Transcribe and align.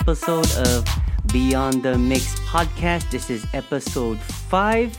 episode 0.00 0.50
of 0.66 0.84
Beyond 1.32 1.82
the 1.82 1.96
Mix 1.98 2.34
podcast. 2.48 3.10
This 3.10 3.30
is 3.30 3.46
episode 3.54 4.18
five, 4.48 4.96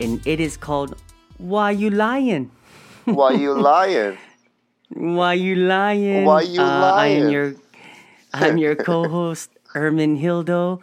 and 0.00 0.20
it 0.26 0.40
is 0.40 0.56
called 0.56 0.96
Why 1.38 1.70
You 1.72 1.90
Lying? 1.90 2.50
Why 3.04 3.32
you 3.32 3.54
lying? 3.60 4.18
Why 4.94 5.34
you 5.34 5.56
lying? 5.56 6.24
Why 6.24 6.42
you 6.42 6.60
Uh, 6.62 6.92
I 6.94 7.06
am 7.08 7.28
your 7.30 7.54
I'm 8.32 8.58
your 8.58 8.74
co-host 8.88 9.50
Herman 9.72 10.18
Hildo, 10.18 10.80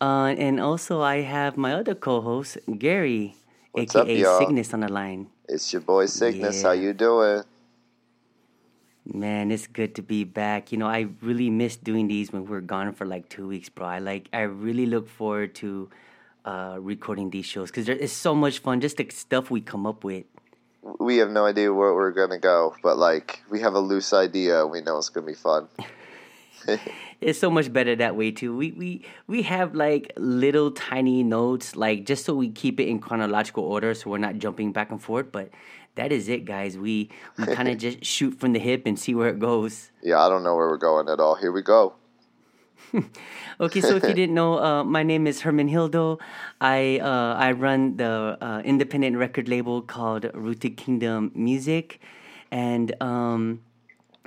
uh, 0.00 0.34
and 0.36 0.60
also 0.60 1.00
I 1.00 1.22
have 1.22 1.56
my 1.56 1.74
other 1.74 1.94
co-host 1.94 2.58
Gary, 2.78 3.36
What's 3.72 3.94
up, 3.96 4.06
aka 4.06 4.18
y'all? 4.20 4.38
Cygnus, 4.40 4.72
on 4.74 4.80
the 4.80 4.92
line. 4.92 5.28
It's 5.48 5.72
your 5.72 5.82
boy 5.82 6.06
Cygnus. 6.06 6.62
How 6.62 6.72
you 6.72 6.92
doing? 6.92 7.42
Man, 9.10 9.50
it's 9.50 9.66
good 9.66 9.94
to 9.94 10.02
be 10.02 10.24
back. 10.24 10.70
You 10.70 10.76
know, 10.76 10.86
I 10.86 11.08
really 11.22 11.48
miss 11.48 11.76
doing 11.76 12.08
these 12.08 12.30
when 12.30 12.44
we're 12.46 12.60
gone 12.60 12.92
for 12.92 13.06
like 13.06 13.30
two 13.30 13.48
weeks, 13.48 13.70
bro. 13.70 13.86
I 13.86 13.98
like, 14.00 14.28
I 14.34 14.42
really 14.42 14.84
look 14.84 15.08
forward 15.08 15.54
to 15.56 15.88
uh, 16.44 16.76
recording 16.78 17.30
these 17.30 17.46
shows 17.46 17.70
because 17.70 17.88
it's 17.88 18.12
so 18.12 18.34
much 18.34 18.58
fun. 18.58 18.82
Just 18.82 18.98
the 18.98 19.08
stuff 19.08 19.50
we 19.50 19.62
come 19.62 19.86
up 19.86 20.04
with. 20.04 20.26
We 21.00 21.16
have 21.18 21.30
no 21.30 21.46
idea 21.46 21.72
where 21.72 21.94
we're 21.94 22.12
gonna 22.12 22.38
go, 22.38 22.76
but 22.82 22.98
like 22.98 23.42
we 23.50 23.60
have 23.60 23.74
a 23.74 23.80
loose 23.80 24.12
idea. 24.12 24.66
We 24.66 24.82
know 24.82 24.98
it's 24.98 25.08
gonna 25.08 25.26
be 25.26 25.34
fun. 25.34 25.68
It's 27.20 27.40
so 27.40 27.50
much 27.50 27.72
better 27.72 27.96
that 27.96 28.14
way 28.14 28.30
too. 28.30 28.56
We 28.56 28.70
we 28.70 29.04
we 29.26 29.42
have 29.42 29.74
like 29.74 30.12
little 30.16 30.70
tiny 30.70 31.24
notes, 31.24 31.74
like 31.74 32.06
just 32.06 32.24
so 32.24 32.32
we 32.32 32.48
keep 32.48 32.78
it 32.78 32.86
in 32.86 33.00
chronological 33.00 33.64
order, 33.64 33.92
so 33.94 34.10
we're 34.10 34.18
not 34.18 34.38
jumping 34.38 34.70
back 34.70 34.92
and 34.92 35.02
forth. 35.02 35.32
But 35.32 35.50
that 35.98 36.12
is 36.12 36.28
it, 36.28 36.44
guys. 36.44 36.78
We 36.78 37.10
we 37.36 37.46
kind 37.58 37.68
of 37.68 37.76
just 37.76 38.04
shoot 38.04 38.38
from 38.40 38.52
the 38.54 38.58
hip 38.58 38.86
and 38.86 38.98
see 38.98 39.14
where 39.14 39.28
it 39.28 39.38
goes. 39.38 39.90
Yeah, 40.02 40.24
I 40.24 40.28
don't 40.28 40.42
know 40.42 40.56
where 40.56 40.68
we're 40.68 40.78
going 40.78 41.08
at 41.08 41.20
all. 41.20 41.34
Here 41.34 41.52
we 41.52 41.62
go. 41.62 41.94
Okay, 43.60 43.80
so 43.80 43.96
if 43.96 44.04
you 44.04 44.14
didn't 44.22 44.36
know, 44.36 44.62
uh, 44.62 44.84
my 44.84 45.02
name 45.02 45.26
is 45.26 45.40
Herman 45.40 45.68
Hildo. 45.68 46.20
I 46.60 47.00
uh, 47.02 47.34
I 47.34 47.50
run 47.50 47.96
the 47.96 48.38
uh, 48.40 48.62
independent 48.64 49.16
record 49.16 49.48
label 49.48 49.82
called 49.82 50.30
Rooted 50.32 50.76
Kingdom 50.76 51.32
Music, 51.34 51.98
and 52.52 52.94
um, 53.02 53.60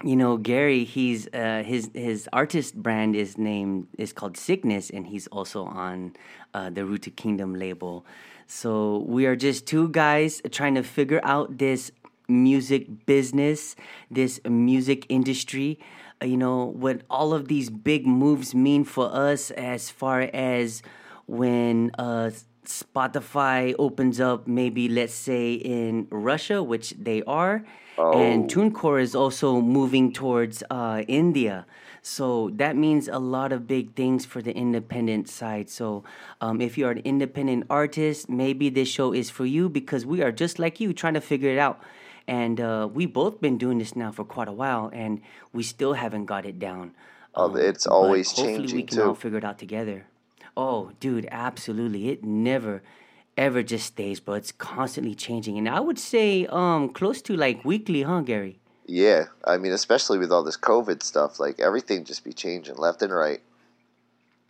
you 0.03 0.17
know 0.17 0.35
Gary, 0.35 0.83
he's 0.83 1.30
uh, 1.33 1.63
his 1.66 1.89
his 1.94 2.28
artist 2.33 2.75
brand 2.75 3.16
is 3.16 3.38
named 3.38 3.88
is 3.97 4.11
called 4.11 4.35
Cygnus, 4.35 4.89
and 4.89 5.08
he's 5.08 5.28
also 5.28 5.63
on 5.63 6.11
uh, 6.53 6.69
the 6.69 6.83
Rooted 6.83 7.16
Kingdom 7.16 7.56
label. 7.56 8.06
So 8.52 9.05
we 9.07 9.25
are 9.27 9.35
just 9.38 9.66
two 9.66 9.88
guys 9.89 10.41
trying 10.52 10.75
to 10.75 10.83
figure 10.83 11.21
out 11.23 11.57
this 11.57 11.89
music 12.27 13.05
business, 13.05 13.77
this 14.11 14.41
music 14.44 15.05
industry. 15.07 15.80
uh, 16.21 16.25
You 16.25 16.35
know 16.35 16.66
what 16.66 17.02
all 17.09 17.33
of 17.33 17.47
these 17.47 17.69
big 17.69 18.05
moves 18.05 18.53
mean 18.53 18.83
for 18.83 19.07
us 19.07 19.52
as 19.52 19.89
far 19.89 20.27
as 20.33 20.83
when 21.27 21.91
uh, 21.97 22.31
Spotify 22.66 23.73
opens 23.79 24.19
up, 24.19 24.47
maybe 24.47 24.89
let's 24.89 25.13
say 25.16 25.53
in 25.53 26.07
Russia, 26.11 26.61
which 26.61 26.91
they 26.99 27.23
are, 27.23 27.63
and 28.11 28.44
Oh. 28.44 28.47
TuneCore 28.52 29.02
is 29.02 29.16
also 29.16 29.61
moving 29.61 30.11
towards 30.11 30.61
uh, 30.69 31.03
India. 31.07 31.66
So 32.02 32.49
that 32.55 32.75
means 32.75 33.07
a 33.07 33.19
lot 33.19 33.52
of 33.52 33.67
big 33.67 33.95
things 33.95 34.25
for 34.25 34.41
the 34.41 34.55
independent 34.55 35.30
side. 35.30 35.69
So 35.69 36.03
um, 36.41 36.59
if 36.61 36.77
you're 36.77 36.91
an 36.91 36.99
independent 36.99 37.66
artist, 37.69 38.30
maybe 38.30 38.69
this 38.69 38.88
show 38.88 39.13
is 39.13 39.30
for 39.30 39.45
you 39.45 39.69
because 39.69 40.05
we 40.05 40.22
are 40.22 40.31
just 40.31 40.57
like 40.59 40.79
you 40.79 40.94
trying 40.94 41.13
to 41.13 41.22
figure 41.22 41.50
it 41.50 41.59
out. 41.59 41.81
And 42.28 42.59
uh, 42.62 42.88
we 42.91 43.06
both 43.06 43.41
been 43.41 43.57
doing 43.57 43.79
this 43.79 43.95
now 43.95 44.12
for 44.12 44.23
quite 44.23 44.47
a 44.47 44.51
while, 44.53 44.89
and 44.94 45.22
we 45.53 45.63
still 45.63 45.94
haven't 45.94 46.25
got 46.25 46.45
it 46.45 46.59
down. 46.59 46.94
Oh, 47.35 47.56
it's 47.56 47.85
but 47.85 47.94
always 47.94 48.31
hopefully 48.31 48.73
we 48.73 48.83
changing, 48.83 48.88
can 48.88 49.00
all 49.01 49.16
figure 49.16 49.39
it 49.39 49.44
out 49.44 49.59
together. 49.59 50.06
Oh, 50.56 50.91
dude, 51.00 51.28
absolutely. 51.31 52.09
It 52.09 52.23
never 52.23 52.81
ever 53.38 53.63
just 53.63 53.88
stays, 53.88 54.19
bro. 54.19 54.35
It's 54.35 54.51
constantly 54.51 55.16
changing. 55.16 55.57
And 55.57 55.68
I 55.69 55.79
would 55.81 56.00
say 56.00 56.45
um 56.47 56.89
close 56.89 57.22
to 57.23 57.35
like 57.35 57.66
weekly, 57.66 58.03
huh, 58.03 58.22
Gary? 58.22 58.60
Yeah, 58.91 59.28
I 59.46 59.56
mean, 59.56 59.72
especially 59.72 60.18
with 60.18 60.34
all 60.34 60.44
this 60.44 60.57
COVID 60.57 61.02
stuff, 61.02 61.40
like 61.40 61.62
everything 61.62 62.03
just 62.03 62.25
be 62.25 62.34
changing 62.34 62.75
left 62.75 63.02
and 63.02 63.13
right. 63.13 63.40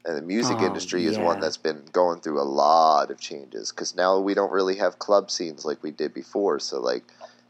And 0.03 0.18
the 0.18 0.24
music 0.24 0.57
Oh, 0.59 0.66
industry 0.66 1.06
is 1.06 1.16
yeah. 1.16 1.24
one 1.24 1.40
that's 1.40 1.57
been 1.57 1.84
going 1.91 2.22
through 2.22 2.41
a 2.41 2.50
lot 2.66 3.12
of 3.12 3.19
changes 3.19 3.72
because 3.72 3.96
now 3.96 4.18
we 4.18 4.34
don't 4.34 4.51
really 4.51 4.78
have 4.78 4.97
club 4.97 5.30
scenes 5.30 5.63
like 5.63 5.84
we 5.84 5.91
did 5.91 6.12
before. 6.12 6.59
So 6.59 6.80
like 6.81 7.03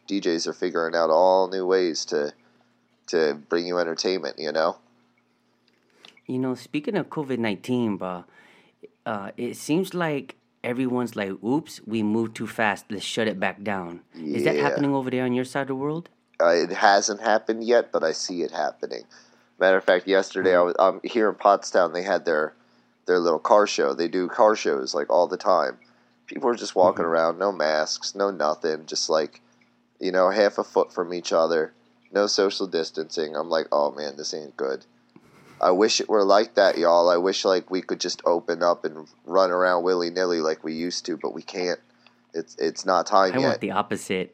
DJs 0.09 0.47
are 0.47 0.53
figuring 0.53 0.93
out 0.93 1.09
all 1.09 1.47
new 1.47 1.65
ways 1.65 2.03
to 2.11 2.33
to 3.07 3.35
bring 3.47 3.65
you 3.65 3.77
entertainment. 3.77 4.37
You 4.37 4.51
know. 4.51 4.75
You 6.27 6.39
know, 6.39 6.55
speaking 6.55 6.97
of 6.97 7.07
COVID 7.07 7.39
nineteen, 7.39 7.95
bro, 7.95 8.25
uh, 9.05 9.31
it 9.37 9.55
seems 9.55 9.93
like 9.93 10.35
everyone's 10.61 11.15
like, 11.15 11.41
"Oops, 11.41 11.79
we 11.87 12.03
moved 12.03 12.35
too 12.35 12.47
fast. 12.47 12.83
Let's 12.89 13.05
shut 13.05 13.29
it 13.29 13.39
back 13.39 13.63
down." 13.63 14.01
Is 14.13 14.43
that 14.43 14.57
happening 14.57 14.93
over 14.93 15.09
there 15.09 15.23
on 15.23 15.33
your 15.33 15.45
side 15.45 15.61
of 15.61 15.67
the 15.69 15.75
world? 15.75 16.09
Uh, 16.41 16.49
it 16.49 16.71
hasn't 16.71 17.21
happened 17.21 17.63
yet, 17.63 17.91
but 17.91 18.03
I 18.03 18.11
see 18.11 18.41
it 18.41 18.51
happening. 18.51 19.03
Matter 19.59 19.77
of 19.77 19.83
fact, 19.83 20.07
yesterday 20.07 20.55
I 20.55 20.61
was 20.61 20.75
um, 20.79 20.99
here 21.03 21.29
in 21.29 21.35
Pottstown. 21.35 21.93
They 21.93 22.03
had 22.03 22.25
their 22.25 22.53
their 23.05 23.19
little 23.19 23.39
car 23.39 23.67
show. 23.67 23.93
They 23.93 24.07
do 24.07 24.27
car 24.27 24.55
shows 24.55 24.93
like 24.93 25.09
all 25.09 25.27
the 25.27 25.37
time. 25.37 25.77
People 26.25 26.49
are 26.49 26.55
just 26.55 26.75
walking 26.75 27.05
around, 27.05 27.37
no 27.37 27.51
masks, 27.51 28.15
no 28.15 28.31
nothing, 28.31 28.85
just 28.85 29.09
like 29.09 29.41
you 29.99 30.11
know, 30.11 30.31
half 30.31 30.57
a 30.57 30.63
foot 30.63 30.91
from 30.91 31.13
each 31.13 31.31
other, 31.31 31.73
no 32.11 32.25
social 32.27 32.67
distancing. 32.67 33.35
I'm 33.35 33.49
like, 33.49 33.67
oh 33.71 33.91
man, 33.91 34.17
this 34.17 34.33
ain't 34.33 34.57
good. 34.57 34.85
I 35.61 35.69
wish 35.71 36.01
it 36.01 36.09
were 36.09 36.23
like 36.23 36.55
that, 36.55 36.77
y'all. 36.77 37.09
I 37.09 37.17
wish 37.17 37.45
like 37.45 37.69
we 37.69 37.83
could 37.83 37.99
just 37.99 38.21
open 38.25 38.63
up 38.63 38.83
and 38.83 39.07
run 39.25 39.51
around 39.51 39.83
willy 39.83 40.09
nilly 40.09 40.41
like 40.41 40.63
we 40.63 40.73
used 40.73 41.05
to, 41.05 41.17
but 41.17 41.33
we 41.33 41.43
can't. 41.43 41.79
It's 42.33 42.55
it's 42.55 42.85
not 42.85 43.05
time 43.05 43.33
I 43.33 43.37
yet. 43.37 43.47
want 43.47 43.61
the 43.61 43.71
opposite. 43.71 44.33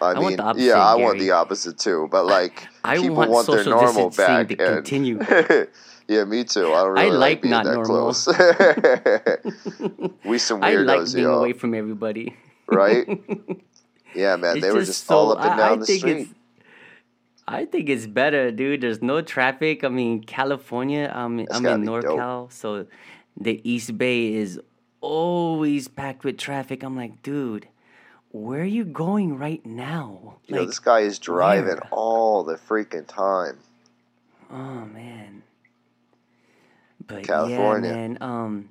I, 0.00 0.12
want 0.14 0.26
mean, 0.26 0.36
the 0.36 0.42
opposite, 0.42 0.64
yeah, 0.64 0.74
I 0.78 0.94
want 0.96 1.18
the 1.18 1.30
opposite 1.30 1.78
too. 1.78 2.08
But 2.10 2.26
like, 2.26 2.66
I 2.84 2.96
people 2.98 3.16
want 3.16 3.30
want, 3.30 3.46
their 3.48 3.64
normal 3.64 4.10
back. 4.10 4.48
to 4.48 4.56
and- 4.64 4.74
continue. 4.76 5.18
yeah, 6.08 6.24
me 6.24 6.44
too. 6.44 6.72
I 6.72 6.82
don't 6.84 6.98
I 6.98 7.04
really 7.04 7.16
like 7.16 7.42
being 7.42 7.50
not 7.50 7.64
that 7.64 7.74
normal. 7.74 8.12
close. 8.12 8.26
we 10.24 10.38
some 10.38 10.60
weirdos, 10.60 10.64
I 10.64 10.96
like 10.98 11.12
being 11.12 11.24
y'all. 11.26 11.38
away 11.38 11.52
from 11.52 11.74
everybody. 11.74 12.36
right? 12.66 13.06
Yeah, 14.14 14.36
man. 14.36 14.56
It's 14.56 14.66
they 14.66 14.72
were 14.72 14.80
just 14.80 14.92
just 15.00 15.10
all 15.10 15.32
up 15.32 15.38
and 15.40 15.48
I- 15.50 15.54
I 15.54 15.68
down 15.68 15.80
the 15.80 15.86
street. 15.86 16.28
I 17.48 17.64
think 17.64 17.88
it's 17.88 18.06
better, 18.06 18.50
dude. 18.50 18.80
There's 18.80 19.02
no 19.02 19.20
traffic. 19.22 19.84
I 19.84 19.88
mean, 19.88 20.22
California. 20.24 21.10
I'm 21.14 21.46
I'm 21.50 21.64
in 21.64 21.84
NorCal, 21.84 22.52
so 22.52 22.86
the 23.40 23.60
East 23.62 23.96
Bay 23.96 24.34
is 24.34 24.60
always 25.00 25.86
packed 25.86 26.24
with 26.24 26.38
traffic. 26.38 26.82
I'm 26.82 26.96
like, 26.96 27.22
dude, 27.22 27.68
where 28.36 28.60
are 28.60 28.64
you 28.64 28.84
going 28.84 29.38
right 29.38 29.64
now? 29.64 30.36
You 30.46 30.54
know, 30.54 30.60
Like, 30.60 30.68
this 30.68 30.78
guy 30.78 31.00
is 31.00 31.18
driving 31.18 31.80
where? 31.80 31.88
all 31.90 32.44
the 32.44 32.54
freaking 32.56 33.06
time. 33.06 33.58
oh 34.50 34.84
man. 34.86 35.42
But 37.06 37.24
California. 37.24 37.90
yeah, 37.90 37.96
man. 37.96 38.18
Um, 38.20 38.68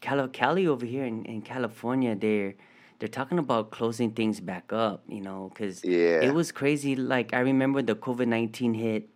Cali, 0.00 0.28
Cali 0.28 0.66
over 0.66 0.84
here 0.86 1.04
in, 1.04 1.24
in 1.24 1.42
California, 1.42 2.14
they're 2.14 2.54
they're 2.98 3.08
talking 3.08 3.38
about 3.38 3.70
closing 3.70 4.10
things 4.10 4.40
back 4.40 4.72
up. 4.72 5.02
You 5.08 5.20
know, 5.20 5.50
because 5.52 5.84
Yeah. 5.84 6.20
it 6.22 6.34
was 6.34 6.50
crazy. 6.52 6.96
Like 6.96 7.32
I 7.34 7.40
remember 7.40 7.82
the 7.82 7.94
COVID 7.94 8.26
nineteen 8.26 8.74
hit. 8.74 9.08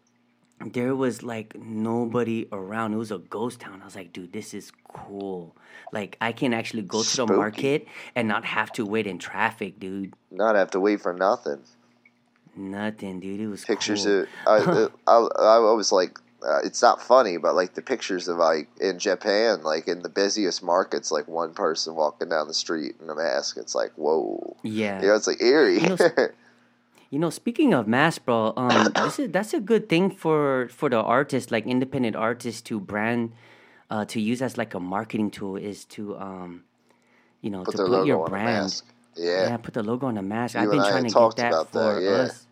There 0.67 0.95
was 0.95 1.23
like 1.23 1.57
nobody 1.57 2.49
around. 2.53 2.95
It 2.95 2.97
was 2.97 3.11
a 3.11 3.19
ghost 3.19 3.61
town. 3.61 3.81
I 3.83 3.85
was 3.85 3.97
like, 3.97 4.13
dude, 4.13 4.33
this 4.33 4.55
is 4.55 4.73
cool. 4.93 5.57
Like 5.93 6.17
I 6.21 6.33
can 6.33 6.55
actually 6.55 6.83
go 6.83 7.03
to 7.03 7.17
the 7.17 7.27
market 7.27 7.87
and 8.15 8.29
not 8.29 8.45
have 8.45 8.73
to 8.73 8.85
wait 8.87 9.07
in 9.07 9.19
traffic, 9.19 9.79
dude. 9.79 10.15
Not 10.31 10.55
have 10.55 10.71
to 10.73 10.81
wait 10.81 11.01
for 11.01 11.13
nothing. 11.13 11.61
Nothing, 12.55 13.21
dude. 13.21 13.41
It 13.41 13.49
was 13.49 13.65
Pictures 13.65 14.05
cool. 14.05 14.23
of 14.47 14.89
I, 15.07 15.11
I, 15.11 15.17
I 15.17 15.73
was 15.73 15.91
like, 15.91 16.19
uh, 16.47 16.59
it's 16.65 16.83
not 16.83 17.01
funny, 17.01 17.37
but 17.37 17.55
like 17.55 17.75
the 17.75 17.83
pictures 17.83 18.29
of 18.29 18.37
like 18.37 18.69
in 18.81 18.99
Japan, 18.99 19.63
like 19.63 19.89
in 19.89 20.03
the 20.03 20.09
busiest 20.09 20.63
markets, 20.63 21.11
like 21.11 21.29
one 21.29 21.55
person 21.55 21.95
walking 21.95 22.29
down 22.29 22.49
the 22.49 22.55
street 22.55 22.97
in 23.01 23.09
a 23.09 23.15
mask. 23.15 23.57
It's 23.57 23.75
like, 23.75 23.93
whoa. 23.97 24.57
yeah. 24.63 25.01
You 25.01 25.09
know, 25.09 25.15
it's 25.15 25.27
like 25.27 25.41
eerie. 25.41 25.81
You 25.81 25.89
know, 25.91 25.97
You 27.13 27.19
know, 27.19 27.29
speaking 27.29 27.75
of 27.75 27.87
mass, 27.87 28.19
bro, 28.19 28.55
um, 28.57 28.91
this 29.05 29.19
is 29.19 29.29
that's 29.31 29.53
a 29.53 29.61
good 29.61 29.91
thing 29.91 30.11
for 30.11 30.69
for 30.73 30.89
the 30.89 30.97
artists, 30.97 31.53
like 31.53 31.67
independent 31.67 32.17
artists, 32.17 32.63
to 32.63 32.81
brand, 32.81 33.33
uh, 33.91 34.07
to 34.07 34.19
use 34.19 34.41
as 34.41 34.57
like 34.57 34.73
a 34.73 34.81
marketing 34.81 35.31
tool 35.31 35.57
is 35.57 35.85
to, 35.93 36.17
um, 36.17 36.65
you 37.43 37.51
know, 37.51 37.65
Put 37.65 37.77
to 37.77 37.85
put 37.85 38.07
your 38.07 38.27
brand. 38.27 38.81
Yeah. 39.15 39.51
Yeah, 39.51 39.57
put 39.59 39.75
the 39.75 39.83
logo 39.83 40.07
on 40.07 40.15
the 40.15 40.23
mask. 40.23 40.55
You 40.55 40.63
I've 40.63 40.71
been 40.71 40.81
trying 40.81 41.05
to 41.05 41.33
get 41.37 41.53
that, 41.53 41.69
for 41.69 42.01
yeah. 42.01 42.33
us. 42.33 42.47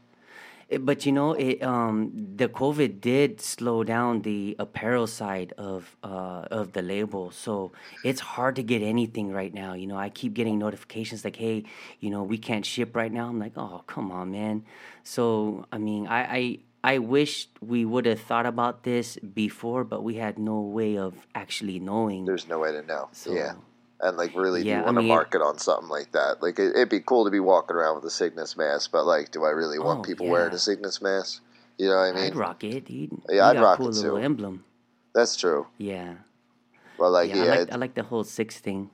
It- 0.71 0.87
but 0.87 1.05
you 1.05 1.13
know, 1.13 1.33
it 1.35 1.63
um 1.63 1.97
the 2.37 2.49
COVID 2.49 3.01
did 3.01 3.41
slow 3.41 3.83
down 3.85 4.23
the 4.23 4.55
apparel 4.59 5.07
side 5.07 5.53
of 5.59 5.97
uh 6.05 6.47
of 6.59 6.73
the 6.77 6.83
label, 6.83 7.25
so 7.33 7.73
it's 8.05 8.21
hard 8.21 8.55
to 8.57 8.63
get 8.63 8.81
anything 8.81 9.33
right 9.41 9.53
now. 9.53 9.75
You 9.75 9.87
know, 9.91 9.99
I 9.99 10.09
keep 10.21 10.33
getting 10.41 10.59
notifications 10.67 11.25
like, 11.27 11.37
"Hey, 11.37 11.65
you 11.99 12.09
know, 12.15 12.23
we 12.23 12.39
can't 12.39 12.65
ship 12.65 12.95
right 12.95 13.13
now." 13.13 13.27
I'm 13.29 13.41
like, 13.47 13.57
"Oh, 13.59 13.83
come 13.87 14.13
on, 14.19 14.31
man." 14.31 14.63
So 15.03 15.67
I 15.73 15.79
mean, 15.79 16.07
I 16.07 16.21
I 16.39 16.43
I 16.95 16.99
wish 16.99 17.49
we 17.61 17.85
would 17.85 18.07
have 18.07 18.21
thought 18.21 18.47
about 18.47 18.85
this 18.85 19.19
before, 19.19 19.83
but 19.85 20.01
we 20.03 20.15
had 20.17 20.39
no 20.39 20.61
way 20.79 20.97
of 20.97 21.13
actually 21.35 21.79
knowing. 21.79 22.25
There's 22.25 22.49
no 22.49 22.59
way 22.59 22.73
to 22.73 22.83
know. 22.83 23.09
So, 23.13 23.35
yeah. 23.35 23.55
And 24.03 24.17
like 24.17 24.35
really 24.35 24.63
Yeah, 24.63 24.79
do 24.79 24.83
I 24.83 24.85
want 24.87 24.97
to 24.97 25.03
market 25.03 25.43
on 25.43 25.59
something 25.59 25.89
like 25.89 26.13
that. 26.13 26.43
Like 26.43 26.59
it, 26.59 26.75
it'd 26.75 26.89
be 26.89 27.01
cool 27.01 27.25
to 27.27 27.31
be 27.31 27.41
walking 27.41 27.77
around 27.77 27.97
with 27.97 28.05
a 28.05 28.11
Cygnus 28.11 28.57
mask, 28.57 28.91
but 28.93 29.05
like 29.05 29.31
do 29.31 29.45
I 29.45 29.51
really 29.51 29.79
want 29.79 30.01
Oh, 30.01 30.03
people 30.03 30.27
wearing 30.27 30.55
a 30.55 30.59
Cygnus 30.59 31.03
mask? 31.03 31.43
You 31.77 31.89
know 31.89 31.97
what 31.97 32.09
I 32.09 32.13
mean? 32.13 32.25
I'd 32.33 32.35
rock 32.37 32.65
it, 32.65 32.85
dude. 32.87 33.11
Yeah, 33.29 33.49
I'd 33.49 33.61
rock 33.61 33.79
cool 33.79 33.89
it 33.89 33.95
little 33.95 34.17
too. 34.17 34.23
emblem. 34.23 34.65
That's 35.15 35.37
true. 35.37 35.67
Yeah. 35.79 36.15
Well, 36.99 37.11
like 37.11 37.29
yeah, 37.31 37.37
yeah, 37.45 37.53
I, 37.53 37.59
like, 37.59 37.73
I 37.73 37.77
like 37.77 37.95
the 37.95 38.03
whole 38.05 38.25
six 38.25 38.59
thing. 38.59 38.91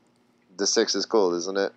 the 0.56 0.66
six 0.66 0.94
is 0.94 1.06
cool, 1.06 1.34
isn't 1.34 1.56
it? 1.58 1.72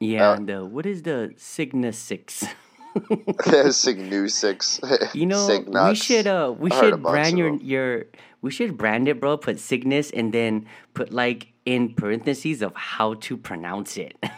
Yeah, 0.00 0.30
Uh, 0.30 0.34
and 0.36 0.48
the 0.48 0.64
what 0.64 0.86
is 0.86 1.02
the 1.02 1.32
Cygnus 1.36 1.98
six? 1.98 2.44
Signu 3.70 4.28
six. 4.28 4.80
You 5.14 5.26
know, 5.26 5.46
we 5.46 5.58
Cygnux. 5.58 6.02
should 6.02 6.26
uh 6.26 6.54
we 6.58 6.70
I 6.70 6.80
should 6.80 7.02
brand 7.02 7.38
your 7.38 7.54
your 7.56 8.04
we 8.40 8.50
should 8.50 8.76
brand 8.76 9.08
it, 9.08 9.20
bro. 9.20 9.36
Put 9.36 9.58
Cygnus 9.58 10.10
and 10.10 10.32
then 10.32 10.66
put 10.94 11.12
like 11.12 11.48
in 11.66 11.92
parentheses 11.94 12.62
of 12.62 12.72
how 12.74 13.14
to 13.14 13.36
pronounce 13.36 13.98
it. 13.98 14.16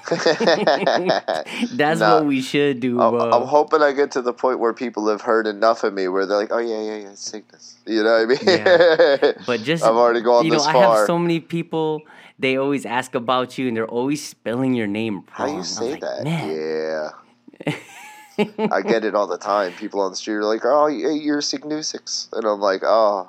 That's 1.73 2.01
Nah. 2.01 2.17
what 2.17 2.27
we 2.27 2.41
should 2.41 2.81
do, 2.81 3.01
I'm, 3.01 3.12
bro. 3.12 3.31
I'm 3.31 3.47
hoping 3.47 3.83
I 3.83 3.93
get 3.93 4.11
to 4.12 4.23
the 4.23 4.33
point 4.33 4.59
where 4.59 4.73
people 4.73 5.07
have 5.09 5.21
heard 5.21 5.47
enough 5.47 5.85
of 5.85 5.95
me 5.95 6.09
where 6.09 6.27
they're 6.27 6.37
like, 6.39 6.51
oh 6.51 6.59
yeah, 6.59 6.81
yeah, 6.83 6.97
yeah, 6.97 7.15
Cygnus. 7.15 7.77
You 7.87 8.03
know 8.03 8.12
what 8.12 8.23
I 8.23 8.25
mean? 8.27 8.39
Yeah. 8.67 9.33
But 9.47 9.61
just 9.71 9.85
I've 9.85 9.95
already 9.95 10.23
gone 10.23 10.45
you 10.45 10.51
know, 10.51 10.57
this 10.59 10.67
I 10.67 10.73
have 10.73 11.07
so 11.07 11.19
many 11.19 11.39
people. 11.41 12.03
They 12.39 12.57
always 12.57 12.87
ask 12.87 13.15
about 13.15 13.59
you, 13.59 13.69
and 13.69 13.77
they're 13.77 13.87
always 13.87 14.27
spelling 14.27 14.73
your 14.75 14.87
name 14.87 15.25
How 15.31 15.45
wrong. 15.45 15.55
I 15.55 15.59
you 15.59 15.65
say 15.65 15.91
like, 15.93 16.01
that? 16.01 16.25
Man. 16.25 16.51
Yeah. 17.67 17.75
I 18.71 18.82
get 18.82 19.05
it 19.05 19.15
all 19.15 19.27
the 19.27 19.38
time. 19.38 19.73
People 19.75 20.00
on 20.00 20.11
the 20.12 20.17
street 20.17 20.35
are 20.37 20.44
like, 20.44 20.62
"Oh, 20.65 20.87
you're 20.87 21.41
Signusix," 21.41 22.32
and 22.32 22.44
I'm 22.44 22.61
like, 22.61 22.82
"Oh, 22.85 23.29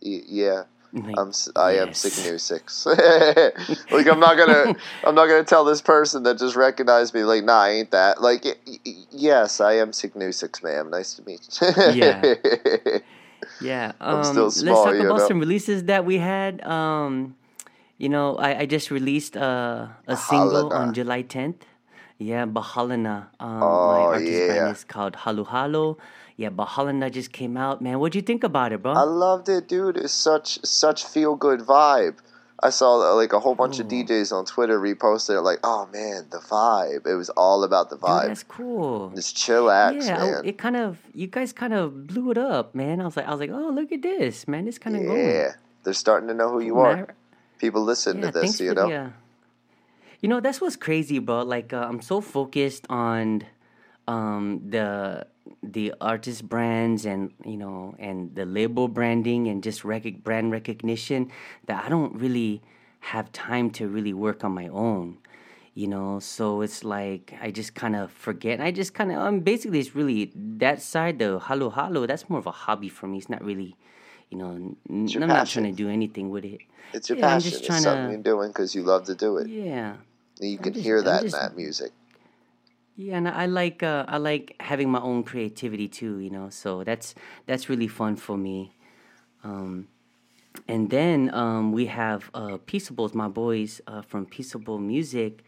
yeah, 0.00 0.64
Like, 0.92 1.14
I'm 1.18 1.32
I 1.56 1.72
am 1.76 1.88
yes. 1.88 2.04
Signusix." 2.04 2.86
like 3.90 4.06
I'm 4.06 4.20
not 4.20 4.36
gonna 4.36 4.76
I'm 5.04 5.14
not 5.14 5.26
gonna 5.26 5.44
tell 5.44 5.64
this 5.64 5.80
person 5.80 6.22
that 6.24 6.38
just 6.38 6.56
recognized 6.56 7.14
me 7.14 7.24
like, 7.24 7.44
"Nah, 7.44 7.62
I 7.62 7.70
ain't 7.70 7.90
that." 7.92 8.20
Like, 8.20 8.44
y- 8.44 8.54
y- 8.66 8.94
yes, 9.10 9.60
I 9.60 9.74
am 9.74 9.92
Signusix, 9.92 10.62
ma'am. 10.62 10.90
Nice 10.90 11.14
to 11.14 11.22
meet 11.24 11.40
you. 11.60 11.92
Yeah. 11.94 12.34
Yeah, 13.60 13.92
um, 14.00 14.18
I'm 14.18 14.24
still 14.24 14.44
let's 14.44 14.82
talk 14.82 14.94
about 14.94 15.18
know? 15.18 15.28
some 15.28 15.38
releases 15.38 15.84
that 15.84 16.04
we 16.04 16.18
had. 16.18 16.64
Um, 16.66 17.36
you 17.98 18.08
know, 18.08 18.34
I, 18.36 18.60
I 18.60 18.66
just 18.66 18.90
released 18.90 19.36
uh, 19.36 19.86
a 20.08 20.16
single 20.16 20.72
on 20.72 20.92
July 20.92 21.22
10th. 21.22 21.62
Yeah, 22.22 22.46
Bahalana. 22.46 23.26
Um, 23.40 23.62
Oh, 23.62 23.92
my 23.92 23.98
artist 24.00 24.32
yeah. 24.32 24.46
brand 24.46 24.76
is 24.76 24.84
called 24.84 25.14
Halu 25.14 25.46
Halu. 25.46 25.98
Yeah, 26.36 26.50
Bahalana 26.50 27.10
just 27.10 27.32
came 27.32 27.56
out. 27.56 27.82
Man, 27.82 27.98
what'd 27.98 28.14
you 28.14 28.22
think 28.22 28.42
about 28.44 28.72
it, 28.72 28.82
bro? 28.82 28.92
I 28.92 29.02
loved 29.02 29.48
it, 29.48 29.68
dude. 29.68 29.96
It's 29.96 30.12
such 30.12 30.64
such 30.64 31.04
feel 31.04 31.34
good 31.36 31.60
vibe. 31.60 32.16
I 32.64 32.70
saw 32.70 32.90
uh, 33.12 33.14
like 33.16 33.32
a 33.32 33.40
whole 33.40 33.56
bunch 33.56 33.80
of 33.80 33.88
DJs 33.88 34.32
on 34.32 34.44
Twitter 34.44 34.78
reposted 34.78 35.36
it, 35.36 35.40
like, 35.42 35.58
"Oh 35.64 35.88
man, 35.92 36.28
the 36.30 36.38
vibe." 36.38 37.06
It 37.08 37.14
was 37.16 37.28
all 37.30 37.64
about 37.64 37.90
the 37.90 37.96
Dude, 37.96 38.04
vibe. 38.04 38.28
that's 38.28 38.44
cool. 38.44 39.10
Just 39.16 39.36
chillax, 39.36 40.06
yeah, 40.06 40.40
I- 40.42 40.46
it 40.46 40.58
kind 40.58 40.76
of 40.76 40.98
you 41.12 41.26
guys 41.26 41.52
kind 41.52 41.74
of 41.74 42.06
blew 42.06 42.30
it 42.30 42.38
up, 42.38 42.72
man. 42.74 43.00
I 43.00 43.04
was 43.04 43.16
like, 43.16 43.26
I 43.26 43.32
was 43.32 43.40
like, 43.40 43.50
oh, 43.50 43.70
look 43.74 43.90
at 43.90 44.02
this, 44.02 44.46
man. 44.46 44.68
It's 44.68 44.78
kind 44.78 44.94
of 44.96 45.02
going. 45.02 45.18
Yeah, 45.18 45.52
they're 45.82 45.92
starting 45.92 46.28
to 46.28 46.34
know 46.34 46.50
who 46.50 46.60
you 46.60 46.78
are. 46.78 46.96
man. 46.96 47.06
People 47.58 47.82
listen 47.82 48.18
Yeah, 48.22 48.30
to 48.30 48.40
this, 48.40 48.60
you 48.60 48.74
know. 48.74 48.88
the, 48.88 48.94
uh, 48.96 49.10
you 50.22 50.28
know 50.28 50.40
that's 50.40 50.60
what's 50.60 50.76
crazy, 50.76 51.18
bro. 51.18 51.42
Like 51.42 51.72
uh, 51.74 51.84
I'm 51.88 52.00
so 52.00 52.20
focused 52.22 52.86
on 52.88 53.42
um, 54.08 54.62
the 54.70 55.26
the 55.62 55.92
artist 56.00 56.48
brands 56.48 57.04
and 57.04 57.32
you 57.44 57.56
know 57.56 57.94
and 57.98 58.34
the 58.34 58.46
label 58.46 58.88
branding 58.88 59.48
and 59.48 59.62
just 59.62 59.84
rec- 59.84 60.22
brand 60.22 60.52
recognition 60.52 61.30
that 61.66 61.84
I 61.84 61.88
don't 61.88 62.14
really 62.14 62.62
have 63.00 63.32
time 63.32 63.70
to 63.70 63.88
really 63.88 64.14
work 64.14 64.44
on 64.44 64.52
my 64.52 64.68
own. 64.68 65.18
You 65.74 65.88
know, 65.88 66.20
so 66.20 66.60
it's 66.60 66.84
like 66.84 67.34
I 67.40 67.50
just 67.50 67.74
kind 67.74 67.96
of 67.96 68.12
forget. 68.12 68.60
I 68.60 68.70
just 68.70 68.92
kind 68.94 69.10
of 69.10 69.18
um 69.18 69.40
basically 69.40 69.80
it's 69.80 69.94
really 69.96 70.30
that 70.58 70.82
side 70.82 71.18
the 71.18 71.40
Halu 71.40 71.72
Halu. 71.72 72.06
That's 72.06 72.28
more 72.30 72.38
of 72.38 72.46
a 72.46 72.52
hobby 72.52 72.88
for 72.90 73.06
me. 73.08 73.18
It's 73.18 73.30
not 73.30 73.42
really, 73.42 73.74
you 74.30 74.36
know, 74.38 74.52
n- 74.52 74.76
I'm 74.88 75.06
your 75.08 75.26
not 75.26 75.46
trying 75.48 75.64
to 75.64 75.72
do 75.72 75.88
anything 75.88 76.28
with 76.30 76.44
it. 76.44 76.60
It's 76.92 77.08
your 77.08 77.16
Yeah, 77.18 77.28
I'm 77.28 77.40
passion. 77.40 77.50
just 77.50 77.56
It's 77.64 77.66
trying 77.66 77.82
something 77.82 78.04
to- 78.04 78.12
you're 78.12 78.22
doing 78.36 78.48
because 78.50 78.74
you 78.74 78.82
love 78.82 79.04
to 79.06 79.14
do 79.14 79.38
it. 79.38 79.48
Yeah. 79.48 79.96
You 80.48 80.58
I'm 80.58 80.62
can 80.64 80.72
just- 80.74 80.84
hear 80.84 80.98
I'm 80.98 81.04
that 81.04 81.22
just- 81.22 81.34
in 81.36 81.40
that 81.42 81.56
music. 81.56 81.92
Yeah, 82.94 83.16
and 83.16 83.26
I 83.26 83.46
like 83.46 83.82
uh, 83.82 84.04
I 84.06 84.18
like 84.18 84.54
having 84.60 84.90
my 84.90 85.00
own 85.00 85.22
creativity 85.24 85.88
too, 85.88 86.18
you 86.18 86.28
know. 86.28 86.50
So 86.50 86.84
that's 86.84 87.14
that's 87.46 87.68
really 87.70 87.88
fun 87.88 88.16
for 88.16 88.36
me. 88.36 88.74
Um, 89.42 89.88
and 90.68 90.90
then 90.90 91.32
um, 91.34 91.72
we 91.72 91.86
have 91.86 92.30
uh, 92.34 92.58
Peaceables, 92.66 93.14
my 93.14 93.28
boys 93.28 93.80
uh, 93.86 94.02
from 94.02 94.26
Peaceable 94.26 94.78
Music. 94.78 95.42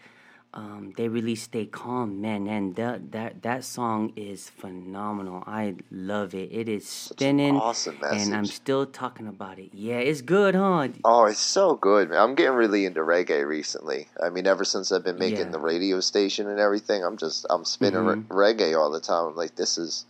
Um, 0.56 0.92
they 0.96 1.08
released 1.08 1.46
"Stay 1.46 1.66
Calm," 1.66 2.20
man, 2.20 2.46
and 2.46 2.76
that 2.76 3.10
that 3.10 3.42
that 3.42 3.64
song 3.64 4.12
is 4.14 4.48
phenomenal. 4.50 5.42
I 5.48 5.74
love 5.90 6.32
it. 6.32 6.48
It 6.52 6.68
is 6.68 6.84
an 6.84 7.16
spinning, 7.16 7.56
awesome 7.56 7.98
and 8.08 8.32
I'm 8.32 8.44
still 8.44 8.86
talking 8.86 9.26
about 9.26 9.58
it. 9.58 9.70
Yeah, 9.74 9.96
it's 9.98 10.20
good, 10.22 10.54
huh? 10.54 10.86
Oh, 11.04 11.24
it's 11.24 11.40
so 11.40 11.74
good, 11.74 12.10
man. 12.10 12.20
I'm 12.20 12.36
getting 12.36 12.54
really 12.54 12.84
into 12.86 13.00
reggae 13.00 13.44
recently. 13.44 14.06
I 14.22 14.30
mean, 14.30 14.46
ever 14.46 14.64
since 14.64 14.92
I've 14.92 15.02
been 15.02 15.18
making 15.18 15.46
Yeah. 15.46 15.50
the 15.50 15.58
radio 15.58 15.98
station 15.98 16.48
and 16.48 16.60
everything, 16.60 17.02
I'm 17.02 17.16
just 17.16 17.44
I'm 17.50 17.64
spinning 17.64 18.02
Mhm. 18.02 18.24
re- 18.30 18.54
reggae 18.54 18.78
all 18.78 18.92
the 18.92 19.00
time. 19.00 19.26
I'm 19.26 19.36
like, 19.36 19.56
this 19.56 19.76
is 19.76 20.04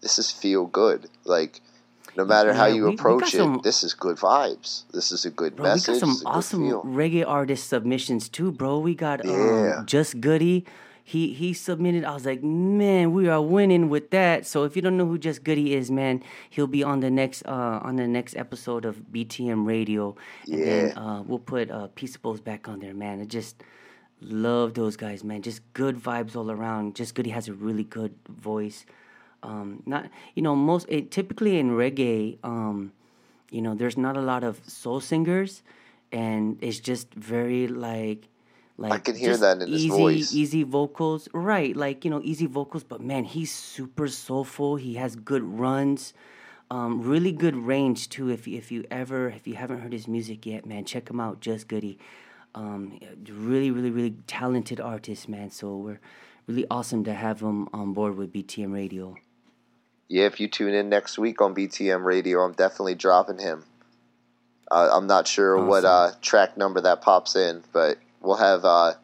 this 0.00 0.18
is 0.18 0.30
feel 0.30 0.64
good. 0.64 1.10
Like, 1.24 1.60
no 2.16 2.24
matter 2.24 2.52
how 2.52 2.66
you 2.66 2.84
we- 2.84 2.88
we 2.90 2.94
approach 2.94 3.20
got 3.20 3.34
it, 3.34 3.36
some- 3.38 3.60
this 3.62 3.82
is 3.84 3.94
good 3.94 4.16
vibes. 4.16 4.84
This 4.92 5.12
is 5.12 5.24
a 5.24 5.30
good 5.30 5.56
Bro, 5.56 5.64
we 5.64 5.70
message. 5.70 5.94
got 5.94 6.00
some 6.00 6.10
it's 6.10 6.20
a 6.20 6.24
good 6.24 6.30
awesome 6.30 6.68
feel. 6.68 6.82
reggae 6.82 7.24
artist 7.26 7.68
submissions 7.68 8.28
too, 8.28 8.50
bro. 8.52 8.78
We 8.78 8.94
got 8.94 9.24
um, 9.24 9.30
Yeah. 9.30 9.82
Just 9.86 10.20
Goody. 10.20 10.64
He 11.02 11.32
he 11.32 11.54
submitted. 11.54 12.04
I 12.04 12.14
was 12.14 12.24
like, 12.24 12.40
man, 12.42 13.12
we 13.12 13.26
are 13.28 13.42
winning 13.42 13.88
with 13.88 14.10
that. 14.10 14.46
So 14.46 14.62
if 14.62 14.76
you 14.76 14.82
don't 14.82 14.96
know 14.96 15.06
who 15.06 15.18
Just 15.18 15.42
Goody 15.42 15.74
is, 15.74 15.90
man, 15.90 16.22
he'll 16.50 16.68
be 16.68 16.84
on 16.84 17.00
the 17.00 17.10
next 17.10 17.42
uh 17.46 17.80
on 17.82 17.96
the 17.96 18.06
next 18.06 18.36
episode 18.36 18.84
of 18.84 18.96
BTM 19.10 19.66
Radio, 19.66 20.14
and 20.46 20.62
then 20.62 20.88
Yeah. 20.94 21.02
uh, 21.02 21.22
we'll 21.22 21.40
put 21.40 21.68
uh, 21.70 21.88
Peaceables 21.96 22.44
back 22.44 22.68
on 22.68 22.78
there, 22.78 22.94
man. 22.94 23.20
I 23.20 23.24
just 23.24 23.56
love 24.20 24.74
those 24.74 24.96
guys, 24.96 25.24
man. 25.24 25.42
Just 25.42 25.62
good 25.72 25.96
vibes 25.96 26.36
all 26.36 26.50
around. 26.50 26.94
Just 26.94 27.14
Goody 27.16 27.30
has 27.30 27.48
a 27.48 27.54
really 27.54 27.84
good 27.84 28.14
voice. 28.28 28.84
Um, 29.42 29.82
not 29.86 30.10
you 30.34 30.42
know 30.42 30.54
most 30.54 30.86
it, 30.88 31.10
typically 31.10 31.58
in 31.58 31.70
reggae. 31.70 32.38
Um, 32.44 32.92
you 33.50 33.60
know 33.60 33.74
there's 33.74 33.96
not 33.96 34.16
a 34.16 34.20
lot 34.20 34.44
of 34.44 34.60
soul 34.68 35.00
singers 35.00 35.62
and 36.12 36.58
it's 36.60 36.80
just 36.80 37.12
very 37.14 37.68
like 37.68 38.28
like 38.78 38.92
I 38.92 38.98
can 38.98 39.14
hear 39.14 39.36
that 39.36 39.60
in 39.60 39.70
his 39.70 39.84
easy 39.84 39.88
voice. 39.88 40.34
easy 40.34 40.62
vocals 40.62 41.28
right 41.34 41.76
like 41.76 42.04
you 42.04 42.10
know 42.10 42.20
easy 42.24 42.46
vocals 42.46 42.84
but 42.84 43.00
man 43.00 43.24
he's 43.24 43.52
super 43.52 44.08
soulful 44.08 44.76
he 44.76 44.94
has 44.94 45.16
good 45.16 45.42
runs 45.42 46.14
um, 46.72 47.02
really 47.02 47.32
good 47.32 47.56
range 47.56 48.08
too 48.08 48.30
if 48.30 48.46
you, 48.46 48.56
if 48.56 48.70
you 48.70 48.84
ever 48.92 49.28
if 49.28 49.46
you 49.46 49.54
haven't 49.54 49.80
heard 49.80 49.92
his 49.92 50.06
music 50.06 50.46
yet 50.46 50.64
man 50.64 50.84
check 50.84 51.10
him 51.10 51.20
out 51.20 51.40
just 51.40 51.68
goody 51.68 51.98
um, 52.54 52.98
really 53.28 53.70
really 53.70 53.90
really 53.90 54.14
talented 54.26 54.80
artist 54.80 55.28
man 55.28 55.50
so 55.50 55.76
we're 55.76 56.00
really 56.46 56.66
awesome 56.70 57.04
to 57.04 57.12
have 57.12 57.40
him 57.40 57.68
on 57.72 57.92
board 57.92 58.16
with 58.16 58.32
btm 58.32 58.72
radio 58.72 59.16
Yeah, 60.10 60.24
if 60.26 60.40
you 60.40 60.48
tune 60.48 60.74
in 60.74 60.88
next 60.88 61.18
week 61.18 61.40
on 61.40 61.54
BTM 61.54 62.04
Radio, 62.04 62.40
I'm 62.40 62.52
definitely 62.52 62.96
dropping 62.96 63.38
him. 63.38 63.62
Uh, 64.68 64.90
I'm 64.92 65.06
not 65.06 65.28
sure 65.28 65.64
what 65.64 65.84
uh, 65.84 66.10
track 66.20 66.56
number 66.56 66.80
that 66.80 67.00
pops 67.00 67.36
in, 67.36 67.62
but 67.72 67.96
we'll 68.20 68.36
have. 68.36 68.64
Uh, 68.64 68.94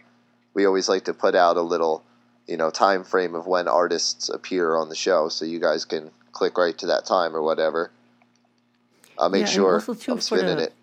we 0.53 0.67
always 0.67 0.89
like 0.89 1.05
to 1.05 1.15
put 1.15 1.37
out 1.37 1.57
a 1.57 1.63
little, 1.63 2.03
you 2.49 2.57
know, 2.57 2.71
time 2.71 3.05
frame 3.05 3.37
of 3.37 3.47
when 3.47 3.69
artists 3.69 4.29
appear 4.29 4.75
on 4.77 4.89
the 4.89 4.97
show, 4.97 5.29
so 5.29 5.45
you 5.45 5.61
guys 5.61 5.85
can 5.85 6.11
click 6.33 6.59
right 6.59 6.77
to 6.79 6.87
that 6.87 7.07
time 7.07 7.37
or 7.37 7.43
whatever. 7.43 7.93
I'll 9.17 9.31
make 9.31 9.43
Yeah, 9.43 9.47
sure 9.47 9.81
too, 9.81 10.13
I'm 10.13 10.21
spinning 10.21 10.57
the- 10.57 10.65
it. 10.65 10.75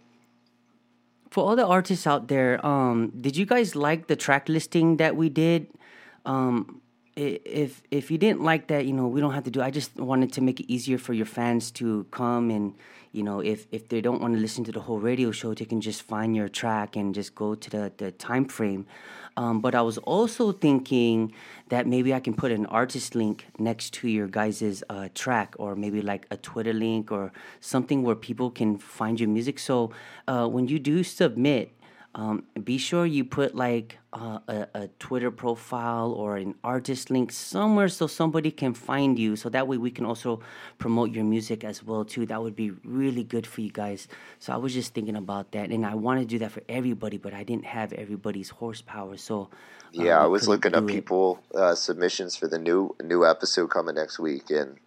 for 1.32 1.44
all 1.50 1.56
the 1.58 1.66
artists 1.68 2.08
out 2.08 2.30
there, 2.30 2.66
um, 2.66 3.12
did 3.20 3.36
you 3.36 3.46
guys 3.46 3.76
like 3.76 4.08
the 4.08 4.16
track 4.16 4.48
listing 4.48 4.98
that 4.98 5.18
we 5.18 5.28
did? 5.28 5.68
Um, 6.26 6.80
if 7.16 7.84
if 7.92 8.10
you 8.12 8.18
didn't 8.18 8.42
like 8.42 8.68
that, 8.68 8.86
you 8.86 8.94
know, 8.94 9.08
we 9.08 9.22
don't 9.22 9.34
have 9.34 9.44
to 9.44 9.52
do. 9.52 9.62
I 9.62 9.72
just 9.72 9.96
wanted 9.98 10.34
to 10.34 10.42
make 10.42 10.60
it 10.60 10.72
easier 10.72 10.98
for 10.98 11.14
your 11.14 11.26
fans 11.26 11.72
to 11.72 12.06
come 12.12 12.50
and 12.50 12.74
you 13.14 13.22
know, 13.22 13.42
if 13.42 13.68
if 13.72 13.90
they 13.90 14.02
don't 14.02 14.22
want 14.22 14.34
to 14.34 14.40
listen 14.40 14.64
to 14.64 14.72
the 14.72 14.80
whole 14.82 15.00
radio 15.00 15.32
show, 15.32 15.54
they 15.54 15.66
can 15.66 15.82
just 15.82 16.02
find 16.02 16.36
your 16.36 16.50
track 16.50 16.96
and 16.96 17.14
just 17.14 17.36
go 17.36 17.54
to 17.54 17.70
the 17.70 17.92
the 17.98 18.12
time 18.12 18.46
frame. 18.46 18.88
Um, 19.38 19.62
but 19.62 19.74
I 19.74 19.82
was 19.82 19.98
also 20.00 20.52
thinking 20.52 21.34
that 21.70 21.88
maybe 21.88 22.14
I 22.14 22.20
can 22.20 22.34
put 22.34 22.52
an 22.52 22.66
artist 22.68 23.16
link 23.16 23.46
next 23.58 23.94
to 23.96 24.08
your 24.08 24.28
guys' 24.28 24.84
uh, 24.90 25.10
track, 25.14 25.56
or 25.58 25.76
maybe 25.76 26.02
like 26.02 26.28
a 26.32 26.38
Twitter 26.38 26.74
link 26.74 27.12
or 27.12 27.32
something 27.60 28.04
where 28.04 28.16
people 28.16 28.52
can 28.52 28.78
find 28.78 29.20
your 29.20 29.30
music. 29.30 29.60
So 29.60 29.92
uh, 30.28 30.48
when 30.48 30.68
you 30.68 30.80
do 30.80 31.04
submit, 31.04 31.72
um, 32.16 32.44
be 32.64 32.78
sure 32.78 33.08
you 33.08 33.26
put 33.26 33.56
like 33.56 33.98
uh, 34.14 34.38
a, 34.48 34.68
a 34.76 34.88
Twitter 35.00 35.32
profile 35.32 36.12
or 36.12 36.38
an 36.38 36.54
artist 36.64 37.10
link 37.10 37.32
somewhere 37.32 37.88
so 37.88 38.06
somebody 38.06 38.52
can 38.52 38.76
find 38.76 39.18
you. 39.18 39.36
So 39.36 39.50
that 39.50 39.68
way 39.68 39.78
we 39.78 39.90
can 39.90 40.06
also 40.06 40.40
promote 40.78 41.12
your 41.12 41.24
music 41.24 41.64
as 41.64 41.84
well 41.84 42.06
too. 42.06 42.28
That 42.28 42.44
would 42.44 42.56
be 42.56 42.70
really 42.84 43.24
good 43.24 43.48
for 43.48 43.62
you 43.62 43.72
guys. 43.72 44.08
So 44.38 44.54
I 44.54 44.58
was 44.58 44.74
just 44.76 44.94
thinking 44.94 45.16
about 45.16 45.52
that, 45.54 45.72
and 45.72 45.86
I 45.86 45.96
want 45.96 46.20
to 46.20 46.26
do 46.26 46.38
that 46.40 46.52
for 46.52 46.62
everybody, 46.70 47.18
but 47.18 47.34
I 47.34 47.44
didn't 47.44 47.66
have 47.66 47.92
everybody's 47.94 48.50
horsepower. 48.50 49.18
So 49.18 49.50
yeah, 49.92 50.20
I 50.20 50.28
was 50.28 50.48
looking 50.48 50.76
up 50.76 50.86
people 50.86 51.40
uh, 51.56 51.74
submissions 51.74 52.36
for 52.36 52.48
the 52.48 52.60
new 52.60 52.96
new 53.02 53.26
episode 53.26 53.72
coming 53.72 53.96
next 53.96 54.20
week, 54.20 54.52
and 54.52 54.78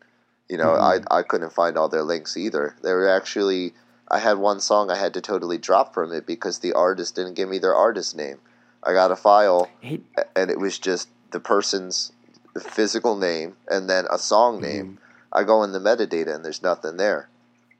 you 0.49 0.59
know 0.59 0.69
mm-hmm. 0.69 1.09
I 1.11 1.19
I 1.19 1.23
couldn't 1.23 1.53
find 1.53 1.77
all 1.77 1.89
their 1.89 2.05
links 2.05 2.37
either. 2.37 2.77
They 2.83 2.93
were 2.93 3.09
actually 3.09 3.75
I 4.09 4.19
had 4.19 4.39
one 4.39 4.61
song 4.61 4.91
I 4.91 4.97
had 4.97 5.15
to 5.15 5.21
totally 5.21 5.59
drop 5.59 5.93
from 5.93 6.13
it 6.13 6.27
because 6.27 6.61
the 6.61 6.73
artist 6.73 7.17
didn't 7.17 7.35
give 7.35 7.49
me 7.49 7.59
their 7.59 7.75
artist 7.75 8.17
name. 8.17 8.39
I 8.83 8.93
got 8.93 9.11
a 9.11 9.17
file 9.17 9.69
and 9.83 10.51
it 10.51 10.61
was 10.61 10.79
just 10.79 11.09
the 11.33 11.41
person's 11.41 12.13
physical 12.61 13.17
name 13.17 13.57
and 13.69 13.91
then 13.91 14.07
a 14.11 14.19
song 14.19 14.55
mm-hmm. 14.55 14.65
name. 14.65 14.87
Mm-hmm. 14.87 15.39
I 15.39 15.45
go 15.45 15.63
in 15.65 15.73
the 15.73 15.81
metadata 15.81 16.35
and 16.35 16.45
there's 16.45 16.63
nothing 16.63 16.97
there. 16.97 17.29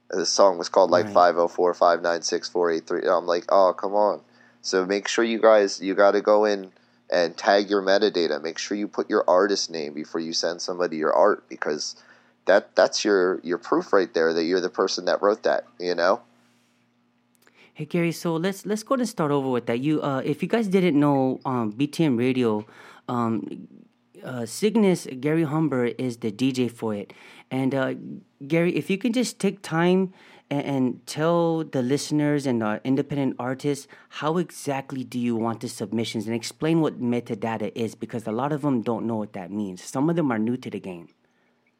The 0.09 0.25
song 0.25 0.57
was 0.57 0.69
called 0.69 0.91
like 0.91 1.05
right. 1.05 1.13
504 1.13 1.73
596 1.73 2.49
483. 2.49 3.09
I'm 3.09 3.25
like, 3.25 3.45
oh, 3.49 3.73
come 3.73 3.93
on. 3.93 4.21
So 4.61 4.85
make 4.85 5.07
sure 5.07 5.23
you 5.23 5.39
guys, 5.39 5.81
you 5.81 5.95
got 5.95 6.11
to 6.11 6.21
go 6.21 6.45
in 6.45 6.71
and 7.09 7.37
tag 7.37 7.69
your 7.69 7.81
metadata. 7.81 8.41
Make 8.41 8.57
sure 8.57 8.77
you 8.77 8.87
put 8.87 9.09
your 9.09 9.23
artist 9.27 9.71
name 9.71 9.93
before 9.93 10.21
you 10.21 10.33
send 10.33 10.61
somebody 10.61 10.97
your 10.97 11.13
art 11.13 11.47
because 11.49 11.95
that 12.47 12.75
that's 12.75 13.05
your 13.05 13.39
your 13.43 13.57
proof 13.57 13.93
right 13.93 14.11
there 14.13 14.33
that 14.33 14.43
you're 14.43 14.61
the 14.61 14.69
person 14.69 15.05
that 15.05 15.21
wrote 15.21 15.43
that. 15.43 15.65
You 15.79 15.95
know. 15.95 16.21
Hey 17.77 17.85
Gary, 17.85 18.11
so 18.11 18.35
let's 18.35 18.65
let's 18.65 18.81
go 18.81 18.95
and 18.95 19.07
start 19.07 19.29
over 19.29 19.49
with 19.49 19.67
that. 19.67 19.81
You, 19.81 20.01
uh, 20.01 20.23
if 20.25 20.41
you 20.41 20.49
guys 20.49 20.67
didn't 20.67 20.99
know, 20.99 21.39
um, 21.45 21.71
BTM 21.71 22.17
Radio, 22.17 22.65
um, 23.07 23.67
uh, 24.23 24.47
Cygnus 24.47 25.05
Gary 25.19 25.43
Humber 25.43 25.85
is 25.85 26.17
the 26.17 26.31
DJ 26.31 26.71
for 26.71 26.95
it, 26.95 27.13
and 27.51 27.75
uh, 27.75 27.93
Gary, 28.47 28.75
if 28.75 28.89
you 28.89 28.97
can 28.97 29.13
just 29.13 29.37
take 29.37 29.61
time 29.61 30.11
and, 30.49 30.65
and 30.65 31.05
tell 31.05 31.63
the 31.65 31.83
listeners 31.83 32.47
and 32.47 32.63
the 32.63 32.81
independent 32.83 33.35
artists 33.37 33.87
how 34.09 34.37
exactly 34.37 35.03
do 35.03 35.19
you 35.19 35.35
want 35.35 35.61
the 35.61 35.69
submissions, 35.69 36.25
and 36.25 36.35
explain 36.35 36.81
what 36.81 36.99
metadata 36.99 37.71
is, 37.75 37.93
because 37.93 38.25
a 38.25 38.31
lot 38.31 38.51
of 38.51 38.63
them 38.63 38.81
don't 38.81 39.05
know 39.05 39.17
what 39.17 39.33
that 39.33 39.51
means. 39.51 39.83
Some 39.83 40.09
of 40.09 40.15
them 40.15 40.31
are 40.31 40.39
new 40.39 40.57
to 40.57 40.71
the 40.71 40.79
game. 40.79 41.09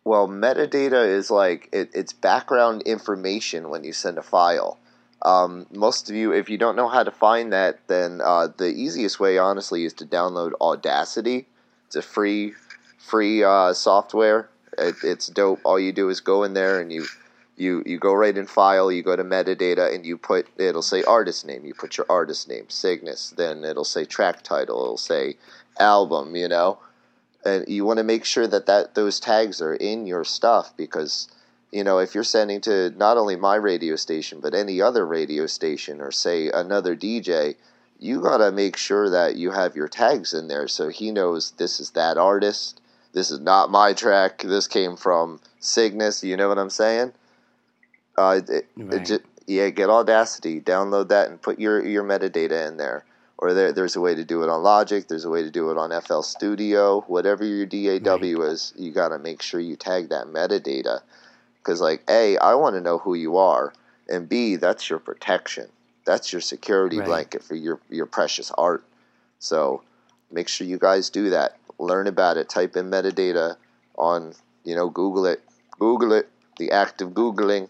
Well, 0.07 0.29
metadata 0.29 1.05
is 1.05 1.29
like 1.29 1.67
it, 1.73 1.89
it's 1.93 2.13
background 2.13 2.83
information 2.83 3.69
when 3.69 3.83
you 3.83 3.91
send 3.91 4.17
a 4.17 4.23
file. 4.23 4.79
Um, 5.21 5.65
most 5.73 6.09
of 6.09 6.15
you, 6.15 6.31
if 6.31 6.49
you 6.49 6.57
don't 6.57 6.77
know 6.77 6.87
how 6.87 7.03
to 7.03 7.11
find 7.11 7.51
that, 7.51 7.85
then 7.87 8.21
uh, 8.23 8.47
the 8.55 8.69
easiest 8.69 9.19
way, 9.19 9.37
honestly, 9.37 9.83
is 9.83 9.91
to 9.95 10.05
download 10.05 10.53
Audacity. 10.61 11.45
It's 11.87 11.97
a 11.97 12.01
free, 12.01 12.53
free 12.97 13.43
uh, 13.43 13.73
software. 13.73 14.49
It, 14.77 14.95
it's 15.03 15.27
dope. 15.27 15.59
All 15.65 15.77
you 15.77 15.91
do 15.91 16.07
is 16.07 16.21
go 16.21 16.43
in 16.43 16.53
there 16.53 16.79
and 16.79 16.89
you, 16.89 17.05
you, 17.57 17.83
you 17.85 17.99
go 17.99 18.13
right 18.13 18.37
in 18.37 18.47
File. 18.47 18.89
You 18.89 19.03
go 19.03 19.17
to 19.17 19.25
Metadata 19.25 19.93
and 19.93 20.05
you 20.05 20.17
put. 20.17 20.47
It'll 20.57 20.81
say 20.81 21.03
artist 21.03 21.45
name. 21.45 21.65
You 21.65 21.73
put 21.73 21.97
your 21.97 22.05
artist 22.09 22.47
name, 22.47 22.69
Cygnus. 22.69 23.31
Then 23.31 23.65
it'll 23.65 23.83
say 23.83 24.05
track 24.05 24.41
title. 24.41 24.81
It'll 24.83 24.95
say 24.95 25.35
album. 25.77 26.33
You 26.37 26.47
know 26.47 26.79
and 27.45 27.67
you 27.67 27.85
want 27.85 27.97
to 27.97 28.03
make 28.03 28.25
sure 28.25 28.47
that, 28.47 28.65
that 28.65 28.95
those 28.95 29.19
tags 29.19 29.61
are 29.61 29.75
in 29.75 30.05
your 30.05 30.23
stuff 30.23 30.75
because 30.75 31.29
you 31.71 31.83
know 31.83 31.99
if 31.99 32.15
you're 32.15 32.23
sending 32.23 32.61
to 32.61 32.89
not 32.91 33.17
only 33.17 33.35
my 33.35 33.55
radio 33.55 33.95
station 33.95 34.39
but 34.39 34.53
any 34.53 34.81
other 34.81 35.05
radio 35.05 35.45
station 35.45 36.01
or 36.01 36.11
say 36.11 36.49
another 36.49 36.95
DJ 36.95 37.55
you 37.99 38.21
got 38.21 38.37
to 38.37 38.51
make 38.51 38.77
sure 38.77 39.09
that 39.09 39.35
you 39.35 39.51
have 39.51 39.75
your 39.75 39.87
tags 39.87 40.33
in 40.33 40.47
there 40.47 40.67
so 40.67 40.89
he 40.89 41.11
knows 41.11 41.51
this 41.51 41.79
is 41.79 41.91
that 41.91 42.17
artist 42.17 42.81
this 43.13 43.31
is 43.31 43.39
not 43.39 43.71
my 43.71 43.93
track 43.93 44.41
this 44.43 44.67
came 44.67 44.95
from 44.95 45.39
Cygnus 45.59 46.23
you 46.23 46.37
know 46.37 46.47
what 46.47 46.59
I'm 46.59 46.69
saying 46.69 47.13
uh, 48.17 48.41
it, 48.47 48.67
right. 48.75 49.01
it 49.01 49.05
just, 49.05 49.21
yeah 49.45 49.69
get 49.69 49.89
Audacity 49.89 50.61
download 50.61 51.09
that 51.09 51.29
and 51.29 51.41
put 51.41 51.59
your 51.59 51.85
your 51.85 52.03
metadata 52.03 52.67
in 52.67 52.77
there 52.77 53.05
or 53.37 53.53
there, 53.53 53.71
there's 53.71 53.95
a 53.95 54.01
way 54.01 54.15
to 54.15 54.25
do 54.25 54.43
it 54.43 54.49
on 54.49 54.63
Logic. 54.63 55.07
There's 55.07 55.25
a 55.25 55.29
way 55.29 55.43
to 55.43 55.51
do 55.51 55.69
it 55.69 55.77
on 55.77 56.01
FL 56.01 56.21
Studio. 56.21 57.01
Whatever 57.01 57.45
your 57.45 57.65
DAW 57.65 58.15
right. 58.15 58.51
is, 58.51 58.73
you 58.75 58.91
got 58.91 59.09
to 59.09 59.19
make 59.19 59.41
sure 59.41 59.59
you 59.59 59.75
tag 59.75 60.09
that 60.09 60.25
metadata. 60.25 61.01
Because, 61.59 61.79
like, 61.79 62.01
A, 62.09 62.37
I 62.37 62.55
want 62.55 62.75
to 62.75 62.81
know 62.81 62.97
who 62.97 63.13
you 63.13 63.37
are. 63.37 63.73
And 64.09 64.27
B, 64.27 64.55
that's 64.55 64.89
your 64.89 64.99
protection. 64.99 65.67
That's 66.05 66.31
your 66.31 66.41
security 66.41 66.97
right. 66.97 67.05
blanket 67.05 67.43
for 67.43 67.55
your, 67.55 67.79
your 67.89 68.05
precious 68.05 68.51
art. 68.57 68.83
So 69.39 69.83
make 70.31 70.47
sure 70.47 70.65
you 70.65 70.79
guys 70.79 71.09
do 71.09 71.29
that. 71.29 71.57
Learn 71.77 72.07
about 72.07 72.37
it. 72.37 72.49
Type 72.49 72.75
in 72.75 72.89
metadata 72.89 73.57
on, 73.97 74.33
you 74.63 74.75
know, 74.75 74.89
Google 74.89 75.25
it. 75.27 75.43
Google 75.77 76.13
it. 76.13 76.29
The 76.57 76.71
act 76.71 77.01
of 77.01 77.09
Googling. 77.09 77.69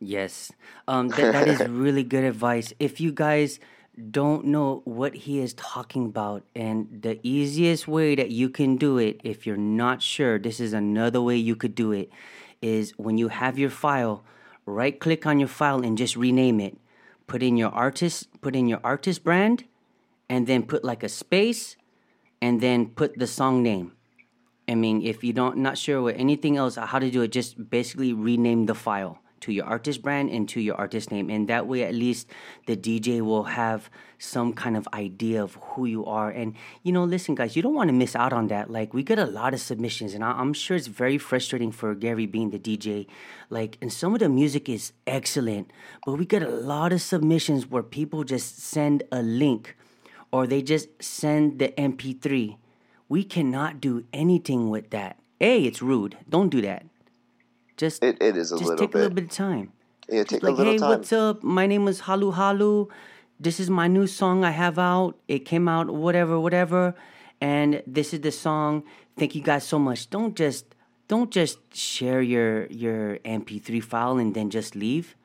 Yes. 0.00 0.52
Um, 0.86 1.08
that, 1.08 1.32
that 1.32 1.48
is 1.48 1.60
really 1.68 2.02
good 2.02 2.24
advice. 2.24 2.74
If 2.78 3.00
you 3.00 3.12
guys 3.12 3.58
don't 4.10 4.46
know 4.46 4.82
what 4.84 5.14
he 5.14 5.40
is 5.40 5.54
talking 5.54 6.06
about. 6.06 6.44
And 6.54 7.02
the 7.02 7.18
easiest 7.22 7.88
way 7.88 8.14
that 8.14 8.30
you 8.30 8.48
can 8.48 8.76
do 8.76 8.98
it, 8.98 9.20
if 9.24 9.46
you're 9.46 9.56
not 9.56 10.02
sure, 10.02 10.38
this 10.38 10.60
is 10.60 10.72
another 10.72 11.20
way 11.20 11.36
you 11.36 11.56
could 11.56 11.74
do 11.74 11.92
it, 11.92 12.10
is 12.62 12.92
when 12.96 13.18
you 13.18 13.28
have 13.28 13.58
your 13.58 13.70
file, 13.70 14.24
right 14.66 14.98
click 14.98 15.26
on 15.26 15.38
your 15.38 15.48
file 15.48 15.82
and 15.82 15.98
just 15.98 16.16
rename 16.16 16.60
it. 16.60 16.76
Put 17.26 17.42
in 17.42 17.56
your 17.56 17.70
artist, 17.70 18.28
put 18.40 18.56
in 18.56 18.68
your 18.68 18.80
artist 18.82 19.22
brand, 19.22 19.64
and 20.28 20.46
then 20.46 20.64
put 20.64 20.84
like 20.84 21.02
a 21.02 21.08
space, 21.08 21.76
and 22.42 22.60
then 22.60 22.86
put 22.86 23.18
the 23.18 23.26
song 23.26 23.62
name. 23.62 23.92
I 24.68 24.74
mean, 24.74 25.02
if 25.02 25.24
you 25.24 25.32
don't 25.32 25.58
not 25.58 25.78
sure 25.78 26.00
what 26.02 26.16
anything 26.16 26.56
else 26.56 26.76
how 26.76 26.98
to 26.98 27.10
do 27.10 27.22
it, 27.22 27.32
just 27.32 27.70
basically 27.70 28.12
rename 28.12 28.66
the 28.66 28.74
file 28.74 29.19
to 29.40 29.52
your 29.52 29.64
artist 29.64 30.02
brand 30.02 30.30
and 30.30 30.48
to 30.50 30.60
your 30.60 30.74
artist 30.76 31.10
name. 31.10 31.30
And 31.30 31.48
that 31.48 31.66
way, 31.66 31.82
at 31.82 31.94
least 31.94 32.28
the 32.66 32.76
DJ 32.76 33.20
will 33.20 33.44
have 33.44 33.90
some 34.18 34.52
kind 34.52 34.76
of 34.76 34.86
idea 34.92 35.42
of 35.42 35.54
who 35.54 35.86
you 35.86 36.04
are. 36.04 36.30
And, 36.30 36.54
you 36.82 36.92
know, 36.92 37.04
listen, 37.04 37.34
guys, 37.34 37.56
you 37.56 37.62
don't 37.62 37.74
want 37.74 37.88
to 37.88 37.94
miss 37.94 38.14
out 38.14 38.32
on 38.32 38.48
that. 38.48 38.70
Like, 38.70 38.92
we 38.92 39.02
get 39.02 39.18
a 39.18 39.26
lot 39.26 39.54
of 39.54 39.60
submissions, 39.60 40.14
and 40.14 40.22
I'm 40.22 40.52
sure 40.52 40.76
it's 40.76 40.86
very 40.86 41.18
frustrating 41.18 41.72
for 41.72 41.94
Gary 41.94 42.26
being 42.26 42.50
the 42.50 42.58
DJ. 42.58 43.06
Like, 43.48 43.78
and 43.80 43.92
some 43.92 44.12
of 44.12 44.20
the 44.20 44.28
music 44.28 44.68
is 44.68 44.92
excellent, 45.06 45.70
but 46.04 46.18
we 46.18 46.26
get 46.26 46.42
a 46.42 46.50
lot 46.50 46.92
of 46.92 47.00
submissions 47.00 47.66
where 47.66 47.82
people 47.82 48.24
just 48.24 48.58
send 48.58 49.02
a 49.10 49.22
link 49.22 49.76
or 50.32 50.46
they 50.46 50.62
just 50.62 50.88
send 51.02 51.58
the 51.58 51.68
MP3. 51.68 52.56
We 53.08 53.24
cannot 53.24 53.80
do 53.80 54.04
anything 54.12 54.70
with 54.70 54.90
that. 54.90 55.18
A, 55.40 55.64
it's 55.64 55.82
rude. 55.82 56.18
Don't 56.28 56.50
do 56.50 56.60
that. 56.60 56.84
Just 57.80 58.04
it, 58.04 58.18
it 58.20 58.36
is 58.36 58.52
a 58.52 58.56
just 58.56 58.68
little 58.68 58.76
take 58.76 58.92
bit. 58.92 58.98
a 58.98 59.02
little 59.04 59.14
bit 59.14 59.24
of 59.24 59.30
time. 59.30 59.72
Yeah, 60.06 60.18
take 60.18 60.28
just 60.28 60.42
like, 60.42 60.52
a 60.52 60.54
little 60.54 60.72
hey, 60.74 60.78
time. 60.78 60.88
what's 60.90 61.14
up? 61.14 61.42
My 61.42 61.66
name 61.66 61.88
is 61.88 62.02
Halu 62.02 62.34
Halu. 62.34 62.90
This 63.40 63.58
is 63.58 63.70
my 63.70 63.86
new 63.86 64.06
song 64.06 64.44
I 64.44 64.50
have 64.50 64.78
out. 64.78 65.16
It 65.28 65.46
came 65.46 65.66
out 65.66 65.88
whatever, 65.88 66.38
whatever, 66.38 66.94
and 67.40 67.82
this 67.86 68.12
is 68.12 68.20
the 68.20 68.32
song. 68.32 68.82
Thank 69.16 69.34
you 69.34 69.40
guys 69.40 69.64
so 69.64 69.78
much. 69.78 70.10
Don't 70.10 70.36
just 70.36 70.66
don't 71.08 71.30
just 71.30 71.58
share 71.74 72.20
your 72.20 72.66
your 72.66 73.16
MP3 73.24 73.82
file 73.82 74.18
and 74.18 74.34
then 74.34 74.50
just 74.50 74.76
leave. 74.76 75.16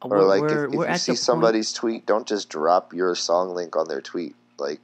Or 0.00 0.10
we're, 0.10 0.22
like 0.22 0.40
we're, 0.40 0.64
if, 0.66 0.74
if 0.74 0.90
you 0.90 0.96
see 0.96 1.14
somebody's 1.14 1.72
tweet, 1.72 2.04
don't 2.04 2.26
just 2.26 2.48
drop 2.48 2.92
your 2.92 3.14
song 3.14 3.54
link 3.54 3.76
on 3.76 3.86
their 3.86 4.00
tweet. 4.00 4.34
Like 4.58 4.80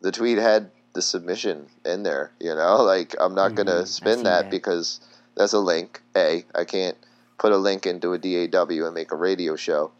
the 0.00 0.10
tweet 0.10 0.38
had 0.38 0.72
the 0.92 1.02
submission 1.02 1.68
in 1.84 2.02
there. 2.02 2.32
You 2.40 2.56
know, 2.56 2.82
like 2.82 3.14
I'm 3.20 3.36
not 3.36 3.52
mm-hmm. 3.52 3.68
gonna 3.68 3.86
spin 3.86 4.24
that, 4.24 4.46
that 4.46 4.50
because 4.50 4.98
that's 5.38 5.54
a 5.54 5.58
link. 5.58 6.02
A, 6.16 6.44
I 6.54 6.64
can't 6.64 6.96
put 7.38 7.52
a 7.52 7.56
link 7.56 7.86
into 7.86 8.12
a 8.12 8.18
DAW 8.18 8.84
and 8.84 8.94
make 8.94 9.12
a 9.12 9.16
radio 9.16 9.56
show. 9.56 9.92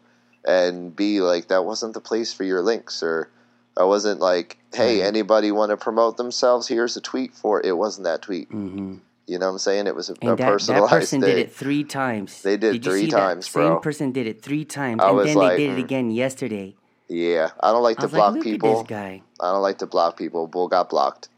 And 0.45 0.95
B, 0.95 1.21
like 1.21 1.47
that 1.47 1.65
wasn't 1.65 1.93
the 1.93 2.01
place 2.01 2.33
for 2.33 2.43
your 2.43 2.61
links, 2.61 3.01
or 3.01 3.29
I 3.77 3.85
wasn't 3.85 4.19
like, 4.19 4.57
hey, 4.73 5.01
anybody 5.01 5.51
want 5.51 5.71
to 5.71 5.77
promote 5.77 6.17
themselves? 6.17 6.67
Here's 6.67 6.95
a 6.97 7.01
tweet 7.01 7.33
for 7.33 7.59
it. 7.59 7.65
It 7.65 7.73
wasn't 7.73 8.05
that 8.05 8.21
tweet. 8.21 8.49
Mm-hmm. 8.49 8.97
You 9.27 9.37
know 9.37 9.45
what 9.45 9.51
I'm 9.53 9.57
saying? 9.59 9.87
It 9.87 9.95
was 9.95 10.09
a, 10.09 10.15
and 10.21 10.31
a 10.31 10.35
that, 10.35 10.47
personalized 10.47 10.85
that 10.85 10.89
person 10.89 11.21
thing. 11.21 11.35
did 11.35 11.39
it 11.39 11.53
three 11.53 11.83
times. 11.83 12.41
They 12.41 12.57
did, 12.57 12.73
did 12.73 12.83
three 12.83 13.07
times, 13.07 13.45
that? 13.45 13.53
bro. 13.53 13.75
Same 13.75 13.81
person 13.81 14.11
did 14.11 14.27
it 14.27 14.41
three 14.41 14.65
times, 14.65 15.01
I 15.01 15.09
and 15.09 15.17
was 15.17 15.27
then 15.27 15.35
like, 15.35 15.57
they 15.57 15.67
did 15.67 15.77
it 15.77 15.81
mm. 15.81 15.83
again 15.83 16.11
yesterday. 16.11 16.75
Yeah, 17.09 17.49
I 17.59 17.71
don't 17.71 17.83
like 17.83 17.97
to 17.97 18.07
block 18.07 18.35
like, 18.35 18.43
people. 18.43 18.79
At 18.79 18.87
this 18.87 18.97
guy. 18.97 19.21
I 19.39 19.51
don't 19.51 19.61
like 19.61 19.79
to 19.79 19.87
block 19.87 20.17
people. 20.17 20.47
Bull 20.47 20.67
got 20.67 20.89
blocked. 20.89 21.29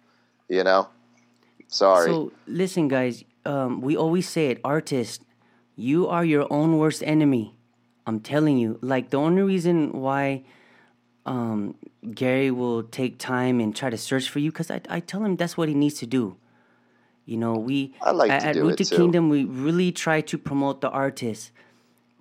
You 0.47 0.63
know. 0.63 0.89
Sorry. 1.67 2.09
So 2.09 2.31
listen, 2.47 2.87
guys. 2.87 3.23
Um, 3.45 3.81
we 3.81 3.97
always 3.97 4.29
say 4.29 4.47
it, 4.49 4.59
artist, 4.63 5.23
you 5.75 6.07
are 6.07 6.23
your 6.23 6.47
own 6.51 6.77
worst 6.77 7.01
enemy. 7.03 7.55
I'm 8.05 8.19
telling 8.19 8.57
you. 8.57 8.77
Like 8.81 9.09
the 9.09 9.17
only 9.17 9.41
reason 9.41 9.93
why 9.93 10.43
um, 11.25 11.75
Gary 12.13 12.51
will 12.51 12.83
take 12.83 13.17
time 13.17 13.59
and 13.59 13.75
try 13.75 13.89
to 13.89 13.97
search 13.97 14.29
for 14.29 14.39
you, 14.39 14.51
because 14.51 14.69
I, 14.71 14.81
I 14.89 14.99
tell 14.99 15.23
him 15.23 15.35
that's 15.37 15.57
what 15.57 15.69
he 15.69 15.75
needs 15.75 15.95
to 15.99 16.05
do. 16.05 16.37
You 17.25 17.37
know, 17.37 17.53
we 17.53 17.93
I 18.01 18.11
like 18.11 18.31
at, 18.31 18.43
at 18.43 18.55
Rooted. 18.57 18.89
Kingdom 18.89 19.29
we 19.29 19.45
really 19.45 19.91
try 19.91 20.21
to 20.21 20.37
promote 20.37 20.81
the 20.81 20.89
artists. 20.89 21.51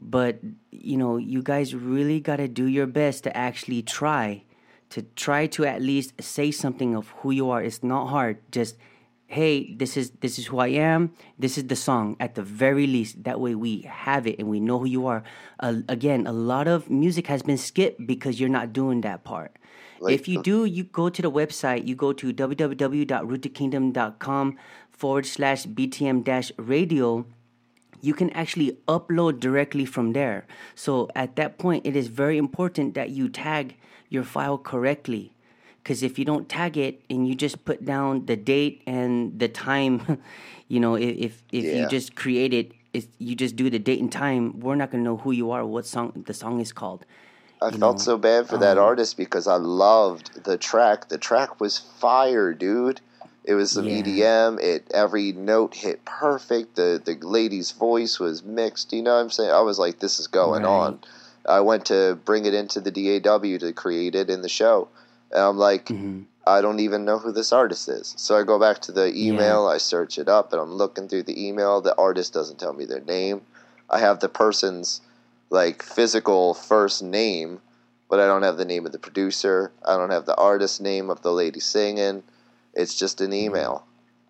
but 0.00 0.38
you 0.70 0.96
know, 0.96 1.16
you 1.16 1.42
guys 1.42 1.74
really 1.74 2.20
got 2.20 2.36
to 2.36 2.48
do 2.48 2.66
your 2.66 2.86
best 2.86 3.24
to 3.24 3.36
actually 3.36 3.82
try 3.82 4.44
to 4.90 5.02
try 5.14 5.46
to 5.46 5.64
at 5.64 5.82
least 5.82 6.20
say 6.22 6.50
something 6.50 6.96
of 6.96 7.08
who 7.20 7.30
you 7.30 7.50
are. 7.50 7.62
It's 7.62 7.82
not 7.82 8.06
hard. 8.08 8.38
Just 8.50 8.76
hey, 9.30 9.72
this 9.74 9.96
is 9.96 10.10
this 10.20 10.38
is 10.40 10.46
who 10.46 10.58
I 10.58 10.68
am. 10.68 11.12
This 11.38 11.56
is 11.56 11.68
the 11.68 11.76
song. 11.76 12.16
At 12.18 12.34
the 12.34 12.42
very 12.42 12.88
least, 12.88 13.22
that 13.22 13.38
way 13.38 13.54
we 13.54 13.82
have 13.82 14.26
it 14.26 14.40
and 14.40 14.48
we 14.48 14.58
know 14.58 14.80
who 14.80 14.86
you 14.86 15.06
are. 15.06 15.22
Uh, 15.60 15.82
again, 15.88 16.26
a 16.26 16.32
lot 16.32 16.66
of 16.66 16.90
music 16.90 17.28
has 17.28 17.42
been 17.42 17.56
skipped 17.56 18.04
because 18.04 18.40
you're 18.40 18.48
not 18.48 18.72
doing 18.72 19.02
that 19.02 19.22
part. 19.22 19.54
Like, 20.00 20.14
if 20.14 20.26
you 20.26 20.42
do, 20.42 20.64
you 20.64 20.82
go 20.82 21.08
to 21.08 21.22
the 21.22 21.30
website. 21.30 21.86
You 21.86 21.94
go 21.94 22.12
to 22.12 22.32
www.rootedkingdom.com 22.32 24.58
forward 24.90 25.26
slash 25.26 25.66
btm 25.66 26.24
dash 26.24 26.50
radio. 26.56 27.24
You 28.00 28.14
can 28.14 28.30
actually 28.30 28.78
upload 28.88 29.38
directly 29.38 29.84
from 29.84 30.12
there. 30.12 30.44
So 30.74 31.08
at 31.14 31.36
that 31.36 31.56
point, 31.58 31.86
it 31.86 31.94
is 31.94 32.08
very 32.08 32.36
important 32.36 32.94
that 32.94 33.10
you 33.10 33.28
tag 33.28 33.76
your 34.08 34.24
file 34.24 34.58
correctly 34.58 35.34
because 35.82 36.02
if 36.02 36.18
you 36.18 36.24
don't 36.24 36.48
tag 36.48 36.76
it 36.76 37.02
and 37.10 37.26
you 37.26 37.34
just 37.34 37.64
put 37.64 37.84
down 37.84 38.26
the 38.26 38.36
date 38.36 38.82
and 38.86 39.38
the 39.38 39.48
time 39.48 40.22
you 40.68 40.80
know 40.80 40.94
if 40.94 41.42
if 41.52 41.64
yeah. 41.64 41.82
you 41.82 41.88
just 41.88 42.14
create 42.14 42.52
it 42.52 42.72
if 42.92 43.06
you 43.18 43.34
just 43.34 43.56
do 43.56 43.70
the 43.70 43.78
date 43.78 44.00
and 44.00 44.10
time 44.10 44.58
we're 44.60 44.74
not 44.74 44.90
going 44.90 45.02
to 45.02 45.08
know 45.10 45.16
who 45.16 45.32
you 45.32 45.50
are 45.50 45.64
what 45.64 45.86
song 45.86 46.24
the 46.26 46.34
song 46.34 46.60
is 46.60 46.72
called 46.72 47.04
I 47.62 47.70
felt 47.70 47.96
know? 47.96 48.02
so 48.02 48.16
bad 48.16 48.48
for 48.48 48.56
that 48.58 48.78
um, 48.78 48.84
artist 48.84 49.16
because 49.16 49.46
I 49.46 49.56
loved 49.56 50.44
the 50.44 50.56
track. 50.56 51.08
The 51.08 51.18
track 51.18 51.60
was 51.60 51.78
fire, 51.78 52.54
dude. 52.54 53.00
It 53.44 53.54
was 53.54 53.72
some 53.72 53.86
yeah. 53.86 54.00
EDM. 54.00 54.62
It 54.62 54.90
every 54.94 55.32
note 55.32 55.74
hit 55.74 56.04
perfect. 56.04 56.76
The 56.76 57.00
the 57.04 57.16
lady's 57.26 57.72
voice 57.72 58.18
was 58.18 58.42
mixed. 58.42 58.92
You 58.92 59.02
know 59.02 59.14
what 59.14 59.20
I'm 59.20 59.30
saying? 59.30 59.50
I 59.50 59.60
was 59.60 59.78
like, 59.78 59.98
this 59.98 60.20
is 60.20 60.26
going 60.26 60.62
right. 60.62 60.70
on. 60.70 61.00
I 61.46 61.60
went 61.60 61.86
to 61.86 62.18
bring 62.24 62.44
it 62.44 62.54
into 62.54 62.80
the 62.80 62.90
DAW 62.90 63.58
to 63.58 63.72
create 63.72 64.14
it 64.14 64.30
in 64.30 64.42
the 64.42 64.48
show, 64.48 64.88
and 65.30 65.42
I'm 65.42 65.58
like, 65.58 65.86
mm-hmm. 65.86 66.22
I 66.46 66.60
don't 66.60 66.80
even 66.80 67.04
know 67.04 67.18
who 67.18 67.32
this 67.32 67.52
artist 67.52 67.88
is. 67.88 68.14
So 68.16 68.36
I 68.36 68.42
go 68.42 68.58
back 68.58 68.80
to 68.82 68.92
the 68.92 69.12
email, 69.14 69.64
yeah. 69.64 69.74
I 69.74 69.78
search 69.78 70.18
it 70.18 70.28
up, 70.28 70.52
and 70.52 70.60
I'm 70.60 70.72
looking 70.72 71.08
through 71.08 71.24
the 71.24 71.46
email. 71.46 71.80
The 71.80 71.96
artist 71.96 72.32
doesn't 72.32 72.58
tell 72.58 72.72
me 72.72 72.84
their 72.84 73.00
name. 73.00 73.42
I 73.88 74.00
have 74.00 74.20
the 74.20 74.28
person's 74.28 75.00
like 75.50 75.82
physical 75.82 76.54
first 76.54 77.02
name, 77.02 77.60
but 78.08 78.20
I 78.20 78.26
don't 78.26 78.42
have 78.42 78.56
the 78.56 78.64
name 78.64 78.86
of 78.86 78.92
the 78.92 78.98
producer. 78.98 79.72
I 79.84 79.96
don't 79.96 80.10
have 80.10 80.26
the 80.26 80.36
artist 80.36 80.80
name 80.80 81.10
of 81.10 81.22
the 81.22 81.32
lady 81.32 81.60
singing. 81.60 82.22
It's 82.74 82.98
just 82.98 83.20
an 83.20 83.30
mm-hmm. 83.30 83.46
email. 83.46 83.86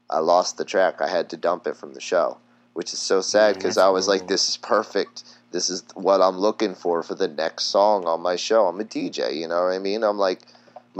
I 0.08 0.18
lost 0.18 0.56
the 0.56 0.64
track. 0.64 1.00
I 1.00 1.08
had 1.08 1.30
to 1.30 1.36
dump 1.36 1.66
it 1.66 1.76
from 1.76 1.94
the 1.94 2.00
show, 2.00 2.38
which 2.72 2.92
is 2.92 2.98
so 2.98 3.20
sad 3.20 3.54
because 3.54 3.78
I 3.78 3.88
was 3.88 4.08
like, 4.08 4.26
this 4.26 4.48
is 4.48 4.56
perfect. 4.56 5.22
This 5.52 5.70
is 5.70 5.84
what 5.94 6.20
I'm 6.20 6.38
looking 6.38 6.74
for 6.74 7.02
for 7.02 7.14
the 7.14 7.28
next 7.28 7.64
song 7.66 8.06
on 8.06 8.20
my 8.20 8.36
show. 8.36 8.66
I'm 8.66 8.80
a 8.80 8.84
DJ, 8.84 9.36
you 9.36 9.48
know 9.48 9.64
what 9.64 9.72
I 9.72 9.78
mean? 9.78 10.02
I'm 10.02 10.18
like, 10.18 10.40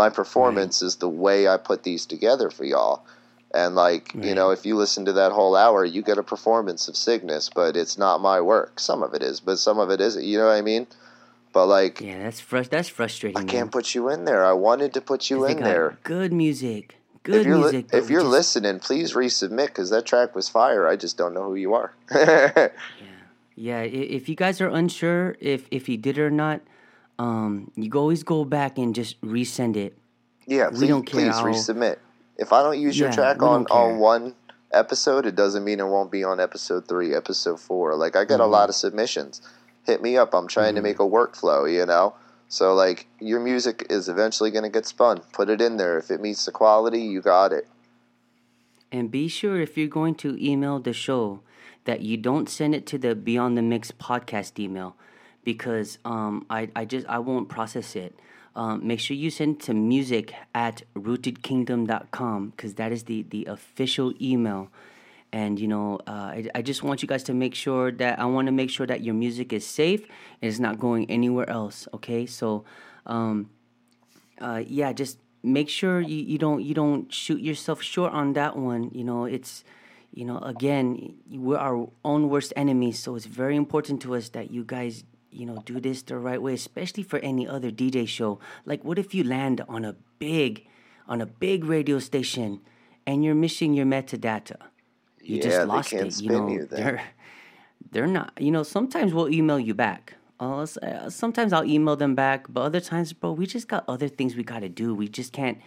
my 0.00 0.09
performance 0.09 0.80
right. 0.80 0.87
is 0.87 0.97
the 0.97 1.09
way 1.11 1.47
I 1.47 1.59
put 1.59 1.83
these 1.83 2.07
together 2.07 2.49
for 2.50 2.64
y'all. 2.64 3.04
And 3.52 3.75
like, 3.75 4.12
right. 4.14 4.25
you 4.25 4.35
know, 4.35 4.50
if 4.50 4.64
you 4.64 4.75
listen 4.76 5.04
to 5.04 5.12
that 5.12 5.33
whole 5.33 5.54
hour, 5.54 5.85
you 5.85 6.00
get 6.02 6.16
a 6.16 6.23
performance 6.23 6.88
of 6.88 6.97
Cygnus, 6.97 7.50
but 7.54 7.76
it's 7.76 7.99
not 7.99 8.23
my 8.23 8.40
work. 8.40 8.80
Some 8.80 9.02
of 9.02 9.12
it 9.12 9.23
is, 9.23 9.40
but 9.40 9.59
some 9.59 9.78
of 9.78 9.90
it 9.90 10.00
isn't. 10.00 10.25
You 10.25 10.38
know 10.38 10.47
what 10.47 10.57
I 10.57 10.62
mean? 10.62 10.87
But 11.52 11.66
like, 11.66 12.00
yeah, 12.00 12.23
that's 12.23 12.40
fr- 12.40 12.71
that's 12.76 12.88
frustrating. 12.88 13.42
I 13.42 13.45
can't 13.45 13.71
put 13.71 13.95
you 13.95 14.09
in 14.09 14.25
there. 14.25 14.47
I 14.47 14.52
wanted 14.52 14.95
to 14.95 15.00
put 15.00 15.28
you 15.28 15.45
in 15.45 15.61
there. 15.61 15.99
Good 16.04 16.33
music. 16.33 16.97
Good 17.23 17.40
if 17.40 17.47
you're 17.47 17.59
music. 17.59 17.92
Li- 17.92 17.99
if 17.99 18.09
you're 18.09 18.21
just... 18.21 18.38
listening, 18.38 18.78
please 18.78 19.12
resubmit 19.12 19.66
because 19.66 19.90
that 19.90 20.07
track 20.07 20.35
was 20.35 20.49
fire. 20.49 20.88
I 20.88 20.97
just 20.97 21.19
don't 21.19 21.35
know 21.35 21.45
who 21.50 21.57
you 21.57 21.75
are. 21.75 21.92
yeah, 22.14 22.69
yeah. 23.57 23.83
If 23.83 24.28
you 24.28 24.37
guys 24.37 24.61
are 24.61 24.69
unsure 24.69 25.37
if 25.40 25.66
if 25.71 25.87
he 25.88 25.97
did 25.97 26.16
it 26.16 26.23
or 26.23 26.30
not, 26.30 26.61
um, 27.21 27.71
you 27.77 27.91
always 27.93 28.23
go 28.23 28.47
back 28.47 28.79
and 28.79 28.95
just 28.95 29.21
resend 29.21 29.77
it. 29.77 29.99
Yeah, 30.47 30.71
please, 30.71 30.80
we 30.80 30.87
don't 30.87 31.04
care. 31.04 31.21
Please 31.21 31.37
I'll, 31.37 31.45
resubmit. 31.45 31.99
If 32.39 32.50
I 32.54 32.63
don't 32.63 32.80
use 32.80 32.99
your 32.99 33.13
track 33.13 33.43
on 33.43 33.67
on 33.67 33.99
one 33.99 34.35
episode, 34.73 35.26
it 35.26 35.35
doesn't 35.35 35.63
mean 35.63 35.80
it 35.80 35.87
won't 35.87 36.11
be 36.11 36.25
on 36.25 36.41
episode 36.41 36.89
three, 36.89 37.15
episode 37.15 37.61
four. 37.61 37.95
Like 37.95 38.17
I 38.17 38.25
get 38.25 38.35
mm-hmm. 38.35 38.43
a 38.43 38.47
lot 38.47 38.71
of 38.71 38.75
submissions. 38.75 39.43
Hit 39.85 40.00
me 40.00 40.17
up. 40.17 40.33
I'm 40.33 40.49
trying 40.49 40.69
mm-hmm. 40.69 40.76
to 40.76 40.83
make 40.83 40.99
a 40.99 41.02
workflow. 41.02 41.71
You 41.71 41.85
know. 41.85 42.15
So 42.49 42.73
like 42.73 43.06
your 43.21 43.39
music 43.39 43.87
is 43.91 44.09
eventually 44.09 44.50
going 44.50 44.65
to 44.65 44.71
get 44.71 44.87
spun. 44.87 45.21
Put 45.35 45.50
it 45.50 45.61
in 45.61 45.76
there. 45.76 45.99
If 45.99 46.11
it 46.11 46.23
meets 46.23 46.47
the 46.47 46.52
quality, 46.52 47.02
you 47.02 47.21
got 47.21 47.52
it. 47.52 47.69
And 48.91 49.11
be 49.11 49.28
sure 49.28 49.61
if 49.61 49.76
you're 49.76 49.89
going 49.89 50.15
to 50.17 50.43
email 50.43 50.80
the 50.80 50.95
show 50.95 51.43
that 51.85 52.00
you 52.00 52.17
don't 52.17 52.49
send 52.49 52.75
it 52.75 52.87
to 52.87 52.99
the 52.99 53.15
Beyond 53.15 53.59
the 53.59 53.63
Mix 53.63 53.93
podcast 53.93 54.59
email 54.59 54.97
because 55.45 55.99
um, 56.05 56.47
I, 56.50 56.69
I 56.75 56.85
just 56.85 57.07
I 57.09 57.19
won't 57.19 57.49
process 57.49 57.97
it. 57.97 58.15
Um, 58.57 58.87
make 58.87 58.99
sure 58.99 59.17
you 59.17 59.31
send 59.31 59.61
to 59.63 59.75
music 59.75 60.35
at 60.55 60.83
rootedkingdom.com 60.95 62.50
because 62.50 62.75
that 62.75 62.91
is 62.91 63.05
the, 63.05 63.23
the 63.31 63.47
official 63.47 64.13
email. 64.21 64.71
And, 65.33 65.61
you 65.61 65.69
know, 65.69 66.00
uh, 66.09 66.11
I, 66.11 66.47
I 66.57 66.63
just 66.63 66.83
want 66.83 67.03
you 67.03 67.07
guys 67.07 67.23
to 67.25 67.35
make 67.35 67.55
sure 67.55 67.93
that 67.93 68.19
I 68.19 68.25
want 68.25 68.47
to 68.47 68.53
make 68.53 68.69
sure 68.69 68.87
that 68.89 69.03
your 69.03 69.15
music 69.15 69.53
is 69.53 69.65
safe 69.65 70.00
and 70.00 70.50
it's 70.50 70.59
not 70.59 70.81
going 70.81 71.09
anywhere 71.09 71.49
else. 71.49 71.87
Okay. 71.95 72.26
So, 72.26 72.65
um, 73.07 73.50
uh, 74.41 74.63
yeah, 74.67 74.93
just 74.93 75.19
make 75.43 75.69
sure 75.69 76.00
you, 76.00 76.17
you 76.17 76.39
don't 76.39 76.63
you 76.63 76.75
don't 76.75 77.13
shoot 77.13 77.41
yourself 77.41 77.83
short 77.83 78.13
on 78.13 78.33
that 78.35 78.57
one. 78.57 78.91
You 78.93 79.05
know, 79.05 79.25
it's 79.25 79.65
you 80.13 80.25
know 80.25 80.39
again 80.39 81.15
we're 81.31 81.59
our 81.59 81.89
own 82.05 82.29
worst 82.29 82.53
enemies, 82.57 82.99
so 82.99 83.15
it's 83.15 83.26
very 83.26 83.57
important 83.57 84.03
to 84.03 84.15
us 84.15 84.31
that 84.31 84.50
you 84.50 84.65
guys 84.65 85.05
you 85.30 85.47
know, 85.47 85.62
do 85.64 85.80
this 85.80 86.02
the 86.02 86.19
right 86.19 86.40
way, 86.40 86.54
especially 86.54 87.02
for 87.02 87.19
any 87.21 87.47
other 87.47 87.71
DJ 87.71 88.06
show. 88.06 88.38
Like, 88.64 88.84
what 88.84 88.99
if 88.99 89.14
you 89.14 89.25
land 89.25 89.64
on 89.69 89.84
a 89.84 89.95
big, 90.19 90.66
on 91.06 91.21
a 91.21 91.26
big 91.26 91.64
radio 91.64 91.99
station, 91.99 92.60
and 93.06 93.25
you're 93.25 93.34
missing 93.34 93.75
your 93.75 93.86
metadata? 93.86 94.56
You 95.23 95.36
yeah, 95.36 95.43
just 95.43 95.69
lost 95.69 95.93
it. 95.93 96.21
You 96.21 96.30
know, 96.30 96.49
you 96.49 96.66
they're 96.66 97.02
they're 97.90 98.06
not. 98.06 98.32
You 98.38 98.50
know, 98.50 98.62
sometimes 98.62 99.14
we'll 99.14 99.30
email 99.30 99.58
you 99.60 99.75
back. 99.75 100.14
Uh, 100.38 100.66
uh, 100.82 101.10
sometimes 101.10 101.52
I'll 101.52 101.64
email 101.64 101.97
them 101.97 102.14
back, 102.14 102.47
but 102.49 102.62
other 102.62 102.80
times, 102.80 103.12
bro, 103.12 103.32
we 103.32 103.47
just 103.47 103.69
got 103.69 103.84
other 103.86 104.08
things 104.08 104.34
we 104.34 104.43
gotta 104.43 104.69
do. 104.69 104.95
We 104.95 105.08
just 105.08 105.32
can't. 105.32 105.58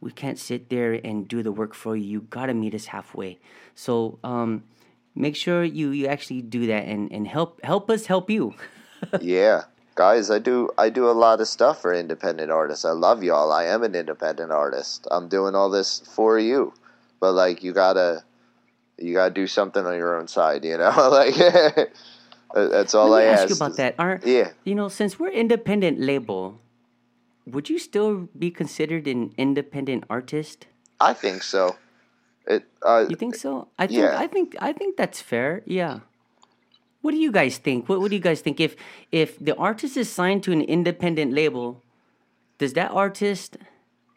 We 0.00 0.12
can't 0.12 0.38
sit 0.38 0.70
there 0.70 0.94
and 1.04 1.28
do 1.28 1.42
the 1.42 1.52
work 1.52 1.74
for 1.74 1.94
you. 1.96 2.04
You 2.04 2.20
gotta 2.22 2.54
meet 2.54 2.74
us 2.74 2.86
halfway. 2.86 3.38
So, 3.74 4.18
um, 4.24 4.64
make 5.14 5.36
sure 5.36 5.64
you 5.64 5.90
you 5.90 6.06
actually 6.06 6.42
do 6.42 6.66
that 6.68 6.86
and 6.86 7.12
and 7.12 7.26
help 7.26 7.62
help 7.64 7.90
us 7.90 8.06
help 8.06 8.30
you. 8.30 8.54
yeah, 9.20 9.64
guys, 9.94 10.30
I 10.30 10.38
do 10.38 10.70
I 10.78 10.90
do 10.90 11.08
a 11.08 11.12
lot 11.12 11.40
of 11.40 11.48
stuff 11.48 11.82
for 11.82 11.94
independent 11.94 12.50
artists. 12.50 12.84
I 12.84 12.92
love 12.92 13.22
y'all. 13.22 13.52
I 13.52 13.64
am 13.64 13.82
an 13.82 13.94
independent 13.94 14.52
artist. 14.52 15.06
I'm 15.10 15.28
doing 15.28 15.54
all 15.54 15.70
this 15.70 16.00
for 16.14 16.38
you, 16.38 16.72
but 17.20 17.32
like 17.32 17.62
you 17.62 17.72
gotta 17.72 18.24
you 18.98 19.14
gotta 19.14 19.32
do 19.32 19.46
something 19.46 19.84
on 19.86 19.96
your 19.96 20.18
own 20.18 20.28
side. 20.28 20.64
You 20.64 20.78
know, 20.78 20.92
like. 21.10 21.34
That's 22.52 22.94
all 22.94 23.08
Let 23.10 23.22
me 23.22 23.28
I 23.28 23.32
ask. 23.32 23.42
ask 23.42 23.50
you 23.50 23.56
about 23.56 23.76
that. 23.76 23.94
Are, 23.98 24.20
yeah. 24.24 24.50
You 24.64 24.74
know, 24.74 24.88
since 24.88 25.20
we're 25.20 25.30
independent 25.30 26.00
label, 26.00 26.60
would 27.46 27.70
you 27.70 27.78
still 27.78 28.28
be 28.36 28.50
considered 28.50 29.06
an 29.06 29.32
independent 29.38 30.02
artist? 30.10 30.66
I 30.98 31.14
think 31.14 31.42
so. 31.42 31.76
It. 32.46 32.64
Uh, 32.82 33.06
you 33.08 33.14
think 33.14 33.36
so? 33.36 33.68
I 33.78 33.86
think. 33.86 34.00
Yeah. 34.00 34.18
I 34.18 34.26
think. 34.26 34.56
I 34.58 34.72
think 34.72 34.96
that's 34.96 35.20
fair. 35.20 35.62
Yeah. 35.64 36.00
What 37.02 37.12
do 37.12 37.16
you 37.16 37.32
guys 37.32 37.58
think? 37.58 37.88
What, 37.88 38.00
what 38.00 38.10
do 38.10 38.16
you 38.16 38.22
guys 38.22 38.40
think? 38.40 38.60
If 38.60 38.76
if 39.10 39.38
the 39.38 39.56
artist 39.56 39.96
is 39.96 40.10
signed 40.10 40.42
to 40.44 40.52
an 40.52 40.60
independent 40.60 41.32
label, 41.32 41.82
does 42.58 42.74
that 42.74 42.90
artist 42.90 43.56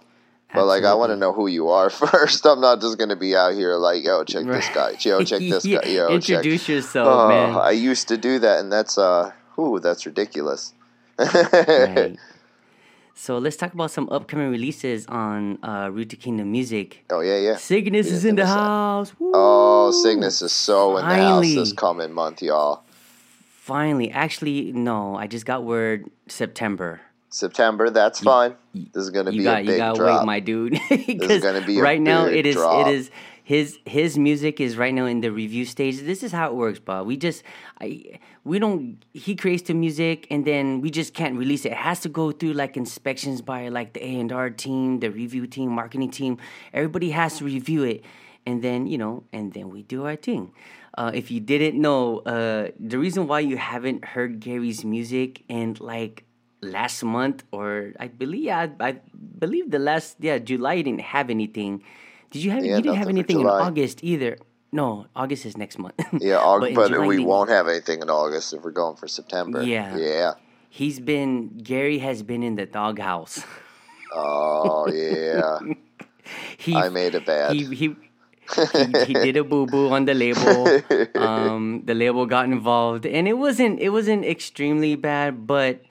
But 0.54 0.66
like, 0.66 0.84
I 0.84 0.94
want 0.94 1.10
to 1.12 1.16
know 1.16 1.34
who 1.34 1.48
you 1.48 1.70
are 1.70 1.90
first. 2.04 2.46
I'm 2.46 2.62
not 2.62 2.80
just 2.82 2.98
gonna 2.98 3.16
be 3.16 3.36
out 3.36 3.54
here 3.54 3.76
like, 3.76 4.04
yo, 4.04 4.24
check 4.24 4.46
this 4.46 4.70
guy, 4.70 4.96
yo, 5.00 5.24
check 5.24 5.40
this 5.54 5.66
Yeah, 5.66 5.80
guy, 5.82 5.90
yo, 5.90 6.08
check. 6.20 6.30
Introduce 6.30 6.70
yourself, 6.70 7.08
Oh, 7.08 7.28
man. 7.28 7.56
I 7.56 7.72
used 7.72 8.08
to 8.10 8.18
do 8.18 8.40
that, 8.40 8.60
and 8.60 8.72
that's 8.72 8.98
uh, 8.98 9.32
ooh, 9.58 9.80
that's 9.80 10.06
ridiculous. 10.06 10.74
right. 11.20 12.16
So 13.16 13.38
let's 13.38 13.56
talk 13.56 13.74
about 13.74 13.92
some 13.92 14.10
upcoming 14.10 14.50
releases 14.50 15.06
on 15.06 15.64
uh, 15.64 15.90
Rooted 15.94 16.20
Kingdom 16.20 16.52
Music. 16.52 17.06
Oh 17.12 17.22
yeah, 17.22 17.38
yeah. 17.38 17.56
Cygnus 17.58 18.08
is 18.08 18.26
in 18.26 18.36
the 18.36 18.46
house. 18.48 19.14
Oh! 19.22 19.92
Cygnus 19.92 20.42
is 20.42 20.52
so 20.52 20.98
in 20.98 21.08
the 21.08 21.16
house 21.16 21.54
this 21.54 21.72
coming 21.74 22.12
month, 22.12 22.42
y'all. 22.42 22.84
Finally, 23.60 24.10
actually, 24.12 24.72
no, 24.74 25.16
I 25.16 25.28
just 25.28 25.46
got 25.46 25.64
word 25.64 26.10
September. 26.28 27.02
September, 27.34 27.90
that's 27.90 28.20
fine. 28.20 28.54
This 28.76 29.04
is 29.06 29.10
gonna 29.10 29.32
be 29.32 29.44
got 29.44 29.58
a 29.58 29.62
you 29.62 29.68
big 29.68 29.96
drop. 29.96 30.20
wait, 30.20 30.26
my 30.26 30.40
dude. 30.40 30.74
this 30.90 31.32
is 31.32 31.42
gonna 31.42 31.66
be 31.66 31.80
a 31.80 31.82
right 31.82 32.00
now 32.00 32.26
it 32.26 32.46
is 32.46 32.56
drop. 32.56 32.86
it 32.86 32.94
is 32.94 33.10
his 33.44 33.80
his 33.86 34.20
music 34.20 34.62
is 34.62 34.78
right 34.78 34.94
now 34.94 35.06
in 35.06 35.22
the 35.22 35.32
review 35.32 35.66
stage. 35.66 36.00
This 36.02 36.22
is 36.22 36.32
how 36.32 36.48
it 36.48 36.54
works, 36.54 36.78
Bob. 36.78 37.08
We 37.08 37.18
just 37.18 37.42
I 37.82 38.20
we 38.44 38.60
don't 38.60 39.04
he 39.14 39.36
creates 39.36 39.64
the 39.64 39.74
music 39.74 40.28
and 40.30 40.46
then 40.46 40.80
we 40.80 40.92
just 40.92 41.16
can't 41.16 41.36
release 41.36 41.66
it. 41.66 41.72
It 41.72 41.80
has 41.80 42.02
to 42.02 42.10
go 42.10 42.32
through 42.32 42.54
like 42.54 42.78
inspections 42.78 43.42
by 43.42 43.70
like 43.70 43.94
the 43.94 44.06
A 44.06 44.20
and 44.20 44.32
R 44.32 44.52
team, 44.52 45.00
the 45.00 45.10
review 45.10 45.48
team, 45.48 45.72
marketing 45.72 46.12
team. 46.12 46.38
Everybody 46.72 47.10
has 47.10 47.40
to 47.40 47.46
review 47.46 47.82
it, 47.82 48.04
and 48.46 48.64
then 48.64 48.86
you 48.86 49.00
know, 49.00 49.24
and 49.34 49.54
then 49.54 49.72
we 49.72 49.82
do 49.82 50.06
our 50.06 50.16
thing. 50.16 50.54
Uh, 50.96 51.10
if 51.12 51.32
you 51.32 51.40
didn't 51.40 51.82
know, 51.82 52.20
uh, 52.20 52.70
the 52.80 53.00
reason 53.00 53.26
why 53.26 53.40
you 53.40 53.58
haven't 53.58 54.06
heard 54.06 54.40
Gary's 54.40 54.86
music 54.86 55.42
and 55.50 55.80
like 55.82 56.26
last 56.64 57.04
month 57.04 57.44
or 57.52 57.94
I 58.00 58.08
believe 58.08 58.46
yeah, 58.46 58.68
I, 58.80 58.98
believe 59.40 59.72
the 59.72 59.80
last 59.80 60.18
yeah 60.20 60.38
July 60.40 60.74
you 60.74 60.84
didn't 60.84 61.02
have 61.02 61.30
anything. 61.30 61.84
Did 62.32 62.44
you 62.44 62.52
have 62.52 62.66
Yeah, 62.66 62.78
you 62.78 62.82
didn't 62.82 62.98
have 62.98 63.10
anything 63.10 63.42
in 63.42 63.48
August 63.48 64.04
either? 64.04 64.38
No, 64.72 65.06
August 65.16 65.46
is 65.46 65.56
next 65.56 65.78
month. 65.78 65.94
Yeah, 66.20 66.38
Aug- 66.42 66.70
in 66.70 66.76
but, 66.76 66.90
July 66.90 67.06
we 67.06 67.20
won't 67.20 67.50
have 67.50 67.68
anything 67.68 68.02
in 68.02 68.10
August 68.10 68.54
if 68.54 68.64
we're 68.64 68.72
going 68.72 68.96
for 68.96 69.08
September. 69.08 69.62
Yeah. 69.62 69.96
Yeah. 69.98 70.34
He's 70.70 71.00
been 71.00 71.60
Gary 71.62 72.00
has 72.00 72.24
been 72.24 72.42
in 72.42 72.56
the 72.56 72.66
doghouse. 72.66 73.44
Oh 74.14 74.88
yeah. 74.88 75.60
He 76.58 76.74
I 76.74 76.88
made 76.90 77.16
it 77.16 77.26
bad. 77.26 77.52
he 77.52 77.66
he. 77.76 77.96
he, 78.54 79.04
he 79.08 79.14
did 79.14 79.36
a 79.38 79.44
boo 79.44 79.66
boo 79.66 79.90
on 79.90 80.06
the 80.06 80.14
label. 80.14 80.68
Um, 81.16 81.84
the 81.86 81.94
label 81.94 82.26
got 82.26 82.46
involved, 82.46 83.06
and 83.06 83.28
it 83.28 83.34
wasn't 83.34 83.80
it 83.80 83.90
wasn't 83.90 84.26
extremely 84.26 84.96
bad, 84.96 85.48
but 85.48 85.82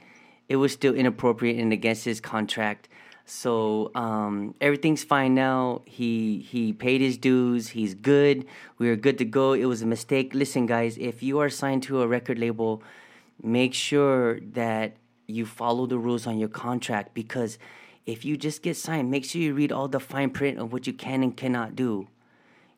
it 0.52 0.56
was 0.56 0.70
still 0.70 0.94
inappropriate 0.94 1.58
and 1.58 1.72
against 1.72 2.04
his 2.04 2.20
contract. 2.20 2.86
So 3.24 3.90
um, 3.94 4.54
everything's 4.60 5.02
fine 5.02 5.34
now. 5.34 5.80
He 5.86 6.40
he 6.40 6.74
paid 6.74 7.00
his 7.00 7.16
dues. 7.16 7.68
He's 7.68 7.94
good. 7.94 8.44
We 8.76 8.90
are 8.90 8.96
good 8.96 9.16
to 9.16 9.24
go. 9.24 9.54
It 9.54 9.64
was 9.64 9.80
a 9.80 9.86
mistake. 9.86 10.34
Listen, 10.34 10.66
guys, 10.66 10.98
if 10.98 11.22
you 11.22 11.38
are 11.38 11.48
signed 11.48 11.82
to 11.84 12.02
a 12.02 12.06
record 12.06 12.38
label, 12.38 12.82
make 13.42 13.72
sure 13.72 14.40
that 14.40 14.96
you 15.26 15.46
follow 15.46 15.86
the 15.86 15.96
rules 15.96 16.26
on 16.26 16.38
your 16.38 16.50
contract 16.50 17.14
because 17.14 17.58
if 18.04 18.22
you 18.26 18.36
just 18.36 18.60
get 18.60 18.76
signed, 18.76 19.10
make 19.10 19.24
sure 19.24 19.40
you 19.40 19.54
read 19.54 19.72
all 19.72 19.88
the 19.88 20.00
fine 20.00 20.28
print 20.28 20.58
of 20.58 20.70
what 20.70 20.86
you 20.86 20.92
can 20.92 21.22
and 21.22 21.34
cannot 21.34 21.74
do. 21.74 22.08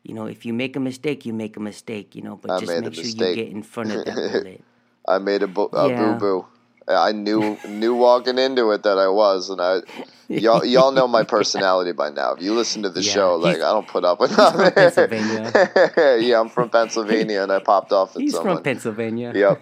You 0.03 0.13
know, 0.13 0.27
if 0.27 0.45
you 0.45 0.53
make 0.53 0.77
a 0.77 0.79
mistake, 0.79 1.25
you 1.25 1.33
make 1.33 1.57
a 1.57 1.59
mistake. 1.71 2.15
You 2.15 2.21
know, 2.21 2.37
but 2.37 2.51
I 2.51 2.59
just 2.61 2.79
make 2.79 2.93
sure 2.93 3.03
you 3.03 3.35
get 3.35 3.49
in 3.49 3.63
front 3.63 3.91
of 3.91 4.05
that 4.05 4.15
bullet. 4.31 4.63
I 5.05 5.17
made 5.17 5.43
a, 5.43 5.49
a 5.49 5.89
Yeah. 5.89 6.13
boo 6.13 6.19
boo. 6.23 6.54
I 6.87 7.11
knew 7.13 7.57
knew 7.67 7.95
walking 7.95 8.37
into 8.37 8.71
it 8.71 8.83
that 8.83 8.97
I 8.97 9.07
was, 9.07 9.49
and 9.49 9.59
I 9.61 9.81
y'all 10.27 10.63
y'all 10.65 10.91
know 10.91 11.07
my 11.07 11.23
personality 11.23 11.91
by 11.93 12.09
now. 12.09 12.33
If 12.33 12.41
you 12.43 12.53
listen 12.53 12.83
to 12.83 12.89
the 12.89 13.01
Yeah, 13.01 13.11
show, 13.11 13.35
like 13.37 13.57
I 13.57 13.71
don't 13.71 13.87
put 13.87 14.05
up 14.05 14.19
with. 14.19 14.35
Pennsylvania. 14.75 15.51
yeah, 16.21 16.39
I'm 16.39 16.49
from 16.49 16.69
Pennsylvania, 16.69 17.41
and 17.41 17.51
I 17.51 17.59
popped 17.59 17.91
off 17.91 18.15
at 18.15 18.21
He's 18.21 18.33
someone. 18.33 18.57
from 18.57 18.63
Pennsylvania. 18.63 19.33
Yep. 19.35 19.61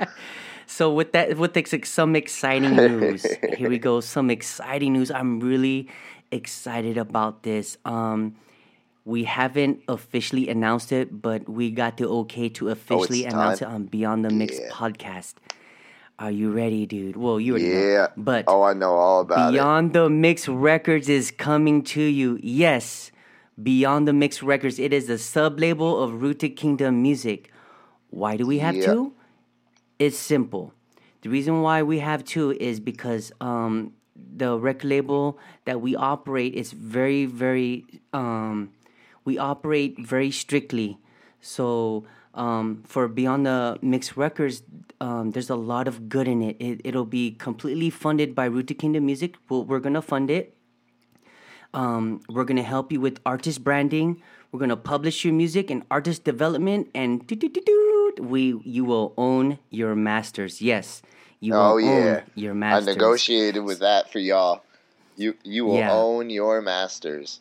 So 0.66 0.92
with 0.94 1.10
that, 1.12 1.36
with 1.36 1.56
ex- 1.56 1.90
some 1.90 2.14
exciting 2.14 2.76
news, 2.76 3.26
here 3.56 3.68
we 3.68 3.76
go. 3.78 4.00
Some 4.00 4.30
exciting 4.30 4.92
news. 4.92 5.10
I'm 5.10 5.40
really 5.40 5.88
excited 6.30 6.96
about 6.96 7.42
this. 7.42 7.76
Um, 7.84 8.36
we 9.04 9.24
haven't 9.24 9.82
officially 9.88 10.48
announced 10.48 10.92
it, 10.92 11.20
but 11.20 11.48
we 11.48 11.72
got 11.72 11.96
the 11.96 12.06
okay 12.22 12.48
to 12.50 12.68
officially 12.68 13.24
announce 13.24 13.58
time? 13.58 13.68
it 13.68 13.74
on 13.74 13.84
Beyond 13.86 14.24
the 14.24 14.30
Mix 14.30 14.60
Yeah. 14.60 14.70
podcast. 14.70 15.34
Are 16.20 16.30
you 16.30 16.52
ready, 16.52 16.84
dude? 16.84 17.16
Well, 17.16 17.40
you 17.40 17.54
already 17.54 17.68
yeah. 17.68 17.96
know. 17.96 18.08
But 18.18 18.44
oh, 18.46 18.62
I 18.62 18.74
know 18.74 18.92
all 18.92 19.20
about 19.22 19.48
it. 19.48 19.52
Beyond 19.52 19.94
the 19.94 20.10
Mix 20.10 20.48
Records 20.48 21.08
is 21.08 21.30
coming 21.30 21.82
to 21.84 22.02
you. 22.02 22.38
Yes, 22.42 23.10
Beyond 23.60 24.06
the 24.06 24.12
Mix 24.12 24.42
Records. 24.42 24.78
It 24.78 24.92
is 24.92 25.06
the 25.06 25.16
sub 25.16 25.58
label 25.58 26.02
of 26.02 26.20
Rooted 26.20 26.56
Kingdom 26.56 27.00
Music. 27.00 27.50
Why 28.10 28.36
do 28.36 28.46
we 28.46 28.58
have 28.58 28.76
Yeah. 28.76 28.86
two? 28.92 29.12
It's 29.98 30.18
simple. 30.18 30.74
The 31.22 31.30
reason 31.30 31.62
why 31.62 31.82
we 31.82 32.00
have 32.00 32.22
two 32.24 32.52
is 32.52 32.80
because 32.80 33.32
um, 33.40 33.94
the 34.14 34.58
record 34.58 34.88
label 34.88 35.38
that 35.64 35.80
we 35.80 35.96
operate 35.96 36.54
is 36.54 36.72
very, 36.72 37.24
very. 37.24 37.86
Um, 38.12 38.70
we 39.24 39.38
operate 39.38 39.98
very 39.98 40.30
strictly. 40.30 40.98
So 41.40 42.04
um, 42.34 42.82
for 42.86 43.08
Beyond 43.08 43.46
the 43.46 43.78
Mix 43.82 44.16
Records, 44.16 44.62
um, 45.00 45.30
there's 45.32 45.50
a 45.50 45.56
lot 45.56 45.88
of 45.88 46.08
good 46.08 46.28
in 46.28 46.42
it. 46.42 46.56
it. 46.60 46.80
It'll 46.84 47.04
be 47.04 47.32
completely 47.32 47.90
funded 47.90 48.34
by 48.34 48.44
Rooted 48.46 48.78
Kingdom 48.78 49.06
Music. 49.06 49.34
We'll, 49.48 49.64
we're 49.64 49.80
gonna 49.80 50.02
fund 50.02 50.30
it. 50.30 50.54
Um, 51.72 52.20
we're 52.28 52.44
gonna 52.44 52.62
help 52.62 52.92
you 52.92 53.00
with 53.00 53.20
artist 53.24 53.62
branding. 53.64 54.22
We're 54.52 54.60
gonna 54.60 54.76
publish 54.76 55.24
your 55.24 55.34
music 55.34 55.70
and 55.70 55.84
artist 55.90 56.24
development, 56.24 56.88
and 56.94 57.22
we 58.20 58.60
you 58.64 58.84
will 58.84 59.14
own 59.16 59.58
your 59.70 59.94
masters. 59.94 60.60
Yes, 60.60 61.02
you 61.38 61.52
will 61.54 61.60
Oh 61.60 61.76
yeah. 61.76 61.88
own 62.16 62.22
your 62.34 62.54
masters. 62.54 62.88
I 62.88 62.92
negotiated 62.92 63.64
with 63.64 63.80
that 63.80 64.10
for 64.10 64.18
y'all. 64.18 64.62
You 65.16 65.34
you 65.44 65.64
will 65.64 65.76
Yeah. 65.76 65.92
own 65.92 66.30
your 66.30 66.60
masters. 66.60 67.40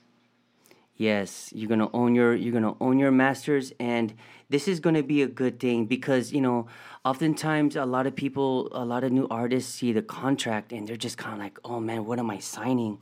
Yes, 0.95 1.51
you're 1.55 1.69
gonna 1.69 1.89
own 1.93 2.13
your 2.13 2.35
you're 2.35 2.53
gonna 2.53 2.75
own 2.81 2.99
your 2.99 3.11
masters, 3.11 3.71
and 3.79 4.13
this 4.49 4.67
is 4.67 4.79
gonna 4.79 5.03
be 5.03 5.21
a 5.21 5.27
good 5.27 5.59
thing 5.59 5.85
because 5.85 6.31
you 6.33 6.41
know 6.41 6.67
oftentimes 7.05 7.75
a 7.75 7.85
lot 7.85 8.05
of 8.07 8.15
people, 8.15 8.67
a 8.71 8.83
lot 8.83 9.03
of 9.03 9.11
new 9.11 9.27
artists 9.29 9.73
see 9.73 9.91
the 9.93 10.01
contract 10.01 10.71
and 10.73 10.87
they're 10.87 10.97
just 10.97 11.17
kind 11.17 11.33
of 11.33 11.39
like, 11.39 11.57
oh 11.63 11.79
man, 11.79 12.05
what 12.05 12.19
am 12.19 12.29
I 12.29 12.39
signing? 12.39 12.99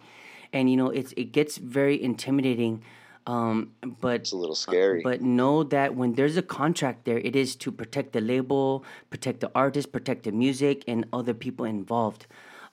And 0.53 0.69
you 0.69 0.77
know 0.77 0.89
it's 0.89 1.13
it 1.17 1.31
gets 1.31 1.57
very 1.57 2.01
intimidating. 2.01 2.83
Um, 3.25 3.71
but 3.99 4.21
It's 4.21 4.31
a 4.31 4.38
little 4.38 4.55
scary. 4.55 5.01
but 5.03 5.21
know 5.21 5.63
that 5.63 5.95
when 5.95 6.13
there's 6.13 6.38
a 6.38 6.41
contract 6.41 7.03
there, 7.03 7.17
it 7.17 7.36
is 7.36 7.57
to 7.57 7.73
protect 7.73 8.13
the 8.13 8.21
label, 8.21 8.86
protect 9.10 9.41
the 9.41 9.51
artist, 9.53 9.91
protect 9.91 10.23
the 10.23 10.31
music, 10.31 10.86
and 10.88 11.05
other 11.12 11.33
people 11.33 11.65
involved. 11.65 12.25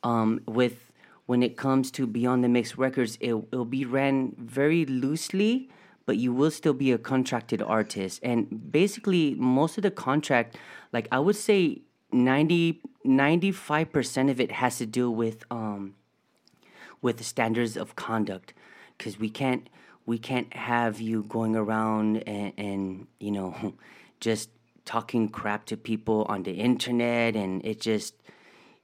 Um, 0.04 0.40
with 0.46 0.92
when 1.26 1.42
it 1.42 1.56
comes 1.56 1.90
to 1.92 2.06
Beyond 2.06 2.44
the 2.44 2.48
Mix 2.48 2.78
Records, 2.78 3.18
it 3.20 3.50
will 3.50 3.64
be 3.64 3.84
ran 3.84 4.34
very 4.38 4.84
loosely, 4.86 5.70
but 6.06 6.16
you 6.16 6.32
will 6.32 6.50
still 6.50 6.74
be 6.74 6.92
a 6.92 6.98
contracted 6.98 7.62
artist. 7.62 8.20
And 8.22 8.70
basically, 8.70 9.34
most 9.36 9.78
of 9.78 9.82
the 9.82 9.90
contract, 9.90 10.56
like 10.92 11.08
I 11.10 11.18
would 11.18 11.36
say, 11.36 11.82
90, 12.12 12.80
95% 13.06 14.30
of 14.30 14.40
it 14.40 14.52
has 14.52 14.78
to 14.78 14.86
do 14.86 15.10
with 15.10 15.44
um, 15.50 15.94
with 17.02 17.18
the 17.18 17.24
standards 17.24 17.76
of 17.76 17.96
conduct 17.96 18.54
because 18.96 19.18
we 19.18 19.28
can't 19.28 19.68
we 20.06 20.18
can't 20.18 20.52
have 20.54 21.00
you 21.00 21.22
going 21.24 21.56
around 21.56 22.16
and, 22.26 22.52
and 22.56 23.06
you 23.20 23.30
know 23.30 23.74
just 24.20 24.50
talking 24.84 25.28
crap 25.28 25.66
to 25.66 25.76
people 25.76 26.24
on 26.28 26.42
the 26.42 26.52
internet 26.52 27.36
and 27.36 27.64
it 27.64 27.80
just 27.80 28.14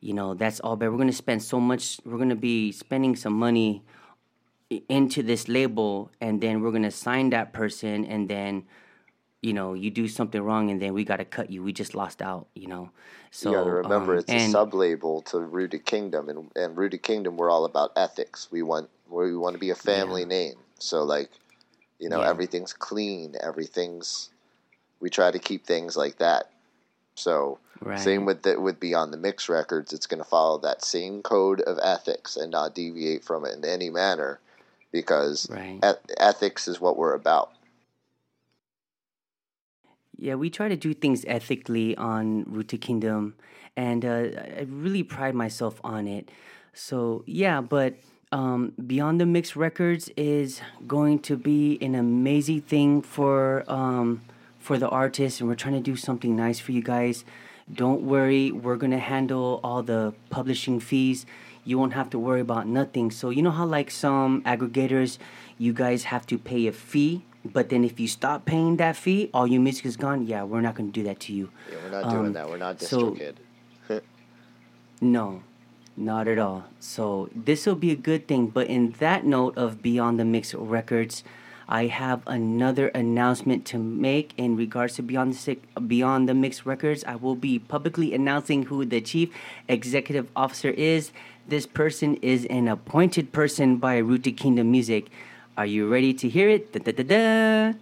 you 0.00 0.12
know 0.12 0.34
that's 0.34 0.60
all 0.60 0.76
bad 0.76 0.90
we're 0.90 0.96
going 0.96 1.08
to 1.08 1.14
spend 1.14 1.42
so 1.42 1.60
much 1.60 1.98
we're 2.04 2.16
going 2.16 2.28
to 2.28 2.36
be 2.36 2.72
spending 2.72 3.14
some 3.16 3.32
money 3.32 3.82
into 4.88 5.22
this 5.22 5.48
label 5.48 6.10
and 6.20 6.40
then 6.40 6.60
we're 6.60 6.70
gonna 6.70 6.90
sign 6.90 7.30
that 7.30 7.52
person 7.52 8.04
and 8.04 8.28
then 8.28 8.64
you 9.42 9.52
know 9.52 9.74
you 9.74 9.90
do 9.90 10.06
something 10.06 10.40
wrong 10.40 10.70
and 10.70 10.80
then 10.80 10.94
we 10.94 11.04
gotta 11.04 11.24
cut 11.24 11.50
you 11.50 11.62
we 11.62 11.72
just 11.72 11.94
lost 11.94 12.22
out 12.22 12.46
you 12.54 12.68
know 12.68 12.88
so 13.32 13.50
you 13.50 13.56
got 13.56 13.64
to 13.64 13.70
remember 13.70 14.12
um, 14.12 14.18
it's 14.18 14.30
a 14.30 14.34
and- 14.36 14.52
sub 14.52 14.74
label 14.74 15.22
to 15.22 15.38
Rooted 15.38 15.84
Kingdom, 15.84 16.28
and 16.28 16.50
and 16.56 16.76
Rooted 16.76 17.02
Kingdom 17.02 17.36
we're 17.36 17.50
all 17.50 17.64
about 17.64 17.92
ethics. 17.96 18.48
We 18.50 18.62
want 18.62 18.90
we 19.08 19.36
want 19.36 19.54
to 19.54 19.58
be 19.60 19.70
a 19.70 19.74
family 19.76 20.24
name, 20.24 20.56
so 20.78 21.02
like 21.04 21.30
you 22.00 22.08
know 22.08 22.20
Yeah. 22.20 22.28
everything's 22.28 22.72
clean, 22.72 23.36
everything's 23.40 24.30
we 25.00 25.10
try 25.10 25.30
to 25.30 25.38
keep 25.38 25.64
things 25.64 25.96
like 25.96 26.18
that. 26.18 26.50
So 27.14 27.58
right. 27.80 27.98
same 27.98 28.24
with 28.26 28.42
the, 28.42 28.60
with 28.60 28.80
Beyond 28.80 29.12
the 29.12 29.16
Mix 29.16 29.48
Records, 29.48 29.92
it's 29.92 30.06
going 30.06 30.22
to 30.22 30.28
follow 30.28 30.58
that 30.58 30.84
same 30.84 31.22
code 31.22 31.60
of 31.62 31.78
ethics 31.82 32.36
and 32.36 32.50
not 32.50 32.74
deviate 32.74 33.24
from 33.24 33.44
it 33.46 33.54
in 33.54 33.64
any 33.64 33.90
manner, 33.90 34.40
because 34.92 35.48
right 35.50 35.78
eth- 35.82 36.10
ethics 36.18 36.68
is 36.68 36.80
what 36.80 36.96
we're 36.96 37.14
about. 37.14 37.52
Yeah, 40.16 40.34
we 40.34 40.50
try 40.50 40.68
to 40.68 40.76
do 40.76 40.92
things 40.92 41.24
ethically 41.26 41.96
on 41.96 42.44
Rooted 42.46 42.82
Kingdom, 42.82 43.36
and 43.74 44.04
uh, 44.04 44.28
I 44.58 44.66
really 44.68 45.02
pride 45.02 45.34
myself 45.34 45.80
on 45.82 46.06
it. 46.06 46.30
So 46.74 47.24
yeah, 47.26 47.62
but 47.62 47.94
um, 48.32 48.72
Beyond 48.86 49.20
the 49.20 49.26
Mix 49.26 49.56
Records 49.56 50.10
is 50.16 50.60
going 50.86 51.20
to 51.20 51.36
be 51.36 51.78
an 51.80 51.94
amazing 51.94 52.60
thing 52.60 53.02
for 53.02 53.64
um, 53.66 54.22
for 54.58 54.78
the 54.78 54.88
artists, 54.88 55.40
and 55.40 55.48
we're 55.48 55.56
trying 55.56 55.74
to 55.74 55.80
do 55.80 55.96
something 55.96 56.36
nice 56.36 56.60
for 56.60 56.72
you 56.72 56.82
guys. 56.82 57.24
Don't 57.72 58.02
worry, 58.02 58.50
we're 58.52 58.76
gonna 58.76 58.98
handle 58.98 59.60
all 59.64 59.82
the 59.82 60.12
publishing 60.28 60.80
fees. 60.80 61.24
You 61.70 61.78
won't 61.78 61.92
have 61.92 62.10
to 62.10 62.18
worry 62.18 62.40
about 62.40 62.66
nothing. 62.66 63.12
So 63.12 63.30
you 63.30 63.42
know 63.42 63.52
how 63.52 63.64
like 63.64 63.92
some 63.92 64.42
aggregators, 64.42 65.18
you 65.56 65.72
guys 65.72 66.02
have 66.10 66.26
to 66.26 66.36
pay 66.36 66.66
a 66.66 66.72
fee, 66.72 67.22
but 67.44 67.68
then 67.68 67.84
if 67.84 68.00
you 68.00 68.08
stop 68.08 68.44
paying 68.44 68.76
that 68.78 68.96
fee, 68.96 69.30
all 69.32 69.46
your 69.46 69.60
music 69.60 69.86
is 69.86 69.96
gone. 69.96 70.26
Yeah, 70.26 70.42
we're 70.42 70.62
not 70.62 70.74
gonna 70.74 70.90
do 70.90 71.04
that 71.04 71.20
to 71.20 71.32
you. 71.32 71.48
Yeah, 71.70 71.76
we're 71.84 72.00
not 72.02 72.10
doing 72.10 72.26
Um, 72.26 72.32
that. 72.32 72.50
We're 72.50 72.56
not 72.58 72.80
so- 72.80 73.12
DistroKid. 73.12 73.34
No, 75.00 75.42
not 75.96 76.26
at 76.26 76.38
all. 76.38 76.64
So 76.80 77.30
this 77.34 77.64
will 77.66 77.76
be 77.76 77.92
a 77.92 77.96
good 77.96 78.26
thing. 78.26 78.48
But 78.48 78.66
in 78.66 78.90
that 78.98 79.24
note 79.24 79.56
of 79.56 79.80
Beyond 79.80 80.18
the 80.20 80.24
Mix 80.26 80.52
Records, 80.54 81.22
I 81.68 81.86
have 81.86 82.20
another 82.26 82.88
announcement 82.88 83.64
to 83.66 83.78
make 83.78 84.34
in 84.36 84.56
regards 84.56 84.96
to 84.96 85.02
Beyond 85.02 85.32
the 85.34 85.38
Sick, 85.38 85.62
Beyond 85.86 86.28
the 86.28 86.34
Mix 86.34 86.66
Records. 86.66 87.04
I 87.06 87.14
will 87.14 87.36
be 87.36 87.58
publicly 87.60 88.12
announcing 88.12 88.64
who 88.64 88.84
the 88.84 89.00
chief 89.00 89.30
executive 89.68 90.28
officer 90.36 90.70
is. 90.70 91.12
This 91.48 91.66
person 91.66 92.16
is 92.16 92.44
an 92.46 92.68
appointed 92.68 93.32
person 93.32 93.76
by 93.76 93.98
Rooted 93.98 94.36
Kingdom 94.36 94.70
Music. 94.70 95.06
Are 95.56 95.66
you 95.66 95.88
ready 95.88 96.14
to 96.14 96.28
hear 96.28 96.48
it? 96.48 96.72
Da, 96.72 96.80
da, 96.80 96.92
da, 96.92 97.02
da. 97.02 97.78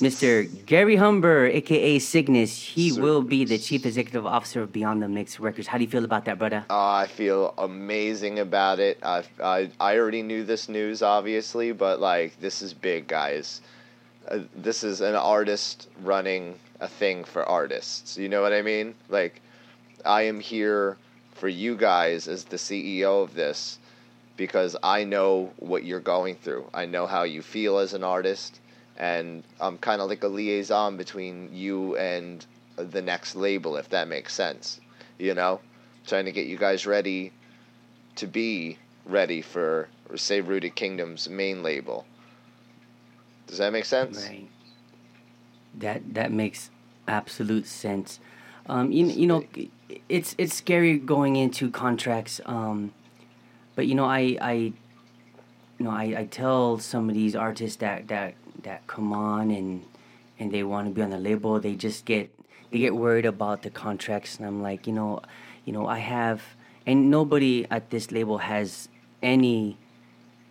Mr. 0.00 0.48
Gary 0.64 0.96
Humber, 0.96 1.46
aka 1.46 1.98
Cygnus, 1.98 2.56
he 2.56 2.90
will 2.90 3.20
be 3.20 3.44
the 3.44 3.58
chief 3.58 3.84
executive 3.84 4.24
officer 4.24 4.62
of 4.62 4.72
Beyond 4.72 5.02
the 5.02 5.08
Mix 5.08 5.38
Records. 5.38 5.68
How 5.68 5.76
do 5.76 5.84
you 5.84 5.90
feel 5.90 6.06
about 6.06 6.24
that, 6.24 6.38
brother? 6.38 6.64
Oh, 6.70 6.90
I 6.90 7.06
feel 7.06 7.52
amazing 7.58 8.38
about 8.38 8.80
it. 8.80 8.98
I, 9.02 9.24
I, 9.42 9.70
I 9.78 9.98
already 9.98 10.22
knew 10.22 10.42
this 10.42 10.70
news, 10.70 11.02
obviously, 11.02 11.72
but 11.72 12.00
like 12.00 12.40
this 12.40 12.62
is 12.62 12.72
big, 12.72 13.08
guys. 13.08 13.60
Uh, 14.26 14.38
this 14.56 14.82
is 14.82 15.02
an 15.02 15.16
artist 15.16 15.88
running 16.02 16.58
a 16.80 16.88
thing 16.88 17.24
for 17.24 17.44
artists. 17.44 18.16
You 18.16 18.30
know 18.30 18.40
what 18.40 18.54
I 18.54 18.62
mean? 18.62 18.94
Like, 19.10 19.42
I 20.06 20.22
am 20.22 20.40
here 20.40 20.96
for 21.40 21.48
you 21.48 21.74
guys 21.74 22.28
as 22.28 22.44
the 22.44 22.58
CEO 22.58 23.24
of 23.24 23.34
this 23.34 23.78
because 24.36 24.76
I 24.82 25.04
know 25.04 25.52
what 25.56 25.84
you're 25.84 25.98
going 25.98 26.36
through. 26.36 26.68
I 26.72 26.84
know 26.84 27.06
how 27.06 27.22
you 27.22 27.40
feel 27.40 27.78
as 27.78 27.94
an 27.94 28.04
artist, 28.04 28.60
and 28.98 29.42
I'm 29.58 29.78
kind 29.78 30.02
of 30.02 30.08
like 30.08 30.22
a 30.22 30.28
liaison 30.28 30.98
between 30.98 31.48
you 31.52 31.96
and 31.96 32.44
the 32.76 33.02
next 33.02 33.36
label, 33.36 33.76
if 33.76 33.88
that 33.88 34.06
makes 34.06 34.34
sense. 34.34 34.80
You 35.18 35.34
know, 35.34 35.60
trying 36.06 36.26
to 36.26 36.32
get 36.32 36.46
you 36.46 36.58
guys 36.58 36.86
ready 36.86 37.32
to 38.16 38.26
be 38.26 38.78
ready 39.06 39.40
for, 39.40 39.88
or 40.10 40.16
say, 40.18 40.42
Rooted 40.42 40.74
Kingdom's 40.74 41.28
main 41.28 41.62
label. 41.62 42.04
Does 43.46 43.58
that 43.58 43.72
make 43.72 43.86
sense? 43.86 44.26
Right. 44.26 44.48
That 45.78 46.14
that 46.14 46.32
makes 46.32 46.70
absolute 47.08 47.66
sense. 47.66 48.20
Um, 48.68 48.92
you, 48.92 49.06
you 49.06 49.26
know, 49.26 49.44
it's 50.08 50.34
it's 50.38 50.54
scary 50.54 50.98
going 50.98 51.36
into 51.36 51.70
contracts. 51.70 52.40
Um, 52.46 52.92
but 53.74 53.86
you 53.86 53.94
know, 53.94 54.04
I 54.04 54.36
I 54.40 54.52
you 54.52 54.74
know 55.78 55.90
I, 55.90 56.14
I 56.18 56.28
tell 56.30 56.78
some 56.78 57.08
of 57.08 57.14
these 57.14 57.34
artists 57.34 57.76
that 57.78 58.08
that 58.08 58.34
that 58.62 58.86
come 58.86 59.12
on 59.12 59.50
and 59.50 59.84
and 60.38 60.52
they 60.52 60.62
want 60.62 60.88
to 60.88 60.94
be 60.94 61.02
on 61.02 61.10
the 61.10 61.18
label. 61.18 61.60
They 61.60 61.74
just 61.74 62.04
get 62.04 62.30
they 62.70 62.78
get 62.78 62.94
worried 62.94 63.26
about 63.26 63.62
the 63.62 63.70
contracts, 63.70 64.36
and 64.36 64.46
I'm 64.46 64.62
like, 64.62 64.86
you 64.86 64.92
know, 64.92 65.22
you 65.64 65.72
know, 65.72 65.86
I 65.86 65.98
have, 65.98 66.42
and 66.86 67.10
nobody 67.10 67.66
at 67.70 67.90
this 67.90 68.10
label 68.10 68.38
has 68.38 68.88
any 69.22 69.76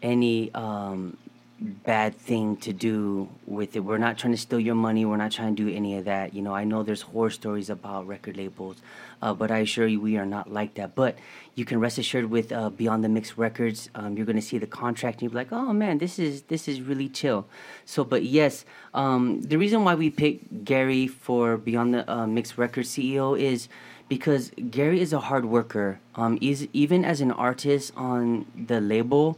any 0.01 0.53
um, 0.53 1.17
bad 1.59 2.15
thing 2.15 2.55
to 2.57 2.71
do 2.71 3.29
with 3.45 3.75
it. 3.75 3.81
We're 3.81 3.97
not 3.97 4.17
trying 4.17 4.33
to 4.33 4.37
steal 4.37 4.59
your 4.59 4.75
money. 4.75 5.05
We're 5.05 5.17
not 5.17 5.31
trying 5.31 5.55
to 5.55 5.65
do 5.65 5.75
any 5.75 5.97
of 5.97 6.05
that. 6.05 6.33
You 6.33 6.41
know, 6.41 6.55
I 6.55 6.63
know 6.63 6.83
there's 6.83 7.01
horror 7.01 7.29
stories 7.29 7.69
about 7.69 8.07
record 8.07 8.37
labels, 8.37 8.77
uh, 9.21 9.33
but 9.33 9.51
I 9.51 9.59
assure 9.59 9.85
you 9.87 9.99
we 9.99 10.17
are 10.17 10.25
not 10.25 10.51
like 10.51 10.75
that. 10.75 10.95
But 10.95 11.17
you 11.55 11.65
can 11.65 11.79
rest 11.79 11.97
assured 11.97 12.29
with 12.29 12.51
uh, 12.51 12.69
Beyond 12.69 13.03
the 13.03 13.09
Mix 13.09 13.37
Records, 13.37 13.89
um, 13.95 14.15
you're 14.15 14.25
gonna 14.25 14.41
see 14.41 14.57
the 14.57 14.67
contract 14.67 15.15
and 15.15 15.23
you'll 15.23 15.31
be 15.31 15.35
like, 15.35 15.51
oh 15.51 15.73
man, 15.73 15.97
this 15.97 16.17
is 16.17 16.43
this 16.43 16.67
is 16.67 16.81
really 16.81 17.09
chill. 17.09 17.45
So, 17.85 18.03
but 18.03 18.23
yes, 18.23 18.63
um, 18.93 19.41
the 19.41 19.57
reason 19.57 19.83
why 19.83 19.95
we 19.95 20.09
picked 20.09 20.63
Gary 20.63 21.07
for 21.07 21.57
Beyond 21.57 21.93
the 21.93 22.11
uh, 22.11 22.27
Mix 22.27 22.57
Records 22.57 22.89
CEO 22.89 23.37
is 23.37 23.67
because 24.07 24.51
Gary 24.71 25.01
is 25.01 25.13
a 25.13 25.19
hard 25.19 25.45
worker. 25.45 25.99
Um, 26.15 26.37
even 26.41 27.05
as 27.05 27.21
an 27.21 27.31
artist 27.31 27.93
on 27.95 28.45
the 28.55 28.81
label, 28.81 29.37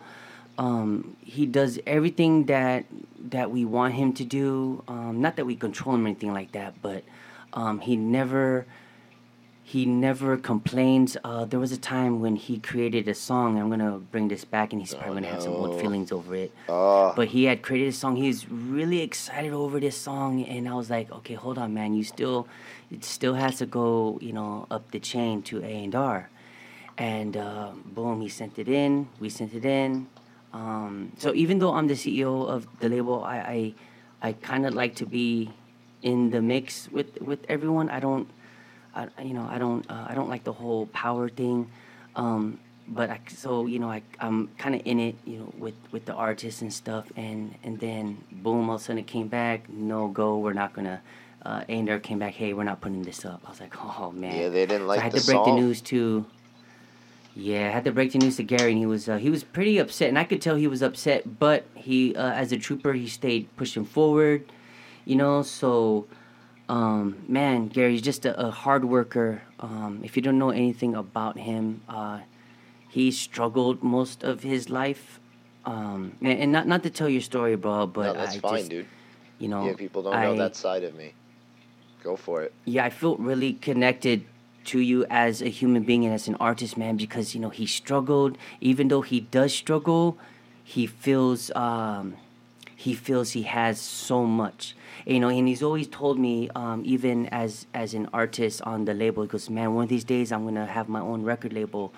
um, 0.62 1.17
he 1.26 1.47
does 1.47 1.80
everything 1.88 2.45
that 2.45 2.86
that 3.30 3.50
we 3.50 3.65
want 3.65 3.95
him 3.95 4.13
to 4.13 4.24
do. 4.24 4.84
Um, 4.88 5.19
not 5.19 5.36
that 5.38 5.45
we 5.45 5.56
control 5.56 5.95
him 5.95 6.06
or 6.06 6.10
anything 6.10 6.34
like 6.34 6.52
that, 6.52 6.80
but 6.84 7.04
um, 7.54 7.80
he 7.80 7.95
never 7.95 8.67
he 9.63 9.86
never 9.86 10.38
complains. 10.38 11.17
Uh, 11.24 11.45
there 11.45 11.60
was 11.60 11.71
a 11.71 11.80
time 11.80 12.21
when 12.21 12.36
he 12.36 12.60
created 12.60 13.08
a 13.08 13.15
song. 13.15 13.58
I'm 13.58 13.71
gonna 13.71 13.97
bring 13.97 14.28
this 14.28 14.45
back, 14.45 14.71
and 14.71 14.80
he's 14.80 14.93
probably 14.93 15.15
gonna 15.21 15.34
have 15.34 15.41
some 15.41 15.54
old 15.54 15.82
feelings 15.82 16.12
over 16.12 16.36
it. 16.36 16.52
Oh, 16.69 17.13
But 17.15 17.30
he 17.30 17.45
had 17.45 17.63
created 17.63 17.88
a 17.88 17.93
song. 17.93 18.17
He 18.17 18.28
was 18.28 18.47
really 18.52 19.02
excited 19.02 19.54
over 19.54 19.80
this 19.80 19.97
song, 19.97 20.43
and 20.43 20.69
I 20.69 20.76
was 20.76 20.91
like, 20.91 21.12
okay, 21.12 21.34
hold 21.34 21.58
on, 21.58 21.74
man. 21.74 21.95
You 21.95 22.04
still, 22.04 22.47
it 22.91 23.04
still 23.04 23.34
has 23.34 23.58
to 23.58 23.65
go, 23.65 24.19
you 24.21 24.34
know, 24.34 24.67
up 24.69 24.91
the 24.91 25.00
chain 25.00 25.41
to 25.43 25.63
A 25.63 25.84
and 25.86 25.95
R. 25.95 26.30
And 27.00 27.36
uh, 27.36 27.71
boom, 27.84 28.21
he 28.21 28.30
sent 28.30 28.60
it 28.60 28.67
in. 28.67 29.08
We 29.19 29.30
sent 29.30 29.56
it 29.56 29.65
in. 29.65 30.08
Um, 30.54 31.14
so 31.18 31.34
even 31.34 31.60
though 31.60 31.74
I'm 31.74 31.88
the 31.88 31.94
CEO 31.94 32.48
of 32.48 32.68
the 32.80 32.90
label, 32.90 33.24
I 33.24 33.38
I, 34.22 34.30
I 34.30 34.34
kind 34.34 34.66
of 34.66 34.74
like 34.74 34.96
to 34.96 35.06
be 35.06 35.52
in 36.02 36.30
the 36.32 36.42
mix 36.42 36.90
with 36.92 37.22
with 37.22 37.40
everyone. 37.48 37.90
I 37.90 38.00
don't, 38.00 38.28
I 38.94 39.08
you 39.24 39.34
know 39.34 39.48
I 39.50 39.58
don't 39.58 39.90
uh, 39.90 40.08
I 40.10 40.14
don't 40.14 40.30
like 40.30 40.44
the 40.44 40.54
whole 40.54 40.88
power 40.88 41.30
thing. 41.30 41.70
Um, 42.16 42.60
but 42.88 43.10
I, 43.10 43.22
so 43.30 43.66
you 43.66 43.80
know 43.80 43.90
I 43.90 44.02
I'm 44.20 44.50
kind 44.58 44.76
of 44.76 44.82
in 44.86 45.00
it 45.00 45.16
you 45.26 45.38
know 45.40 45.54
with 45.58 45.76
with 45.92 46.06
the 46.06 46.14
artists 46.14 46.62
and 46.62 46.74
stuff 46.74 47.06
and 47.16 47.56
and 47.64 47.80
then 47.80 48.22
boom 48.32 48.70
all 48.70 48.76
of 48.76 48.82
a 48.82 48.84
sudden 48.84 49.00
it 49.00 49.08
came 49.08 49.28
back 49.28 49.70
no 49.70 50.08
go 50.10 50.40
we're 50.40 50.54
not 50.54 50.74
gonna 50.74 51.02
uh, 51.46 51.64
A&R 51.70 52.00
came 52.00 52.20
back 52.20 52.34
hey 52.34 52.54
we're 52.54 52.66
not 52.66 52.82
putting 52.82 53.04
this 53.04 53.24
up 53.24 53.42
I 53.46 53.50
was 53.50 53.62
like 53.62 53.74
oh 53.78 54.12
man 54.12 54.38
yeah, 54.38 54.50
they 54.50 54.66
didn't 54.66 54.88
like 54.88 54.98
so 54.98 55.02
I 55.02 55.04
had 55.04 55.14
to 55.14 55.26
break 55.26 55.36
song. 55.38 55.56
the 55.56 55.62
news 55.62 55.80
to. 55.82 56.26
Yeah, 57.36 57.67
I 57.67 57.72
had 57.72 57.86
to 57.86 57.91
break 57.91 58.12
the 58.12 58.17
news 58.20 58.36
to 58.38 58.44
Gary, 58.44 58.72
and 58.72 58.80
he 58.80 58.86
was 58.86 59.08
uh, 59.08 59.17
he 59.17 59.30
was 59.30 59.44
pretty 59.44 59.78
upset, 59.78 60.10
and 60.10 60.20
I 60.20 60.26
could 60.26 60.41
tell 60.41 60.56
he 60.56 60.67
was 60.67 60.82
upset. 60.82 61.39
But 61.39 61.63
he, 61.76 62.13
uh, 62.15 62.32
as 62.32 62.52
a 62.52 62.58
trooper, 62.58 62.94
he 62.94 63.08
stayed 63.08 63.48
pushing 63.56 63.86
forward, 63.86 64.44
you 65.06 65.15
know. 65.15 65.41
So, 65.41 66.08
um, 66.67 67.24
man, 67.30 67.70
Gary's 67.70 68.02
just 68.02 68.26
a, 68.26 68.38
a 68.48 68.52
hard 68.52 68.84
worker. 68.84 69.44
Um, 69.62 70.02
if 70.04 70.17
you 70.17 70.22
don't 70.22 70.38
know 70.38 70.50
anything 70.50 70.94
about 70.94 71.38
him, 71.38 71.82
uh, 71.88 72.20
he 72.89 73.12
struggled 73.12 73.82
most 73.82 74.24
of 74.24 74.44
his 74.44 74.70
life. 74.70 75.20
Um, 75.63 76.17
and, 76.22 76.39
and 76.39 76.52
not 76.52 76.67
not 76.67 76.84
to 76.84 76.89
tell 76.89 77.08
your 77.08 77.22
story, 77.22 77.56
bro, 77.56 77.88
but 77.88 78.08
no, 78.08 78.13
that's 78.13 78.36
I 78.36 78.39
fine, 78.39 78.58
just, 78.58 78.70
dude. 78.72 78.86
you 79.39 79.48
know, 79.48 79.67
Yeah, 79.67 79.76
people 79.76 80.02
don't 80.04 80.20
know 80.20 80.36
that 80.36 80.56
side 80.58 80.84
of 80.84 80.96
me. 80.96 81.13
Go 82.04 82.15
for 82.17 82.41
it. 82.41 82.52
yeah, 82.65 82.84
I 82.84 82.89
felt 82.89 83.20
really 83.20 83.54
connected 83.54 84.26
to 84.65 84.80
you 84.80 85.06
as 85.10 85.41
a 85.41 85.50
human 85.50 85.84
being 85.84 86.06
and 86.06 86.13
as 86.13 86.28
an 86.28 86.36
artist, 86.36 86.78
man, 86.78 86.97
because 86.97 87.34
you 87.34 87.41
know 87.41 87.50
he 87.50 87.65
struggled. 87.65 88.38
Even 88.60 88.88
though 88.88 89.02
he 89.02 89.21
does 89.21 89.54
struggle, 89.54 90.17
he 90.63 90.86
feels 90.88 91.52
um, 91.56 92.15
he 92.76 92.93
feels 92.93 93.32
he 93.32 93.43
has 93.43 93.80
so 93.80 94.26
much. 94.26 94.76
You 95.06 95.19
know, 95.19 95.30
and 95.30 95.47
he's 95.47 95.63
always 95.63 95.88
told 95.88 96.19
me, 96.19 96.50
um, 96.56 96.84
even 96.86 97.28
as 97.28 97.65
as 97.74 97.93
an 97.93 98.08
artist 98.13 98.62
on 98.63 98.86
the 98.86 98.93
label, 98.93 99.24
he 99.24 99.30
goes, 99.30 99.50
"Man, 99.50 99.74
one 99.74 99.84
of 99.84 99.89
these 99.89 100.04
days 100.04 100.32
I'm 100.32 100.45
gonna 100.45 100.65
have 100.65 100.89
my 100.89 101.02
own 101.02 101.24
record 101.24 101.54
label." 101.54 101.93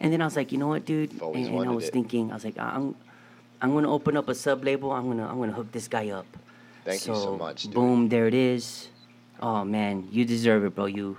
And 0.00 0.12
then 0.12 0.20
I 0.20 0.24
was 0.24 0.36
like, 0.36 0.52
you 0.52 0.58
know 0.58 0.68
what, 0.68 0.84
dude? 0.84 1.12
And, 1.22 1.46
and 1.46 1.68
I 1.68 1.72
was 1.72 1.86
it. 1.86 1.92
thinking, 1.92 2.30
I 2.30 2.34
was 2.34 2.44
like, 2.44 2.58
I'm 2.58 2.94
I'm 3.60 3.72
gonna 3.72 3.90
open 3.90 4.16
up 4.16 4.28
a 4.28 4.34
sub 4.34 4.64
label. 4.64 4.92
I'm 4.92 5.06
gonna 5.08 5.26
I'm 5.26 5.38
gonna 5.38 5.52
hook 5.52 5.72
this 5.72 5.88
guy 5.88 6.10
up. 6.10 6.26
Thank 6.84 7.06
you 7.06 7.14
so 7.14 7.36
much, 7.36 7.64
dude. 7.64 7.74
Boom, 7.74 8.08
there 8.08 8.26
it 8.26 8.34
is. 8.34 8.88
Oh 9.40 9.64
man, 9.64 10.08
you 10.10 10.24
deserve 10.24 10.64
it, 10.64 10.74
bro. 10.74 10.86
You 10.86 11.18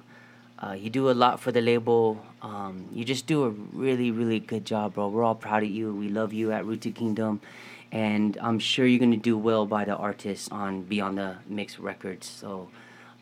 uh, 0.59 0.73
you 0.73 0.89
do 0.89 1.09
a 1.09 1.13
lot 1.13 1.39
for 1.39 1.51
the 1.51 1.61
label. 1.61 2.23
Um, 2.41 2.87
you 2.91 3.05
just 3.05 3.27
do 3.27 3.43
a 3.43 3.49
really 3.49 4.11
really 4.11 4.39
good 4.39 4.65
job, 4.65 4.95
bro. 4.95 5.07
We're 5.07 5.23
all 5.23 5.35
proud 5.35 5.63
of 5.63 5.69
you. 5.69 5.93
We 5.93 6.09
love 6.09 6.33
you 6.33 6.51
at 6.51 6.65
Rooted 6.65 6.95
Kingdom, 6.95 7.41
and 7.91 8.37
I'm 8.41 8.59
sure 8.59 8.85
you're 8.85 8.99
gonna 8.99 9.17
do 9.17 9.37
well 9.37 9.65
by 9.65 9.85
the 9.85 9.95
artists 9.95 10.49
on 10.49 10.83
Beyond 10.83 11.17
the 11.17 11.37
Mix 11.47 11.79
Records. 11.79 12.27
So. 12.27 12.69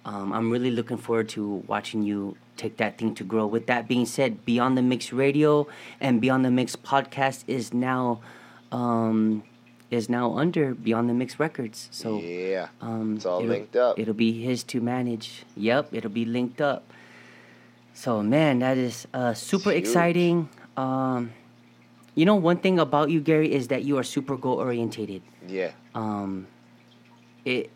Um, 0.07 0.33
I'm 0.33 0.51
really 0.51 0.69
looking 0.69 0.97
forward 0.97 1.29
to 1.29 1.63
watching 1.65 2.03
you 2.03 2.37
take 2.57 2.77
that 2.77 2.99
thing 2.99 3.15
to 3.15 3.23
grow. 3.23 3.47
With 3.47 3.65
that 3.65 3.87
being 3.87 4.05
said, 4.05 4.45
Beyond 4.45 4.77
the 4.77 4.83
Mix 4.83 5.11
Radio 5.11 5.67
and 5.99 6.21
Beyond 6.21 6.45
the 6.45 6.51
Mix 6.51 6.75
podcast 6.75 7.43
is 7.47 7.73
now 7.73 8.21
um, 8.71 9.43
is 9.91 10.09
now 10.09 10.37
under 10.37 10.73
Beyond 10.73 11.09
the 11.09 11.13
Mix 11.13 11.39
Records. 11.39 11.87
So 11.91 12.19
yeah, 12.19 12.67
um, 12.81 13.15
it's 13.15 13.25
all 13.25 13.41
linked 13.41 13.75
up. 13.75 13.99
It'll 13.99 14.13
be 14.13 14.43
his 14.43 14.63
to 14.65 14.81
manage. 14.81 15.43
Yep, 15.55 15.89
it'll 15.93 16.09
be 16.09 16.25
linked 16.25 16.61
up. 16.61 16.91
So 17.95 18.21
man, 18.21 18.59
that 18.59 18.77
is 18.77 19.07
uh, 19.15 19.33
super 19.33 19.71
Huge. 19.71 19.87
exciting. 19.87 20.49
Um, 20.77 21.31
you 22.13 22.25
know, 22.25 22.35
one 22.35 22.57
thing 22.57 22.79
about 22.79 23.09
you, 23.09 23.21
Gary, 23.21 23.51
is 23.51 23.69
that 23.69 23.83
you 23.83 23.97
are 23.97 24.03
super 24.03 24.37
goal 24.37 24.59
orientated 24.59 25.21
Yeah, 25.47 25.71
um 25.95 26.47
it 27.45 27.69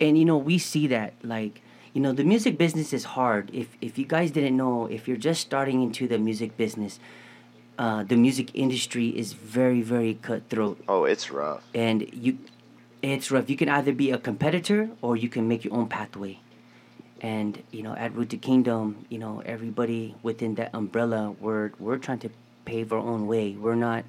and 0.00 0.18
you 0.18 0.24
know 0.24 0.36
we 0.36 0.58
see 0.58 0.86
that 0.88 1.14
like 1.22 1.62
you 1.94 2.00
know 2.02 2.12
the 2.12 2.24
music 2.24 2.58
business 2.58 2.92
is 2.92 3.04
hard 3.16 3.50
if 3.54 3.68
if 3.80 3.98
you 3.98 4.04
guys 4.04 4.30
didn't 4.30 4.56
know 4.56 4.86
if 4.86 5.08
you're 5.08 5.16
just 5.30 5.40
starting 5.40 5.82
into 5.82 6.08
the 6.08 6.18
music 6.18 6.56
business 6.56 6.98
uh 7.78 8.02
the 8.02 8.16
music 8.16 8.50
industry 8.54 9.08
is 9.16 9.32
very 9.32 9.80
very 9.82 10.14
cutthroat 10.14 10.78
oh, 10.88 11.04
it's 11.04 11.30
rough. 11.30 11.62
and 11.74 12.06
you 12.12 12.38
it's 13.02 13.30
rough 13.30 13.48
you 13.48 13.56
can 13.56 13.68
either 13.68 13.92
be 13.92 14.10
a 14.10 14.18
competitor 14.18 14.90
or 15.00 15.16
you 15.16 15.28
can 15.28 15.46
make 15.48 15.64
your 15.64 15.74
own 15.74 15.86
pathway 15.88 16.38
and 17.20 17.62
you 17.70 17.82
know 17.82 17.94
at 17.94 18.14
Rooted 18.14 18.42
Kingdom 18.42 19.06
you 19.08 19.18
know 19.18 19.42
everybody 19.44 20.14
within 20.22 20.54
that 20.56 20.70
umbrella 20.74 21.34
we're 21.40 21.70
we're 21.78 21.98
trying 21.98 22.18
to 22.20 22.30
pave 22.64 22.92
our 22.92 22.98
own 22.98 23.26
way. 23.26 23.52
We're 23.52 23.74
not 23.76 24.04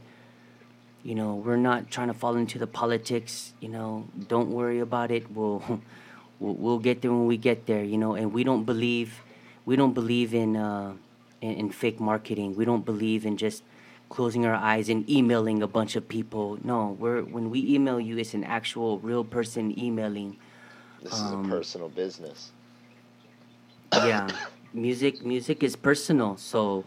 you 1.03 1.15
know 1.15 1.35
we're 1.35 1.57
not 1.57 1.89
trying 1.89 2.07
to 2.07 2.13
fall 2.13 2.35
into 2.35 2.59
the 2.59 2.67
politics 2.67 3.53
you 3.59 3.69
know. 3.69 4.07
Don't 4.27 4.49
worry 4.51 4.79
about 4.79 5.11
it. 5.11 5.31
We'll 5.31 5.63
we'll, 6.39 6.55
we'll 6.55 6.79
get 6.79 7.01
there 7.01 7.11
when 7.11 7.27
we 7.27 7.37
get 7.37 7.65
there 7.65 7.83
you 7.83 7.97
know. 7.97 8.15
And 8.15 8.33
we 8.33 8.43
don't 8.43 8.65
believe 8.65 9.21
we 9.65 9.75
don't 9.75 9.93
believe 9.93 10.33
in 10.33 10.57
uh 10.57 10.93
in, 11.41 11.51
in 11.53 11.69
fake 11.71 11.99
marketing. 11.99 12.55
We 12.55 12.65
don't 12.65 12.83
believe 12.85 13.25
in 13.25 13.37
just 13.37 13.63
closing 14.09 14.45
our 14.45 14.55
eyes 14.55 14.89
and 14.89 15.07
emailing 15.09 15.61
a 15.61 15.67
bunch 15.67 15.95
of 15.95 16.09
people. 16.09 16.57
No 16.63 16.97
we're 16.99 17.21
when 17.21 17.49
we 17.49 17.59
email 17.73 17.99
you 17.99 18.17
it's 18.17 18.33
an 18.33 18.43
actual 18.43 18.99
real 18.99 19.23
person 19.23 19.77
emailing. 19.79 20.37
This 21.01 21.13
is 21.13 21.21
Um, 21.21 21.45
a 21.45 21.49
personal 21.49 21.89
business. 21.89 22.51
Yeah. 24.05 24.27
Music 24.73 25.25
music 25.25 25.63
is 25.63 25.75
personal. 25.75 26.37
So 26.37 26.85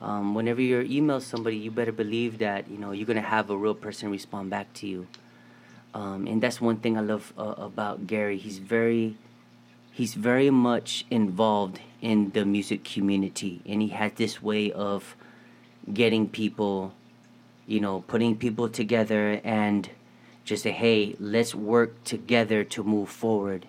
um, 0.00 0.34
whenever 0.34 0.60
you 0.60 0.80
email 0.82 1.20
somebody 1.20 1.56
you 1.56 1.70
better 1.70 1.92
believe 1.92 2.38
that 2.38 2.68
you 2.70 2.78
know 2.78 2.92
you're 2.92 3.06
gonna 3.06 3.20
have 3.20 3.50
a 3.50 3.56
real 3.56 3.74
person 3.74 4.10
respond 4.10 4.50
back 4.50 4.72
to 4.74 4.86
you. 4.86 5.06
Um, 5.94 6.26
and 6.26 6.42
that's 6.42 6.60
one 6.60 6.76
thing 6.76 6.98
i 6.98 7.00
love 7.00 7.32
uh, 7.38 7.54
about 7.56 8.06
gary. 8.06 8.36
He's 8.38 8.58
very 8.58 9.16
he's 9.92 10.14
very 10.14 10.50
much 10.50 11.06
involved 11.10 11.80
in 12.02 12.30
the 12.30 12.44
music 12.44 12.84
community. 12.84 13.60
And 13.66 13.82
he 13.82 13.88
has 13.88 14.12
this 14.12 14.42
way 14.42 14.72
of 14.72 15.16
getting 15.92 16.28
people 16.28 16.92
you 17.66 17.80
know 17.80 18.02
putting 18.06 18.36
people 18.36 18.68
together 18.68 19.40
and 19.44 19.88
just 20.44 20.62
say 20.62 20.70
hey 20.70 21.16
let's 21.18 21.54
work 21.54 22.02
together 22.04 22.64
to 22.64 22.82
move 22.84 23.08
forward. 23.08 23.66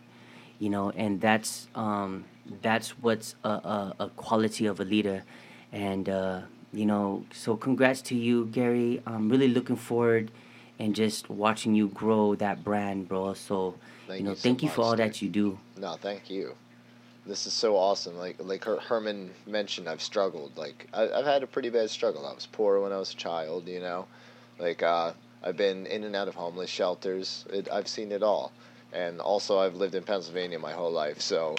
You 0.60 0.70
know 0.70 0.92
and 0.92 1.22
that's 1.22 1.68
um 1.76 2.26
that's 2.62 2.92
what's 3.02 3.36
a, 3.44 3.50
a, 3.50 3.96
a 4.00 4.10
quality 4.10 4.66
of 4.66 4.80
a 4.80 4.84
leader 4.84 5.24
and 5.72 6.08
uh 6.10 6.42
you 6.74 6.86
know 6.86 7.24
so 7.32 7.56
congrats 7.56 8.02
to 8.02 8.16
you 8.16 8.46
gary 8.48 9.02
i'm 9.06 9.30
really 9.30 9.48
looking 9.48 9.76
forward 9.76 10.32
and 10.80 10.96
just 10.96 11.30
watching 11.30 11.74
you 11.76 11.88
grow 11.90 12.36
that 12.36 12.64
brand 12.64 13.08
bro 13.08 13.34
so 13.34 13.76
Thank 14.08 14.20
you 14.20 14.24
know 14.26 14.32
you 14.32 14.36
so 14.38 14.42
thank 14.44 14.64
you 14.64 14.70
for 14.70 14.82
all 14.82 14.92
dude. 14.92 15.00
that 15.00 15.22
you 15.22 15.30
do 15.30 15.58
No, 15.78 15.94
thank 15.96 16.30
you. 16.30 16.56
This 17.26 17.46
is 17.46 17.52
so 17.52 17.76
awesome. 17.76 18.18
Like 18.18 18.38
like 18.40 18.64
Her- 18.64 18.80
Herman 18.80 19.32
mentioned, 19.46 19.90
I've 19.90 20.02
struggled. 20.02 20.56
Like 20.56 20.88
I, 20.94 21.10
I've 21.10 21.26
had 21.26 21.44
a 21.44 21.48
pretty 21.48 21.70
bad 21.70 21.90
struggle. 21.90 22.26
I 22.26 22.34
was 22.34 22.46
poor 22.46 22.80
when 22.80 22.94
I 22.94 22.98
was 22.98 23.12
a 23.12 23.18
child. 23.18 23.68
You 23.68 23.82
know, 23.82 24.08
like 24.60 24.82
uh, 24.82 25.12
I've 25.44 25.58
been 25.58 25.86
in 25.88 26.06
and 26.06 26.16
out 26.16 26.30
of 26.30 26.36
homeless 26.36 26.70
shelters. 26.70 27.46
It, 27.52 27.68
I've 27.70 27.90
seen 27.90 28.14
it 28.14 28.24
all, 28.24 28.54
and 28.94 29.20
also 29.20 29.60
I've 29.60 29.76
lived 29.76 29.96
in 29.96 30.04
Pennsylvania 30.04 30.58
my 30.58 30.72
whole 30.72 30.92
life. 30.92 31.20
So 31.20 31.58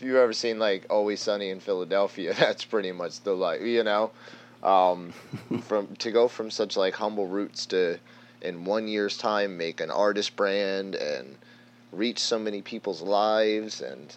if 0.00 0.06
you've 0.06 0.16
ever 0.16 0.32
seen 0.32 0.58
like 0.58 0.86
Always 0.88 1.20
Sunny 1.20 1.50
in 1.50 1.60
Philadelphia, 1.60 2.32
that's 2.38 2.64
pretty 2.64 2.90
much 2.90 3.20
the 3.20 3.34
life. 3.34 3.60
You 3.60 3.84
know, 3.84 4.10
um, 4.62 5.12
from 5.64 5.94
to 5.96 6.10
go 6.10 6.26
from 6.26 6.50
such 6.50 6.74
like 6.74 6.94
humble 6.94 7.26
roots 7.26 7.66
to 7.66 7.98
in 8.40 8.64
one 8.64 8.88
year's 8.88 9.18
time 9.18 9.58
make 9.58 9.78
an 9.78 9.90
artist 9.90 10.36
brand 10.36 10.94
and 10.94 11.36
reach 11.92 12.18
so 12.18 12.38
many 12.38 12.62
people's 12.62 13.02
lives 13.02 13.82
and 13.82 14.16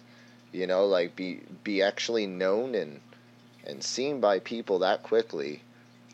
you 0.52 0.66
know 0.66 0.86
like 0.86 1.14
be 1.16 1.40
be 1.64 1.82
actually 1.82 2.26
known 2.26 2.74
and 2.74 3.00
and 3.66 3.84
seen 3.84 4.20
by 4.20 4.38
people 4.38 4.78
that 4.78 5.02
quickly 5.02 5.60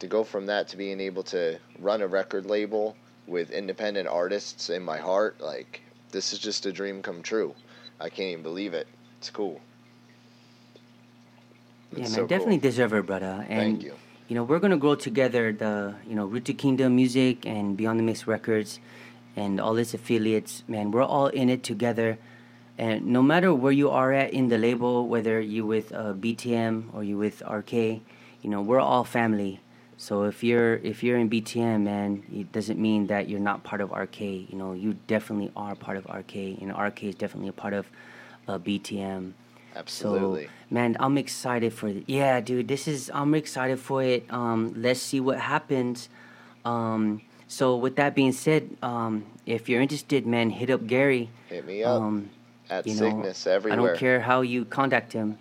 to 0.00 0.08
go 0.08 0.24
from 0.24 0.46
that 0.46 0.66
to 0.66 0.76
being 0.76 0.98
able 0.98 1.22
to 1.22 1.56
run 1.78 2.02
a 2.02 2.08
record 2.08 2.44
label 2.44 2.96
with 3.28 3.50
independent 3.52 4.08
artists 4.08 4.68
in 4.68 4.82
my 4.82 4.98
heart 4.98 5.40
like 5.40 5.82
this 6.10 6.32
is 6.32 6.40
just 6.40 6.66
a 6.66 6.72
dream 6.72 7.02
come 7.02 7.22
true 7.22 7.54
i 8.00 8.08
can't 8.08 8.30
even 8.30 8.42
believe 8.42 8.74
it 8.74 8.88
it's 9.20 9.30
cool 9.30 9.60
yeah 11.92 12.00
It's 12.02 12.10
man 12.10 12.20
so 12.22 12.26
definitely 12.26 12.58
cool. 12.58 12.70
deserve 12.70 12.92
it 12.94 13.06
brother 13.06 13.44
and 13.48 13.78
thank 13.78 13.82
you 13.82 13.94
you 14.28 14.36
know, 14.36 14.44
we're 14.44 14.60
gonna 14.60 14.76
grow 14.76 14.94
together 14.94 15.50
the 15.52 15.96
you 16.06 16.14
know 16.14 16.24
Rooted 16.24 16.56
Kingdom 16.56 16.94
Music 16.94 17.44
and 17.44 17.76
Beyond 17.76 17.98
the 17.98 18.04
Mix 18.04 18.28
Records 18.28 18.78
and 19.34 19.60
all 19.60 19.76
its 19.76 19.92
affiliates. 19.92 20.62
Man, 20.68 20.92
we're 20.92 21.02
all 21.02 21.26
in 21.26 21.48
it 21.48 21.64
together. 21.64 22.16
And 22.78 23.06
no 23.06 23.22
matter 23.22 23.52
where 23.52 23.72
you 23.72 23.90
are 23.90 24.12
at 24.12 24.32
in 24.32 24.46
the 24.46 24.56
label, 24.56 25.08
whether 25.08 25.40
you 25.40 25.66
with 25.66 25.92
uh, 25.92 26.12
BTM 26.14 26.94
or 26.94 27.02
you 27.02 27.18
with 27.18 27.42
RK, 27.42 27.72
you 27.72 28.00
know 28.52 28.62
we're 28.62 28.78
all 28.78 29.02
family. 29.02 29.58
So 29.96 30.22
if 30.22 30.44
you're 30.44 30.76
if 30.76 31.02
you're 31.02 31.18
in 31.18 31.28
BTM, 31.28 31.80
man, 31.82 32.22
it 32.32 32.52
doesn't 32.52 32.78
mean 32.78 33.08
that 33.08 33.28
you're 33.28 33.40
not 33.40 33.64
part 33.64 33.80
of 33.80 33.90
RK. 33.90 34.20
You 34.20 34.54
know, 34.54 34.74
you 34.74 34.94
definitely 35.08 35.50
are 35.56 35.74
part 35.74 35.96
of 35.96 36.04
RK, 36.06 36.36
and 36.62 36.70
RK 36.70 37.02
is 37.02 37.16
definitely 37.16 37.48
a 37.48 37.58
part 37.64 37.74
of 37.74 37.90
uh, 38.50 38.58
BTM. 38.58 39.32
absolutely 39.76 40.44
So, 40.46 40.50
man, 40.70 40.96
I'm 40.98 41.16
excited 41.16 41.72
for 41.72 41.88
it. 41.88 42.04
Yeah, 42.06 42.40
dude, 42.40 42.68
this 42.68 42.88
is 42.88 43.10
I'm 43.14 43.34
excited 43.34 43.78
for 43.78 44.02
it. 44.02 44.26
Um, 44.30 44.74
let's 44.76 45.00
see 45.00 45.20
what 45.20 45.38
happens. 45.38 46.08
Um, 46.64 47.22
so 47.46 47.76
with 47.76 47.96
that 47.96 48.14
being 48.14 48.32
said, 48.32 48.76
um, 48.82 49.26
if 49.46 49.68
you're 49.68 49.80
interested, 49.80 50.26
man, 50.26 50.50
hit 50.50 50.70
up 50.70 50.86
Gary. 50.86 51.30
hit 51.48 51.66
me 51.66 51.82
up 51.82 52.00
Um, 52.00 52.30
at 52.68 52.86
you 52.86 52.94
know, 52.94 53.10
cygnus 53.10 53.46
I 53.46 53.74
don't 53.76 53.96
care 53.96 54.20
how 54.20 54.42
you 54.42 54.64
contact 54.64 55.12
him. 55.12 55.38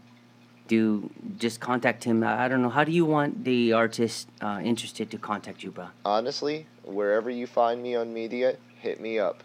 Do 0.67 1.10
just 1.38 1.60
contact 1.60 2.04
him. 2.04 2.24
I 2.24 2.45
I 2.45 2.48
don't 2.48 2.62
know. 2.62 2.69
How 2.69 2.84
do 2.84 2.91
you 2.91 3.06
want 3.06 3.43
the 3.43 3.74
artist 3.74 4.30
uh, 4.41 4.60
interested 4.63 5.10
to 5.12 5.17
contact 5.17 5.63
you, 5.63 5.72
bro? 5.72 5.88
honestly, 6.06 6.65
wherever 6.84 7.30
you 7.30 7.48
find 7.48 7.82
me 7.82 7.95
on 7.95 8.13
media, 8.13 8.58
hit 8.86 9.00
me 9.02 9.17
up. 9.17 9.43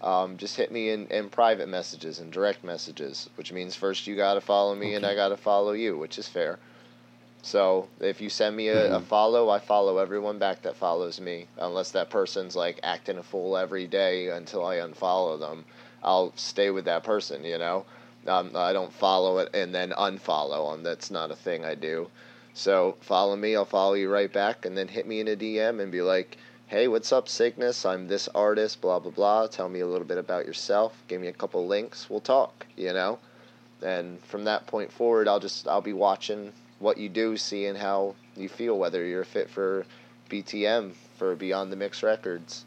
Um, 0.00 0.36
just 0.36 0.56
hit 0.56 0.70
me 0.70 0.90
in, 0.90 1.06
in 1.08 1.30
private 1.30 1.68
messages 1.68 2.18
and 2.18 2.30
direct 2.30 2.62
messages, 2.62 3.30
which 3.36 3.52
means 3.52 3.74
first 3.74 4.06
you 4.06 4.14
gotta 4.16 4.40
follow 4.40 4.74
me 4.74 4.94
and 4.94 5.06
I 5.06 5.14
gotta 5.14 5.36
follow 5.36 5.72
you, 5.72 5.96
which 5.98 6.18
is 6.18 6.28
fair. 6.28 6.58
So 7.42 7.88
if 8.00 8.20
you 8.20 8.28
send 8.28 8.56
me 8.56 8.68
a, 8.68 8.96
a 8.96 9.00
Mhm. 9.00 9.04
follow, 9.04 9.48
I 9.50 9.58
follow 9.58 9.98
everyone 9.98 10.38
back 10.38 10.62
that 10.62 10.76
follows 10.76 11.20
me, 11.20 11.48
unless 11.56 11.90
that 11.92 12.10
person's 12.10 12.56
like 12.56 12.80
acting 12.82 13.18
a 13.18 13.22
fool 13.22 13.56
every 13.56 13.86
day 13.86 14.28
until 14.28 14.66
I 14.66 14.76
unfollow 14.76 15.38
them. 15.38 15.64
I'll 16.02 16.32
stay 16.36 16.70
with 16.70 16.84
that 16.86 17.04
person, 17.04 17.44
you 17.44 17.58
know. 17.58 17.86
Um, 18.26 18.50
I 18.54 18.72
don't 18.72 18.92
follow 18.92 19.38
it 19.38 19.48
and 19.54 19.74
then 19.74 19.92
unfollow 19.92 20.72
them. 20.72 20.82
That's 20.82 21.10
not 21.10 21.30
a 21.30 21.36
thing 21.36 21.64
I 21.64 21.74
do. 21.74 22.10
So 22.52 22.96
follow 23.00 23.36
me, 23.36 23.54
I'll 23.54 23.64
follow 23.64 23.94
you 23.94 24.10
right 24.10 24.32
back, 24.32 24.64
and 24.66 24.76
then 24.76 24.88
hit 24.88 25.06
me 25.06 25.20
in 25.20 25.28
a 25.28 25.36
DM 25.36 25.80
and 25.80 25.92
be 25.92 26.02
like, 26.02 26.38
"Hey, 26.68 26.88
what's 26.88 27.12
up, 27.12 27.28
Cygnus? 27.28 27.86
I'm 27.86 28.08
this 28.08 28.28
artist, 28.34 28.80
blah 28.80 28.98
blah 28.98 29.12
blah. 29.12 29.46
Tell 29.46 29.68
me 29.68 29.80
a 29.80 29.86
little 29.86 30.06
bit 30.06 30.18
about 30.18 30.46
yourself. 30.46 31.00
Give 31.06 31.20
me 31.20 31.28
a 31.28 31.32
couple 31.32 31.66
links. 31.66 32.10
We'll 32.10 32.20
talk." 32.20 32.66
You 32.76 32.92
know, 32.92 33.18
and 33.82 34.20
from 34.24 34.44
that 34.44 34.66
point 34.66 34.92
forward, 34.92 35.28
I'll 35.28 35.40
just 35.40 35.68
I'll 35.68 35.80
be 35.80 35.92
watching 35.92 36.52
what 36.78 36.98
you 36.98 37.08
do, 37.08 37.36
seeing 37.36 37.74
how 37.76 38.14
you 38.36 38.48
feel, 38.48 38.78
whether 38.78 39.04
you're 39.04 39.24
fit 39.24 39.48
for 39.48 39.86
BTM 40.28 40.94
for 41.18 41.36
Beyond 41.36 41.72
the 41.72 41.76
Mix 41.76 42.02
Records. 42.02 42.64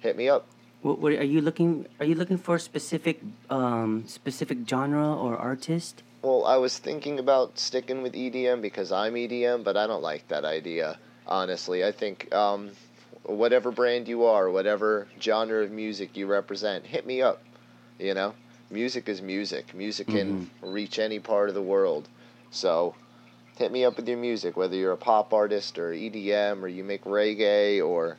Hit 0.00 0.16
me 0.16 0.28
up. 0.28 0.46
What, 0.82 1.00
what 1.00 1.12
are 1.12 1.24
you 1.24 1.40
looking? 1.40 1.86
Are 1.98 2.06
you 2.06 2.14
looking 2.14 2.38
for 2.38 2.56
a 2.56 2.60
specific 2.60 3.20
um, 3.50 4.06
specific 4.06 4.58
genre 4.68 5.12
or 5.14 5.36
artist? 5.36 6.02
Well, 6.22 6.44
I 6.44 6.56
was 6.56 6.78
thinking 6.78 7.18
about 7.18 7.58
sticking 7.58 8.02
with 8.02 8.12
EDM 8.12 8.60
because 8.60 8.92
I'm 8.92 9.14
EDM, 9.14 9.64
but 9.64 9.76
I 9.76 9.86
don't 9.86 10.02
like 10.02 10.28
that 10.28 10.44
idea. 10.44 10.98
Honestly, 11.28 11.84
I 11.84 11.92
think 11.92 12.32
um, 12.34 12.70
whatever 13.24 13.70
brand 13.70 14.08
you 14.08 14.24
are, 14.24 14.48
whatever 14.50 15.06
genre 15.20 15.62
of 15.62 15.70
music 15.70 16.16
you 16.16 16.26
represent, 16.26 16.86
hit 16.86 17.06
me 17.06 17.20
up. 17.20 17.42
You 17.98 18.14
know, 18.14 18.32
music 18.70 19.08
is 19.08 19.20
music. 19.20 19.74
Music 19.74 20.06
can 20.06 20.50
reach 20.62 20.98
any 20.98 21.18
part 21.18 21.48
of 21.50 21.54
the 21.54 21.62
world. 21.62 22.08
So, 22.50 22.94
hit 23.58 23.70
me 23.72 23.84
up 23.84 23.96
with 23.96 24.08
your 24.08 24.16
music, 24.16 24.56
whether 24.56 24.74
you're 24.74 24.92
a 24.92 24.96
pop 24.96 25.34
artist 25.34 25.78
or 25.78 25.92
EDM 25.92 26.62
or 26.62 26.68
you 26.68 26.82
make 26.82 27.04
reggae 27.04 27.84
or 27.86 28.16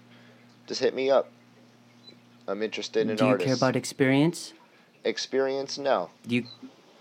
just 0.68 0.80
hit 0.82 0.93
me 0.93 1.10
up. 1.10 1.32
I'm 2.47 2.62
interested 2.62 3.10
in 3.10 3.16
Do 3.16 3.26
you 3.26 3.32
artists. 3.32 3.45
care 3.47 3.55
about 3.55 3.76
experience? 3.76 4.53
Experience? 5.03 5.78
No. 5.80 6.10
Do 6.28 6.36
you? 6.36 6.45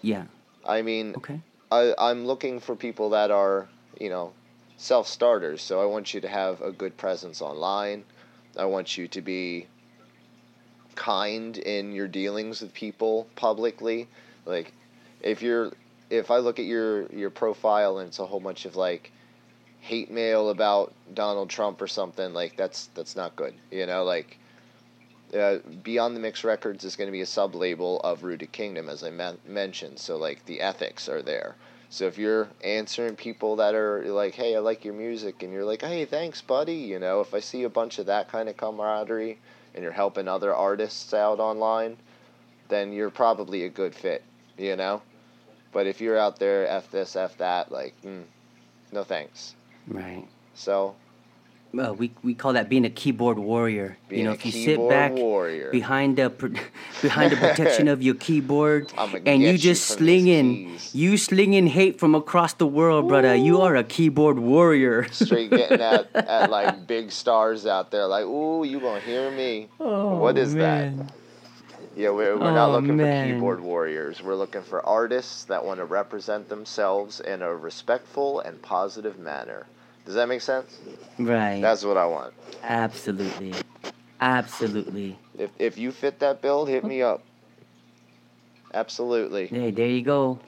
Yeah. 0.00 0.24
I 0.64 0.80
mean, 0.82 1.14
Okay. 1.16 1.40
I, 1.70 1.92
I'm 1.98 2.26
looking 2.26 2.60
for 2.60 2.76
people 2.76 3.10
that 3.10 3.30
are, 3.30 3.68
you 4.00 4.08
know, 4.08 4.32
self 4.78 5.06
starters. 5.06 5.60
So 5.60 5.82
I 5.82 5.84
want 5.84 6.14
you 6.14 6.22
to 6.22 6.28
have 6.28 6.62
a 6.62 6.72
good 6.72 6.96
presence 6.96 7.42
online. 7.42 8.04
I 8.56 8.64
want 8.64 8.96
you 8.96 9.06
to 9.08 9.20
be 9.20 9.66
kind 10.94 11.58
in 11.58 11.92
your 11.92 12.08
dealings 12.08 12.62
with 12.62 12.72
people 12.72 13.26
publicly. 13.36 14.08
Like, 14.46 14.72
if 15.20 15.42
you're, 15.42 15.72
if 16.08 16.30
I 16.30 16.38
look 16.38 16.58
at 16.58 16.64
your 16.64 17.06
your 17.06 17.30
profile 17.30 17.98
and 17.98 18.08
it's 18.08 18.18
a 18.18 18.26
whole 18.26 18.40
bunch 18.40 18.64
of 18.64 18.74
like 18.74 19.12
hate 19.80 20.10
mail 20.10 20.48
about 20.48 20.94
Donald 21.12 21.50
Trump 21.50 21.82
or 21.82 21.88
something, 21.88 22.32
like 22.32 22.56
that's 22.56 22.88
that's 22.94 23.14
not 23.14 23.36
good. 23.36 23.52
You 23.70 23.84
know, 23.84 24.04
like. 24.04 24.38
Uh, 25.28 25.58
Beyond 25.82 26.16
the 26.16 26.20
Mix 26.20 26.42
Records 26.42 26.84
is 26.84 26.96
going 26.96 27.08
to 27.08 27.12
be 27.12 27.20
a 27.20 27.26
sub 27.26 27.54
label 27.54 28.00
of 28.00 28.24
Rooted 28.24 28.50
Kingdom, 28.50 28.88
as 28.88 29.04
I 29.04 29.10
men- 29.10 29.36
mentioned. 29.46 29.98
So, 29.98 30.16
like, 30.16 30.42
the 30.46 30.62
ethics 30.62 31.06
are 31.06 31.20
there. 31.20 31.54
So, 31.90 32.06
if 32.06 32.18
you're 32.18 32.48
answering 32.62 33.16
people 33.16 33.56
that 33.56 33.74
are 33.74 34.02
like, 34.04 34.34
hey, 34.34 34.54
I 34.54 34.58
like 34.58 34.84
your 34.84 34.94
music, 34.94 35.42
and 35.42 35.52
you're 35.52 35.64
like, 35.64 35.80
hey, 35.80 36.04
thanks, 36.04 36.42
buddy, 36.42 36.74
you 36.74 36.98
know, 36.98 37.20
if 37.20 37.32
I 37.32 37.40
see 37.40 37.62
a 37.62 37.70
bunch 37.70 37.98
of 37.98 38.06
that 38.06 38.28
kind 38.28 38.48
of 38.48 38.58
camaraderie 38.58 39.38
and 39.74 39.82
you're 39.82 39.92
helping 39.92 40.28
other 40.28 40.54
artists 40.54 41.14
out 41.14 41.40
online, 41.40 41.96
then 42.68 42.92
you're 42.92 43.10
probably 43.10 43.64
a 43.64 43.70
good 43.70 43.94
fit, 43.94 44.22
you 44.58 44.76
know? 44.76 45.00
But 45.72 45.86
if 45.86 46.00
you're 46.00 46.18
out 46.18 46.38
there, 46.38 46.66
F 46.66 46.90
this, 46.90 47.16
F 47.16 47.38
that, 47.38 47.72
like, 47.72 47.94
mm, 48.02 48.24
no 48.92 49.02
thanks. 49.02 49.54
Right. 49.86 50.26
So, 50.54 50.94
Uh, 51.76 51.92
we 51.92 52.10
we 52.22 52.32
call 52.34 52.54
that 52.54 52.68
being 52.70 52.86
a 52.86 52.90
keyboard 52.90 53.38
warrior. 53.38 53.98
being 54.08 54.20
you 54.22 54.24
know, 54.26 54.32
if 54.32 54.46
you 54.46 54.52
sit 54.52 54.78
back 54.88 55.12
warrior. 55.12 55.70
behind 55.70 56.16
the 56.16 56.30
behind 57.02 57.30
the 57.32 57.36
protection 57.46 57.88
of 57.88 58.02
your 58.02 58.14
keyboard 58.14 58.90
and 58.96 59.42
you 59.42 59.48
get 59.48 59.52
you 59.52 59.58
just 59.58 59.86
slinging 59.86 60.78
you 60.94 61.18
slinging 61.18 61.66
hate 61.66 61.98
from 61.98 62.14
across 62.14 62.54
the 62.54 62.66
world, 62.66 63.08
brother. 63.08 63.34
You 63.34 63.60
are 63.60 63.76
a 63.76 63.84
keyboard 63.84 64.38
warrior. 64.38 65.08
straight 65.12 65.50
getting 65.50 65.80
at, 65.82 66.08
at 66.16 66.50
like 66.50 66.86
big 66.86 67.12
stars 67.12 67.66
out 67.66 67.90
there 67.90 68.06
like 68.06 68.24
ooh 68.24 68.64
you 68.64 68.80
gonna 68.80 69.00
hear 69.00 69.30
me 69.30 69.68
Oh, 69.78 70.16
what 70.16 70.38
is 70.38 70.54
that 70.54 70.94
yeah 71.94 72.08
we're, 72.10 72.38
we're 72.38 72.50
not 72.52 72.70
Oh, 72.70 72.72
looking 72.72 72.96
man. 72.96 73.28
for 73.28 73.34
keyboard 73.34 73.60
warriors 73.60 74.22
we're 74.22 74.36
looking 74.36 74.62
for 74.62 74.84
artists 74.86 75.44
that 75.44 75.64
want 75.64 75.78
to 75.80 75.84
represent 75.84 76.48
themselves 76.48 77.20
in 77.20 77.42
a 77.42 77.54
respectful 77.54 78.40
and 78.40 78.62
positive 78.62 79.18
manner 79.18 79.66
does 80.08 80.14
that 80.14 80.26
make 80.26 80.40
sense 80.40 80.78
Right. 81.18 81.60
that's 81.60 81.84
what 81.84 81.98
i 81.98 82.06
want 82.06 82.32
Absolutely. 82.62 83.52
Absolutely. 84.22 85.18
if, 85.38 85.50
if 85.58 85.76
you 85.76 85.92
fit 85.92 86.18
that 86.20 86.40
bill 86.40 86.64
hit 86.64 86.82
me 86.82 87.02
up 87.02 87.20
absolutely 88.72 89.46
Hey, 89.48 89.70
there 89.70 89.86
you 89.86 90.02
go. 90.02 90.38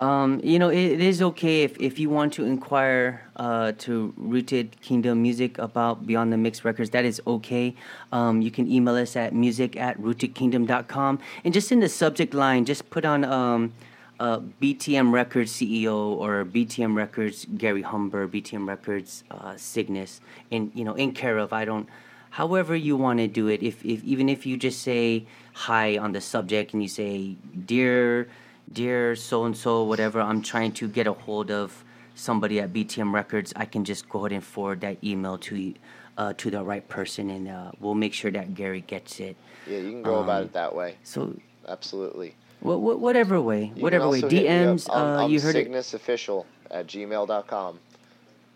Um, 0.00 0.40
you 0.44 0.60
know, 0.60 0.68
it, 0.68 0.78
it 0.78 1.00
is 1.00 1.20
okay 1.22 1.64
if, 1.64 1.76
if 1.80 1.98
you 1.98 2.08
want 2.08 2.32
to 2.34 2.44
inquire 2.44 3.20
uh, 3.34 3.72
to 3.78 4.14
Rooted 4.16 4.80
Kingdom 4.80 5.22
Music 5.22 5.58
about 5.58 6.06
Beyond 6.06 6.32
the 6.32 6.36
Mix 6.36 6.64
Records. 6.64 6.90
That 6.90 7.04
is 7.04 7.20
okay. 7.26 7.74
Um, 8.12 8.40
you 8.40 8.52
can 8.52 8.70
email 8.70 8.94
us 8.94 9.16
at 9.16 9.34
music 9.34 9.74
at 9.76 9.98
rootedkingdom.com. 10.00 11.18
And 11.44 11.52
just 11.52 11.72
in 11.72 11.80
the 11.80 11.88
subject 11.88 12.32
line, 12.32 12.64
just 12.64 12.88
put 12.90 13.04
on 13.04 13.24
um, 13.24 13.72
uh, 14.20 14.40
BTM 14.60 15.12
Records 15.12 15.52
CEO 15.52 15.94
or 15.96 16.44
BTM 16.44 16.94
Records 16.96 17.46
Gary 17.56 17.82
Humber, 17.82 18.26
BTM 18.28 18.66
Records 18.66 19.24
uh, 19.30 19.56
Cygnus, 19.56 20.20
in, 20.50 20.70
you 20.74 20.84
know, 20.84 20.94
in 20.94 21.12
care 21.12 21.38
of. 21.38 21.52
I 21.52 21.64
don't 21.64 21.88
however 22.30 22.76
you 22.76 22.94
want 22.96 23.18
to 23.18 23.26
do 23.26 23.48
it 23.48 23.62
if, 23.62 23.82
if 23.84 24.04
even 24.04 24.28
if 24.28 24.44
you 24.44 24.56
just 24.56 24.82
say 24.82 25.24
hi 25.54 25.96
on 25.96 26.12
the 26.12 26.20
subject 26.20 26.74
and 26.74 26.82
you 26.82 26.88
say 26.88 27.34
dear 27.64 28.28
dear 28.70 29.16
so 29.16 29.44
and 29.46 29.56
so 29.56 29.82
whatever 29.82 30.20
i'm 30.20 30.42
trying 30.42 30.70
to 30.70 30.86
get 30.86 31.06
a 31.06 31.12
hold 31.12 31.50
of 31.50 31.82
somebody 32.14 32.60
at 32.60 32.70
btm 32.70 33.14
records 33.14 33.54
i 33.56 33.64
can 33.64 33.82
just 33.82 34.06
go 34.10 34.20
ahead 34.20 34.32
and 34.32 34.44
forward 34.44 34.78
that 34.82 34.98
email 35.02 35.38
to 35.38 35.72
uh, 36.18 36.34
to 36.36 36.50
the 36.50 36.62
right 36.62 36.86
person 36.88 37.30
and 37.30 37.48
uh, 37.48 37.72
we'll 37.80 37.94
make 37.94 38.12
sure 38.12 38.30
that 38.30 38.54
gary 38.54 38.82
gets 38.82 39.20
it 39.20 39.34
yeah 39.66 39.78
you 39.78 39.90
can 39.90 40.02
go 40.02 40.20
about 40.20 40.40
Um, 40.42 40.44
it 40.44 40.52
that 40.52 40.74
way 40.76 40.96
so 41.04 41.34
absolutely 41.66 42.34
wh- 42.62 42.78
wh- 42.84 43.00
whatever 43.00 43.40
way 43.40 43.72
You 43.74 43.82
whatever 43.82 44.08
way 44.08 44.22
also 44.22 44.28
me 44.28 44.48
up. 44.48 44.54
dms 44.78 44.88
I'm, 44.92 45.02
uh, 45.02 45.24
I'm 45.24 45.30
you 45.30 45.40
heard 45.40 45.56
it 45.56 45.64
Cygnus 45.64 45.94
official 45.94 46.46
at 46.70 46.86
gmail.com 46.86 47.78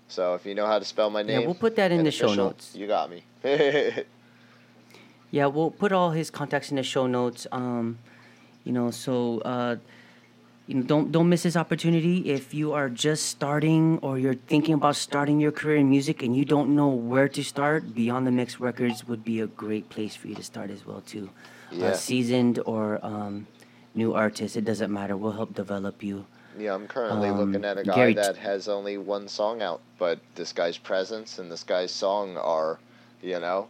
so 0.08 0.34
if 0.34 0.44
you 0.44 0.54
know 0.54 0.66
how 0.66 0.78
to 0.78 0.84
spell 0.84 1.08
my 1.08 1.22
name, 1.22 1.40
Yeah, 1.40 1.46
we'll 1.46 1.54
put 1.54 1.76
that 1.76 1.90
in 1.90 2.04
the 2.04 2.10
show 2.10 2.34
notes. 2.34 2.74
you 2.74 2.86
got 2.86 3.10
me 3.10 3.22
Yeah, 5.30 5.46
we'll 5.46 5.70
put 5.70 5.92
all 5.92 6.10
his 6.10 6.30
contacts 6.30 6.70
in 6.70 6.76
the 6.76 6.82
show 6.82 7.06
notes. 7.06 7.46
Um, 7.52 7.98
you 8.64 8.72
know, 8.72 8.90
so 8.90 9.40
uh, 9.40 9.76
you 10.66 10.74
know, 10.74 10.82
don't 10.82 11.10
don't 11.10 11.26
miss 11.30 11.42
this 11.44 11.56
opportunity. 11.56 12.28
If 12.30 12.52
you 12.52 12.74
are 12.74 12.90
just 12.90 13.26
starting 13.30 13.98
or 14.02 14.18
you're 14.18 14.34
thinking 14.34 14.74
about 14.74 14.94
starting 14.96 15.40
your 15.40 15.50
career 15.50 15.76
in 15.78 15.88
music 15.88 16.22
and 16.22 16.36
you 16.36 16.44
don't 16.44 16.76
know 16.76 16.88
where 16.88 17.28
to 17.28 17.42
start, 17.42 17.94
Beyond 17.94 18.26
the 18.26 18.30
Mix 18.30 18.60
Records 18.60 19.08
would 19.08 19.24
be 19.24 19.40
a 19.40 19.46
great 19.46 19.88
place 19.88 20.14
for 20.14 20.28
you 20.28 20.34
to 20.34 20.42
start 20.42 20.68
as 20.70 20.84
well 20.86 21.00
too. 21.00 21.30
Yeah. 21.70 21.86
Uh, 21.86 21.94
seasoned 21.94 22.58
or 22.66 23.00
um, 23.02 23.46
new 23.94 24.14
artist, 24.14 24.56
it 24.56 24.64
doesn't 24.64 24.92
matter. 24.92 25.16
We'll 25.16 25.32
help 25.32 25.54
develop 25.54 26.02
you. 26.02 26.24
Yeah, 26.58 26.74
I'm 26.74 26.86
currently 26.86 27.28
Um, 27.28 27.38
looking 27.38 27.64
at 27.64 27.78
a 27.78 27.82
guy 27.84 27.94
Gary- 27.94 28.14
that 28.14 28.36
has 28.36 28.68
only 28.68 28.98
one 28.98 29.26
song 29.28 29.62
out, 29.62 29.80
but 29.98 30.18
this 30.34 30.52
guy's 30.52 30.76
presence 30.76 31.38
and 31.38 31.50
this 31.50 31.62
guy's 31.64 31.90
song 31.90 32.36
are, 32.36 32.78
you 33.22 33.40
know, 33.40 33.68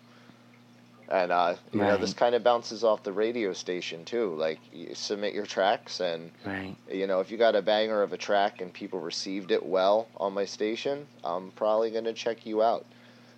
and 1.09 1.31
uh, 1.31 1.55
you 1.73 1.81
know 1.81 1.97
this 1.99 2.15
kind 2.15 2.35
of 2.35 2.43
bounces 2.43 2.83
off 2.83 3.03
the 3.03 3.13
radio 3.13 3.53
station 3.53 4.05
too. 4.05 4.35
Like 4.35 4.59
you 4.73 4.95
submit 4.95 5.35
your 5.35 5.45
tracks, 5.47 6.01
and 6.01 6.31
Right. 6.47 6.75
you 6.91 7.07
know 7.07 7.21
if 7.21 7.31
you 7.31 7.37
got 7.37 7.55
a 7.55 7.61
banger 7.63 8.03
of 8.03 8.13
a 8.13 8.17
track 8.17 8.61
and 8.63 8.73
people 8.73 8.99
received 8.99 9.51
it 9.51 9.65
well 9.65 10.07
on 10.17 10.33
my 10.33 10.45
station, 10.47 11.07
I'm 11.23 11.51
probably 11.53 11.91
gonna 11.91 12.15
check 12.15 12.47
you 12.47 12.63
out. 12.63 12.87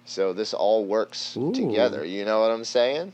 So 0.06 0.32
this 0.32 0.54
all 0.54 0.84
works 0.84 1.36
Ooh. 1.36 1.52
together. 1.52 2.04
You 2.04 2.24
know 2.24 2.40
what 2.40 2.50
I'm 2.50 2.64
saying? 2.64 3.12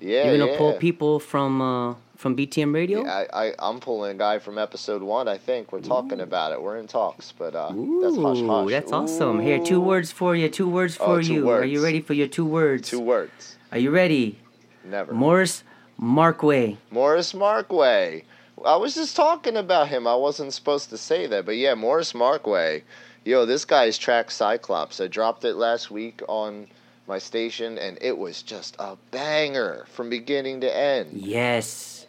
Yeah, 0.00 0.24
You're 0.24 0.38
gonna 0.38 0.52
yeah. 0.52 0.58
pull 0.58 0.72
people 0.74 1.20
from 1.20 1.60
uh, 1.62 1.94
from 2.20 2.36
BTM 2.36 2.74
Radio. 2.74 3.02
Yeah, 3.02 3.24
I, 3.32 3.46
I, 3.46 3.54
I'm 3.58 3.80
pulling 3.80 4.10
a 4.10 4.14
guy 4.14 4.38
from 4.38 4.58
episode 4.58 5.02
one. 5.02 5.26
I 5.26 5.38
think 5.38 5.72
we're 5.72 5.80
talking 5.80 6.20
about 6.20 6.52
it. 6.52 6.62
We're 6.62 6.76
in 6.76 6.86
talks, 6.86 7.32
but 7.32 7.54
uh, 7.54 7.72
that's 8.02 8.16
hush 8.16 8.42
hush. 8.42 8.70
that's 8.70 8.92
awesome. 8.92 9.40
Here, 9.40 9.58
two 9.58 9.80
words 9.80 10.12
for 10.12 10.36
you. 10.36 10.50
Two 10.50 10.68
words 10.68 10.98
Oh, 11.00 11.16
for 11.16 11.22
two 11.22 11.32
you. 11.32 11.48
Are 11.48 11.64
you 11.64 11.82
ready 11.82 12.02
for 12.02 12.12
your 12.12 12.28
two 12.28 12.44
words? 12.44 12.90
Two 12.90 13.00
words. 13.00 13.56
Are 13.72 13.78
you 13.78 13.90
ready? 13.90 14.38
Never. 14.84 15.14
Morris 15.14 15.64
Markway. 15.98 16.76
Morris 16.90 17.32
Markway. 17.32 18.24
I 18.66 18.76
was 18.76 18.94
just 18.94 19.16
talking 19.16 19.56
about 19.56 19.88
him. 19.88 20.06
I 20.06 20.14
wasn't 20.14 20.52
supposed 20.52 20.90
to 20.90 20.98
say 20.98 21.26
that, 21.26 21.46
but 21.46 21.56
yeah, 21.56 21.74
Morris 21.74 22.12
Markway. 22.12 22.82
Yo, 23.24 23.46
this 23.46 23.64
guy's 23.64 23.96
track 23.96 24.30
Cyclops. 24.30 25.00
I 25.00 25.06
dropped 25.06 25.44
it 25.46 25.54
last 25.54 25.90
week 25.90 26.20
on 26.28 26.66
my 27.08 27.18
station, 27.18 27.78
and 27.78 27.96
it 28.02 28.16
was 28.16 28.42
just 28.42 28.76
a 28.78 28.96
banger 29.10 29.86
from 29.88 30.10
beginning 30.10 30.60
to 30.60 30.76
end. 30.76 31.12
Yes. 31.14 31.99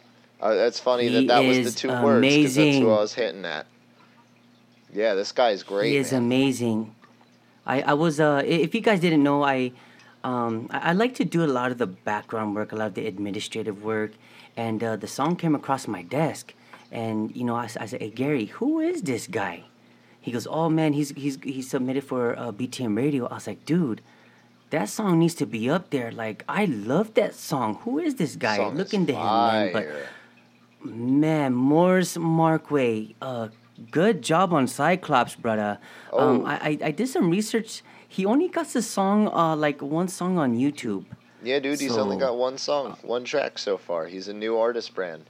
Uh, 0.42 0.56
that's 0.56 0.80
funny 0.80 1.06
He 1.06 1.14
that 1.14 1.26
that 1.28 1.46
was 1.46 1.72
the 1.72 1.78
two 1.78 1.88
words 1.88 2.20
because 2.26 2.54
that's 2.56 2.56
amazing. 2.56 2.82
who 2.82 2.90
I 2.90 3.00
was 3.00 3.14
hitting 3.14 3.44
at. 3.44 3.66
Yeah, 4.92 5.14
this 5.14 5.30
guy 5.30 5.50
is 5.50 5.62
great. 5.62 5.90
he 5.90 5.96
is 5.96 6.10
man. 6.10 6.22
amazing. 6.22 6.94
I, 7.64 7.82
I 7.82 7.94
was 7.94 8.18
uh 8.18 8.42
if 8.44 8.74
you 8.74 8.80
guys 8.80 8.98
didn't 8.98 9.22
know 9.22 9.44
I 9.44 9.70
um 10.24 10.66
I, 10.72 10.90
I 10.90 10.92
like 10.94 11.14
to 11.14 11.24
do 11.24 11.44
a 11.44 11.46
lot 11.46 11.70
of 11.70 11.78
the 11.78 11.86
background 11.86 12.56
work, 12.56 12.72
a 12.72 12.74
lot 12.74 12.88
of 12.88 12.94
the 12.94 13.06
administrative 13.06 13.84
work, 13.84 14.12
and 14.56 14.82
uh, 14.82 14.96
the 14.96 15.06
song 15.06 15.36
came 15.36 15.54
across 15.54 15.86
my 15.86 16.02
desk, 16.02 16.54
and 16.90 17.34
you 17.36 17.44
know 17.44 17.54
I, 17.54 17.70
I, 17.78 17.86
said, 17.86 18.00
"Hey 18.00 18.10
Gary, 18.10 18.46
who 18.46 18.80
is 18.80 19.02
this 19.02 19.28
guy?" 19.28 19.62
He 20.20 20.32
goes, 20.32 20.48
"Oh 20.50 20.68
man, 20.68 20.92
he's 20.92 21.10
he's 21.10 21.38
he's 21.44 21.70
submitted 21.70 22.02
for 22.02 22.36
uh, 22.36 22.50
BTM 22.50 22.96
Radio." 22.96 23.26
I 23.26 23.34
was 23.34 23.46
like, 23.46 23.64
"Dude." 23.64 24.02
That 24.70 24.88
song 24.88 25.18
needs 25.18 25.34
to 25.34 25.44
be 25.44 25.68
up 25.68 25.90
there. 25.90 26.10
Like 26.10 26.44
I 26.48 26.64
love 26.64 27.12
that 27.20 27.34
song. 27.34 27.74
Who 27.84 27.98
is 27.98 28.14
this 28.14 28.36
guy? 28.36 28.56
Look 28.70 28.94
into 28.94 29.12
him, 29.12 29.22
man. 29.22 29.72
But. 29.74 29.86
Man, 30.84 31.54
Morris 31.54 32.16
Markway, 32.16 33.14
uh, 33.22 33.48
good 33.90 34.22
job 34.22 34.52
on 34.52 34.66
Cyclops, 34.66 35.34
brother. 35.34 35.78
Um, 36.12 36.42
Oh. 36.42 36.46
I, 36.46 36.54
I 36.54 36.78
I 36.86 36.90
did 36.90 37.08
some 37.08 37.30
research. 37.30 37.82
He 38.08 38.26
only 38.26 38.48
got 38.48 38.68
the 38.68 38.82
song, 38.82 39.28
uh, 39.28 39.56
like 39.56 39.80
one 39.80 40.08
song 40.08 40.38
on 40.38 40.56
YouTube. 40.56 41.04
Yeah, 41.42 41.58
dude, 41.60 41.80
he's 41.80 41.96
only 41.96 42.16
got 42.18 42.36
one 42.36 42.58
song, 42.58 42.96
one 43.02 43.24
track 43.24 43.58
so 43.58 43.76
far. 43.76 44.06
He's 44.06 44.28
a 44.28 44.34
new 44.34 44.58
artist 44.58 44.94
brand. 44.94 45.24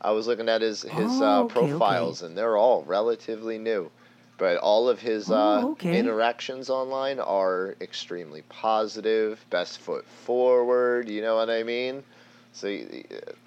I 0.00 0.12
was 0.12 0.26
looking 0.26 0.48
at 0.48 0.60
his 0.62 0.82
his 0.82 1.10
Oh, 1.20 1.24
uh, 1.24 1.42
okay, 1.44 1.58
okay. 1.60 1.68
profiles, 1.70 2.22
and 2.22 2.36
they're 2.36 2.56
all 2.56 2.82
relatively 2.84 3.58
new. 3.58 3.90
But 4.36 4.58
all 4.58 4.88
of 4.88 5.00
his 5.00 5.30
uh, 5.30 5.62
Oh, 5.64 5.70
okay. 5.72 5.98
interactions 5.98 6.70
online 6.70 7.18
are 7.18 7.74
extremely 7.80 8.42
positive, 8.48 9.44
best 9.50 9.78
foot 9.80 10.04
forward. 10.06 11.08
You 11.08 11.22
know 11.22 11.34
what 11.36 11.50
I 11.50 11.62
mean? 11.64 12.04
So 12.52 12.68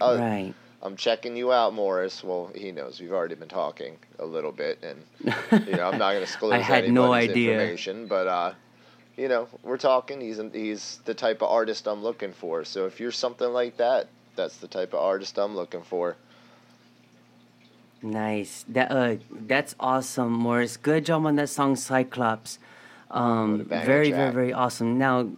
uh, 0.02 0.18
right. 0.20 0.54
I'm 0.84 0.96
checking 0.96 1.36
you 1.36 1.52
out, 1.52 1.74
Morris. 1.74 2.24
Well, 2.24 2.52
he 2.56 2.72
knows 2.72 3.00
we've 3.00 3.12
already 3.12 3.36
been 3.36 3.50
talking 3.50 3.98
a 4.20 4.26
little 4.26 4.52
bit, 4.52 4.84
and 4.84 5.04
you 5.68 5.76
know 5.76 5.88
I'm 5.88 6.00
not 6.00 6.14
going 6.14 6.16
to 6.16 6.26
disclose 6.26 6.54
I 6.54 6.60
had 6.60 6.92
no 6.92 7.14
idea. 7.14 7.54
information, 7.54 8.08
but 8.08 8.28
uh, 8.28 8.54
you 9.16 9.28
know 9.28 9.48
we're 9.64 9.78
talking. 9.78 10.20
He's 10.20 10.40
he's 10.54 11.00
the 11.06 11.14
type 11.14 11.42
of 11.42 11.50
artist 11.50 11.88
I'm 11.88 12.02
looking 12.02 12.34
for. 12.34 12.64
So 12.66 12.86
if 12.86 13.00
you're 13.00 13.12
something 13.12 13.52
like 13.52 13.78
that, 13.78 14.08
that's 14.36 14.58
the 14.58 14.68
type 14.68 14.94
of 14.94 15.00
artist 15.00 15.38
I'm 15.38 15.56
looking 15.56 15.84
for. 15.84 16.18
Nice. 18.02 18.66
That 18.70 18.92
uh, 18.92 19.16
that's 19.30 19.76
awesome, 19.80 20.32
Morris. 20.32 20.78
Good 20.78 21.06
job 21.06 21.26
on 21.26 21.36
that 21.36 21.50
song, 21.50 21.76
Cyclops. 21.76 22.58
Um, 23.12 23.66
very, 23.66 24.12
very, 24.12 24.32
very 24.32 24.54
awesome. 24.54 24.98
Now, 24.98 25.30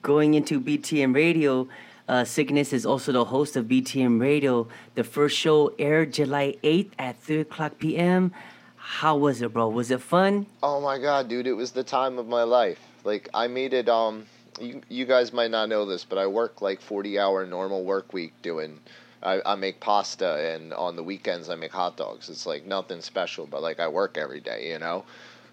going 0.00 0.34
into 0.34 0.60
BTM 0.60 1.14
Radio, 1.14 1.68
uh, 2.08 2.24
Cygnus 2.24 2.72
is 2.72 2.84
also 2.84 3.12
the 3.12 3.26
host 3.26 3.56
of 3.56 3.66
BTM 3.66 4.20
Radio. 4.20 4.68
The 4.94 5.04
first 5.04 5.36
show 5.36 5.72
aired 5.78 6.12
July 6.12 6.56
8th 6.62 6.90
at 6.98 7.20
3 7.20 7.40
o'clock 7.40 7.78
p.m. 7.78 8.32
How 8.76 9.16
was 9.16 9.40
it, 9.42 9.52
bro? 9.52 9.68
Was 9.68 9.90
it 9.90 10.00
fun? 10.00 10.46
Oh 10.62 10.80
my 10.80 10.98
god, 10.98 11.28
dude, 11.28 11.46
it 11.46 11.52
was 11.52 11.70
the 11.70 11.84
time 11.84 12.18
of 12.18 12.26
my 12.26 12.42
life. 12.42 12.80
Like 13.04 13.28
I 13.32 13.46
made 13.46 13.72
it 13.72 13.88
um 13.88 14.26
you 14.60 14.82
you 14.88 15.04
guys 15.06 15.32
might 15.32 15.50
not 15.50 15.68
know 15.68 15.86
this, 15.86 16.04
but 16.04 16.18
I 16.18 16.26
work 16.26 16.60
like 16.60 16.80
40 16.80 17.18
hour 17.18 17.46
normal 17.46 17.84
work 17.84 18.12
week 18.12 18.34
doing 18.42 18.80
I, 19.22 19.40
I 19.46 19.54
make 19.54 19.78
pasta 19.78 20.54
and 20.54 20.74
on 20.74 20.96
the 20.96 21.02
weekends 21.02 21.48
I 21.48 21.54
make 21.54 21.72
hot 21.72 21.96
dogs. 21.96 22.28
It's 22.28 22.44
like 22.44 22.66
nothing 22.66 23.00
special, 23.00 23.46
but 23.46 23.62
like 23.62 23.78
I 23.78 23.86
work 23.88 24.18
every 24.18 24.40
day, 24.40 24.70
you 24.72 24.78
know? 24.78 25.04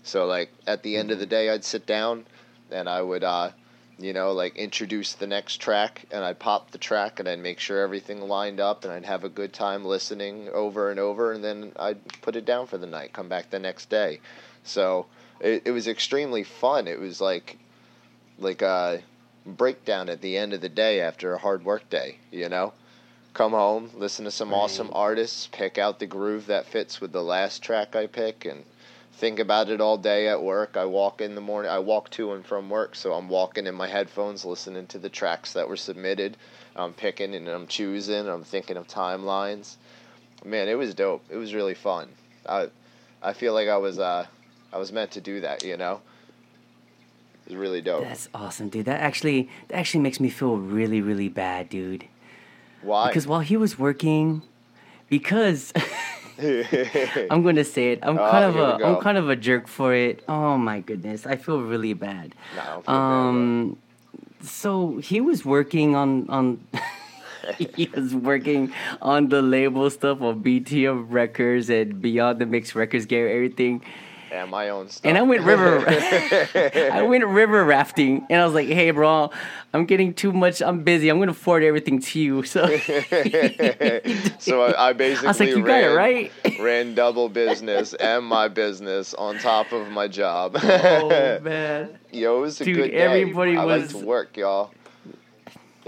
So 0.04 0.26
like 0.26 0.52
at 0.66 0.82
the 0.82 0.97
end 0.97 1.12
of 1.12 1.20
the 1.20 1.26
day 1.26 1.50
I'd 1.50 1.64
sit 1.64 1.86
down 1.86 2.26
and 2.72 2.89
I 2.89 3.02
would 3.02 3.24
uh 3.24 3.52
you 4.00 4.14
know, 4.14 4.32
like 4.32 4.56
introduce 4.56 5.14
the 5.14 5.28
next 5.28 5.58
track 5.58 6.06
and 6.12 6.24
I'd 6.24 6.39
pop 6.39 6.72
the 6.72 6.78
track 6.78 7.20
and 7.20 7.28
I'd 7.28 7.39
make 7.39 7.60
sure 7.60 7.82
everything 7.82 8.22
lined 8.22 8.60
up 8.60 8.84
and 8.84 8.93
I'd 8.93 9.06
have 9.06 9.26
a 9.26 9.30
good 9.30 9.52
time 9.52 9.84
listening 9.84 10.50
over 10.54 10.89
and 10.89 11.00
over 11.00 11.34
and 11.34 11.43
then 11.43 11.74
I'd 11.76 12.22
put 12.22 12.36
it 12.36 12.45
down 12.45 12.68
for 12.68 12.78
the 12.78 12.88
night, 12.88 13.12
come 13.12 13.28
back 13.28 13.50
the 13.50 13.60
next 13.60 13.89
day. 13.89 14.22
So 14.64 15.08
it, 15.41 15.64
it 15.66 15.72
was 15.72 15.88
extremely 15.88 16.43
fun. 16.43 16.88
It 16.88 17.00
was 17.00 17.20
like 17.20 17.58
like 18.38 18.62
a 18.62 19.02
breakdown 19.45 20.08
at 20.08 20.22
the 20.22 20.38
end 20.38 20.54
of 20.54 20.62
the 20.62 20.70
day 20.70 21.02
after 21.02 21.34
a 21.34 21.39
hard 21.39 21.66
work 21.66 21.89
day, 21.89 22.18
you 22.32 22.47
know? 22.47 22.74
Come 23.34 23.52
home, 23.52 23.91
listen 23.93 24.26
to 24.26 24.32
some 24.32 24.54
awesome 24.54 24.89
artists, 24.93 25.47
pick 25.52 25.78
out 25.78 26.00
the 26.00 26.08
groove 26.08 26.47
that 26.47 26.66
fits 26.66 27.00
with 27.00 27.12
the 27.12 27.22
last 27.22 27.62
track 27.62 27.95
I 27.95 28.08
pick 28.08 28.45
and 28.45 28.64
think 29.20 29.39
about 29.39 29.70
it 29.70 29.82
all 29.82 29.97
day 29.97 30.30
at 30.30 30.41
work. 30.41 30.78
I 30.78 30.86
walk 30.86 31.20
in 31.20 31.36
the 31.36 31.41
morning, 31.41 31.70
I 31.70 31.80
walk 31.80 32.09
to 32.11 32.32
and 32.32 32.45
from 32.45 32.70
work, 32.70 32.95
so 32.95 33.13
I'm 33.13 33.28
walking 33.28 33.67
in 33.67 33.76
my 33.76 33.88
headphones 33.88 34.45
listening 34.45 34.88
to 34.88 34.97
the 34.97 35.09
tracks 35.09 35.53
that 35.53 35.67
were 35.67 35.76
submitted. 35.76 36.38
I'm 36.76 36.93
picking 36.93 37.36
and 37.36 37.47
I'm 37.49 37.67
choosing, 37.67 38.30
I'm 38.30 38.45
thinking 38.45 38.78
of 38.78 38.88
timelines. 38.88 39.76
Man, 40.45 40.70
it 40.70 40.78
was 40.78 40.93
dope. 40.93 41.24
It 41.30 41.36
was 41.36 41.53
really 41.53 41.74
fun. 41.74 42.07
I 42.47 42.70
I 43.22 43.34
feel 43.34 43.53
like 43.53 43.67
I 43.67 43.78
was 43.78 43.99
uh 43.99 44.26
I 44.72 44.78
was 44.78 44.91
meant 44.91 45.11
to 45.11 45.22
do 45.22 45.41
that, 45.41 45.63
you 45.63 45.76
know? 45.76 45.99
It 47.45 47.53
was 47.53 47.55
really 47.59 47.82
dope. 47.82 48.03
That's 48.03 48.30
awesome, 48.34 48.70
dude. 48.70 48.86
That 48.86 49.01
actually, 49.01 49.49
that 49.67 49.78
actually 49.78 50.01
makes 50.01 50.20
me 50.20 50.30
feel 50.30 50.57
really, 50.57 51.01
really 51.01 51.30
bad, 51.30 51.67
dude. 51.67 52.05
Why? 52.84 53.07
Because 53.07 53.26
while 53.28 53.39
he 53.39 53.57
was 53.57 53.80
working, 53.80 54.43
because 55.09 55.74
I'm 57.30 57.44
gonna 57.44 57.64
say 57.64 57.92
it, 57.94 58.00
I'm 58.02 58.18
Oh, 58.18 58.30
kind 58.32 58.46
of 58.46 58.56
a. 58.56 58.86
I'm 58.86 59.02
kind 59.02 59.18
of 59.18 59.30
a 59.30 59.36
jerk 59.36 59.68
for 59.68 59.94
it. 59.94 60.24
Oh 60.28 60.58
my 60.58 60.80
goodness, 60.80 61.26
I 61.28 61.36
feel 61.36 61.62
really 61.62 61.94
bad. 61.94 62.34
No, 62.56 62.64
feel 62.64 62.82
bad, 62.88 62.94
Um, 62.94 63.78
so 64.42 64.98
he 64.98 65.22
was 65.22 65.44
working 65.46 65.96
on 65.96 66.30
on. 66.30 66.64
he 67.58 67.90
was 67.96 68.14
working 68.16 68.72
on 69.02 69.30
the 69.30 69.42
label 69.42 69.90
stuff 69.90 70.22
of 70.22 70.38
BTM 70.38 71.08
Records 71.10 71.70
and 71.70 72.02
Beyond 72.02 72.40
the 72.40 72.46
Mix 72.46 72.76
Records, 72.76 73.06
Gary, 73.06 73.34
everything. 73.34 73.82
And 74.32 74.49
my 74.51 74.69
own 74.69 74.89
stuff. 74.89 75.05
And 75.09 75.17
I 75.17 75.21
went 75.21 75.41
river, 75.43 75.84
I 76.93 77.01
went 77.03 77.25
river 77.25 77.63
rafting, 77.63 78.25
and 78.30 78.41
I 78.41 78.45
was 78.45 78.53
like, 78.53 78.67
"Hey, 78.67 78.91
bro, 78.91 79.32
I'm 79.73 79.86
getting 79.86 80.13
too 80.13 80.32
much. 80.34 80.61
I'm 80.61 80.84
busy. 80.84 81.09
I'm 81.09 81.19
gonna 81.19 81.34
forward 81.34 81.63
everything 81.63 81.99
to 82.01 82.19
you." 82.19 82.43
So 82.49 82.65
so 84.39 84.61
I, 84.63 84.89
I 84.89 84.93
basically 84.93 85.27
I 85.27 85.30
was 85.30 85.39
like, 85.39 85.49
"You 85.49 85.57
got 85.63 85.65
ran, 85.65 85.91
it 85.91 85.95
right." 85.95 86.32
ran 86.59 86.95
double 86.95 87.30
business 87.30 87.93
and 87.95 88.25
my 88.25 88.47
business 88.47 89.13
on 89.13 89.38
top 89.39 89.71
of 89.71 89.89
my 89.89 90.07
job. 90.07 90.57
oh 90.61 91.39
man, 91.41 91.97
Yo, 92.11 92.38
it 92.38 92.41
was 92.41 92.61
a 92.61 92.65
Dude, 92.65 92.75
good 92.75 92.91
day. 92.91 92.97
everybody 92.97 93.55
I 93.57 93.65
was- 93.65 93.93
like 93.93 94.01
to 94.01 94.05
work, 94.07 94.38
y'all. 94.38 94.71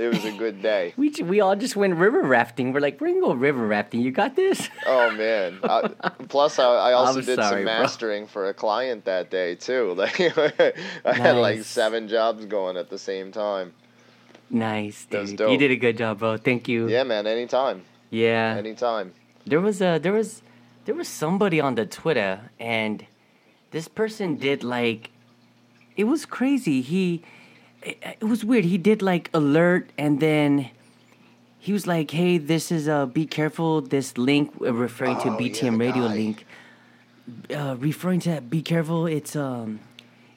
It 0.02 0.08
was 0.08 0.26
a 0.26 0.32
good 0.32 0.62
day. 0.64 0.94
we 0.98 1.14
we 1.24 1.42
all 1.42 1.56
just 1.56 1.76
went 1.76 1.94
river 1.96 2.22
rafting. 2.24 2.74
We're 2.74 2.80
like, 2.80 3.00
"We're 3.00 3.10
gonna 3.10 3.22
go 3.22 3.34
river 3.34 3.68
rafting. 3.68 4.02
You 4.02 4.12
got 4.12 4.36
this." 4.36 4.68
Oh 4.88 5.12
man! 5.12 5.60
I, 5.64 5.90
plus, 6.28 6.58
I, 6.58 6.64
I 6.90 6.94
also 6.94 7.20
I'm 7.20 7.26
did 7.26 7.36
sorry, 7.36 7.50
some 7.50 7.64
bro. 7.64 7.82
mastering 7.82 8.26
for 8.28 8.50
a 8.50 8.54
client 8.54 9.06
that 9.06 9.30
day 9.30 9.56
too. 9.56 9.94
Like 10.02 10.20
I 11.06 11.14
had 11.14 11.34
like 11.38 11.64
seven 11.64 12.08
jobs 12.08 12.46
going 12.46 12.78
at 12.78 12.90
the 12.90 12.98
same 12.98 13.32
time. 13.32 13.74
Nice, 14.50 15.06
dude. 15.06 15.40
You 15.40 15.58
did 15.58 15.72
a 15.72 15.76
good 15.76 15.98
job, 15.98 16.20
bro. 16.20 16.38
Thank 16.38 16.68
you. 16.68 16.90
Yeah, 16.90 17.04
man. 17.04 17.28
Anytime, 17.28 17.84
Yeah. 18.10 18.56
anytime. 18.58 19.14
There 19.46 19.62
was 19.62 19.82
a 19.82 20.00
there 20.00 20.14
was 20.14 20.42
there 20.86 20.96
was 20.96 21.08
somebody 21.08 21.62
on 21.62 21.76
the 21.76 21.86
Twitter 21.86 22.50
and 22.60 23.06
this 23.72 23.88
person 23.88 24.36
did 24.36 24.64
like 24.64 25.12
it 25.96 26.06
was 26.06 26.26
crazy. 26.26 26.82
He 26.82 27.22
it, 27.84 27.98
it 28.22 28.26
was 28.26 28.44
weird. 28.46 28.66
He 28.66 28.78
did 28.78 29.02
like 29.02 29.30
alert 29.34 29.90
and 29.98 30.20
then 30.20 30.70
he 31.60 31.74
was 31.74 31.86
like, 31.86 32.12
"Hey, 32.12 32.38
this 32.38 32.72
is 32.72 32.88
uh 32.88 33.06
be 33.06 33.26
careful 33.26 33.82
this 33.82 34.18
link 34.18 34.52
uh, 34.62 34.74
referring 34.74 35.18
to 35.20 35.30
Oh, 35.30 35.40
yeah, 35.40 35.50
BTM 35.50 35.80
radio 35.80 36.08
guy. 36.08 36.16
link 36.16 36.46
uh 37.56 37.76
referring 37.80 38.20
to 38.22 38.30
that 38.30 38.50
be 38.50 38.62
careful 38.62 39.06
it's 39.06 39.36
um 39.36 39.80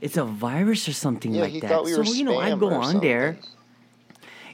it's 0.01 0.16
a 0.18 0.24
virus 0.24 0.86
or 0.88 0.92
something 0.92 1.34
Yeah, 1.34 1.42
like 1.42 1.61
that." 1.62 1.84
we 1.84 1.92
so, 1.92 2.03
you 2.03 2.24
know, 2.24 2.38
I 2.38 2.55
go 2.57 2.70
on 2.72 3.01
there. 3.01 3.36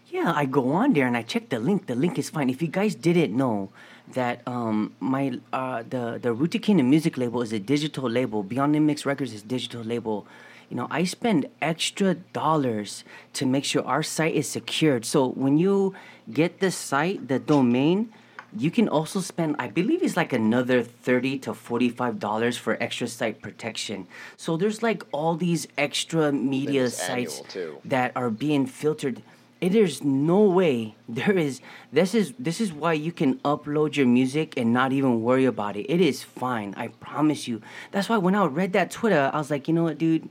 Yeah, 0.08 0.32
I 0.34 0.44
go 0.44 0.72
on 0.72 0.92
there 0.92 1.06
and 1.06 1.16
I 1.16 1.22
check 1.22 1.50
the 1.50 1.60
link. 1.60 1.86
The 1.86 1.94
link 1.94 2.18
is 2.18 2.30
fine. 2.30 2.50
If 2.50 2.60
you 2.62 2.66
guys 2.68 2.94
didn't 2.96 3.36
know 3.36 3.70
that 4.14 4.42
um 4.46 4.92
my 4.98 5.38
uh 5.52 5.82
the 5.88 6.18
the 6.20 6.32
Rooted 6.32 6.62
Kingdom 6.62 6.90
music 6.90 7.16
label 7.16 7.42
is 7.42 7.52
a 7.52 7.60
digital 7.60 8.08
label. 8.10 8.42
Beyond 8.42 8.74
the 8.74 8.80
Mix 8.80 9.06
Records 9.06 9.32
is 9.32 9.42
digital 9.42 9.82
label. 9.82 10.26
You 10.70 10.76
know, 10.76 10.86
I 10.88 11.02
spend 11.02 11.46
extra 11.60 12.14
dollars 12.14 13.02
to 13.34 13.44
make 13.44 13.64
sure 13.64 13.84
our 13.84 14.04
site 14.04 14.34
is 14.36 14.48
secured. 14.48 15.04
So 15.04 15.26
when 15.26 15.58
you 15.58 15.94
get 16.32 16.60
the 16.60 16.70
site, 16.70 17.26
the 17.26 17.40
domain, 17.40 18.12
you 18.56 18.70
can 18.70 18.88
also 18.88 19.20
spend 19.20 19.56
I 19.58 19.66
believe 19.68 20.02
it's 20.02 20.16
like 20.16 20.32
another 20.32 20.82
30 20.82 21.38
to 21.40 21.54
45 21.54 22.18
dollars 22.18 22.56
for 22.56 22.80
extra 22.80 23.08
site 23.08 23.42
protection. 23.42 24.06
So 24.36 24.56
there's 24.56 24.82
like 24.82 25.02
all 25.12 25.34
these 25.34 25.66
extra 25.76 26.32
media 26.32 26.88
sites 26.90 27.42
that 27.84 28.12
are 28.14 28.30
being 28.30 28.66
filtered. 28.66 29.22
It 29.60 29.72
there's 29.72 30.02
no 30.02 30.40
way. 30.42 30.94
There 31.08 31.36
is 31.36 31.60
this 31.92 32.14
is 32.14 32.32
this 32.38 32.60
is 32.60 32.72
why 32.72 32.94
you 32.94 33.12
can 33.12 33.38
upload 33.40 33.96
your 33.96 34.06
music 34.06 34.54
and 34.56 34.72
not 34.72 34.92
even 34.92 35.22
worry 35.22 35.44
about 35.44 35.76
it. 35.76 35.86
It 35.90 36.00
is 36.00 36.22
fine 36.22 36.74
i 36.76 36.88
promise 36.88 37.46
you. 37.48 37.60
That's 37.90 38.08
why 38.08 38.18
when 38.18 38.34
i 38.34 38.44
read 38.46 38.72
that 38.72 38.90
twitter 38.90 39.30
i 39.32 39.38
was 39.38 39.50
like 39.50 39.66
you 39.68 39.74
know 39.74 39.84
what 39.84 39.98
dude 39.98 40.28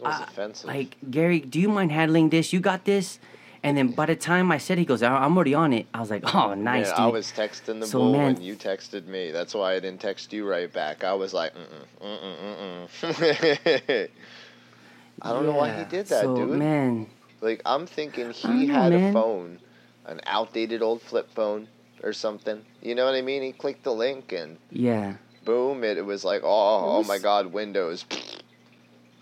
was 0.00 0.14
uh, 0.20 0.24
offensive. 0.28 0.68
like 0.68 0.96
gary 1.10 1.40
do 1.40 1.58
you 1.60 1.68
mind 1.68 1.92
handling 1.92 2.28
this 2.30 2.52
you 2.52 2.60
got 2.60 2.84
this 2.84 3.18
and 3.62 3.76
then 3.76 3.88
by 3.88 4.06
the 4.06 4.14
time 4.16 4.50
i 4.52 4.58
said 4.58 4.78
he 4.78 4.84
goes 4.84 5.02
"I- 5.02 5.24
i'm 5.24 5.34
already 5.36 5.54
on 5.54 5.72
it 5.72 5.86
i 5.92 6.00
was 6.00 6.10
like 6.10 6.22
oh 6.34 6.54
nice 6.54 6.86
Yeah, 6.88 6.96
dude 6.96 7.04
I 7.04 7.06
was 7.08 7.32
texting 7.32 7.80
the 7.80 7.86
So, 7.86 7.98
bull 7.98 8.12
man- 8.12 8.34
when 8.34 8.42
you 8.42 8.54
texted 8.56 9.06
me. 9.06 9.30
That's 9.32 9.54
why 9.54 9.74
I 9.74 9.80
didn't 9.80 10.00
text 10.00 10.32
you 10.32 10.46
right 10.48 10.72
back. 10.72 11.02
I 11.04 11.14
was 11.14 11.32
like, 11.34 11.52
mm 11.54 11.66
mm 12.00 12.18
mm 12.20 12.56
mm. 12.60 12.88
Mm 13.12 14.08
I 15.22 15.32
don't 15.32 15.46
know 15.46 15.54
why 15.56 15.68
he 15.70 15.82
Yeah, 15.82 15.84
did 15.88 16.06
that, 16.06 16.24
so, 16.24 16.36
dude. 16.36 16.50
man 16.58 17.06
Like 17.40 17.60
I'm 17.66 17.86
thinking 17.86 18.30
he 18.30 18.66
know, 18.66 18.74
had 18.74 18.92
a 18.92 18.98
man. 18.98 19.12
phone, 19.12 19.58
an 20.06 20.20
outdated 20.26 20.82
old 20.82 21.02
flip 21.02 21.28
phone 21.34 21.68
or 22.02 22.12
something. 22.12 22.64
You 22.82 22.94
know 22.94 23.04
what 23.04 23.14
I 23.14 23.22
mean? 23.22 23.42
He 23.42 23.52
clicked 23.52 23.82
the 23.84 23.92
link 23.92 24.32
and 24.32 24.58
yeah 24.70 25.14
boom, 25.44 25.82
it, 25.82 25.96
it 25.98 26.04
was 26.04 26.24
like, 26.24 26.42
oh, 26.44 26.48
oh 26.94 26.98
was- 26.98 27.08
my 27.08 27.18
God, 27.18 27.52
Windows. 27.52 28.04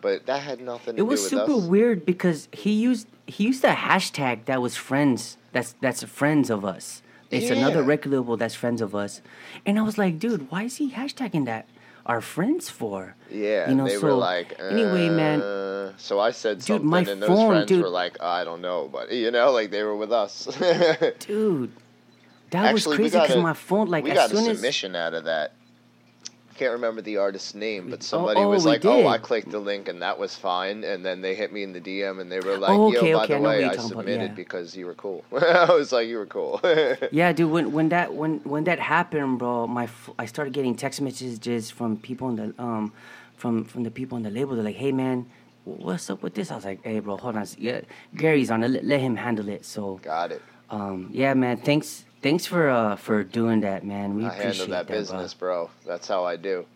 But 0.07 0.27
that 0.31 0.41
had 0.51 0.61
nothing 0.73 0.95
to 0.97 1.03
do 1.03 1.05
with 1.05 1.19
that. 1.21 1.37
it 1.37 1.37
was 1.37 1.49
super 1.49 1.59
us. 1.63 1.69
weird 1.75 1.99
because 2.13 2.39
he 2.63 2.73
used 2.89 3.07
he 3.35 3.43
used 3.51 3.63
a 3.65 3.75
hashtag 3.89 4.37
that 4.51 4.59
was 4.67 4.75
friends 4.89 5.21
that's 5.55 5.71
that's 5.85 6.03
friends 6.21 6.49
of 6.57 6.61
us 6.77 6.85
it's 7.37 7.51
another 7.59 7.83
Yeah. 7.83 7.93
record 7.93 8.13
label 8.13 8.35
that's 8.43 8.55
friends 8.63 8.81
of 8.87 8.91
us 9.05 9.13
and 9.67 9.73
i 9.81 9.83
was 9.89 9.97
like 10.03 10.15
dude 10.25 10.43
why 10.51 10.63
is 10.69 10.75
he 10.81 10.87
hashtagging 10.99 11.45
that 11.53 11.65
our 12.11 12.21
friends 12.35 12.65
for 12.79 13.01
Yeah, 13.29 13.69
you 13.69 13.75
know 13.79 13.87
they 13.91 13.99
so 13.99 14.07
were 14.07 14.19
like, 14.31 14.49
anyway 14.75 15.09
man 15.23 15.39
uh, 15.43 15.93
So 16.07 16.13
I 16.29 16.31
said 16.43 16.55
Dude, 16.59 16.67
something, 16.67 16.87
my 16.95 17.01
and 17.13 17.21
those 17.23 17.29
phone, 17.35 17.49
friends 17.51 17.69
dude. 17.71 17.83
were 17.83 17.95
like, 18.03 18.15
I 18.23 18.41
don't 18.49 18.63
know, 18.69 18.81
but 18.97 19.05
you 19.23 19.31
know, 19.37 19.47
like 19.59 19.69
they 19.75 19.83
were 19.89 19.97
with 20.03 20.13
us. 20.25 20.33
dude 21.19 21.73
that 22.53 22.73
was 22.73 22.83
Actually, 22.87 22.99
we 22.99 23.11
crazy 23.11 23.19
because 23.27 23.43
my 23.51 23.57
phone 23.69 23.87
like 23.95 24.05
we 24.05 24.11
as 24.13 24.19
got 24.21 24.31
a 24.31 24.37
soon 24.37 24.51
as 24.51 24.57
submission 24.59 24.95
out 24.95 25.15
of 25.19 25.25
that 25.33 25.49
can't 26.57 26.73
remember 26.73 27.03
the 27.03 27.19
artist's 27.19 27.55
name, 27.55 27.91
but 27.91 28.03
somebody 28.03 28.41
oh, 28.41 28.49
was 28.49 28.65
we 28.65 28.73
like, 28.73 28.85
"Oh, 28.85 29.07
I 29.07 29.19
clicked 29.19 29.51
the 29.51 29.59
link 29.59 29.89
and 29.89 30.03
that 30.03 30.19
was 30.19 30.35
fine," 30.35 30.83
and 30.83 31.05
then 31.05 31.21
they 31.21 31.35
hit 31.35 31.53
me 31.53 31.63
in 31.63 31.73
the 31.73 31.81
DM 31.81 32.21
and 32.21 32.31
they 32.33 32.41
were 32.41 32.57
like, 32.57 32.71
Oh, 32.71 32.91
"Yo, 32.91 33.01
by 33.01 33.25
okay, 33.25 33.35
the 33.35 33.41
know 33.41 33.49
way, 33.49 33.65
I 33.65 33.69
talking 33.69 33.79
about, 33.79 33.89
submitted 33.89 34.31
yeah. 34.31 34.35
because 34.35 34.77
you 34.77 34.87
were 34.87 34.95
cool." 34.95 35.25
I 35.33 35.73
was 35.73 35.93
like, 35.93 36.09
"You 36.09 36.19
were 36.19 36.27
cool." 36.27 36.61
Yeah, 37.13 37.33
dude. 37.33 37.51
When 37.51 37.73
when 37.73 37.89
that 37.91 38.15
when 38.15 38.41
when 38.41 38.65
that 38.65 38.81
happened, 38.81 39.39
bro, 39.39 39.67
my 39.67 39.89
I 40.19 40.27
started 40.27 40.53
getting 40.53 40.75
text 40.75 41.01
messages 41.01 41.71
from 41.71 41.97
people 41.99 42.29
in 42.31 42.37
the 42.37 42.55
um 42.63 42.93
from 43.37 43.65
from 43.65 43.85
the 43.85 43.91
people 43.91 44.17
in 44.17 44.25
the 44.25 44.31
label. 44.31 44.55
They're 44.57 44.65
like, 44.65 44.77
"Hey, 44.77 44.93
man, 44.93 45.27
what's 45.65 46.11
up 46.11 46.23
with 46.23 46.35
this?" 46.35 46.51
I 46.51 46.57
was 46.57 46.65
like, 46.65 46.83
"Hey, 46.83 47.01
bro, 47.01 47.17
hold 47.17 47.37
on. 47.37 47.47
Yeah, 47.59 47.83
Gary's 48.17 48.51
on 48.51 48.65
it. 48.65 48.85
Let 48.85 49.01
him 49.01 49.17
handle 49.17 49.49
it." 49.49 49.65
So, 49.65 50.01
Got 50.03 50.33
it. 50.33 50.43
um, 50.71 51.11
yeah, 51.13 51.35
man. 51.35 51.59
Thanks 51.59 52.05
thanks 52.27 52.45
for 52.45 52.69
uh 52.69 52.97
for 52.97 53.23
doing 53.23 53.61
that, 53.61 53.85
man. 53.85 54.17
We 54.17 54.25
I 54.25 54.29
appreciate 54.29 54.57
handle 54.57 54.67
that 54.77 54.87
bro. 54.89 54.97
business, 54.97 55.35
bro. 55.35 55.71
That's 55.87 56.09
how 56.09 56.25
I 56.25 56.37
do. 56.37 56.67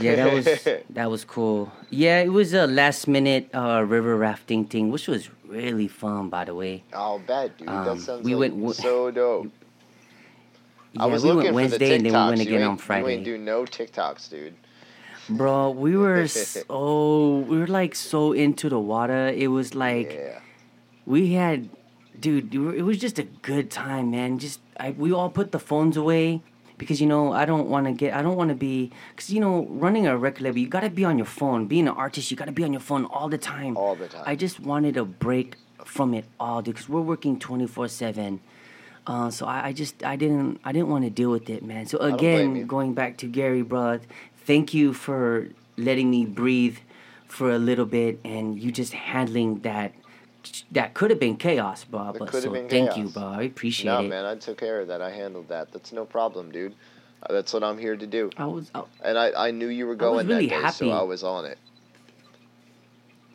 Yeah, 0.00 0.16
that 0.16 0.32
was 0.32 0.44
that 0.90 1.10
was 1.10 1.24
cool. 1.24 1.72
Yeah, 1.90 2.20
it 2.20 2.32
was 2.32 2.52
a 2.52 2.66
last 2.66 3.06
minute 3.06 3.48
uh, 3.54 3.84
river 3.86 4.16
rafting 4.16 4.64
thing, 4.64 4.90
which 4.90 5.06
was 5.06 5.30
really 5.46 5.86
fun, 5.88 6.28
by 6.30 6.44
the 6.44 6.54
way. 6.54 6.82
I'll 6.92 7.20
bet, 7.20 7.56
dude. 7.58 7.68
that 7.68 7.88
Um, 7.88 8.00
sounds 8.00 8.24
we 8.24 8.34
like 8.34 8.52
went 8.52 8.76
so 8.76 9.10
dope. 9.10 9.52
Yeah, 10.92 11.04
I 11.04 11.06
was 11.06 11.22
we 11.22 11.30
looking 11.30 11.54
went 11.54 11.70
Wednesday 11.70 11.94
and 11.94 12.04
then 12.04 12.12
we 12.12 12.28
went 12.30 12.40
again 12.40 12.62
on 12.62 12.78
Friday. 12.78 13.14
Ain't 13.14 13.24
do 13.24 13.38
no 13.38 13.62
TikToks, 13.62 14.28
dude. 14.30 14.54
Bro, 15.30 15.70
we 15.72 15.96
were 16.02 16.26
so 16.26 17.44
we 17.48 17.58
were 17.58 17.68
like 17.68 17.94
so 17.94 18.32
into 18.32 18.68
the 18.68 18.80
water. 18.80 19.28
It 19.28 19.48
was 19.48 19.76
like 19.76 20.12
yeah. 20.12 20.40
we 21.06 21.34
had, 21.34 21.68
dude. 22.20 22.54
It 22.54 22.82
was 22.82 22.98
just 22.98 23.18
a 23.18 23.24
good 23.24 23.70
time, 23.70 24.10
man. 24.10 24.38
Just 24.38 24.60
I, 24.78 24.90
we 24.90 25.12
all 25.12 25.30
put 25.30 25.52
the 25.52 25.58
phones 25.58 25.96
away 25.96 26.42
because 26.78 27.00
you 27.00 27.06
know 27.06 27.32
I 27.32 27.44
don't 27.44 27.68
want 27.68 27.86
to 27.86 27.92
get 27.92 28.14
I 28.14 28.22
don't 28.22 28.36
want 28.36 28.50
to 28.50 28.54
be 28.54 28.90
because 29.10 29.30
you 29.30 29.40
know 29.40 29.66
running 29.70 30.06
a 30.06 30.16
record 30.16 30.42
label 30.42 30.58
you 30.58 30.68
got 30.68 30.80
to 30.80 30.90
be 30.90 31.04
on 31.04 31.18
your 31.18 31.26
phone. 31.26 31.66
Being 31.66 31.88
an 31.88 31.94
artist, 31.94 32.30
you 32.30 32.36
got 32.36 32.46
to 32.46 32.52
be 32.52 32.64
on 32.64 32.72
your 32.72 32.80
phone 32.80 33.04
all 33.06 33.28
the 33.28 33.38
time. 33.38 33.76
All 33.76 33.94
the 33.94 34.08
time. 34.08 34.22
I 34.26 34.36
just 34.36 34.60
wanted 34.60 34.96
a 34.96 35.04
break 35.04 35.56
from 35.84 36.14
it 36.14 36.24
all, 36.38 36.62
dude. 36.62 36.74
Because 36.74 36.88
we're 36.88 37.00
working 37.00 37.38
twenty 37.38 37.66
four 37.66 37.88
seven. 37.88 38.40
Uh, 39.06 39.30
so 39.30 39.46
I, 39.46 39.68
I 39.68 39.72
just 39.72 40.04
I 40.04 40.16
didn't 40.16 40.60
I 40.64 40.72
didn't 40.72 40.88
want 40.88 41.04
to 41.04 41.10
deal 41.10 41.30
with 41.30 41.48
it, 41.50 41.64
man. 41.64 41.86
So 41.86 41.98
don't 41.98 42.18
blame 42.18 42.56
you. 42.56 42.62
again, 42.62 42.66
going 42.66 42.94
back 42.94 43.16
to 43.18 43.26
Gary, 43.26 43.62
bro, 43.62 44.00
thank 44.44 44.74
you 44.74 44.92
for 44.92 45.48
letting 45.76 46.10
me 46.10 46.26
breathe 46.26 46.78
for 47.26 47.50
a 47.50 47.58
little 47.58 47.86
bit, 47.86 48.20
and 48.24 48.58
you 48.60 48.70
just 48.70 48.92
handling 48.92 49.60
that. 49.60 49.92
That 50.72 50.94
could 50.94 51.10
have 51.10 51.18
been 51.20 51.36
chaos, 51.36 51.84
Bob. 51.84 52.16
It 52.16 52.18
But 52.20 52.32
so 52.32 52.52
thank 52.52 52.70
chaos. 52.70 52.96
you, 52.96 53.08
Bob. 53.08 53.38
I 53.40 53.42
appreciate 53.42 53.86
No, 53.90 54.00
it. 54.00 54.08
man, 54.08 54.24
I 54.24 54.34
took 54.36 54.58
care 54.58 54.80
of 54.80 54.88
that. 54.88 55.02
I 55.02 55.10
handled 55.10 55.48
that. 55.48 55.72
That's 55.72 55.92
no 55.92 56.04
problem, 56.04 56.50
dude. 56.52 56.74
Uh, 57.22 57.32
That's 57.32 57.52
what 57.52 57.64
I'm 57.64 57.76
here 57.78 57.96
to 57.96 58.06
do. 58.06 58.30
I 58.36 58.46
was. 58.46 58.70
I, 58.74 58.84
And 59.02 59.18
I, 59.18 59.48
I 59.48 59.50
knew 59.50 59.66
you 59.68 59.86
were 59.86 59.96
going 59.96 60.26
really 60.28 60.46
that 60.46 60.54
day, 60.54 60.60
happy. 60.62 60.76
so 60.76 60.90
I 60.90 61.02
was 61.02 61.24
on 61.24 61.44
it. 61.44 61.58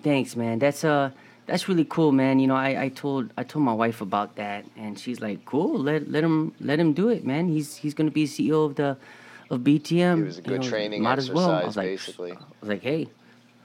Thanks, 0.03 0.35
man. 0.35 0.59
That's 0.59 0.83
uh 0.83 1.11
that's 1.45 1.67
really 1.67 1.85
cool, 1.85 2.11
man. 2.13 2.39
You 2.39 2.47
know, 2.47 2.55
I, 2.55 2.83
I 2.83 2.89
told 2.89 3.31
I 3.37 3.43
told 3.43 3.65
my 3.65 3.73
wife 3.73 3.99
about 4.01 4.35
that 4.37 4.65
and 4.77 4.97
she's 4.97 5.19
like, 5.21 5.43
Cool, 5.45 5.79
let 5.79 6.09
let 6.09 6.23
him 6.23 6.53
let 6.59 6.79
him 6.79 6.93
do 6.93 7.09
it, 7.09 7.25
man. 7.25 7.47
He's 7.49 7.75
he's 7.77 7.93
gonna 7.93 8.11
be 8.11 8.25
CEO 8.25 8.65
of 8.65 8.75
the 8.75 8.97
of 9.49 9.61
BTM. 9.61 10.21
It 10.21 10.25
was 10.25 10.37
a 10.37 10.41
You 10.41 10.47
good 10.47 10.61
know, 10.61 10.67
training 10.69 11.03
might 11.03 11.17
as 11.19 11.29
well. 11.31 11.51
I 11.51 11.63
exercise, 11.63 11.67
was 11.67 11.77
like, 11.77 11.85
basically. 11.87 12.31
I 12.31 12.37
was 12.61 12.69
like, 12.69 12.81
hey, 12.81 13.07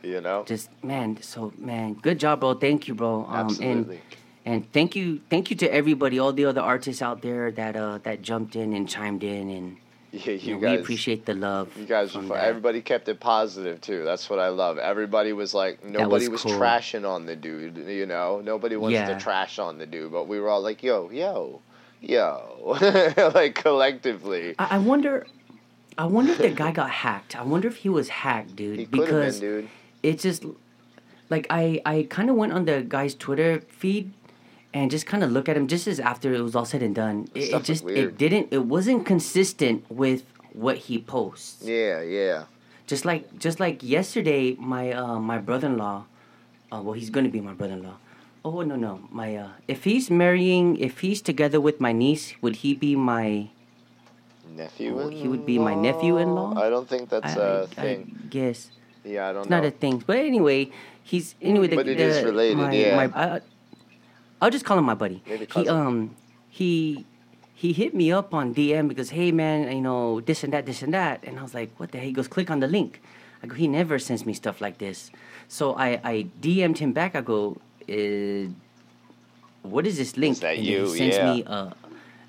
You 0.02 0.20
know? 0.20 0.44
just 0.46 0.70
man, 0.82 1.20
so 1.22 1.52
man, 1.58 1.94
good 1.94 2.18
job, 2.18 2.40
bro. 2.40 2.54
Thank 2.54 2.88
you, 2.88 2.94
bro. 2.94 3.24
Um 3.28 3.46
Absolutely. 3.46 3.96
and 3.96 4.00
and 4.44 4.72
thank 4.72 4.96
you 4.96 5.20
thank 5.30 5.50
you 5.50 5.56
to 5.56 5.72
everybody, 5.72 6.18
all 6.18 6.32
the 6.32 6.44
other 6.44 6.60
artists 6.60 7.02
out 7.02 7.22
there 7.22 7.50
that 7.52 7.76
uh 7.76 7.98
that 8.04 8.22
jumped 8.22 8.56
in 8.56 8.72
and 8.72 8.88
chimed 8.88 9.24
in 9.24 9.50
and 9.50 9.76
yeah, 10.10 10.32
you 10.32 10.38
you 10.38 10.54
know, 10.54 10.60
guys. 10.60 10.76
we 10.76 10.82
appreciate 10.82 11.26
the 11.26 11.34
love. 11.34 11.76
You 11.76 11.84
guys 11.84 12.14
were 12.14 12.22
fun. 12.22 12.38
Everybody 12.38 12.80
kept 12.80 13.08
it 13.08 13.20
positive 13.20 13.80
too. 13.82 14.04
That's 14.04 14.30
what 14.30 14.38
I 14.38 14.48
love. 14.48 14.78
Everybody 14.78 15.34
was 15.34 15.52
like, 15.52 15.82
was 15.82 15.92
nobody 15.92 16.28
was, 16.28 16.42
cool. 16.42 16.52
trashing 16.52 17.06
on 17.06 17.26
the 17.26 17.36
dude. 17.36 17.76
You 17.76 18.06
know, 18.06 18.40
nobody 18.40 18.76
wants 18.76 18.94
Yeah. 18.94 19.12
to 19.12 19.20
trash 19.20 19.58
on 19.58 19.76
the 19.76 19.84
dude, 19.86 20.10
but 20.10 20.26
we 20.26 20.40
were 20.40 20.48
all 20.48 20.62
like, 20.62 20.82
yo, 20.82 21.10
yo, 21.10 21.60
yo, 22.00 22.78
like 23.34 23.54
collectively. 23.54 24.54
I, 24.58 24.76
I 24.76 24.78
wonder 24.78 25.26
I 25.98 26.06
wonder 26.06 26.32
if 26.32 26.38
the 26.38 26.50
guy 26.50 26.70
got 26.70 26.90
hacked. 26.90 27.36
I 27.36 27.42
wonder 27.42 27.68
if 27.68 27.76
he 27.76 27.88
was 27.88 28.08
hacked, 28.08 28.56
dude. 28.56 28.78
He 28.78 28.84
because 28.86 29.40
been, 29.40 29.62
dude. 29.62 29.68
It's 30.02 30.22
just 30.22 30.44
like 31.30 31.46
I 31.50 31.80
I 31.84 32.06
kind 32.08 32.30
of 32.30 32.36
went 32.36 32.52
on 32.52 32.64
the 32.64 32.82
guy's 32.82 33.14
Twitter 33.14 33.60
feed 33.68 34.12
and 34.74 34.90
just 34.90 35.06
kind 35.06 35.24
of 35.24 35.32
look 35.32 35.48
at 35.48 35.56
him 35.56 35.66
just 35.66 35.86
as 35.86 35.98
after 36.00 36.32
it 36.32 36.40
was 36.40 36.54
all 36.54 36.64
said 36.64 36.82
and 36.82 36.94
done. 36.94 37.28
It, 37.34 37.52
it 37.54 37.64
just 37.64 37.84
it 37.88 38.16
didn't 38.18 38.48
it 38.50 38.64
wasn't 38.64 39.06
consistent 39.06 39.84
with 39.90 40.22
what 40.52 40.76
he 40.88 40.98
posts. 40.98 41.62
Yeah, 41.64 42.02
yeah. 42.02 42.44
Just 42.86 43.04
like 43.04 43.38
just 43.38 43.60
like 43.60 43.82
yesterday, 43.82 44.54
my 44.58 44.92
uh 44.92 45.18
my 45.18 45.38
brother 45.38 45.66
in 45.68 45.76
law, 45.76 46.04
uh, 46.72 46.80
well 46.82 46.94
he's 46.94 47.10
gonna 47.10 47.28
be 47.28 47.40
my 47.40 47.52
brother 47.52 47.74
in 47.74 47.82
law. 47.82 47.96
Oh 48.44 48.62
no 48.62 48.76
no 48.76 49.00
my 49.10 49.36
uh 49.36 49.48
if 49.66 49.84
he's 49.84 50.10
marrying 50.10 50.76
if 50.78 51.00
he's 51.00 51.20
together 51.20 51.60
with 51.60 51.80
my 51.80 51.92
niece 51.92 52.32
would 52.40 52.56
he 52.56 52.72
be 52.72 52.96
my 52.96 53.48
Nephew. 54.48 54.98
Oh, 54.98 55.08
he 55.08 55.28
would 55.28 55.44
be 55.46 55.58
my 55.58 55.74
nephew-in-law? 55.74 56.58
I 56.58 56.68
don't 56.70 56.88
think 56.88 57.10
that's 57.10 57.36
I- 57.36 57.40
a 57.40 57.62
I- 57.62 57.66
thing. 57.66 58.18
I 58.24 58.26
guess 58.28 58.70
yeah, 59.04 59.28
I 59.28 59.32
don't 59.32 59.42
it's 59.42 59.50
know. 59.50 59.56
not 59.58 59.66
a 59.66 59.70
thing. 59.70 60.02
But 60.06 60.18
anyway, 60.18 60.70
he's 61.02 61.34
anyway. 61.42 61.68
The, 61.68 61.76
But 61.76 61.88
it 61.88 62.00
is 62.00 62.24
related, 62.24 62.56
My, 62.58 62.72
yeah. 62.72 62.96
My, 63.06 63.06
I, 63.14 63.40
I'll 64.40 64.50
just 64.50 64.64
call 64.64 64.78
him 64.78 64.84
my 64.84 64.94
buddy. 64.94 65.22
Maybe 65.26 65.46
he 65.54 65.68
um 65.68 66.14
he 66.48 67.04
he 67.54 67.72
hit 67.72 67.94
me 67.94 68.12
up 68.12 68.32
on 68.34 68.54
DM 68.54 68.88
because 68.88 69.10
hey 69.10 69.32
man, 69.32 69.70
you 69.74 69.80
know 69.80 70.20
this 70.20 70.44
and 70.44 70.52
that, 70.52 70.66
this 70.66 70.82
and 70.82 70.94
that, 70.94 71.24
and 71.24 71.38
I 71.38 71.42
was 71.42 71.54
like, 71.54 71.70
what 71.78 71.92
the 71.92 71.98
hell? 71.98 72.06
He 72.06 72.12
goes, 72.12 72.28
click 72.28 72.50
on 72.50 72.60
the 72.60 72.68
link. 72.68 73.00
I 73.42 73.46
go, 73.46 73.54
he 73.54 73.68
never 73.68 73.98
sends 73.98 74.26
me 74.26 74.32
stuff 74.34 74.60
like 74.60 74.78
this. 74.78 75.10
So 75.48 75.74
I 75.74 76.00
I 76.04 76.26
DM'd 76.40 76.78
him 76.78 76.92
back. 76.92 77.14
I 77.16 77.20
go, 77.20 77.56
uh, 77.88 78.50
what 79.62 79.86
is 79.86 79.96
this 79.98 80.16
link? 80.16 80.38
that 80.40 80.56
and 80.56 80.64
you? 80.66 80.92
He 80.92 80.98
sends 80.98 81.16
Yeah. 81.16 81.34
me 81.34 81.42
a 81.46 81.72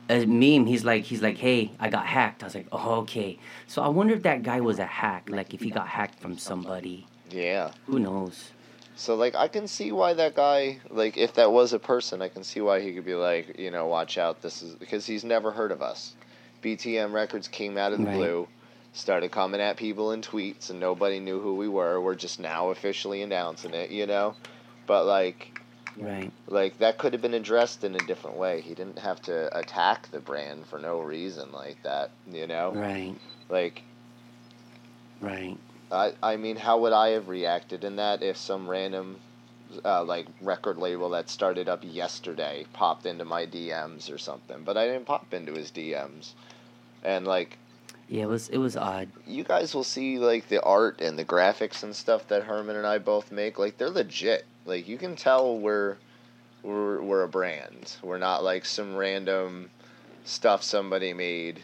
a 0.09 0.25
meme. 0.25 0.65
He's 0.65 0.83
like, 0.83 1.03
he's 1.03 1.21
like, 1.21 1.37
hey, 1.37 1.71
I 1.79 1.89
got 1.89 2.05
hacked. 2.05 2.43
I 2.43 2.47
was 2.47 2.55
like, 2.55 2.67
oh 2.71 2.95
okay. 3.01 3.37
So 3.67 3.81
I 3.81 3.87
wonder 3.87 4.13
if 4.13 4.23
that 4.23 4.43
guy 4.43 4.59
was 4.59 4.79
a 4.79 4.85
hack. 4.85 5.29
Like 5.29 5.53
if 5.53 5.61
he 5.61 5.69
got 5.69 5.87
hacked 5.87 6.19
from 6.19 6.37
somebody. 6.37 7.05
Yeah. 7.29 7.71
Who 7.85 7.99
knows? 7.99 8.51
So 8.95 9.15
like 9.15 9.35
I 9.35 9.47
can 9.47 9.67
see 9.67 9.91
why 9.91 10.13
that 10.13 10.35
guy 10.35 10.79
like 10.89 11.15
if 11.17 11.35
that 11.35 11.51
was 11.51 11.71
a 11.71 11.79
person 11.79 12.21
I 12.21 12.27
can 12.27 12.43
see 12.43 12.59
why 12.59 12.81
he 12.81 12.93
could 12.93 13.05
be 13.05 13.13
like 13.15 13.57
you 13.57 13.71
know 13.71 13.85
watch 13.87 14.17
out 14.17 14.41
this 14.41 14.61
is 14.61 14.75
because 14.75 15.05
he's 15.05 15.23
never 15.23 15.51
heard 15.51 15.71
of 15.71 15.81
us. 15.81 16.15
BTM 16.61 17.13
Records 17.13 17.47
came 17.47 17.77
out 17.77 17.93
of 17.93 17.99
the 17.99 18.05
Right. 18.05 18.15
blue, 18.15 18.47
started 18.91 19.31
coming 19.31 19.61
at 19.61 19.77
people 19.77 20.11
in 20.11 20.21
tweets 20.21 20.69
and 20.69 20.79
nobody 20.79 21.19
knew 21.21 21.39
who 21.39 21.55
we 21.55 21.69
were. 21.69 22.01
We're 22.01 22.15
just 22.15 22.39
now 22.41 22.71
officially 22.71 23.21
announcing 23.21 23.73
it, 23.73 23.91
you 23.91 24.05
know. 24.05 24.35
But 24.85 25.05
like 25.05 25.58
Right. 25.99 26.31
like 26.47 26.77
that 26.79 26.97
could 26.97 27.13
have 27.13 27.21
been 27.21 27.33
addressed 27.33 27.83
in 27.83 27.95
a 27.95 27.99
different 27.99 28.37
way. 28.37 28.61
He 28.61 28.73
didn't 28.73 28.99
have 28.99 29.21
to 29.23 29.55
attack 29.57 30.09
the 30.11 30.19
brand 30.19 30.65
for 30.67 30.79
no 30.79 30.99
reason 31.01 31.51
like 31.51 31.83
that, 31.83 32.11
you 32.31 32.47
know. 32.47 32.71
Right. 32.73 33.15
Like 33.49 33.83
Right. 35.21 35.57
I, 35.91 36.13
I 36.21 36.37
mean, 36.37 36.55
how 36.55 36.79
would 36.79 36.93
I 36.93 37.09
have 37.09 37.27
reacted 37.27 37.83
in 37.83 37.95
that 37.97 38.21
if 38.21 38.37
some 38.37 38.69
random, 38.69 39.19
uh, 39.83 40.03
like 40.03 40.27
record 40.39 40.77
label 40.77 41.09
that 41.11 41.29
started 41.29 41.67
up 41.67 41.79
yesterday 41.83 42.65
popped 42.73 43.05
into 43.05 43.25
my 43.25 43.45
DMs 43.45 44.13
or 44.13 44.17
something? 44.17 44.63
But 44.63 44.77
I 44.77 44.85
didn't 44.85 45.05
pop 45.05 45.33
into 45.33 45.53
his 45.53 45.71
DMs, 45.71 46.31
and 47.03 47.25
like 47.27 47.57
Yeah, 48.07 48.23
it 48.23 48.29
was 48.29 48.49
it 48.49 48.59
was 48.59 48.77
odd. 48.77 49.09
you 49.25 49.43
guys 49.43 49.73
will 49.73 49.83
see 49.83 50.19
like 50.19 50.47
the 50.47 50.61
art 50.61 51.01
and 51.01 51.17
the 51.19 51.25
graphics 51.25 51.83
and 51.83 51.95
stuff 51.95 52.27
that 52.27 52.43
Herman 52.43 52.75
and 52.75 52.87
I 52.87 52.99
both 52.99 53.31
make. 53.31 53.57
Like 53.59 53.77
they're 53.77 53.89
legit. 53.89 54.45
Like 54.69 54.87
you 54.87 54.97
can 54.97 55.15
tell 55.15 55.57
we're 55.57 55.97
we're 56.63 57.01
we're 57.01 57.23
a 57.23 57.27
brand. 57.29 57.95
We're 58.01 58.17
not 58.19 58.43
like 58.43 58.65
some 58.65 58.95
random 58.95 59.69
stuff 60.25 60.63
somebody 60.63 61.13
made. 61.13 61.59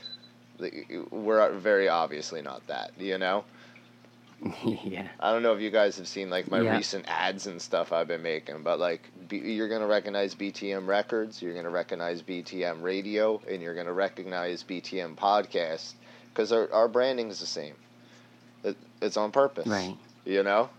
We're 1.12 1.52
very 1.54 1.88
obviously 1.90 2.42
not 2.42 2.66
that. 2.68 2.92
You 2.98 3.18
know. 3.18 3.46
yeah. 4.64 5.08
I 5.20 5.32
don't 5.32 5.44
know 5.44 5.54
if 5.54 5.62
you 5.62 5.70
guys 5.72 5.98
have 5.98 6.08
seen 6.08 6.30
like 6.30 6.52
my 6.52 6.62
Yeah. 6.62 6.76
recent 6.76 7.06
ads 7.08 7.48
and 7.48 7.62
stuff 7.62 7.92
I've 7.94 8.08
been 8.08 8.22
making, 8.22 8.64
but 8.64 8.80
like 8.80 9.10
B- 9.30 9.38
you're 9.38 9.70
gonna 9.70 9.88
recognize 9.88 10.36
BTM 10.36 10.88
Records, 10.88 11.42
you're 11.42 11.54
gonna 11.56 11.70
recognize 11.70 12.22
BTM 12.22 12.82
Radio, 12.82 13.42
and 13.50 13.62
you're 13.62 13.76
gonna 13.76 13.94
recognize 13.94 14.62
BTM 14.64 15.16
Podcast 15.16 15.94
because 16.30 16.52
our 16.52 16.72
our 16.74 16.88
branding 16.88 17.30
is 17.30 17.40
the 17.40 17.46
same. 17.46 17.76
It, 18.64 18.76
it's 19.02 19.16
on 19.18 19.32
purpose, 19.32 19.68
Right. 19.68 19.96
You 20.26 20.44
know, 20.44 20.70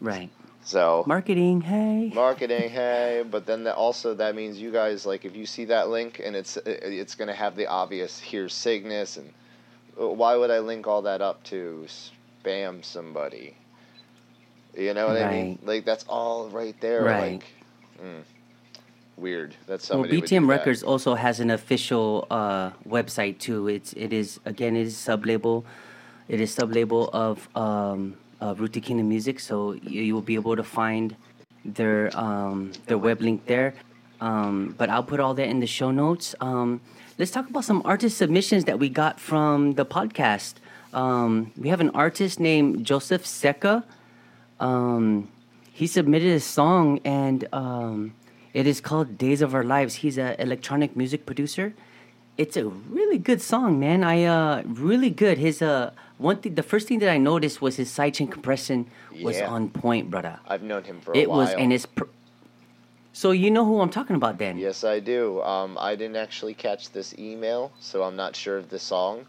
Right. 0.00 0.30
So 0.62 1.04
Marketing. 1.06 1.60
Hey. 1.60 2.10
marketing, 2.14 2.70
hey, 2.70 3.24
but 3.28 3.46
then 3.46 3.64
that 3.64 3.76
also 3.76 4.14
that 4.14 4.34
means 4.34 4.58
you 4.58 4.70
guys 4.70 5.06
like 5.06 5.24
if 5.24 5.34
you 5.34 5.46
see 5.46 5.64
that 5.66 5.88
link 5.88 6.20
and 6.24 6.36
it's 6.36 6.56
it's 6.66 7.14
gonna 7.14 7.34
have 7.34 7.56
the 7.56 7.66
obvious 7.66 8.18
here's 8.18 8.52
Cygnus 8.52 9.16
and 9.16 9.32
uh, 10.00 10.08
why 10.08 10.36
would 10.36 10.50
I 10.50 10.58
link 10.60 10.86
all 10.86 11.02
that 11.02 11.20
up 11.20 11.42
to 11.44 11.86
spam 12.44 12.84
somebody? 12.84 13.56
You 14.76 14.94
know 14.94 15.08
what 15.08 15.16
I 15.16 15.30
mean? 15.30 15.58
Like 15.62 15.84
that's 15.84 16.04
all 16.08 16.48
right 16.48 16.78
there. 16.80 17.04
Right. 17.04 17.32
Like, 17.32 17.44
mm, 18.02 18.22
weird. 19.16 19.56
That's 19.66 19.88
Well, 19.90 19.98
somebody. 19.98 20.20
would 20.20 20.28
do 20.28 20.36
BTM 20.36 20.46
that. 20.46 20.58
Records 20.58 20.82
also 20.82 21.14
has 21.14 21.40
an 21.40 21.50
official 21.50 22.26
uh, 22.30 22.70
website 22.88 23.38
too. 23.38 23.68
It's 23.68 23.92
it 23.94 24.12
is 24.12 24.38
again 24.44 24.76
it 24.76 24.86
is 24.86 24.96
sub 24.96 25.26
label. 25.26 25.64
It 26.28 26.40
is 26.40 26.54
sub 26.54 26.72
label 26.72 27.10
of 27.12 27.48
um, 27.56 28.14
uh, 28.40 28.54
Rooted 28.56 28.82
Kingdom 28.82 29.08
Music, 29.08 29.40
so 29.40 29.72
you, 29.72 30.02
you 30.02 30.14
will 30.14 30.22
be 30.22 30.34
able 30.34 30.56
to 30.56 30.64
find 30.64 31.16
their 31.64 32.10
um, 32.18 32.72
their 32.86 32.98
web 32.98 33.20
link 33.20 33.46
there. 33.46 33.74
Um, 34.20 34.74
but 34.76 34.90
I'll 34.90 35.02
put 35.02 35.20
all 35.20 35.34
that 35.34 35.48
in 35.48 35.60
the 35.60 35.66
show 35.66 35.90
notes. 35.90 36.34
Um, 36.40 36.80
let's 37.18 37.30
talk 37.30 37.48
about 37.48 37.64
some 37.64 37.82
artist 37.84 38.18
submissions 38.18 38.64
that 38.64 38.78
we 38.78 38.88
got 38.88 39.18
from 39.18 39.72
the 39.72 39.86
podcast. 39.86 40.54
Um, 40.92 41.52
we 41.56 41.68
have 41.68 41.80
an 41.80 41.90
artist 41.90 42.40
named 42.40 42.84
Joseph 42.84 43.26
Seca. 43.26 43.84
Um, 44.58 45.28
he 45.72 45.86
submitted 45.86 46.32
a 46.32 46.40
song, 46.40 47.00
and 47.04 47.48
um, 47.52 48.14
it 48.52 48.66
is 48.66 48.80
called 48.80 49.16
"Days 49.16 49.40
of 49.40 49.54
Our 49.54 49.64
Lives." 49.64 49.96
He's 49.96 50.18
an 50.18 50.36
electronic 50.38 50.96
music 50.96 51.24
producer. 51.24 51.74
It's 52.40 52.56
a 52.56 52.64
really 52.64 53.18
good 53.18 53.42
song, 53.42 53.78
man. 53.78 54.02
I 54.02 54.24
uh, 54.24 54.62
really 54.64 55.10
good. 55.10 55.36
His 55.36 55.60
uh, 55.60 55.90
one 56.16 56.38
thing, 56.38 56.54
the 56.54 56.62
first 56.62 56.88
thing 56.88 56.98
that 57.00 57.10
I 57.10 57.18
noticed 57.18 57.60
was 57.60 57.76
his 57.76 57.90
sidechain 57.92 58.32
compression 58.32 58.86
was 59.22 59.36
Yeah. 59.36 59.50
on 59.54 59.68
point, 59.68 60.08
brother. 60.10 60.40
I've 60.48 60.62
known 60.62 60.84
him 60.84 61.02
for 61.02 61.12
a 61.12 61.18
It 61.18 61.28
while. 61.28 61.40
was, 61.40 61.52
and 61.52 61.70
it's. 61.70 61.84
Pr- 61.84 62.04
so 63.12 63.32
you 63.32 63.50
know 63.50 63.66
who 63.66 63.82
I'm 63.82 63.90
talking 63.90 64.16
about, 64.16 64.38
then? 64.38 64.56
Yes, 64.56 64.84
I 64.84 65.00
do. 65.00 65.42
Um, 65.42 65.76
I 65.78 65.94
didn't 65.96 66.16
actually 66.16 66.54
catch 66.54 66.92
this 66.92 67.12
email, 67.18 67.72
so 67.78 68.04
I'm 68.04 68.16
not 68.16 68.34
sure 68.34 68.56
of 68.56 68.70
the 68.70 68.78
song, 68.78 69.26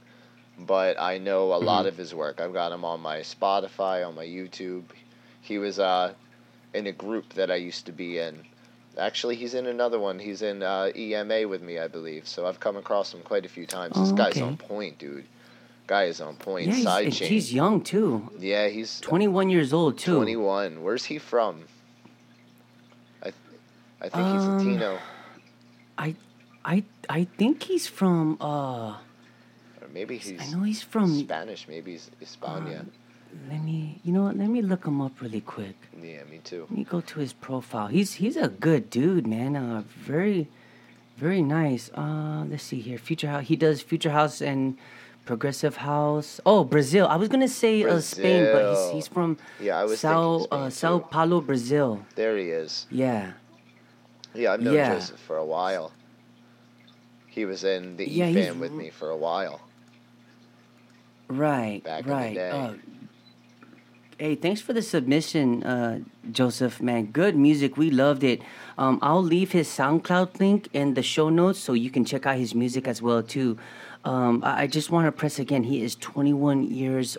but 0.59 0.95
I 0.97 1.17
know 1.17 1.51
a 1.51 1.57
Mm-hmm. 1.57 1.65
lot 1.65 1.85
of 1.87 1.97
his 1.97 2.15
work. 2.15 2.39
I've 2.39 2.53
got 2.53 2.71
him 2.71 2.85
on 2.85 3.01
my 3.01 3.17
Spotify, 3.19 4.07
on 4.07 4.15
my 4.15 4.23
YouTube. 4.25 4.83
He 5.41 5.57
was 5.57 5.79
uh, 5.79 6.13
in 6.73 6.87
a 6.87 6.93
group 6.93 7.33
that 7.33 7.51
I 7.51 7.55
used 7.55 7.85
to 7.87 7.91
be 7.91 8.19
in. 8.19 8.45
Actually, 8.97 9.35
he's 9.37 9.53
in 9.53 9.67
another 9.67 9.99
one. 9.99 10.19
He's 10.19 10.41
in 10.41 10.61
uh, 10.63 10.91
EMA 10.95 11.47
with 11.47 11.61
me, 11.61 11.79
I 11.79 11.87
believe. 11.87 12.27
So 12.27 12.45
I've 12.45 12.59
come 12.59 12.75
across 12.77 13.13
him 13.13 13.21
quite 13.21 13.45
a 13.45 13.49
few 13.49 13.65
times. 13.65 13.95
This 13.95 14.09
Oh, 14.11 14.15
guy's 14.15 14.31
okay. 14.33 14.41
on 14.41 14.57
point, 14.57 14.97
dude. 14.99 15.25
Guy 15.87 16.03
is 16.05 16.19
on 16.21 16.35
point. 16.35 16.67
Yeah, 16.67 16.75
Side 16.83 17.05
and 17.05 17.13
chain. 17.13 17.29
he's 17.29 17.53
young 17.53 17.81
too. 17.81 18.29
yeah, 18.39 18.67
he's 18.67 18.99
21 18.99 19.49
years 19.49 19.73
old 19.73 19.97
too. 19.97 20.15
21. 20.15 20.83
Where's 20.83 21.05
he 21.05 21.17
from? 21.19 21.63
I, 23.21 23.25
th- 23.25 23.35
I 24.01 24.09
think 24.09 24.27
he's 24.27 24.43
Um, 24.43 24.57
Latino. 24.57 24.99
I, 25.97 26.15
I, 26.65 26.83
I 27.09 27.23
think 27.37 27.63
he's 27.63 27.87
from. 27.87 28.37
Uh, 28.41 28.45
Or 29.81 29.87
maybe 29.93 30.17
he's 30.17 30.39
I 30.41 30.51
know 30.55 30.63
he's 30.63 30.81
from. 30.81 31.17
Spanish. 31.19 31.67
Maybe 31.67 31.91
he's 31.93 32.09
Hispania. 32.19 32.85
Let 33.49 33.63
me, 33.63 33.99
you 34.03 34.11
know 34.13 34.23
what? 34.23 34.37
Let 34.37 34.49
me 34.49 34.61
look 34.61 34.85
him 34.85 35.01
up 35.01 35.21
really 35.21 35.41
quick. 35.41 35.75
yeah, 36.01 36.23
me 36.29 36.39
too. 36.43 36.61
Let 36.69 36.71
me 36.77 36.83
go 36.83 37.01
to 37.01 37.19
his 37.19 37.33
profile. 37.33 37.87
He's 37.87 38.13
he's 38.13 38.35
a 38.37 38.47
good 38.49 38.89
dude, 38.89 39.25
man. 39.27 39.55
Uh, 39.55 39.83
very, 39.87 40.47
very 41.17 41.41
nice. 41.41 41.89
Uh, 41.93 42.45
let's 42.49 42.63
see 42.63 42.79
here. 42.81 42.97
Future 42.97 43.27
House. 43.29 43.45
He 43.47 43.55
does 43.55 43.81
Future 43.81 44.11
House 44.11 44.41
and 44.41 44.77
Progressive 45.25 45.77
House. 45.77 46.39
Oh, 46.45 46.63
Brazil. 46.63 47.07
I 47.07 47.15
was 47.15 47.29
gonna 47.29 47.47
say 47.47 47.83
uh, 47.83 47.99
Spain, 47.99 48.43
but 48.51 48.63
he's 48.71 48.91
he's 48.93 49.07
from 49.07 49.37
Yeah, 49.59 49.79
I 49.79 49.83
was 49.85 49.99
Sao 49.99 50.47
uh, 50.51 50.69
Sao. 50.69 50.99
Paulo, 50.99 51.41
Brazil. 51.41 52.05
There 52.15 52.37
he 52.37 52.49
is. 52.49 52.85
Yeah. 52.89 53.33
Yeah, 54.33 54.53
I've 54.53 54.61
known 54.61 54.73
Yeah. 54.75 54.93
Joseph 54.95 55.19
for 55.19 55.37
a 55.37 55.45
while. 55.45 55.91
He 57.27 57.45
was 57.45 57.63
in 57.63 57.95
the 57.97 58.07
Yeah, 58.09 58.27
E 58.27 58.51
with 58.51 58.71
me 58.71 58.89
for 58.89 59.09
a 59.09 59.17
while. 59.17 59.61
Right. 61.29 61.81
Back 61.83 62.01
in 62.03 62.07
the 62.07 62.13
right. 62.13 62.33
day. 62.35 62.49
Uh, 62.49 62.73
hey, 64.21 64.35
thanks 64.35 64.61
for 64.61 64.71
the 64.71 64.83
submission, 64.83 65.63
uh, 65.63 65.99
Joseph. 66.31 66.79
Man, 66.79 67.07
good 67.07 67.35
music. 67.35 67.75
We 67.75 67.89
loved 67.89 68.23
it. 68.23 68.43
Um, 68.77 68.99
I'll 69.01 69.23
leave 69.23 69.51
his 69.51 69.67
SoundCloud 69.67 70.39
link 70.39 70.67
in 70.73 70.93
the 70.93 71.01
show 71.01 71.29
notes 71.29 71.57
so 71.57 71.73
you 71.73 71.89
can 71.89 72.05
check 72.05 72.27
out 72.27 72.37
his 72.37 72.53
music 72.53 72.87
as 72.87 73.01
well 73.01 73.23
too. 73.23 73.57
Um, 74.05 74.43
I, 74.43 74.63
I 74.63 74.67
just 74.67 74.91
want 74.91 75.07
to 75.07 75.11
press 75.11 75.39
again. 75.39 75.63
He 75.63 75.81
is 75.81 75.95
21 75.95 76.69
years 76.71 77.17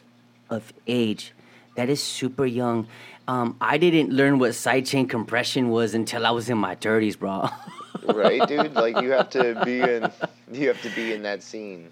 of 0.49 0.73
age. 0.87 1.33
That 1.75 1.89
is 1.89 2.01
super 2.01 2.47
young. 2.47 2.87
Um, 3.27 3.57
I 3.61 3.79
didn't 3.79 4.11
learn 4.11 4.39
what 4.39 4.53
sidechain 4.53 5.11
compression 5.11 5.71
was 5.71 5.95
until 5.95 6.25
I 6.25 6.31
was 6.31 6.49
in 6.49 6.59
my 6.59 6.77
30s, 6.77 7.19
bro. 7.19 7.49
right, 8.15 8.47
dude? 8.47 8.75
Like 8.75 9.01
you 9.01 9.11
have 9.11 9.31
to 9.31 9.61
be 9.65 9.81
in 9.81 10.09
you 10.53 10.69
have 10.69 10.81
to 10.83 10.91
be 10.91 11.13
in 11.13 11.25
that 11.25 11.43
scene. 11.43 11.91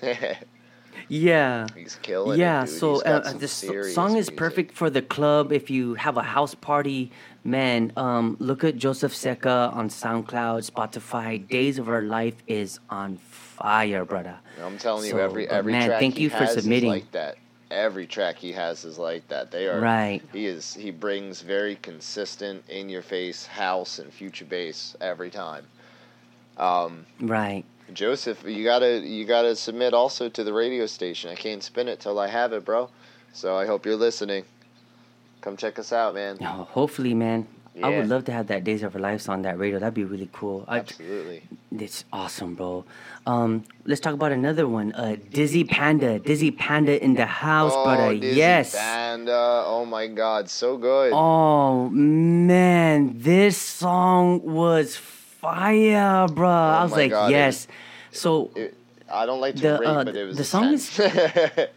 yeah. 1.08 1.66
He's 1.76 1.96
killing 1.96 2.38
yeah 2.38 2.62
it, 2.62 2.68
so 2.68 3.02
uh, 3.02 3.32
the 3.32 3.48
song 3.48 4.16
is 4.16 4.30
music. 4.30 4.36
perfect 4.36 4.72
for 4.72 4.90
the 4.90 5.02
club 5.02 5.52
if 5.52 5.70
you 5.70 5.94
have 5.94 6.16
a 6.16 6.22
house 6.22 6.54
party 6.54 7.10
man 7.44 7.92
um, 7.96 8.36
look 8.40 8.64
at 8.64 8.76
joseph 8.76 9.14
seca 9.14 9.70
on 9.74 9.88
soundcloud 9.88 10.68
spotify 10.70 11.46
days 11.48 11.78
of 11.78 11.88
our 11.88 12.02
life 12.02 12.36
is 12.46 12.78
on 12.90 13.16
fire 13.18 14.04
brother 14.04 14.38
I'm 14.62 14.78
telling 14.78 15.04
you, 15.06 15.12
So, 15.12 15.18
every 15.18 15.48
uh, 15.48 15.56
every 15.58 15.72
man, 15.72 15.88
track 15.88 16.00
thank 16.00 16.14
he 16.16 16.24
you 16.24 16.30
for 16.30 16.36
has 16.38 16.54
submitting. 16.54 16.90
is 16.90 17.02
like 17.02 17.12
that. 17.12 17.36
Every 17.70 18.06
track 18.06 18.36
he 18.36 18.52
has 18.52 18.84
is 18.84 18.98
like 18.98 19.26
that. 19.28 19.50
They 19.50 19.66
are 19.66 19.80
Right. 19.80 20.22
He 20.32 20.46
is 20.46 20.74
he 20.74 20.90
brings 20.90 21.40
very 21.42 21.76
consistent, 21.76 22.64
in 22.68 22.88
your 22.88 23.02
face 23.02 23.46
house 23.46 23.98
and 23.98 24.12
future 24.12 24.44
bass 24.44 24.94
every 25.00 25.30
time. 25.30 25.64
Um, 26.58 27.06
right 27.20 27.64
Joseph, 27.94 28.44
you 28.46 28.64
gotta 28.64 28.98
you 29.00 29.24
gotta 29.24 29.54
submit 29.56 29.94
also 29.94 30.28
to 30.28 30.44
the 30.44 30.52
radio 30.52 30.86
station. 30.86 31.30
I 31.30 31.34
can't 31.34 31.62
spin 31.62 31.88
it 31.88 32.00
till 32.00 32.18
I 32.18 32.28
have 32.28 32.52
it, 32.52 32.64
bro. 32.64 32.88
So 33.32 33.56
I 33.56 33.66
hope 33.66 33.86
you're 33.86 33.96
listening. 33.96 34.44
Come 35.40 35.56
check 35.56 35.78
us 35.78 35.92
out, 35.92 36.14
man. 36.14 36.38
oh, 36.40 36.68
hopefully 36.70 37.14
man 37.14 37.46
Yeah. 37.74 37.86
i 37.86 37.88
would 37.96 38.08
love 38.14 38.24
to 38.26 38.32
have 38.32 38.46
that 38.48 38.62
days 38.64 38.82
of 38.84 38.94
our 38.94 39.00
lives 39.00 39.28
on 39.28 39.42
that 39.42 39.56
radio 39.58 39.78
that'd 39.80 39.94
be 39.94 40.04
really 40.04 40.28
cool 40.32 40.64
I, 40.68 40.80
Absolutely. 40.80 41.42
it's 41.72 42.04
awesome 42.12 42.54
bro 42.54 42.84
um, 43.26 43.64
let's 43.86 44.00
talk 44.00 44.12
about 44.14 44.30
another 44.30 44.68
one 44.68 44.92
uh, 44.92 45.16
dizzy 45.32 45.64
panda 45.64 46.18
dizzy 46.18 46.50
panda 46.50 47.02
in 47.02 47.14
the 47.14 47.24
house 47.26 47.72
oh, 47.74 47.82
brother 47.84 48.12
Dizzy 48.18 48.36
yes 48.36 48.74
Panda. 48.76 49.64
Oh 49.66 49.84
my 49.86 50.06
God, 50.06 50.48
so 50.50 50.76
good. 50.76 51.12
Oh 51.14 51.88
man, 51.88 53.18
this 53.18 53.56
song 53.56 54.42
was 54.42 54.96
fire, 55.42 56.26
bro. 56.28 56.48
I 56.48 56.82
was 56.84 56.92
Oh 56.92 56.96
like, 56.96 57.10
God, 57.10 57.30
it 57.30 57.34
yes. 57.34 57.66
So, 58.12 58.50
It- 58.54 58.74
I 59.12 59.26
don't 59.26 59.40
like 59.42 59.56
to 59.56 59.62
The, 59.62 59.78
rate, 59.78 59.86
uh, 59.88 60.04
but 60.04 60.16
it 60.16 60.24
was 60.24 60.36
the 60.38 60.44
song 60.44 60.72
is- 60.72 60.88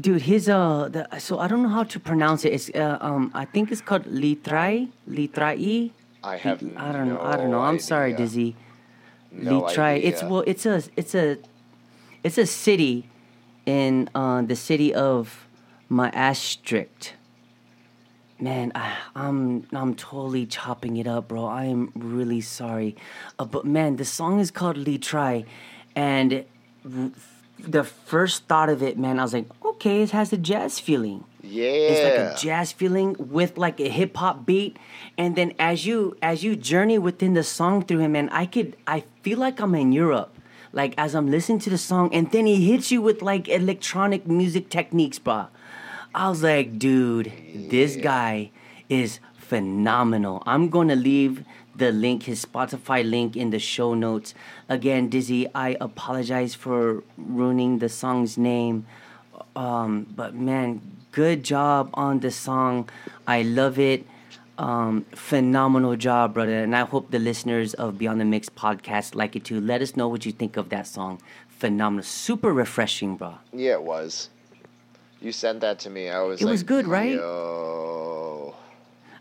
dude, 0.00 0.22
his 0.22 0.48
uh, 0.48 0.88
the, 0.94 1.02
so 1.18 1.40
I 1.40 1.48
don't 1.48 1.62
know 1.64 1.68
how 1.78 1.82
to 1.82 1.98
pronounce 1.98 2.44
it. 2.44 2.52
It's 2.52 2.70
uh, 2.70 2.98
um, 3.00 3.32
I 3.34 3.44
think 3.44 3.72
it's 3.72 3.80
called 3.80 4.04
Litrai, 4.04 4.88
Litrai. 5.10 5.90
I 6.22 6.36
have. 6.36 6.62
I 6.76 6.92
don't 6.92 7.08
know. 7.08 7.20
I 7.20 7.36
don't 7.36 7.50
know. 7.50 7.58
I'm 7.60 7.80
sorry. 7.80 8.12
Dizzy. 8.12 8.54
No 9.32 9.62
Litrai. 9.62 9.98
It's 10.04 10.22
well, 10.22 10.44
it's 10.46 10.64
a, 10.66 10.82
it's 10.96 11.14
a, 11.16 11.38
it's 12.22 12.38
a 12.38 12.46
city 12.46 13.08
in 13.66 14.08
uh, 14.14 14.42
the 14.42 14.54
city 14.54 14.94
of 14.94 15.48
my 15.88 16.10
Maastricht. 16.14 17.14
Man, 18.42 18.72
I, 18.74 18.96
I'm 19.14 19.68
I'm 19.72 19.94
totally 19.94 20.46
chopping 20.46 20.96
it 20.96 21.06
up, 21.06 21.28
bro. 21.28 21.44
I 21.44 21.66
am 21.66 21.92
really 21.94 22.40
sorry, 22.40 22.96
uh, 23.38 23.44
but 23.44 23.64
man, 23.64 23.96
the 23.96 24.04
song 24.04 24.40
is 24.40 24.50
called 24.50 24.76
Lee 24.76 24.98
Try, 24.98 25.44
and 25.94 26.44
r- 26.84 27.12
the 27.60 27.84
first 27.84 28.48
thought 28.48 28.68
of 28.68 28.82
it, 28.82 28.98
man, 28.98 29.20
I 29.20 29.22
was 29.22 29.32
like, 29.32 29.46
okay, 29.64 30.02
it 30.02 30.10
has 30.10 30.32
a 30.32 30.36
jazz 30.36 30.80
feeling. 30.80 31.22
Yeah. 31.40 31.70
It's 31.70 32.02
like 32.02 32.18
a 32.18 32.36
jazz 32.36 32.72
feeling 32.72 33.14
with 33.16 33.58
like 33.58 33.78
a 33.78 33.88
hip 33.88 34.16
hop 34.16 34.44
beat, 34.44 34.76
and 35.16 35.36
then 35.36 35.54
as 35.60 35.86
you 35.86 36.16
as 36.20 36.42
you 36.42 36.56
journey 36.56 36.98
within 36.98 37.34
the 37.34 37.44
song 37.44 37.84
through 37.84 38.00
him, 38.00 38.10
man, 38.18 38.28
I 38.30 38.46
could 38.46 38.76
I 38.88 39.04
feel 39.22 39.38
like 39.38 39.60
I'm 39.60 39.76
in 39.76 39.92
Europe, 39.92 40.34
like 40.72 40.94
as 40.98 41.14
I'm 41.14 41.30
listening 41.30 41.60
to 41.60 41.70
the 41.70 41.78
song, 41.78 42.12
and 42.12 42.32
then 42.32 42.46
he 42.46 42.72
hits 42.72 42.90
you 42.90 43.02
with 43.02 43.22
like 43.22 43.48
electronic 43.48 44.26
music 44.26 44.68
techniques, 44.68 45.20
bro. 45.20 45.46
I 46.14 46.28
was 46.28 46.42
like, 46.42 46.78
dude, 46.78 47.32
this 47.70 47.96
guy 47.96 48.50
is 48.88 49.18
phenomenal. 49.38 50.42
I'm 50.46 50.68
gonna 50.68 50.96
leave 50.96 51.44
the 51.74 51.90
link, 51.90 52.24
his 52.24 52.44
Spotify 52.44 53.08
link, 53.08 53.36
in 53.36 53.50
the 53.50 53.58
show 53.58 53.94
notes. 53.94 54.34
Again, 54.68 55.08
Dizzy, 55.08 55.46
I 55.54 55.76
apologize 55.80 56.54
for 56.54 57.02
ruining 57.16 57.78
the 57.78 57.88
song's 57.88 58.36
name. 58.36 58.86
Um, 59.56 60.06
but 60.14 60.34
man, 60.34 60.82
good 61.12 61.44
job 61.44 61.90
on 61.94 62.20
the 62.20 62.30
song. 62.30 62.90
I 63.26 63.42
love 63.42 63.78
it. 63.78 64.06
Um, 64.58 65.06
phenomenal 65.14 65.96
job, 65.96 66.34
brother. 66.34 66.62
And 66.62 66.76
I 66.76 66.84
hope 66.84 67.10
the 67.10 67.18
listeners 67.18 67.72
of 67.74 67.96
Beyond 67.96 68.20
the 68.20 68.26
Mix 68.26 68.50
podcast 68.50 69.14
like 69.14 69.34
it 69.34 69.44
too. 69.44 69.60
Let 69.60 69.80
us 69.80 69.96
know 69.96 70.08
what 70.08 70.26
you 70.26 70.32
think 70.32 70.58
of 70.58 70.68
that 70.68 70.86
song. 70.86 71.20
Phenomenal, 71.48 72.04
super 72.04 72.52
refreshing, 72.52 73.16
bro. 73.16 73.38
Yeah, 73.52 73.72
it 73.72 73.82
was. 73.82 74.28
You 75.22 75.30
sent 75.32 75.60
that 75.60 75.78
to 75.80 75.90
me. 75.90 76.10
I 76.10 76.20
was. 76.22 76.40
It 76.40 76.44
like, 76.44 76.52
was 76.52 76.62
good, 76.64 76.86
right? 76.86 77.14
Yo. 77.14 78.54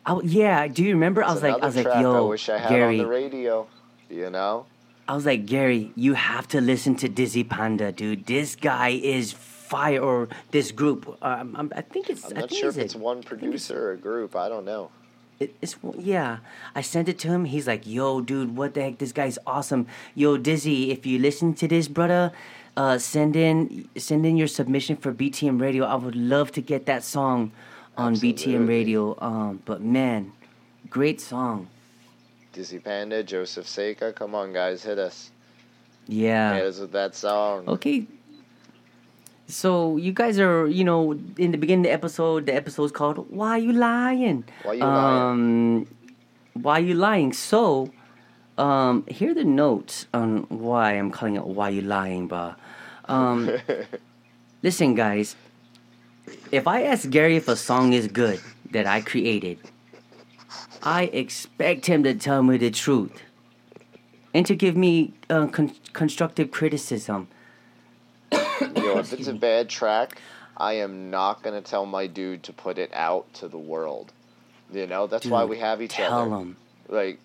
I, 0.05 0.19
yeah, 0.23 0.67
do 0.67 0.83
you 0.83 0.93
remember? 0.93 1.23
I 1.23 1.31
was 1.31 1.43
like, 1.43 1.61
I 1.61 1.65
was 1.65 1.75
like, 1.75 1.85
track 1.85 1.97
I 1.97 2.01
yo, 2.01 2.27
wish 2.27 2.49
I 2.49 2.57
had 2.57 2.69
Gary. 2.69 2.99
on 2.99 3.05
the 3.05 3.09
radio. 3.09 3.67
You 4.09 4.29
know. 4.31 4.65
I 5.07 5.13
was 5.15 5.25
like, 5.25 5.45
Gary, 5.45 5.91
you 5.95 6.13
have 6.15 6.47
to 6.49 6.61
listen 6.61 6.95
to 6.97 7.09
Dizzy 7.09 7.43
Panda, 7.43 7.91
dude. 7.91 8.25
This 8.25 8.55
guy 8.55 8.89
is 8.89 9.31
fire. 9.31 10.01
Or 10.01 10.27
this 10.51 10.71
group. 10.71 11.07
Um, 11.21 11.55
I'm- 11.55 11.71
I 11.75 11.81
think 11.81 12.09
it's. 12.09 12.25
I'm 12.25 12.33
not 12.33 12.51
sure 12.51 12.69
it's 12.69 12.77
if 12.77 12.83
it's 12.85 12.95
a- 12.95 12.97
one 12.97 13.19
it's- 13.19 13.29
producer 13.29 13.89
or 13.89 13.91
a 13.93 13.97
group. 13.97 14.35
I 14.35 14.49
don't 14.49 14.65
know. 14.65 14.89
It, 15.39 15.55
it's 15.61 15.75
yeah. 15.97 16.37
I 16.75 16.81
sent 16.81 17.09
it 17.09 17.17
to 17.19 17.29
him. 17.29 17.45
He's 17.45 17.67
like, 17.67 17.87
"Yo, 17.87 18.21
dude, 18.21 18.55
what 18.55 18.73
the 18.75 18.81
heck? 18.83 18.97
This 18.99 19.11
guy's 19.11 19.37
awesome. 19.47 19.87
Yo, 20.13 20.37
Dizzy, 20.37 20.91
if 20.91 21.05
you 21.05 21.17
listen 21.19 21.53
to 21.55 21.67
this, 21.67 21.87
brother, 21.87 22.31
uh, 22.77 22.97
send 22.97 23.35
in 23.35 23.89
send 23.97 24.25
in 24.25 24.37
your 24.37 24.47
submission 24.47 24.95
for 24.95 25.13
BTM 25.13 25.59
Radio. 25.59 25.85
I 25.85 25.95
would 25.95 26.15
love 26.15 26.51
to 26.53 26.61
get 26.61 26.85
that 26.85 27.03
song 27.03 27.51
on 27.97 28.13
Absolutely. 28.13 28.53
BTM 28.53 28.67
Radio. 28.67 29.17
Um, 29.19 29.61
but 29.65 29.81
man, 29.81 30.31
great 30.89 31.19
song. 31.19 31.67
Dizzy 32.53 32.79
Panda, 32.79 33.23
Joseph 33.23 33.67
Seca, 33.67 34.11
come 34.13 34.35
on 34.35 34.51
guys, 34.53 34.83
hit 34.83 34.99
us. 34.99 35.31
Yeah. 36.07 36.55
Hit 36.55 36.65
us 36.65 36.79
with 36.79 36.91
that 36.91 37.15
song. 37.15 37.67
Okay. 37.67 38.05
So 39.47 39.97
you 39.97 40.13
guys 40.13 40.39
are, 40.39 40.67
you 40.67 40.83
know, 40.83 41.11
in 41.37 41.51
the 41.51 41.57
beginning 41.57 41.85
of 41.85 41.89
the 41.89 41.93
episode, 41.93 42.45
the 42.45 42.55
episode's 42.55 42.91
called 42.91 43.29
"Why 43.29 43.57
You 43.57 43.73
Lying." 43.73 44.45
Why 44.63 44.73
you 44.73 44.79
lying? 44.79 45.21
Um, 45.21 45.87
why 46.53 46.79
you 46.79 46.93
lying? 46.93 47.33
So, 47.33 47.91
um, 48.57 49.05
here 49.07 49.31
are 49.31 49.33
the 49.33 49.43
notes 49.43 50.07
on 50.13 50.43
why 50.49 50.93
I'm 50.93 51.11
calling 51.11 51.35
it 51.35 51.45
"Why 51.45 51.69
You 51.69 51.81
Lying," 51.81 52.27
but 52.27 52.57
um, 53.05 53.49
listen, 54.63 54.95
guys. 54.95 55.35
If 56.51 56.67
I 56.67 56.83
ask 56.83 57.09
Gary 57.09 57.35
if 57.35 57.47
a 57.47 57.55
song 57.55 57.93
is 57.93 58.07
good 58.07 58.39
that 58.71 58.85
I 58.85 59.01
created, 59.01 59.59
I 60.83 61.03
expect 61.05 61.85
him 61.87 62.03
to 62.03 62.13
tell 62.13 62.43
me 62.43 62.57
the 62.57 62.71
truth 62.71 63.21
and 64.33 64.45
to 64.45 64.55
give 64.55 64.75
me 64.77 65.13
uh, 65.29 65.47
con- 65.47 65.75
constructive 65.93 66.51
criticism. 66.51 67.27
Yo, 68.31 68.99
if 68.99 69.11
it's 69.13 69.27
a 69.27 69.33
bad 69.33 69.69
track, 69.69 70.17
I 70.57 70.73
am 70.73 71.09
not 71.09 71.41
gonna 71.43 71.61
tell 71.61 71.85
my 71.85 72.07
dude 72.07 72.43
to 72.43 72.53
put 72.53 72.77
it 72.77 72.91
out 72.93 73.33
to 73.35 73.47
the 73.47 73.57
world. 73.57 74.13
You 74.71 74.87
know, 74.87 75.07
that's 75.07 75.25
why 75.25 75.43
we 75.43 75.57
have 75.59 75.81
each 75.81 75.91
Tell 75.91 76.13
other. 76.13 76.35
him. 76.35 76.57
Like, 76.87 77.19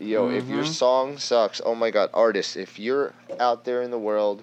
yo, 0.00 0.28
if 0.28 0.48
your 0.48 0.64
Mhm. 0.64 0.74
song 0.74 1.18
sucks, 1.18 1.60
oh 1.64 1.74
my 1.74 1.90
god, 1.90 2.10
artists, 2.12 2.56
if 2.56 2.78
you're 2.78 3.12
out 3.38 3.64
there 3.64 3.82
in 3.82 3.90
the 3.90 3.98
world 3.98 4.42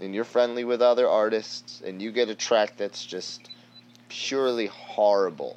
and 0.00 0.14
you're 0.14 0.24
friendly 0.24 0.64
with 0.64 0.82
other 0.82 1.08
artists 1.08 1.82
and 1.84 2.02
you 2.02 2.10
get 2.10 2.28
a 2.28 2.34
track 2.34 2.76
that's 2.76 3.04
just 3.04 3.48
purely 4.08 4.66
horrible, 4.66 5.56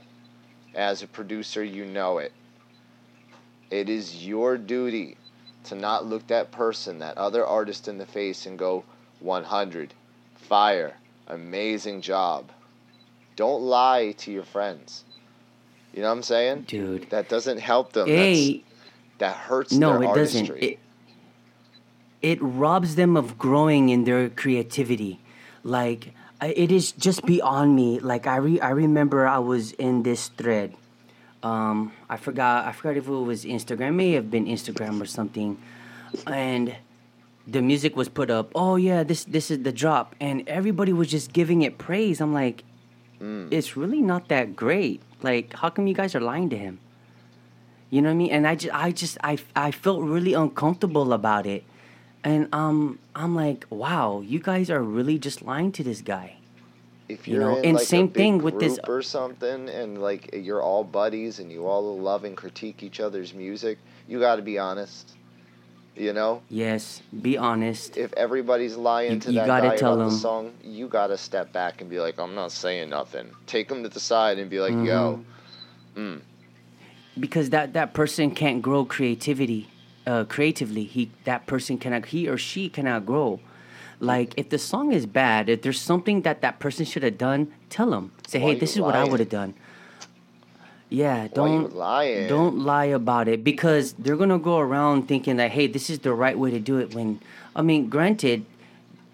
as 0.76 1.02
a 1.02 1.08
producer, 1.08 1.64
you 1.64 1.86
know 1.86 2.20
it. 2.20 2.32
It 3.72 3.90
is 3.90 4.26
your 4.26 4.58
duty 4.58 5.18
to 5.66 5.76
not 5.76 6.06
look 6.06 6.28
that 6.28 6.52
person, 6.52 7.00
that 7.00 7.18
other 7.18 7.46
artist 7.46 7.88
in 7.88 7.98
the 7.98 8.06
face 8.06 8.46
and 8.46 8.58
go 8.58 8.84
100, 9.20 9.94
fire, 10.36 10.96
amazing 11.28 12.02
job. 12.02 12.52
Don't 13.36 13.62
lie 13.62 14.12
to 14.18 14.32
your 14.32 14.44
friends. 14.44 15.04
You 15.94 16.02
know 16.02 16.08
what 16.10 16.18
I'm 16.18 16.24
saying? 16.24 16.66
Dude. 16.68 17.10
That 17.10 17.30
doesn't 17.30 17.60
help 17.60 17.94
them. 17.94 18.08
That's, 18.10 18.20
Hey, 18.30 18.64
that 19.20 19.36
hurts 19.36 19.72
no, 19.72 19.93
their 19.93 20.03
it 20.03 20.07
artistry. 20.07 20.41
doesn't. 20.47 20.63
It, 20.63 20.80
it 22.22 22.39
robs 22.41 22.95
them 22.95 23.15
of 23.15 23.38
growing 23.38 23.89
in 23.89 24.03
their 24.03 24.30
creativity. 24.30 25.20
Like 25.63 26.13
it 26.41 26.72
is 26.72 26.91
just 26.93 27.26
beyond 27.26 27.76
me. 27.76 27.99
Like 27.99 28.28
I 28.28 28.38
re- 28.38 28.59
I 28.59 28.70
remember 28.72 29.28
I 29.28 29.39
was 29.39 29.72
in 29.74 30.03
this 30.03 30.28
thread. 30.30 30.74
Um, 31.43 31.93
I 32.09 32.17
forgot 32.17 32.65
I 32.65 32.72
forgot 32.74 32.97
if 32.97 33.07
it 33.07 33.11
was 33.11 33.45
Instagram. 33.45 33.89
It 33.89 33.91
may 33.91 34.11
have 34.13 34.30
been 34.32 34.45
Instagram 34.45 34.99
or 35.01 35.05
something, 35.05 35.57
and 36.28 36.76
the 37.47 37.61
music 37.61 37.95
was 37.95 38.09
put 38.09 38.30
up. 38.30 38.51
Oh 38.55 38.76
yeah, 38.76 39.03
this 39.03 39.24
this 39.24 39.49
is 39.51 39.63
the 39.63 39.72
drop, 39.72 40.15
and 40.20 40.43
everybody 40.47 40.91
was 40.91 41.07
just 41.07 41.32
giving 41.32 41.61
it 41.61 41.78
praise. 41.78 42.20
I'm 42.22 42.34
like, 42.34 42.63
Mm. 43.20 43.51
it's 43.51 43.76
really 43.76 44.01
not 44.01 44.30
that 44.30 44.55
great. 44.55 45.01
Like, 45.22 45.51
how 45.53 45.67
come 45.70 45.88
you 45.88 45.93
guys 45.93 46.15
are 46.15 46.22
lying 46.24 46.49
to 46.51 46.57
him? 46.57 46.80
You 47.90 48.02
know 48.02 48.10
what 48.10 48.14
I 48.14 48.18
mean? 48.18 48.32
And 48.32 48.46
I 48.48 48.56
just, 48.56 48.74
I 48.76 48.92
just, 48.92 49.18
I, 49.24 49.38
I 49.56 49.72
felt 49.72 50.02
really 50.04 50.34
uncomfortable 50.34 51.12
about 51.14 51.46
it, 51.48 51.64
and 52.24 52.48
um, 52.54 53.00
I'm 53.16 53.34
like, 53.36 53.66
wow, 53.72 54.22
you 54.22 54.40
guys 54.40 54.70
are 54.70 54.84
really 54.84 55.18
just 55.18 55.42
lying 55.42 55.72
to 55.74 55.84
this 55.84 56.02
guy. 56.02 56.36
if 57.08 57.28
you 57.28 57.36
you're 57.36 57.44
know, 57.44 57.58
in 57.58 57.66
and 57.66 57.74
like 57.78 57.88
same 57.88 58.06
a 58.06 58.08
big 58.08 58.14
thing 58.16 58.38
with 58.44 58.60
this- 58.60 58.80
or 58.88 59.02
something, 59.02 59.68
and 59.70 60.00
like 60.02 60.30
you're 60.34 60.62
all 60.62 60.84
buddies 60.84 61.40
and 61.40 61.52
you 61.52 61.66
all 61.66 61.98
love 61.98 62.24
and 62.26 62.38
critique 62.38 62.84
each 62.84 63.00
other's 63.00 63.34
music, 63.34 63.80
you 64.08 64.20
got 64.20 64.36
to 64.36 64.44
be 64.44 64.60
honest. 64.60 65.16
You 65.96 66.14
know, 66.14 66.44
Yes, 66.50 67.02
be 67.22 67.38
honest. 67.38 67.98
if 67.98 68.14
everybody's 68.14 68.78
lying 68.78 69.14
You- 69.16 69.20
to 69.22 69.30
you 69.32 69.40
that 69.40 69.48
gotta 69.48 69.70
guy 69.70 69.76
tell 69.76 69.94
about 69.96 70.04
the 70.06 70.10
them. 70.12 70.20
song, 70.20 70.54
you 70.64 70.88
gotta 70.88 71.18
step 71.18 71.52
back 71.52 71.82
and 71.82 71.90
be 71.90 72.00
like, 72.00 72.20
I'm 72.20 72.36
not 72.36 72.52
saying 72.54 72.90
nothing. 72.92 73.32
Take 73.48 73.68
them 73.68 73.82
to 73.84 73.90
the 73.90 74.00
side 74.00 74.38
and 74.38 74.50
be 74.50 74.60
like, 74.62 74.72
Yo, 74.74 75.20
Mm-hmm. 75.98 76.00
mm, 76.00 76.22
because 77.20 77.49
that 77.49 77.74
that 77.74 77.93
person 77.93 78.32
can't 78.32 78.61
grow 78.61 78.86
creativity 78.86 79.67
uh 80.07 80.24
creatively. 80.26 80.84
He 80.84 81.11
that 81.26 81.45
person 81.47 81.78
cannot 81.78 82.07
he 82.07 82.28
or 82.28 82.38
she 82.38 82.70
cannot 82.70 83.05
grow. 83.05 83.39
Like 83.99 84.34
if 84.38 84.49
the 84.49 84.57
song 84.57 84.93
is 84.93 85.05
bad 85.05 85.49
if 85.49 85.61
there's 85.61 85.80
something 85.82 86.22
that 86.22 86.41
that 86.41 86.59
person 86.59 86.86
should 86.86 87.03
have 87.03 87.17
done 87.17 87.53
tell 87.70 87.89
them 87.89 88.11
say 88.28 88.39
Why 88.39 88.53
hey 88.53 88.59
this 88.59 88.76
is 88.76 88.82
what 88.82 88.95
i 88.95 89.03
would 89.03 89.20
have 89.20 89.30
done. 89.30 89.53
Yeah 90.89 91.28
don't 91.28 91.76
lying? 91.76 92.28
don't 92.28 92.59
lie 92.59 92.86
about 92.86 93.28
it 93.28 93.43
because 93.43 93.93
they're 93.93 94.15
gonna 94.15 94.39
go 94.39 94.57
around 94.57 95.07
thinking 95.07 95.36
that 95.38 95.51
hey 95.51 95.67
this 95.67 95.89
is 95.89 95.99
the 95.99 96.13
right 96.13 96.38
way 96.38 96.49
to 96.49 96.59
do 96.59 96.78
it 96.80 96.95
when 96.95 97.20
i 97.55 97.61
mean 97.61 97.89
granted 97.89 98.45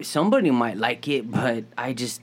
somebody 0.00 0.50
might 0.50 0.76
like 0.78 1.06
it 1.08 1.30
but 1.38 1.64
i 1.76 1.92
just 1.92 2.22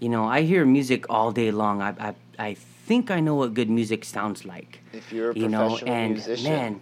you 0.00 0.08
know 0.08 0.24
i 0.24 0.42
hear 0.42 0.66
music 0.66 1.06
all 1.08 1.30
day 1.32 1.50
long. 1.50 1.80
I 1.80 1.94
i, 2.08 2.14
I 2.38 2.56
think 2.88 3.10
i 3.10 3.20
know 3.26 3.34
what 3.40 3.50
good 3.58 3.70
music 3.78 4.04
sounds 4.04 4.40
like 4.44 4.72
If 4.92 5.12
you're 5.12 5.30
a 5.30 5.34
you 5.34 5.48
know 5.48 5.66
professional 5.68 5.94
and 5.94 6.12
musician, 6.14 6.52
man 6.52 6.72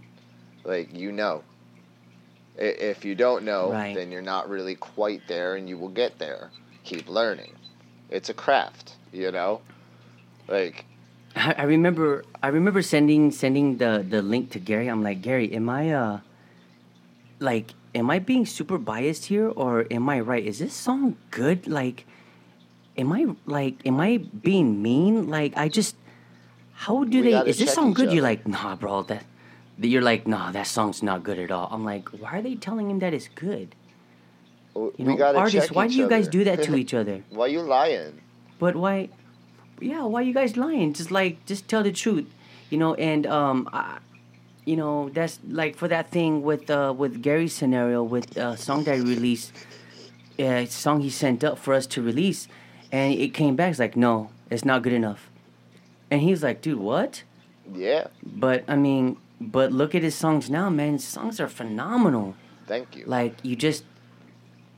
like 0.65 0.89
you 0.95 1.13
know. 1.13 1.43
If 2.57 3.05
you 3.05 3.15
don't 3.15 3.43
know, 3.45 3.73
Right. 3.73 3.95
then 3.95 4.13
you're 4.13 4.23
not 4.35 4.49
really 4.49 4.77
quite 4.77 5.23
there, 5.27 5.57
and 5.57 5.69
you 5.69 5.77
will 5.77 5.95
get 6.03 6.19
there. 6.19 6.51
Keep 6.85 7.09
learning. 7.09 7.53
It's 8.11 8.29
a 8.31 8.35
craft, 8.35 8.95
you 9.13 9.31
know. 9.33 9.61
Like 10.49 10.85
I, 11.35 11.55
I 11.59 11.65
remember 11.65 12.25
I 12.43 12.49
remember 12.49 12.81
sending 12.83 13.33
sending 13.33 13.79
the 13.79 14.05
the 14.09 14.23
link 14.23 14.51
to 14.55 14.59
Gary. 14.61 14.87
I'm 14.89 15.03
like, 15.03 15.21
Gary, 15.21 15.53
am 15.53 15.69
I 15.69 15.91
uh 15.93 16.21
like 17.41 17.75
am 17.95 18.11
I 18.11 18.19
being 18.19 18.47
super 18.47 18.79
biased 18.79 19.27
here 19.27 19.49
or 19.49 19.87
am 19.91 20.09
I 20.09 20.21
right? 20.21 20.45
Is 20.45 20.59
this 20.61 20.75
song 20.75 21.17
good? 21.31 21.67
Like 21.67 22.07
am 22.97 23.13
I 23.13 23.27
like 23.47 23.85
am 23.87 24.01
I 24.01 24.19
being 24.19 24.83
mean? 24.83 25.29
Like 25.29 25.57
I 25.57 25.69
just 25.69 25.97
how 26.75 27.05
do 27.05 27.23
We 27.23 27.31
they 27.31 27.39
is 27.51 27.59
this 27.59 27.75
song 27.75 27.93
good? 27.93 28.13
You're 28.13 28.23
like, 28.23 28.47
nah 28.47 28.77
bro, 28.77 29.03
that 29.03 29.25
that 29.79 29.89
you're 29.89 30.03
like, 30.03 30.27
nah, 30.27 30.53
that 30.53 30.67
song's 30.67 31.03
not 31.03 31.23
good 31.23 31.39
at 31.39 31.51
all. 31.51 31.69
I'm 31.71 31.85
like, 31.85 32.09
why 32.11 32.39
are 32.39 32.43
they 32.43 32.55
telling 32.55 32.91
him 32.91 32.99
that 33.01 33.13
it's 33.13 33.29
good? 33.35 33.75
You 34.75 34.93
we 34.99 35.05
know, 35.05 35.17
gotta 35.17 35.39
artists, 35.39 35.69
check 35.69 35.77
why 35.77 35.87
do 35.89 35.95
you 35.95 36.09
guys 36.09 36.27
other. 36.27 36.31
do 36.39 36.45
that 36.45 36.63
to 36.65 36.77
each 36.83 36.95
other? 36.95 37.23
why 37.31 37.47
you 37.47 37.61
lying? 37.63 38.21
But 38.59 38.77
why? 38.77 39.09
Yeah, 39.81 40.05
why 40.05 40.23
you 40.23 40.33
guys 40.35 40.57
lying? 40.57 40.93
Just 40.95 41.11
like, 41.11 41.45
just 41.47 41.69
tell 41.69 41.83
the 41.83 41.93
truth, 41.93 42.27
you 42.71 42.79
know. 42.79 42.95
And 42.95 43.27
um, 43.27 43.69
I, 43.73 43.99
you 44.65 44.77
know, 44.77 45.11
that's 45.11 45.39
like 45.49 45.77
for 45.77 45.89
that 45.89 46.11
thing 46.11 46.43
with 46.43 46.71
uh 46.71 46.95
with 46.97 47.23
Gary's 47.23 47.53
scenario 47.53 48.03
with 48.03 48.37
uh 48.39 48.57
song 48.57 48.85
that 48.85 48.97
he 48.97 49.03
released, 49.03 49.53
uh, 50.39 50.65
song 50.67 51.01
he 51.01 51.11
sent 51.11 51.45
up 51.45 51.59
for 51.59 51.75
us 51.75 51.87
to 51.89 52.03
release, 52.03 52.49
and 52.95 53.13
it 53.13 53.35
came 53.35 53.57
back. 53.57 53.71
It's 53.71 53.81
like, 53.81 53.97
no, 53.97 54.31
it's 54.51 54.65
not 54.65 54.83
good 54.83 54.93
enough. 54.93 55.29
And 56.13 56.21
he 56.21 56.31
was 56.31 56.43
like, 56.45 56.63
dude, 56.63 56.79
what? 56.79 57.25
Yeah, 57.73 58.07
But 58.23 58.63
I 58.69 58.77
mean, 58.77 59.17
but 59.41 59.73
look 59.73 59.95
at 59.95 60.03
his 60.03 60.15
songs 60.15 60.49
now, 60.49 60.71
man. 60.71 60.93
His 60.93 61.05
songs 61.05 61.41
are 61.41 61.49
phenomenal. 61.49 62.37
thank 62.67 62.95
you. 62.97 63.05
Like 63.07 63.35
you 63.43 63.57
just, 63.57 63.83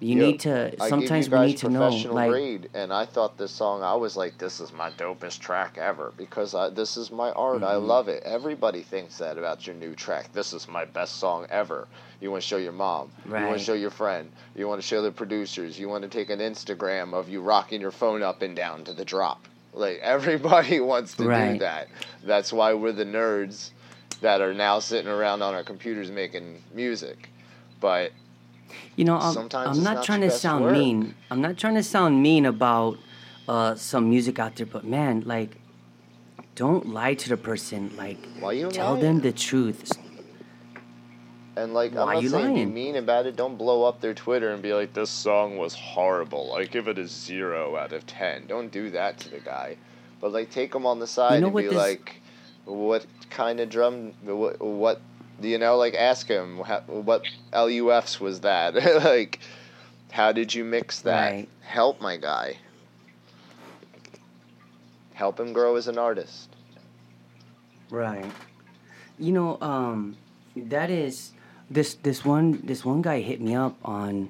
you 0.01 0.17
Yo, 0.19 0.27
need 0.27 0.41
to. 0.41 0.75
I 0.83 0.89
Sometimes 0.91 1.31
we 1.31 1.39
need 1.47 1.57
to 1.59 1.71
know, 1.71 1.79
professional 1.81 2.15
like. 2.15 2.31
grade, 2.31 2.69
and 2.75 2.93
I 2.93 3.07
thought 3.07 3.39
this 3.39 3.51
song. 3.51 3.83
I 3.83 3.95
was 3.95 4.17
like, 4.17 4.37
"This 4.37 4.61
is 4.61 4.73
my 4.73 4.91
dopest 4.91 5.39
track 5.41 5.79
ever," 5.79 6.13
because 6.19 6.55
I, 6.55 6.69
this 6.69 6.97
is 6.99 7.11
my 7.11 7.31
art. 7.33 7.63
I 7.63 7.75
Mm-hmm. 7.75 7.87
love 7.87 8.09
it. 8.09 8.23
Everybody 8.25 8.83
thinks 8.83 9.17
that 9.19 9.39
about 9.39 9.67
your 9.67 9.75
new 9.77 9.95
track. 9.95 10.33
This 10.35 10.53
is 10.53 10.69
my 10.69 10.85
best 10.85 11.17
song 11.17 11.47
ever. 11.51 11.89
You 12.21 12.31
want 12.31 12.43
to 12.43 12.47
show 12.49 12.59
your 12.59 12.73
mom. 12.73 13.11
Right. 13.25 13.41
You 13.41 13.47
want 13.47 13.59
to 13.59 13.65
show 13.65 13.73
your 13.75 13.91
friend. 13.91 14.31
You 14.55 14.69
want 14.69 14.81
to 14.83 14.87
show 14.87 15.01
the 15.01 15.11
producers. 15.13 15.79
You 15.79 15.89
want 15.89 16.03
to 16.03 16.09
take 16.11 16.29
an 16.31 16.41
Instagram 16.41 17.15
of 17.15 17.29
you 17.31 17.41
rocking 17.41 17.81
your 17.81 17.91
phone 17.91 18.23
up 18.23 18.43
and 18.43 18.55
down 18.55 18.85
to 18.85 18.93
the 18.93 19.05
drop. 19.05 19.47
Like 19.73 19.99
everybody 20.03 20.79
wants 20.81 21.13
to 21.17 21.23
do 21.25 21.29
Right. 21.31 21.59
that. 21.61 21.89
That's 22.23 22.53
why 22.53 22.75
we're 22.75 22.93
the 22.93 23.05
nerds 23.07 23.71
that 24.21 24.41
are 24.43 24.53
now 24.55 24.79
sitting 24.79 25.11
around 25.11 25.41
on 25.43 25.55
our 25.55 25.63
computers 25.65 26.11
making 26.11 26.63
music. 26.75 27.31
But 27.81 28.13
You 28.97 29.05
know, 29.05 29.17
I'm, 29.19 29.33
Sometimes 29.35 29.79
I'm 29.79 29.85
not 29.85 29.97
not 29.97 30.05
trying 30.05 30.21
to 30.23 30.31
sound 30.31 30.65
work. 30.65 30.73
mean. 30.73 31.15
I'm 31.31 31.41
not 31.41 31.57
trying 31.57 31.75
to 31.75 31.83
sound 31.83 32.23
mean 32.23 32.47
about 32.47 32.99
uh, 33.49 33.75
some 33.75 34.09
music 34.11 34.39
out 34.39 34.57
there, 34.57 34.67
but 34.67 34.85
man, 34.85 35.23
like, 35.27 35.57
don't 36.55 36.89
lie 36.89 37.15
to 37.15 37.29
the 37.29 37.37
person. 37.37 37.93
Like, 37.97 38.19
Why 38.41 38.53
you 38.53 38.71
tell 38.71 38.93
lying? 38.93 39.03
them 39.03 39.21
the 39.21 39.33
truth. 39.33 39.93
And 41.57 41.73
like 41.73 41.95
Why 41.95 42.01
I'm 42.03 42.07
not 42.15 42.23
you 42.23 42.29
saying 42.29 42.55
lying? 42.55 42.69
be 42.69 42.75
mean 42.75 42.97
about 42.97 43.27
it. 43.27 43.35
Don't 43.37 43.57
blow 43.57 43.85
up 43.85 44.01
their 44.01 44.13
Twitter 44.13 44.51
and 44.51 44.63
be 44.63 44.75
like, 44.75 44.93
"This 44.93 45.09
song 45.09 45.57
was 45.57 45.75
horrible." 45.75 46.49
Like 46.51 46.71
give 46.71 46.87
it 46.89 46.99
a 46.99 47.07
zero 47.07 47.77
out 47.77 47.93
of 47.93 48.05
ten. 48.07 48.47
Don't 48.47 48.71
do 48.71 48.91
that 48.91 49.19
to 49.21 49.31
the 49.31 49.41
guy. 49.41 49.77
But 50.21 50.33
like 50.33 50.51
take 50.51 50.75
him 50.75 50.85
on 50.85 50.99
the 50.99 51.07
side 51.07 51.41
know 51.41 51.47
and 51.49 51.57
be 51.57 51.63
this- 51.65 51.73
like, 51.75 52.21
"What 52.67 53.07
kind 53.31 53.61
of 53.61 53.71
drum? 53.71 54.13
What? 54.23 54.61
what 54.61 55.01
you 55.41 55.59
know? 55.59 55.77
Like 55.77 55.95
ask 55.95 56.27
him 56.29 56.61
how, 56.61 56.81
what 56.81 57.23
LUFS 57.53 58.21
was 58.21 58.41
that? 58.41 58.75
like 59.05 59.39
How 60.13 60.33
did 60.33 60.55
you 60.55 60.65
mix 60.65 61.01
that? 61.01 61.31
Right. 61.33 61.49
Help 61.63 62.01
my 62.01 62.17
guy. 62.17 62.57
Help 65.15 65.41
him 65.41 65.53
grow 65.53 65.77
as 65.77 65.89
an 65.89 65.99
artist. 65.99 66.49
Right. 67.91 68.31
You 69.19 69.33
know, 69.33 69.59
um, 69.61 70.17
that 70.57 70.91
is 70.91 71.33
this 71.71 71.95
this 71.95 72.25
one 72.25 72.61
this 72.65 72.85
one 72.85 73.03
guy 73.03 73.21
hit 73.21 73.41
me 73.41 73.55
up 73.55 73.77
on. 73.85 74.29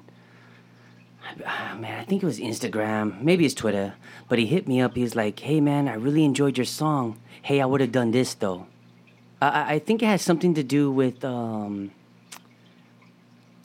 ah, 1.45 1.75
Man, 1.79 1.99
I 1.99 2.03
think 2.05 2.23
it 2.23 2.25
was 2.25 2.39
Instagram, 2.39 3.21
maybe 3.21 3.45
it's 3.45 3.53
Twitter, 3.53 3.95
but 4.29 4.39
he 4.39 4.45
hit 4.45 4.67
me 4.67 4.79
up. 4.79 4.95
He's 4.95 5.15
like, 5.15 5.39
"Hey, 5.39 5.59
man, 5.59 5.87
I 5.89 5.95
really 5.95 6.23
enjoyed 6.23 6.57
your 6.57 6.65
song. 6.65 7.17
Hey, 7.41 7.59
I 7.59 7.65
would 7.65 7.81
have 7.81 7.91
done 7.91 8.11
this 8.11 8.33
though." 8.33 8.67
I- 9.41 9.75
I, 9.75 9.79
think 9.79 10.01
it 10.01 10.07
has 10.07 10.21
something 10.21 10.53
to 10.55 10.63
do 10.63 10.91
with. 10.91 11.23
Um, 11.23 11.91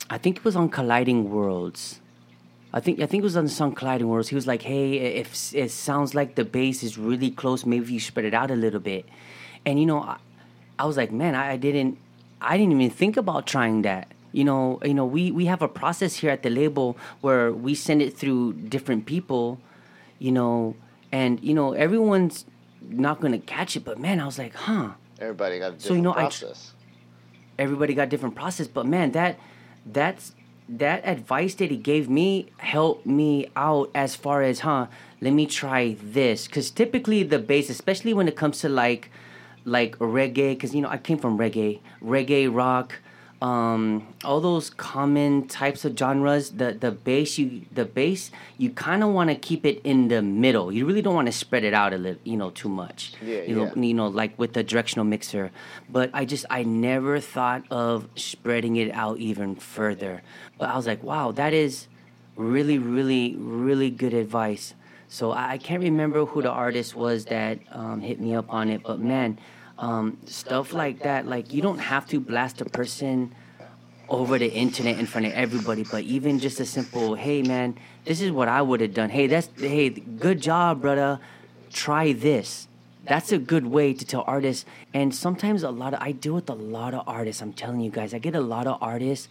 I 0.09 0.17
think 0.17 0.37
it 0.37 0.45
was 0.45 0.55
on 0.55 0.69
Colliding 0.69 1.29
Worlds. 1.31 1.99
I 2.75 2.79
think 2.79 2.99
I 2.99 3.05
think 3.05 3.21
it 3.21 3.23
was 3.23 3.37
on 3.37 3.45
the 3.45 3.49
song 3.51 3.73
Colliding 3.73 4.07
Worlds. 4.07 4.29
He 4.29 4.35
was 4.35 4.47
like, 4.47 4.63
"Hey, 4.63 4.97
if 4.97 5.53
it 5.53 5.71
sounds 5.71 6.13
like 6.15 6.35
the 6.35 6.45
bass 6.45 6.83
is 6.83 6.97
really 6.97 7.31
close, 7.31 7.65
maybe 7.65 7.93
you 7.93 7.99
spread 7.99 8.25
it 8.25 8.33
out 8.33 8.49
a 8.51 8.55
little 8.55 8.79
bit." 8.79 9.05
And 9.65 9.79
you 9.79 9.85
know, 9.85 10.01
I, 10.01 10.17
I 10.77 10.85
was 10.85 10.97
like, 10.97 11.11
"Man, 11.11 11.35
I, 11.35 11.51
I 11.51 11.57
didn't, 11.57 11.97
I 12.41 12.57
didn't 12.57 12.73
even 12.79 12.89
think 12.89 13.17
about 13.17 13.45
trying 13.47 13.83
that." 13.83 14.07
You 14.31 14.43
know, 14.43 14.79
you 14.83 14.93
know, 14.95 15.05
we 15.05 15.31
we 15.31 15.45
have 15.45 15.61
a 15.61 15.67
process 15.67 16.15
here 16.15 16.31
at 16.31 16.41
the 16.41 16.49
label 16.49 16.97
where 17.21 17.51
we 17.51 17.75
send 17.75 18.01
it 18.01 18.17
through 18.17 18.53
different 18.53 19.05
people, 19.05 19.59
you 20.17 20.31
know, 20.31 20.75
and 21.11 21.39
you 21.43 21.53
know 21.53 21.73
everyone's 21.73 22.45
not 22.81 23.21
gonna 23.21 23.37
catch 23.39 23.75
it. 23.75 23.85
But 23.85 23.99
man, 23.99 24.19
I 24.19 24.25
was 24.25 24.39
like, 24.39 24.55
"Huh." 24.55 24.93
Everybody 25.19 25.59
got 25.59 25.67
a 25.67 25.71
different 25.71 25.81
So, 25.83 25.93
you 25.93 26.01
know, 26.01 26.11
I 26.11 26.27
tr- 26.27 26.45
process. 26.45 26.73
everybody 27.57 27.93
got 27.93 28.09
different 28.09 28.35
process 28.35 28.67
but 28.67 28.85
man 28.85 29.11
that 29.11 29.39
that's 29.85 30.33
that 30.67 31.05
advice 31.05 31.53
that 31.55 31.69
he 31.69 31.77
gave 31.77 32.09
me 32.09 32.47
helped 32.57 33.05
me 33.05 33.47
out 33.55 33.91
as 33.93 34.15
far 34.15 34.41
as 34.41 34.61
huh 34.61 34.87
let 35.21 35.33
me 35.33 35.45
try 35.45 35.95
this 36.01 36.47
because 36.47 36.71
typically 36.71 37.21
the 37.21 37.37
bass 37.37 37.69
especially 37.69 38.13
when 38.13 38.27
it 38.27 38.35
comes 38.35 38.59
to 38.59 38.67
like 38.69 39.09
like 39.65 39.95
reggae 39.99 40.51
because 40.55 40.73
you 40.73 40.81
know 40.81 40.89
i 40.89 40.97
came 40.97 41.17
from 41.17 41.37
reggae 41.37 41.79
reggae 42.03 42.51
rock 42.53 42.99
um, 43.43 44.07
all 44.23 44.39
those 44.39 44.69
common 44.69 45.49
types 45.49 45.83
of 45.83 45.99
genres 45.99 46.51
the 46.51 46.71
the 46.71 46.91
bass 46.91 47.37
you 47.37 47.65
the 47.73 47.83
bass 47.83 48.31
you 48.57 48.69
kind 48.69 49.03
of 49.03 49.09
want 49.09 49.29
to 49.31 49.35
keep 49.35 49.65
it 49.65 49.81
in 49.83 50.07
the 50.07 50.21
middle. 50.21 50.71
You 50.71 50.85
really 50.85 51.01
don't 51.01 51.13
want 51.13 51.25
to 51.25 51.33
spread 51.33 51.65
it 51.65 51.73
out 51.73 51.93
a 51.93 51.97
little 51.97 52.21
you 52.23 52.37
know 52.37 52.51
too 52.51 52.69
much. 52.69 53.11
Yeah, 53.21 53.41
you 53.41 53.53
know 53.53 53.65
yeah. 53.75 53.81
you 53.81 53.93
know 53.93 54.07
like 54.07 54.39
with 54.39 54.53
the 54.53 54.63
directional 54.63 55.03
mixer. 55.03 55.51
But 55.89 56.09
i 56.13 56.23
just 56.23 56.45
i 56.49 56.63
never 56.63 57.19
thought 57.19 57.63
of 57.69 58.07
spreading 58.15 58.77
it 58.77 58.91
out 58.93 59.17
even 59.17 59.55
further. 59.55 60.21
But 60.57 60.69
i 60.69 60.77
was 60.77 60.87
like 60.87 61.03
wow 61.03 61.33
that 61.33 61.53
is 61.53 61.87
really 62.37 62.77
really 62.79 63.35
really 63.35 63.89
good 63.89 64.13
advice. 64.13 64.73
So 65.09 65.31
i, 65.31 65.51
I 65.51 65.57
can't 65.57 65.83
remember 65.83 66.23
who 66.25 66.41
the 66.41 66.49
artist 66.49 66.95
was 66.95 67.25
that 67.25 67.59
um, 67.71 67.99
hit 67.99 68.21
me 68.21 68.35
up 68.35 68.45
on 68.47 68.69
it 68.69 68.83
but 68.83 69.01
man 69.01 69.37
um, 69.83 70.17
stuff 70.25 70.71
like 70.71 70.99
that 71.03 71.27
like 71.27 71.53
you 71.53 71.61
don't 71.61 71.79
have 71.79 72.07
to 72.07 72.17
blast 72.17 72.61
a 72.61 72.65
person 72.65 73.35
over 74.07 74.39
the 74.39 74.47
internet 74.47 74.97
in 74.97 75.05
front 75.05 75.27
of 75.27 75.33
everybody 75.33 75.83
but 75.83 76.03
even 76.03 76.39
just 76.39 76.61
a 76.61 76.65
simple 76.65 77.15
hey 77.15 77.41
man 77.41 77.77
this 78.05 78.21
is 78.21 78.31
what 78.31 78.47
i 78.47 78.61
would 78.61 78.79
have 78.79 78.93
done. 78.93 79.09
Hey 79.09 79.27
that's 79.27 79.49
hey 79.57 79.89
good 79.89 80.41
job 80.41 80.81
brother. 80.81 81.19
Try 81.71 82.13
this. 82.13 82.67
That's 83.05 83.33
a 83.33 83.37
good 83.37 83.65
way 83.65 83.93
to 83.93 84.05
tell 84.05 84.23
artists 84.25 84.65
and 84.93 85.13
sometimes 85.13 85.63
a 85.63 85.69
lot 85.69 85.93
of 85.93 85.99
i 86.01 86.13
deal 86.13 86.35
with 86.35 86.49
a 86.49 86.59
lot 86.77 86.93
of 86.93 87.03
artists 87.05 87.41
i'm 87.41 87.51
telling 87.51 87.81
you 87.81 87.91
guys. 87.91 88.13
I 88.13 88.19
get 88.19 88.35
a 88.35 88.45
lot 88.55 88.67
of 88.67 88.77
artists 88.81 89.27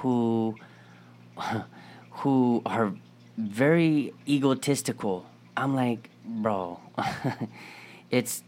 who 0.00 0.54
who 2.20 2.60
are 2.66 2.92
very 3.38 4.12
egotistical. 4.28 5.24
I'm 5.56 5.74
like 5.74 6.10
bro 6.26 6.80
it's 8.10 8.42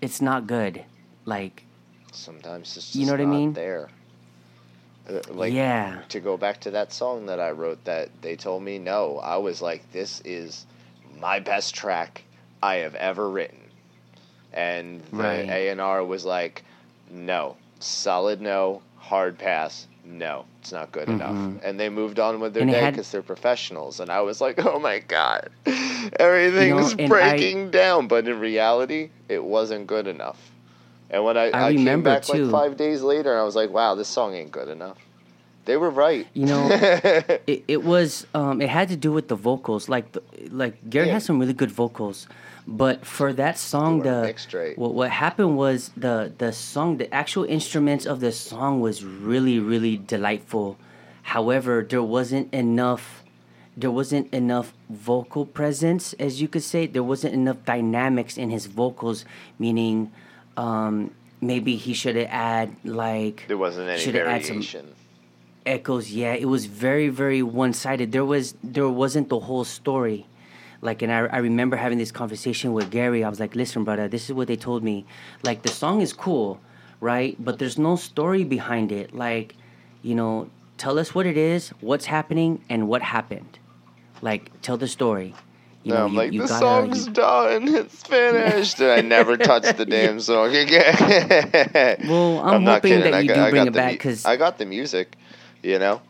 it's 0.00 0.22
not 0.22 0.46
good 0.46 0.84
like 1.26 1.64
Sometimes 2.12 2.76
it's 2.76 2.86
just 2.86 2.94
You 2.94 3.06
know 3.06 3.12
what 3.12 3.20
I 3.20 3.24
not 3.24 3.30
mean? 3.30 3.52
there. 3.54 3.88
Uh, 5.08 5.20
Like 5.30 5.52
Yeah. 5.52 6.00
to 6.08 6.20
go 6.20 6.36
back 6.36 6.60
to 6.60 6.70
that 6.72 6.92
song 6.92 7.26
that 7.26 7.40
I 7.40 7.50
wrote 7.50 7.84
that 7.84 8.08
they 8.22 8.36
told 8.36 8.62
me 8.62 8.78
no, 8.78 9.18
I 9.18 9.36
was 9.38 9.60
like, 9.60 9.90
this 9.92 10.20
is 10.24 10.64
my 11.20 11.40
best 11.40 11.74
track 11.74 12.22
I 12.62 12.76
have 12.76 12.94
ever 12.94 13.28
written, 13.28 13.60
and 14.52 15.02
the 15.10 15.16
Right. 15.16 15.48
A 15.48 15.68
and 15.68 15.80
R 15.80 16.02
was 16.04 16.24
like, 16.24 16.64
no, 17.10 17.56
solid 17.80 18.40
no, 18.40 18.80
hard 18.96 19.36
pass, 19.38 19.86
no, 20.04 20.46
it's 20.60 20.72
not 20.72 20.90
good 20.92 21.08
enough, 21.08 21.36
and 21.62 21.78
they 21.78 21.88
moved 21.90 22.18
on 22.18 22.40
with 22.40 22.54
their 22.54 22.62
Mm-hmm. 22.62 22.68
And 22.70 22.74
day 22.74 22.80
had- 22.84 22.94
because 22.94 23.10
they're 23.10 23.22
professionals, 23.22 24.00
and 24.00 24.10
I 24.10 24.20
was 24.22 24.40
like, 24.40 24.64
oh 24.64 24.78
my 24.78 25.00
god, 25.00 25.50
everything's 26.18 26.92
and 26.92 27.00
I- 27.02 27.08
breaking 27.08 27.70
down, 27.70 28.08
but 28.08 28.26
in 28.28 28.40
reality, 28.40 29.10
it 29.28 29.42
wasn't 29.44 29.86
good 29.86 30.06
enough. 30.06 30.50
And 31.14 31.24
when 31.24 31.36
I, 31.36 31.50
I 31.50 31.68
I, 31.68 31.74
came 31.76 32.02
back 32.02 32.24
too. 32.24 32.46
like 32.46 32.50
five 32.50 32.76
days 32.76 33.00
later, 33.02 33.30
and 33.30 33.40
I 33.40 33.44
was 33.44 33.54
like, 33.54 33.70
wow, 33.70 33.94
this 33.94 34.08
song 34.08 34.34
ain't 34.34 34.50
good 34.50 34.68
enough. 34.68 34.98
They 35.64 35.76
were 35.76 35.88
right. 35.90 36.26
You 36.34 36.46
know, 36.46 36.68
it, 37.46 37.62
it 37.68 37.84
was 37.84 38.26
um, 38.34 38.60
it 38.60 38.68
had 38.68 38.88
to 38.88 38.96
do 38.96 39.12
with 39.12 39.28
the 39.28 39.36
vocals. 39.36 39.88
Like 39.88 40.10
the, 40.10 40.22
like 40.50 40.74
Gary 40.90 41.06
Yeah. 41.06 41.12
has 41.14 41.24
some 41.24 41.38
really 41.38 41.52
good 41.52 41.70
vocals, 41.70 42.26
but 42.66 43.06
for 43.06 43.32
that 43.32 43.56
song, 43.58 44.00
the 44.02 44.34
what 44.76 44.92
what 44.92 45.10
happened 45.10 45.56
was 45.56 45.90
the 45.96 46.32
the 46.36 46.52
song, 46.52 46.98
the 46.98 47.08
actual 47.14 47.44
instruments 47.44 48.06
of 48.06 48.18
the 48.18 48.32
song 48.32 48.80
was 48.80 49.04
really 49.04 49.60
really 49.60 49.96
delightful. 49.96 50.76
However, 51.22 51.86
there 51.88 52.02
wasn't 52.02 52.52
enough. 52.52 53.22
There 53.76 53.90
wasn't 53.90 54.32
enough 54.34 54.74
vocal 54.90 55.46
presence, 55.46 56.12
as 56.26 56.40
you 56.40 56.48
could 56.48 56.62
say. 56.62 56.86
There 56.86 57.02
wasn't 57.02 57.34
enough 57.34 57.64
dynamics 57.64 58.36
in 58.36 58.50
his 58.50 58.66
vocals, 58.66 59.24
meaning 59.58 60.12
um, 60.56 61.10
maybe 61.40 61.76
he 61.76 61.94
should 61.94 62.16
have 62.16 62.28
add 62.30 62.76
like 62.84 63.44
there 63.48 63.58
wasn't 63.58 63.88
any 63.88 64.00
shoulda 64.00 64.20
add 64.26 64.44
some- 64.44 64.56
variation. 64.56 64.94
echoes. 65.66 66.10
Yeah 66.10 66.34
it 66.34 66.46
was 66.46 66.66
very 66.66 67.08
very 67.08 67.42
one-sided. 67.42 68.12
There 68.12 68.24
was 68.24 68.54
there 68.62 68.88
wasn't 68.88 69.28
the 69.28 69.40
whole 69.40 69.64
story. 69.64 70.26
Like 70.80 71.00
and 71.02 71.10
I, 71.10 71.20
I 71.26 71.38
remember 71.38 71.76
having 71.76 71.98
this 71.98 72.12
conversation 72.12 72.72
with 72.72 72.90
gary. 72.90 73.24
I 73.24 73.28
was 73.28 73.40
like 73.40 73.54
listen 73.54 73.84
brother 73.84 74.06
this 74.08 74.24
is 74.28 74.32
what 74.32 74.48
they 74.48 74.56
told 74.56 74.82
me. 74.82 75.06
Like 75.42 75.62
the 75.62 75.70
song 75.70 76.00
is 76.00 76.12
cool 76.12 76.60
right? 77.00 77.36
But 77.42 77.58
there's 77.58 77.76
no 77.78 77.96
story 77.96 78.44
behind 78.44 78.92
it. 78.92 79.14
Like 79.14 79.56
you 80.02 80.14
know 80.14 80.50
tell 80.76 80.98
us 80.98 81.14
what 81.14 81.24
it 81.26 81.36
is 81.36 81.70
what's 81.80 82.06
happening 82.06 82.62
and 82.68 82.88
what 82.88 83.02
happened. 83.02 83.58
Like 84.22 84.50
tell 84.62 84.76
the 84.76 84.88
story 84.88 85.34
you 85.84 85.92
No, 85.92 86.04
I'm 86.06 86.12
you, 86.12 86.16
like, 86.18 86.32
you 86.32 86.40
the 86.42 86.48
gotta 86.48 86.60
song's 86.60 87.06
you- 87.06 87.12
done. 87.12 87.68
It's 87.74 88.02
finished. 88.02 88.80
and 88.80 88.90
I 88.90 89.00
never 89.16 89.36
touched 89.36 89.76
the 89.76 89.86
damn 89.86 90.18
song 90.20 90.54
again. 90.54 90.96
Well, 92.08 92.40
I'm 92.40 92.64
hoping 92.64 93.00
that 93.00 93.22
you 93.22 93.28
got- 93.28 93.34
do 93.34 93.40
I 93.42 93.50
bring 93.50 93.66
it 93.68 93.72
back 93.74 93.92
mu- 93.92 93.98
'cause- 93.98 94.24
I 94.24 94.36
got 94.36 94.58
the 94.58 94.66
music, 94.66 95.16
you 95.62 95.78
know? 95.78 96.00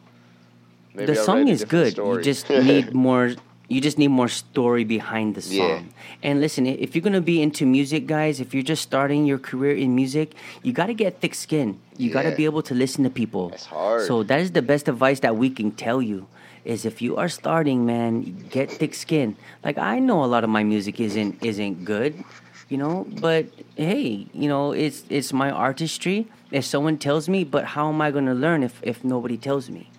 Maybe 0.95 1.13
the 1.13 1.19
I'll 1.19 1.25
song 1.27 1.49
is 1.49 1.65
good. 1.65 1.93
story. 1.93 2.19
You 2.19 2.23
just 2.23 2.49
need 2.71 2.95
more. 2.95 3.33
You 3.67 3.81
just 3.81 3.97
need 3.99 4.09
more 4.09 4.29
story 4.29 4.85
behind 4.85 5.35
the 5.35 5.41
song. 5.43 5.57
Yeah. 5.57 5.81
And 6.23 6.41
listen, 6.41 6.67
if 6.67 6.95
you're 6.95 7.03
gonna 7.03 7.23
be 7.23 7.41
into 7.43 7.65
music, 7.67 8.07
guys, 8.07 8.39
if 8.39 8.53
you're 8.55 8.63
just 8.63 8.83
starting 8.83 9.25
your 9.25 9.39
career 9.39 9.75
in 9.75 9.95
music, 9.97 10.35
you 10.63 10.73
got 10.73 10.87
to 10.87 10.95
get 10.95 11.21
thick 11.21 11.35
skin. 11.35 11.81
You 11.97 12.11
got 12.13 12.23
to 12.23 12.33
be 12.37 12.45
able 12.45 12.63
to 12.63 12.75
listen 12.75 13.03
to 13.05 13.11
people. 13.11 13.51
It's 13.55 13.65
hard. 13.67 14.07
So 14.07 14.23
that 14.23 14.39
is 14.41 14.51
the 14.53 14.63
best 14.63 14.87
advice 14.89 15.21
that 15.21 15.37
we 15.37 15.49
can 15.49 15.71
tell 15.73 16.03
you. 16.03 16.27
Is 16.65 16.85
if 16.87 17.03
you 17.03 17.17
are 17.17 17.29
starting, 17.29 17.85
man, 17.85 18.47
get 18.49 18.71
thick 18.71 18.95
skin. 18.95 19.37
Like 19.63 19.77
I 19.77 19.99
know 19.99 20.25
a 20.25 20.27
lot 20.27 20.45
of 20.45 20.51
my 20.51 20.65
music 20.65 20.99
isn't 20.99 21.45
isn't 21.45 21.85
good, 21.85 22.25
you 22.71 22.79
know, 22.79 23.07
but 23.21 23.47
hey, 23.77 24.27
you 24.33 24.49
know, 24.49 24.73
it's 24.73 25.05
it's 25.11 25.33
my 25.33 25.51
artistry. 25.51 26.27
If 26.51 26.65
someone 26.65 26.97
tells 26.97 27.29
me, 27.29 27.45
but 27.45 27.65
how 27.65 27.89
am 27.89 28.01
I 28.01 28.11
gonna 28.11 28.35
learn 28.35 28.63
if 28.63 28.81
if 28.83 29.05
nobody 29.05 29.37
tells 29.37 29.69
me? 29.69 29.91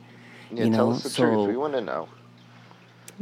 yeah, 0.51 0.65
you 0.65 0.71
tell 0.71 0.87
know, 0.89 0.95
us 0.95 1.03
the 1.03 1.09
so 1.09 1.23
truth. 1.23 1.47
We 1.49 1.57
want 1.57 1.73
to 1.73 1.81
know. 1.81 2.07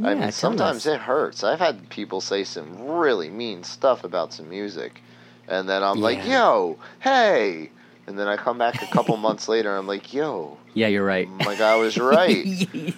I 0.02 0.14
mean, 0.14 0.32
sometimes 0.32 0.86
us. 0.86 0.94
it 0.94 1.00
hurts. 1.00 1.44
I've 1.44 1.60
had 1.60 1.88
people 1.88 2.20
say 2.20 2.42
some 2.42 2.88
really 2.88 3.30
mean 3.30 3.62
stuff 3.62 4.02
about 4.02 4.32
some 4.32 4.48
music, 4.48 5.02
and 5.46 5.68
then 5.68 5.84
I'm 5.84 6.00
like, 6.00 6.26
"Yo, 6.26 6.78
hey," 7.00 7.70
and 8.06 8.18
then 8.18 8.28
I 8.28 8.36
come 8.36 8.58
back 8.58 8.82
a 8.82 8.86
couple 8.86 9.16
months 9.16 9.48
later, 9.48 9.70
and 9.70 9.78
I'm 9.78 9.86
like, 9.86 10.12
"Yo, 10.12 10.58
Yeah, 10.74 10.88
you're 10.88 11.04
right. 11.04 11.28
like 11.46 11.60
I 11.60 11.76
was 11.76 11.96
right." 11.98 12.46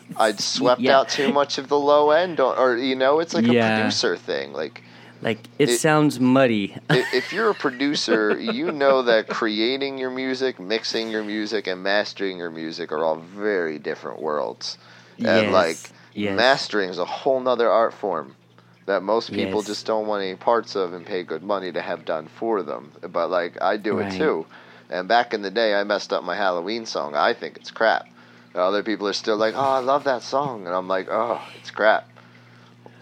I'd 0.16 0.40
swept 0.40 0.80
Yeah. 0.80 0.98
out 0.98 1.08
too 1.08 1.32
much 1.32 1.58
of 1.58 1.68
the 1.68 1.78
low 1.78 2.10
end, 2.10 2.40
or, 2.40 2.56
or 2.56 2.76
you 2.76 2.96
know, 2.96 3.20
it's 3.20 3.34
like 3.34 3.44
a 3.44 3.48
producer 3.48 4.16
thing. 4.16 4.52
Like, 4.52 4.82
Like 5.22 5.38
it, 5.58 5.70
It- 5.70 5.78
sounds 5.80 6.20
muddy. 6.20 6.76
if 6.90 7.32
you're 7.32 7.50
a 7.50 7.54
producer, 7.54 8.38
you 8.38 8.70
know 8.72 9.02
that 9.02 9.28
creating 9.28 9.96
your 9.98 10.10
music, 10.10 10.60
mixing 10.60 11.10
your 11.10 11.24
music, 11.24 11.66
and 11.66 11.82
mastering 11.82 12.36
your 12.38 12.50
music 12.50 12.92
are 12.92 13.02
all 13.04 13.16
very 13.16 13.78
different 13.78 14.20
worlds. 14.20 14.76
And 15.18 15.26
Yes, 15.26 15.52
like 15.52 15.78
yes. 16.14 16.36
mastering 16.36 16.90
is 16.90 16.98
a 16.98 17.04
whole 17.06 17.40
nother 17.40 17.70
art 17.70 17.94
form 17.94 18.36
that 18.84 19.02
most 19.02 19.32
people 19.32 19.60
Yes. 19.60 19.66
just 19.66 19.86
don't 19.86 20.06
want 20.06 20.22
any 20.22 20.36
parts 20.36 20.76
of 20.76 20.92
and 20.92 21.04
pay 21.06 21.22
good 21.22 21.42
money 21.42 21.72
to 21.72 21.80
have 21.80 22.04
done 22.04 22.28
for 22.28 22.62
them. 22.62 22.92
But 23.00 23.30
like 23.30 23.60
I 23.62 23.78
do 23.78 23.98
Right. 23.98 24.12
it 24.12 24.18
too. 24.18 24.44
And 24.90 25.08
back 25.08 25.34
in 25.34 25.42
the 25.42 25.50
day, 25.50 25.74
I 25.74 25.84
messed 25.84 26.12
up 26.12 26.22
my 26.24 26.36
Halloween 26.36 26.86
song. 26.86 27.14
I 27.14 27.32
think 27.32 27.56
it's 27.56 27.70
crap. 27.70 28.06
Other 28.54 28.82
people 28.82 29.06
are 29.06 29.12
still 29.12 29.36
like, 29.36 29.54
"Oh, 29.54 29.60
I 29.60 29.80
love 29.80 30.04
that 30.04 30.22
song," 30.22 30.66
and 30.66 30.74
I'm 30.74 30.88
like, 30.88 31.08
"Oh, 31.10 31.40
it's 31.60 31.70
crap." 31.70 32.08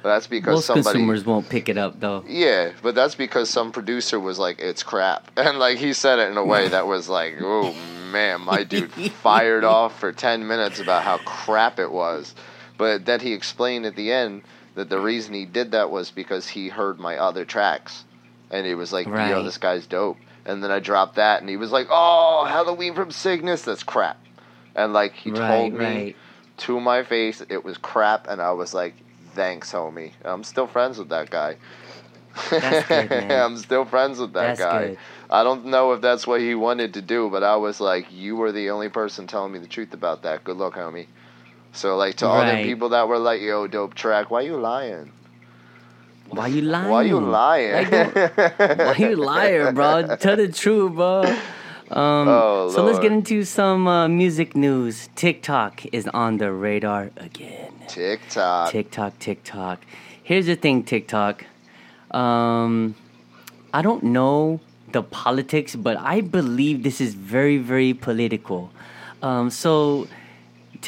But 0.03 0.15
that's 0.15 0.27
because 0.27 0.57
Most 0.57 0.67
somebody. 0.67 0.99
consumers 0.99 1.25
won't 1.25 1.49
pick 1.49 1.69
it 1.69 1.79
up 1.79 2.01
though. 2.01 2.25
Yeah, 2.27 2.73
but 2.83 2.95
that's 2.95 3.15
because 3.15 3.49
some 3.49 3.71
producer 3.71 4.19
was 4.19 4.39
like, 4.39 4.59
"It's 4.59 4.83
crap," 4.83 5.31
and 5.37 5.59
like 5.59 5.79
he 5.79 5.93
said 5.93 6.19
it 6.19 6.31
in 6.31 6.37
a 6.37 6.45
way 6.45 6.69
that 6.77 6.87
was 6.87 7.09
like, 7.09 7.37
"Oh 7.41 7.73
man, 8.11 8.41
my 8.41 8.65
dude 8.65 8.91
fired 8.93 9.65
off 9.65 9.99
for 10.01 10.13
ten 10.13 10.47
minutes 10.47 10.81
about 10.81 11.05
how 11.05 11.19
crap 11.19 11.79
it 11.79 11.93
was," 11.93 12.35
but 12.77 13.05
then 13.07 13.21
he 13.21 13.33
explained 13.33 13.87
at 13.87 13.95
the 13.95 14.11
end 14.11 14.43
that 14.75 14.89
the 14.91 14.99
reason 14.99 15.35
he 15.35 15.45
did 15.45 15.71
that 15.71 15.89
was 15.91 16.11
because 16.11 16.49
he 16.49 16.69
heard 16.69 16.99
my 16.99 17.17
other 17.17 17.45
tracks, 17.45 18.05
and 18.51 18.67
he 18.67 18.75
was 18.75 18.93
like, 18.93 19.07
"Yo, 19.07 19.43
this 19.45 19.59
guy's 19.59 19.87
dope," 19.87 20.17
and 20.47 20.63
then 20.63 20.71
I 20.71 20.79
dropped 20.79 21.17
that, 21.17 21.41
and 21.41 21.49
he 21.49 21.57
was 21.57 21.73
like, 21.73 21.87
"Oh, 21.91 22.45
Halloween 22.49 22.95
from 22.95 23.11
Cygnus, 23.11 23.63
that's 23.63 23.83
crap," 23.83 24.19
and 24.75 24.93
like 24.93 25.15
he 25.15 25.31
right, 25.31 25.49
told 25.49 25.73
me 25.73 25.79
right. 25.79 26.17
to 26.59 26.81
my 26.81 27.03
face 27.03 27.43
it 27.49 27.65
was 27.65 27.79
crap, 27.79 28.29
and 28.29 28.41
I 28.41 28.53
was 28.53 28.75
like, 28.75 28.95
"Thanks, 29.35 29.73
homie." 29.73 30.13
I'm 30.25 30.45
still 30.45 30.67
friends 30.67 30.99
with 30.99 31.09
that 31.11 31.31
guy. 31.31 31.57
That's 32.51 32.89
good, 32.89 33.11
man. 33.11 33.31
I'm 33.31 33.57
still 33.59 33.85
friends 33.85 34.19
with 34.19 34.33
that 34.35 34.57
That's 34.57 34.61
guy. 34.61 34.87
good. 34.89 34.99
I 35.31 35.43
don't 35.45 35.67
know 35.67 35.93
if 35.93 36.01
that's 36.01 36.27
what 36.27 36.41
he 36.41 36.55
wanted 36.55 36.95
to 36.95 37.03
do, 37.03 37.31
but 37.31 37.43
I 37.43 37.57
was 37.57 37.81
like, 37.81 38.13
"You 38.13 38.37
were 38.37 38.53
the 38.53 38.71
only 38.71 38.89
person 38.89 39.27
telling 39.27 39.53
me 39.53 39.59
the 39.59 39.67
truth 39.67 39.95
about 39.95 40.23
that. 40.23 40.45
Good 40.45 40.57
luck, 40.57 40.75
homie." 40.75 41.07
So 41.73 41.97
like 41.97 42.17
to 42.17 42.27
all 42.29 42.45
the 42.45 42.63
people 42.63 42.91
that 42.91 43.09
were 43.09 43.19
like, 43.19 43.41
"Yo, 43.41 43.67
dope 43.67 43.95
track," 43.95 44.31
why 44.31 44.43
you 44.43 44.57
lying? 44.57 45.13
Why 46.31 46.49
you 46.49 46.63
lying? 46.63 46.91
Why 46.91 47.03
you 47.03 47.21
lying? 47.21 47.91
Like, 47.91 48.37
Why 48.59 48.97
you 48.99 49.17
liar, 49.17 49.73
bro? 49.73 50.17
Tell 50.17 50.37
the 50.37 50.49
truth, 50.49 50.95
bro. 50.95 51.23
Um, 51.91 52.29
Oh, 52.29 52.71
so 52.75 52.83
let's 52.83 52.99
get 52.99 53.13
into 53.13 53.45
some 53.45 53.87
uh, 53.87 54.09
music 54.09 54.57
news. 54.57 55.09
TikTok 55.15 55.85
is 55.93 56.09
on 56.09 56.39
the 56.39 56.51
radar 56.51 57.11
again. 57.17 57.73
TikTok. 57.89 58.71
TikTok, 58.71 59.19
TikTok. 59.19 59.81
Here's 60.23 60.47
the 60.47 60.57
thing, 60.57 60.83
TikTok. 60.83 61.45
Um, 62.11 62.95
I 63.73 63.83
don't 63.83 64.03
know 64.03 64.61
the 64.93 65.03
politics, 65.03 65.77
but 65.77 65.97
I 65.99 66.21
believe 66.23 66.83
this 66.83 67.01
is 67.01 67.15
very, 67.15 67.59
very 67.59 67.93
political. 67.93 68.71
Um, 69.23 69.51
so 69.51 70.09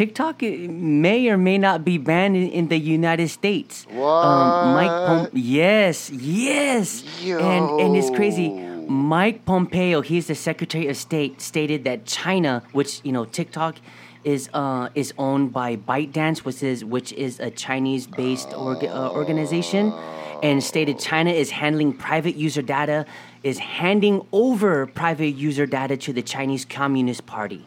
TikTok 0.01 0.43
may 0.43 1.27
or 1.31 1.39
may 1.39 1.57
not 1.57 1.83
be 1.83 1.97
banned 1.97 2.37
in, 2.37 2.51
in 2.51 2.69
the 2.69 2.77
United 2.77 3.29
States. 3.29 3.87
Um, 3.91 4.75
Mike 4.77 4.91
Pom- 5.07 5.21
What? 5.25 5.35
yes, 5.35 6.11
yes. 6.11 7.03
And 7.25 7.81
and 7.81 7.97
it's 7.97 8.11
crazy. 8.11 8.51
Mike 8.89 9.47
Pompeo, 9.47 10.03
he's 10.03 10.27
the 10.27 10.35
Secretary 10.35 10.87
of 10.89 10.99
State, 10.99 11.41
stated 11.41 11.85
that 11.85 12.05
China, 12.05 12.63
which 12.73 13.01
you 13.05 13.13
know 13.17 13.25
TikTok 13.25 13.77
is 14.23 14.51
uh, 14.53 14.91
is 14.95 15.15
owned 15.17 15.55
by 15.55 15.77
ByteDance, 15.77 16.45
which 16.45 16.63
is 16.63 16.85
which 16.85 17.15
is 17.15 17.41
a 17.41 17.51
Chinese-based 17.51 18.51
orga- 18.51 18.93
uh, 18.95 19.11
organization, 19.11 19.95
and 20.43 20.63
stated 20.63 20.99
China 20.99 21.31
is 21.31 21.49
handling 21.63 21.95
private 21.95 22.37
user 22.37 22.61
data, 22.61 23.07
is 23.43 23.57
handing 23.81 24.21
over 24.31 24.85
private 24.87 25.33
user 25.49 25.65
data 25.65 25.97
to 25.97 26.13
the 26.13 26.23
Chinese 26.23 26.67
Communist 26.67 27.25
Party. 27.25 27.65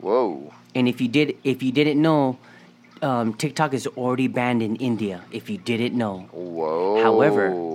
Whoa. 0.00 0.52
And 0.76 0.86
if 0.86 1.00
you 1.00 1.08
did, 1.08 1.38
if 1.42 1.62
you 1.62 1.72
didn't 1.72 2.00
know, 2.02 2.36
um, 3.00 3.32
TikTok 3.32 3.72
is 3.72 3.86
already 3.86 4.28
banned 4.28 4.62
in 4.62 4.76
India. 4.76 5.22
If 5.32 5.48
you 5.48 5.56
didn't 5.56 5.94
know, 5.96 6.28
Whoa. 6.32 7.02
However- 7.02 7.72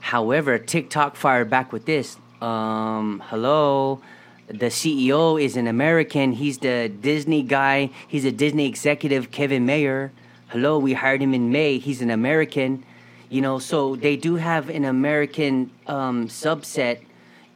However, 0.00 0.58
TikTok 0.58 1.16
fired 1.16 1.48
back 1.50 1.72
with 1.72 1.86
this. 1.86 2.18
Um, 2.40 3.22
hello, 3.26 4.00
the 4.46 4.66
CEO 4.66 5.42
is 5.42 5.56
an 5.56 5.66
American. 5.66 6.32
He's 6.32 6.58
the 6.58 6.90
Disney 7.00 7.42
guy. 7.42 7.90
He's 8.06 8.26
a 8.26 8.30
Disney 8.30 8.66
executive, 8.66 9.30
Kevin 9.30 9.64
Mayer. 9.64 10.12
Hello, 10.48 10.78
we 10.78 10.92
hired 10.92 11.22
him 11.22 11.32
in 11.32 11.50
May. 11.50 11.78
He's 11.78 12.02
an 12.02 12.10
American. 12.10 12.84
You 13.30 13.40
know, 13.40 13.58
so 13.58 13.96
they 13.96 14.14
do 14.16 14.36
have 14.36 14.68
an 14.68 14.84
American 14.84 15.70
um, 15.86 16.28
subset. 16.28 17.00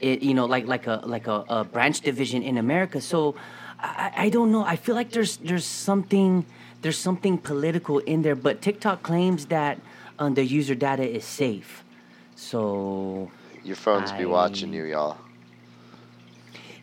It, 0.01 0.23
you 0.23 0.33
know, 0.33 0.47
like 0.47 0.67
like 0.67 0.87
a 0.87 1.03
like 1.05 1.27
a, 1.27 1.45
a 1.51 1.65
branch 1.65 2.01
division 2.01 2.43
in 2.43 2.57
America. 2.57 3.01
So 3.03 3.35
I, 3.81 4.13
I 4.17 4.29
don't 4.29 4.51
know. 4.51 4.65
I 4.65 4.77
feel 4.77 4.95
like 4.95 5.11
there's 5.13 5.37
there's 5.39 5.65
something 5.65 6.45
there's 6.83 6.99
something 6.99 7.39
political 7.39 7.99
in 8.01 8.23
there. 8.23 8.35
But 8.37 8.61
TikTok 8.63 9.03
claims 9.03 9.47
that 9.47 9.81
um, 10.19 10.35
their 10.35 10.45
user 10.45 10.75
data 10.75 11.09
is 11.09 11.25
safe. 11.25 11.85
So 12.37 13.31
Your 13.65 13.77
phones 13.77 14.13
be 14.13 14.25
watching 14.25 14.73
you, 14.73 14.85
y'all. 14.85 15.17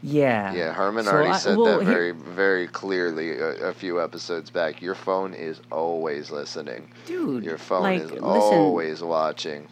yeah. 0.02 0.54
Yeah, 0.54 0.74
Herman 0.74 1.06
So 1.06 1.12
already 1.12 1.30
I- 1.32 1.38
said 1.38 1.58
well, 1.58 1.80
that 1.80 1.86
very, 1.86 2.12
very 2.12 2.68
clearly 2.68 3.40
a, 3.40 3.70
a 3.70 3.74
few 3.74 4.02
episodes 4.02 4.50
back. 4.50 4.82
Your 4.82 4.96
phone 4.96 5.34
is 5.34 5.62
always 5.72 6.30
listening. 6.32 6.90
Dude, 7.06 7.44
Your 7.44 7.58
phone 7.58 7.84
like, 7.84 8.02
is 8.02 8.12
listen, 8.12 8.24
always 8.24 9.02
watching. 9.02 9.68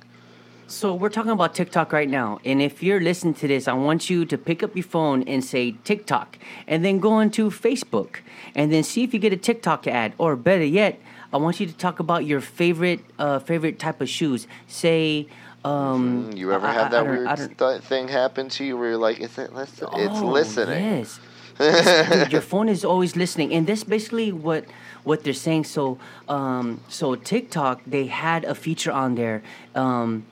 So 0.74 0.96
we're 0.96 1.10
talking 1.10 1.32
about 1.32 1.54
TikTok 1.54 1.94
right 1.94 2.10
now, 2.10 2.40
and 2.44 2.60
if 2.60 2.82
you're 2.82 3.00
listening 3.00 3.36
to 3.36 3.48
this, 3.48 3.68
I 3.68 3.74
want 3.74 4.10
you 4.10 4.26
to 4.26 4.38
pick 4.40 4.64
up 4.64 4.76
your 4.76 4.84
phone 4.84 5.22
and 5.28 5.44
say 5.46 5.76
TikTok, 5.84 6.38
and 6.68 6.84
then 6.84 7.00
go 7.00 7.20
into 7.20 7.52
Facebook, 7.52 8.18
and 8.56 8.72
then 8.74 8.82
see 8.84 9.04
if 9.04 9.14
you 9.14 9.20
get 9.20 9.32
a 9.32 9.38
TikTok 9.38 9.86
ad, 9.86 10.14
or 10.18 10.36
better 10.36 10.64
yet, 10.66 11.00
I 11.32 11.38
want 11.38 11.60
you 11.60 11.68
to 11.68 11.74
talk 11.86 12.00
about 12.00 12.26
your 12.26 12.42
favorite 12.42 13.02
uh, 13.20 13.38
favorite 13.40 13.78
type 13.78 14.02
of 14.02 14.10
shoes. 14.10 14.48
Say, 14.68 15.28
um, 15.64 16.32
Mm, 16.32 16.38
You 16.38 16.52
ever 16.52 16.66
I- 16.68 16.90
that 16.90 16.94
I 16.94 17.02
weird 17.04 17.58
th- 17.60 17.82
thing 17.82 18.08
happen 18.08 18.50
to 18.50 18.64
you 18.66 18.76
where 18.76 18.90
you're 18.90 18.98
like, 18.98 19.20
is 19.20 19.38
it 19.38 19.54
listen? 19.54 19.88
it's 19.94 20.20
Oh, 20.20 20.26
listening. 20.26 20.84
Yes. 20.84 21.20
It's- 21.60 22.10
dude, 22.24 22.32
your 22.32 22.42
phone 22.42 22.68
is 22.68 22.84
always 22.84 23.16
listening, 23.16 23.54
and 23.54 23.68
that's 23.68 23.84
basically 23.84 24.32
what 24.32 24.66
what 25.04 25.24
they're 25.24 25.34
saying. 25.48 25.66
So, 25.66 26.00
um, 26.28 26.80
so 26.90 27.14
TikTok 27.16 27.82
they 27.86 28.08
had 28.08 28.44
a 28.46 28.56
feature 28.56 28.92
on 28.92 29.14
there. 29.16 29.44
Um, 29.76 30.26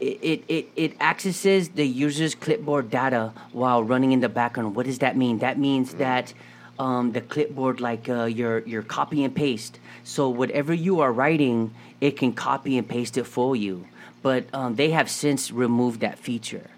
it, 0.00 0.44
it, 0.48 0.68
it, 0.76 1.00
accesses 1.00 1.70
the 1.70 1.86
user's 1.86 2.34
clipboard 2.34 2.90
data 2.90 3.32
while 3.52 3.82
running 3.82 4.12
in 4.12 4.20
the 4.20 4.28
background. 4.28 4.74
What 4.74 4.86
does 4.86 4.98
that 4.98 5.16
mean? 5.16 5.38
That 5.38 5.58
means 5.58 5.94
that 5.94 6.34
um, 6.78 7.12
the 7.12 7.20
clipboard, 7.20 7.80
like 7.80 8.08
uh, 8.08 8.24
your 8.24 8.58
your 8.60 8.82
copy 8.82 9.24
and 9.24 9.34
paste. 9.34 9.78
So 10.02 10.28
whatever 10.28 10.74
you 10.74 11.00
are 11.00 11.12
writing, 11.12 11.74
it 12.00 12.16
can 12.16 12.32
copy 12.32 12.76
and 12.76 12.88
paste 12.88 13.16
it 13.16 13.24
for 13.24 13.54
you. 13.56 13.86
But 14.22 14.46
um, 14.52 14.74
they 14.74 14.90
have 14.90 15.10
since 15.10 15.50
removed 15.50 16.00
that 16.00 16.18
feature 16.18 16.70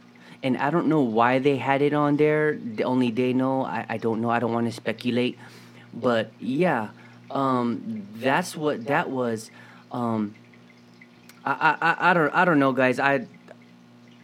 and 0.43 0.57
I 0.59 0.71
don't 0.71 0.87
know 0.87 1.01
why 1.01 1.41
they 1.41 1.57
had 1.57 1.83
it 1.83 1.93
on 1.93 2.17
there. 2.17 2.57
The 2.57 2.85
Only 2.85 3.11
they 3.11 3.33
know. 3.33 3.65
I, 3.65 3.85
I 3.89 3.97
don't 3.97 4.21
know. 4.21 4.31
I 4.31 4.39
don't 4.39 4.53
want 4.53 4.67
to 4.67 4.73
speculate, 4.73 5.39
but 5.93 6.31
yeah, 6.41 6.91
um, 7.31 8.07
that's 8.17 8.57
what 8.57 8.87
that 8.87 9.11
was. 9.11 9.51
Um, 9.91 10.35
I, 11.47 11.77
I, 11.81 12.11
I, 12.11 12.15
don't 12.15 12.35
I 12.35 12.45
don't 12.45 12.59
know, 12.59 12.73
guys. 12.73 12.99
I 12.99 13.27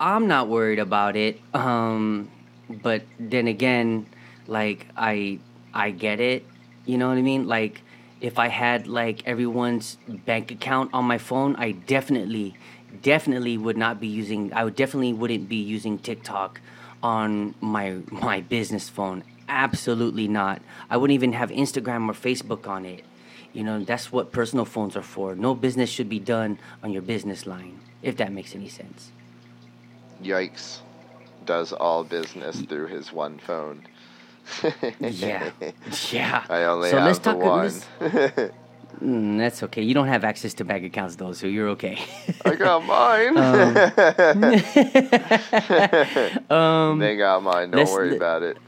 I'm 0.01 0.27
not 0.27 0.49
worried 0.49 0.81
about 0.81 1.15
it. 1.15 1.41
Um, 1.55 2.29
but 2.69 3.03
then 3.21 3.47
again, 3.47 4.07
like 4.49 4.87
I 4.97 5.39
I 5.73 5.93
get 5.93 6.21
it. 6.21 6.45
You 6.85 6.99
know 6.99 7.09
what 7.09 7.19
I 7.19 7.23
mean? 7.23 7.47
Like 7.47 7.83
if 8.21 8.39
I 8.39 8.49
had 8.49 8.89
like 8.89 9.27
everyone's 9.27 9.99
bank 10.09 10.51
account 10.51 10.91
on 10.93 11.05
my 11.05 11.19
phone, 11.19 11.55
I 11.57 11.73
definitely 11.73 12.57
definitely 13.03 13.57
would 13.57 13.77
not 13.77 14.01
be 14.01 14.09
using 14.09 14.53
I 14.53 14.65
would 14.65 14.75
definitely 14.77 15.13
wouldn't 15.13 15.49
be 15.49 15.57
using 15.57 15.99
TikTok 15.99 16.61
on 17.03 17.55
my 17.61 17.99
my 18.11 18.41
business 18.41 18.89
phone. 18.89 19.23
Absolutely 19.49 20.27
not. 20.27 20.61
I 20.91 20.97
wouldn't 20.97 21.15
even 21.15 21.35
have 21.35 21.51
Instagram 21.51 22.09
or 22.09 22.15
Facebook 22.15 22.67
on 22.67 22.85
it. 22.85 23.05
You 23.53 23.65
know, 23.65 23.85
that's 23.85 24.11
what 24.11 24.33
personal 24.33 24.65
phones 24.65 24.97
are 24.97 25.03
for. 25.03 25.35
No 25.35 25.55
business 25.55 25.91
should 25.91 26.09
be 26.09 26.19
done 26.19 26.59
on 26.83 26.93
your 26.93 27.03
business 27.03 27.47
line, 27.47 27.79
if 28.03 28.17
that 28.17 28.33
makes 28.33 28.55
any 28.55 28.69
sense. 28.69 29.11
Yikes. 30.23 30.79
Does 31.45 31.73
all 31.73 32.05
business 32.05 32.61
through 32.63 32.87
his 32.87 33.13
one 33.13 33.39
phone. 33.39 33.83
Yeah. 35.01 35.51
Yeah. 36.11 36.45
I 36.49 36.65
only 36.65 36.91
So 36.91 36.99
have 36.99 37.07
let's 37.07 37.19
the 37.19 37.33
talk- 37.33 37.43
one. 37.43 37.73
let's- 38.01 38.53
Mm, 39.03 39.39
that's 39.39 39.63
okay. 39.65 39.83
You 39.83 39.95
don't 39.95 40.07
have 40.07 40.23
access 40.23 40.53
to 40.55 40.65
bank 40.65 40.85
accounts 40.85 41.17
though, 41.17 41.33
so 41.33 41.47
you're 41.49 41.71
okay. 41.71 41.99
I 42.45 42.55
got 42.55 42.85
mine. 42.87 43.37
um, 46.51 46.99
they 46.99 47.17
got 47.17 47.43
mine. 47.43 47.71
Don't 47.71 47.91
worry 47.91 48.15
about 48.17 48.43
it. 48.43 48.59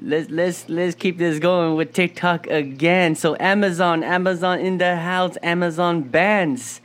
Let's 0.00 0.30
let's 0.30 0.68
let's 0.68 0.94
keep 0.94 1.18
this 1.18 1.38
going 1.38 1.76
with 1.76 1.92
TikTok 1.92 2.46
again. 2.46 3.14
So 3.14 3.36
Amazon, 3.40 4.02
Amazon 4.04 4.60
in 4.60 4.78
the 4.78 4.96
house, 4.96 5.36
Amazon 5.42 6.02
bans 6.02 6.80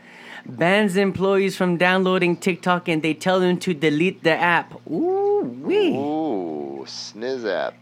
bans 0.48 0.96
employees 0.96 1.58
from 1.58 1.76
downloading 1.78 2.38
TikTok 2.38 2.88
and 2.88 3.02
they 3.02 3.14
tell 3.16 3.40
them 3.40 3.58
to 3.60 3.74
delete 3.74 4.24
the 4.24 4.32
app. 4.32 4.80
Ooh 4.90 5.26
wee. 5.46 5.96
Ooh, 5.96 6.84
sniz 6.86 7.46
app. 7.46 7.76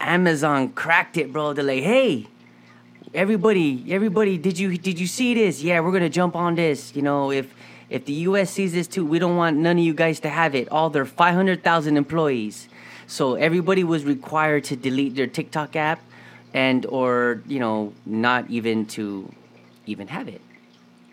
Amazon 0.00 0.70
cracked 0.70 1.16
it, 1.16 1.32
bro. 1.32 1.52
They're 1.52 1.64
like, 1.64 1.82
hey, 1.82 2.28
everybody, 3.14 3.84
everybody, 3.88 4.38
did 4.38 4.58
you 4.58 4.78
did 4.78 4.98
you 4.98 5.06
see 5.06 5.34
this? 5.34 5.62
Yeah, 5.62 5.80
we're 5.80 5.92
gonna 5.92 6.08
jump 6.08 6.36
on 6.36 6.54
this. 6.54 6.94
You 6.94 7.02
know, 7.02 7.30
if 7.32 7.54
if 7.90 8.04
the 8.04 8.12
U.S. 8.12 8.50
sees 8.50 8.72
this 8.72 8.86
too, 8.86 9.04
we 9.04 9.18
don't 9.18 9.36
want 9.36 9.56
none 9.56 9.78
of 9.78 9.84
you 9.84 9.94
guys 9.94 10.20
to 10.20 10.28
have 10.28 10.54
it. 10.54 10.68
All 10.70 10.90
their 10.90 11.06
five 11.06 11.34
hundred 11.34 11.64
thousand 11.64 11.96
employees. 11.96 12.68
So 13.08 13.34
everybody 13.34 13.82
was 13.82 14.04
required 14.04 14.64
to 14.64 14.76
delete 14.76 15.16
their 15.16 15.26
TikTok 15.26 15.74
app. 15.74 16.00
and 16.54 16.86
or 16.88 17.42
you 17.46 17.60
know 17.60 17.92
not 18.06 18.48
even 18.48 18.86
to 18.96 19.28
even 19.84 20.08
have 20.08 20.28
it. 20.28 20.40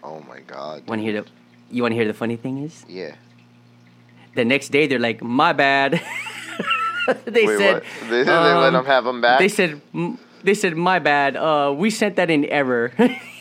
Oh 0.03 0.23
my 0.23 0.39
god. 0.39 0.87
Want 0.87 0.99
to 0.99 1.03
hear 1.03 1.21
the? 1.21 1.27
You 1.69 1.83
want 1.83 1.91
to 1.91 1.97
hear 1.99 2.07
the 2.07 2.13
funny 2.15 2.37
thing 2.37 2.63
is? 2.63 2.85
Yeah. 2.87 3.15
The 4.35 4.45
next 4.45 4.69
day 4.71 4.87
they're 4.87 4.99
like, 4.99 5.19
"My 5.21 5.51
bad." 5.51 5.99
they 7.25 7.45
Wait, 7.45 7.57
said 7.57 7.73
what? 7.73 7.83
They, 8.09 8.23
they 8.23 8.31
let 8.31 8.71
um, 8.71 8.73
them 8.79 8.85
have 8.85 9.03
them 9.03 9.19
back. 9.19 9.39
They 9.39 9.49
said 9.49 9.81
they 10.43 10.53
said 10.53 10.77
my 10.77 10.99
bad. 10.99 11.35
Uh, 11.35 11.73
we 11.75 11.89
sent 11.89 12.15
that 12.15 12.29
in 12.31 12.45
error. 12.45 12.93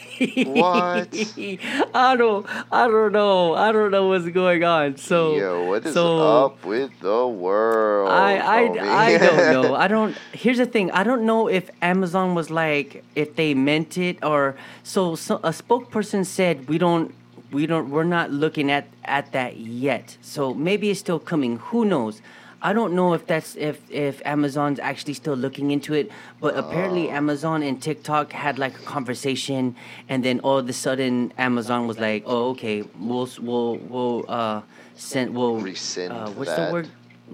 What? 0.47 1.09
I 1.95 2.17
don't 2.17 2.47
I 2.73 2.87
don't 2.89 3.13
know. 3.13 3.55
I 3.55 3.73
don't 3.73 3.91
know 3.91 4.09
what's 4.09 4.29
going 4.29 4.65
on. 4.65 4.97
So 4.97 5.37
Yo, 5.37 5.65
what 5.69 5.87
is 5.87 5.95
so 5.95 6.45
up 6.45 6.65
with 6.65 6.99
the 7.01 7.27
world? 7.27 8.11
I 8.11 8.37
I. 8.37 9.15
I 9.15 9.19
don't 9.19 9.53
know. 9.53 9.75
I 9.85 9.89
don't. 9.89 10.17
Here's 10.33 10.59
the 10.59 10.67
thing. 10.67 10.91
I 10.91 11.05
don't 11.05 11.25
know 11.25 11.49
if 11.49 11.71
Amazon 11.83 12.35
was 12.35 12.51
like 12.51 13.05
if 13.15 13.37
they 13.37 13.55
meant 13.55 13.99
it 13.99 14.23
or 14.25 14.57
so. 14.83 15.15
so 15.15 15.37
a 15.37 15.51
spokesperson 15.51 16.25
said 16.25 16.69
we 16.69 16.79
don't 16.79 17.15
we 17.51 17.67
don't 17.67 17.91
we're 17.91 18.05
not 18.05 18.31
looking 18.31 18.71
at 18.71 18.87
at 19.05 19.33
that 19.33 19.57
yet. 19.57 20.17
So 20.21 20.55
maybe 20.55 20.91
it's 20.91 21.01
still 21.01 21.19
coming. 21.19 21.59
Who 21.71 21.85
knows? 21.85 22.21
I 22.65 22.73
don't 22.73 22.95
know 22.95 23.13
if 23.13 23.27
that's 23.27 23.57
if 23.57 23.79
if 23.91 24.23
Amazon's 24.25 24.81
actually 24.81 25.13
still 25.13 25.35
looking 25.37 25.71
into 25.71 25.93
it, 25.93 26.11
but 26.41 26.57
apparently 26.57 27.11
Oh. 27.11 27.21
Amazon 27.21 27.63
and 27.63 27.77
TikTok 27.81 28.33
had 28.33 28.59
like 28.59 28.75
a 28.79 28.83
conversation, 28.83 29.77
and 30.09 30.25
then 30.25 30.41
all 30.41 30.57
of 30.57 30.67
a 30.67 30.73
sudden 30.73 31.31
Amazon 31.37 31.87
was 31.87 31.99
like, 31.99 32.23
"Oh, 32.25 32.51
okay, 32.57 32.81
we'll 32.99 33.29
we'll 33.39 33.77
we'll 33.77 34.25
uh 34.29 34.63
send 34.97 35.35
we'll 35.37 35.61
Rescind 35.61 36.11
uh, 36.11 36.31
what's 36.31 36.51
that. 36.57 36.69
the 36.69 36.73
word? 36.73 36.89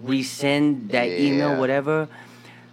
Resend 0.05 0.91
that 0.91 1.09
Yeah. 1.09 1.27
email, 1.27 1.57
whatever." 1.63 2.09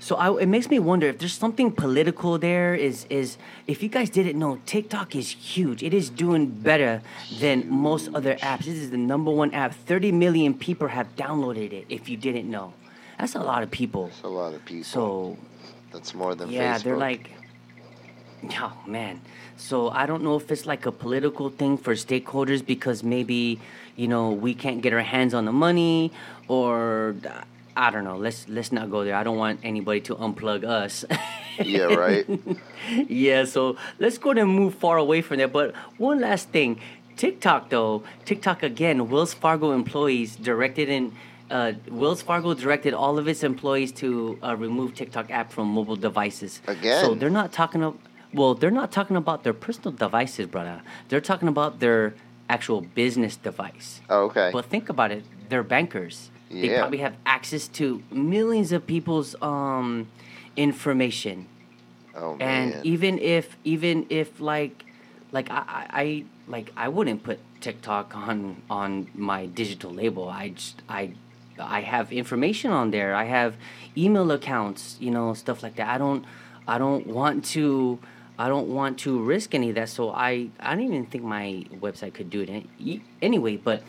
So 0.08 0.16
I, 0.16 0.34
it 0.40 0.46
makes 0.46 0.70
me 0.70 0.80
wonder 0.80 1.08
if 1.08 1.18
there's 1.20 1.34
something 1.34 1.70
political 1.70 2.38
there. 2.38 2.74
Is 2.74 3.06
is 3.10 3.38
if 3.68 3.84
you 3.84 3.90
guys 3.90 4.10
didn't 4.10 4.40
know, 4.40 4.58
TikTok 4.66 5.18
is 5.18 5.30
huge. 5.30 5.84
It 5.84 5.94
is 5.94 6.10
doing 6.10 6.46
better 6.48 7.02
than 7.42 7.70
most 7.70 8.08
other 8.16 8.36
apps. 8.36 8.64
This 8.64 8.80
is 8.86 8.90
the 8.90 9.04
number 9.14 9.32
one 9.32 9.54
app. 9.54 9.74
Thirty 9.74 10.14
million 10.14 10.54
people 10.54 10.88
have 10.88 11.14
downloaded 11.18 11.74
it. 11.74 11.88
If 11.90 12.08
you 12.08 12.16
didn't 12.16 12.50
know, 12.50 12.72
that's 13.20 13.36
a 13.36 13.42
lot 13.42 13.64
of 13.64 13.70
people. 13.70 14.06
That's 14.08 14.24
a 14.24 14.30
lot 14.30 14.54
of 14.54 14.64
people. 14.64 14.86
So 14.86 15.38
That's 15.92 16.14
more 16.14 16.36
than 16.36 16.52
yeah, 16.52 16.78
Facebook. 16.78 16.84
they're 16.84 17.04
like, 17.10 17.32
oh 18.62 18.78
man. 18.88 19.20
So 19.58 19.90
I 19.90 20.06
don't 20.06 20.24
know 20.24 20.38
if 20.38 20.50
it's 20.54 20.66
like 20.66 20.86
a 20.86 20.92
political 20.94 21.50
thing 21.50 21.78
for 21.78 21.96
stakeholders 21.96 22.66
because 22.66 23.04
maybe 23.04 23.60
you 23.98 24.08
know 24.08 24.32
we 24.32 24.54
can't 24.54 24.82
get 24.82 24.94
our 24.94 25.02
hands 25.02 25.34
on 25.34 25.44
the 25.44 25.52
money, 25.68 26.14
or 26.48 27.14
I 27.78 27.92
don't 27.92 28.04
know. 28.04 28.18
Let's 28.18 28.50
let's 28.50 28.72
not 28.72 28.90
go 28.90 29.06
there. 29.06 29.16
I 29.16 29.24
don't 29.24 29.38
want 29.38 29.60
anybody 29.62 30.02
to 30.02 30.16
unplug 30.16 30.66
us. 30.66 31.06
yeah, 31.64 31.94
right. 31.94 32.26
yeah, 33.08 33.46
so 33.46 33.78
let's 34.00 34.18
go 34.18 34.32
and 34.32 34.50
move 34.50 34.74
far 34.74 34.98
away 34.98 35.22
from 35.22 35.38
that. 35.38 35.54
But 35.54 35.76
one 35.98 36.20
last 36.20 36.50
thing, 36.50 36.80
TikTok 37.18 37.70
though, 37.70 38.04
TikTok 38.26 38.64
again, 38.64 39.10
Wells 39.10 39.34
Fargo 39.34 39.72
employees 39.72 40.36
directed 40.36 40.90
in. 40.90 41.14
Uh, 41.52 41.74
Wells 41.90 42.22
Fargo 42.22 42.54
directed 42.56 42.94
all 42.94 43.18
of 43.20 43.28
its 43.28 43.44
employees 43.44 43.92
to 43.94 44.38
uh, 44.44 44.56
remove 44.56 44.96
TikTok 44.96 45.32
app 45.32 45.54
from 45.54 45.68
mobile 45.68 45.96
devices. 45.96 46.62
Again. 46.68 47.06
So 47.06 47.14
they're 47.14 47.30
not 47.30 47.54
talking 47.54 47.84
about. 47.84 48.00
Well, 48.34 48.56
they're 48.56 48.72
not 48.72 48.92
talking 48.92 49.16
about 49.16 49.44
their 49.44 49.54
personal 49.54 49.92
devices, 49.92 50.48
brother. 50.48 50.82
They're 51.08 51.22
talking 51.22 51.48
about 51.48 51.80
their 51.80 52.16
actual 52.50 52.82
business 52.82 53.38
device. 53.38 54.02
Oh, 54.10 54.26
okay. 54.26 54.50
But 54.52 54.66
think 54.66 54.90
about 54.90 55.12
it. 55.12 55.24
They're 55.48 55.64
bankers. 55.64 56.30
They 56.50 56.70
Yeah. 56.70 56.80
probably 56.80 57.00
have 57.00 57.16
access 57.26 57.68
to 57.80 58.02
millions 58.12 58.72
of 58.72 58.88
people's 58.88 59.36
um, 59.42 60.08
information 60.56 61.46
oh 62.16 62.36
and 62.40 62.72
man. 62.72 62.82
even 62.84 63.20
if 63.20 63.58
even 63.64 64.06
if 64.10 64.40
like 64.40 64.86
like 65.32 65.50
I, 65.52 65.64
I 65.68 66.02
I 66.02 66.24
like 66.48 66.72
I 66.78 66.88
wouldn't 66.90 67.24
put 67.24 67.40
TikTok 67.62 68.16
on 68.16 68.62
on 68.70 69.08
my 69.14 69.46
digital 69.46 69.92
label. 69.92 70.30
I 70.30 70.50
just 70.50 70.82
I 70.90 71.14
I 71.60 71.82
have 71.82 72.12
information 72.12 72.72
on 72.72 72.92
there. 72.92 73.14
I 73.16 73.26
have 73.26 73.56
email 73.98 74.32
accounts, 74.32 74.98
you 75.00 75.12
know, 75.12 75.34
stuff 75.34 75.64
like 75.64 75.76
that. 75.76 75.90
I 75.90 75.98
don't 75.98 76.24
I 76.68 76.78
don't 76.78 77.08
want 77.08 77.46
to 77.56 78.00
I 78.40 78.48
don't 78.48 78.68
want 78.70 79.00
to 79.00 79.20
risk 79.22 79.54
any 79.56 79.70
of 79.70 79.76
that. 79.76 79.90
So 79.90 80.12
I 80.12 80.50
I 80.60 80.76
don't 80.76 80.86
even 80.86 81.06
think 81.08 81.24
my 81.24 81.66
website 81.82 82.14
could 82.14 82.30
do 82.30 82.42
it 82.42 82.50
any, 82.50 83.02
anyway. 83.22 83.58
But 83.58 83.84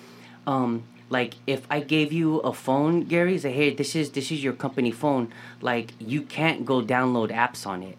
um, 0.46 0.84
like 1.10 1.34
if 1.46 1.66
I 1.70 1.80
gave 1.80 2.12
you 2.12 2.38
a 2.40 2.52
phone, 2.52 3.04
Gary, 3.04 3.38
say 3.38 3.52
hey, 3.52 3.74
this 3.74 3.94
is 3.96 4.10
this 4.10 4.30
is 4.30 4.42
your 4.42 4.52
company 4.52 4.90
phone. 4.90 5.32
Like 5.60 5.92
you 5.98 6.22
can't 6.22 6.64
go 6.66 6.82
download 6.82 7.30
apps 7.30 7.66
on 7.66 7.82
it. 7.82 7.96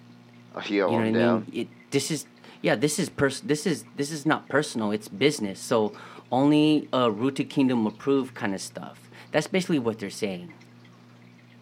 Oh, 0.55 0.61
yo, 0.67 0.69
You 0.69 0.79
know 0.79 0.87
what 0.91 1.01
I 1.01 1.07
I'm 1.07 1.39
mean? 1.45 1.45
It, 1.53 1.67
this 1.91 2.11
is 2.11 2.25
yeah, 2.61 2.75
this 2.75 2.99
is 2.99 3.09
pers- 3.09 3.41
this 3.41 3.65
is 3.65 3.83
this 3.95 4.11
is 4.11 4.25
not 4.25 4.47
personal. 4.49 4.91
It's 4.91 5.07
business. 5.07 5.59
So 5.59 5.93
only 6.31 6.87
uh, 6.93 7.09
Rooted 7.11 7.49
Kingdom 7.49 7.87
approved 7.87 8.35
kind 8.35 8.53
of 8.53 8.61
stuff. 8.61 9.09
That's 9.31 9.47
basically 9.47 9.79
what 9.79 9.99
they're 9.99 10.09
saying. 10.09 10.53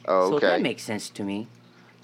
Oh, 0.07 0.31
So 0.31 0.39
that 0.39 0.61
makes 0.61 0.83
sense 0.83 1.09
to 1.11 1.23
me. 1.23 1.47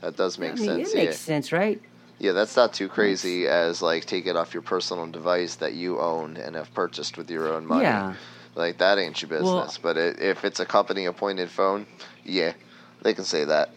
that 0.01 0.15
does 0.17 0.37
make 0.37 0.51
I 0.51 0.55
mean, 0.55 0.65
sense. 0.65 0.93
it 0.93 0.97
yeah. 0.97 1.03
makes 1.05 1.17
sense, 1.19 1.51
right? 1.51 1.81
Yeah, 2.19 2.31
that's 2.33 2.55
not 2.55 2.73
too 2.73 2.87
crazy 2.89 3.47
as 3.47 3.81
like 3.81 4.05
take 4.05 4.25
it 4.27 4.35
off 4.35 4.53
your 4.53 4.61
personal 4.63 5.07
device 5.07 5.55
that 5.55 5.73
you 5.73 5.99
own 5.99 6.37
and 6.37 6.55
have 6.55 6.73
purchased 6.73 7.17
with 7.17 7.29
your 7.31 7.53
own 7.53 7.65
money. 7.65 7.83
Yeah. 7.83 8.13
Like 8.55 8.77
that 8.77 8.97
ain't 8.99 9.21
your 9.21 9.29
business. 9.29 9.45
Well- 9.51 9.73
but 9.81 9.97
it, 9.97 10.19
if 10.21 10.43
it's 10.45 10.59
a 10.59 10.65
company 10.65 11.05
appointed 11.05 11.49
phone, 11.49 11.85
yeah, 12.23 12.53
they 13.01 13.13
can 13.13 13.23
say 13.25 13.45
that. 13.45 13.69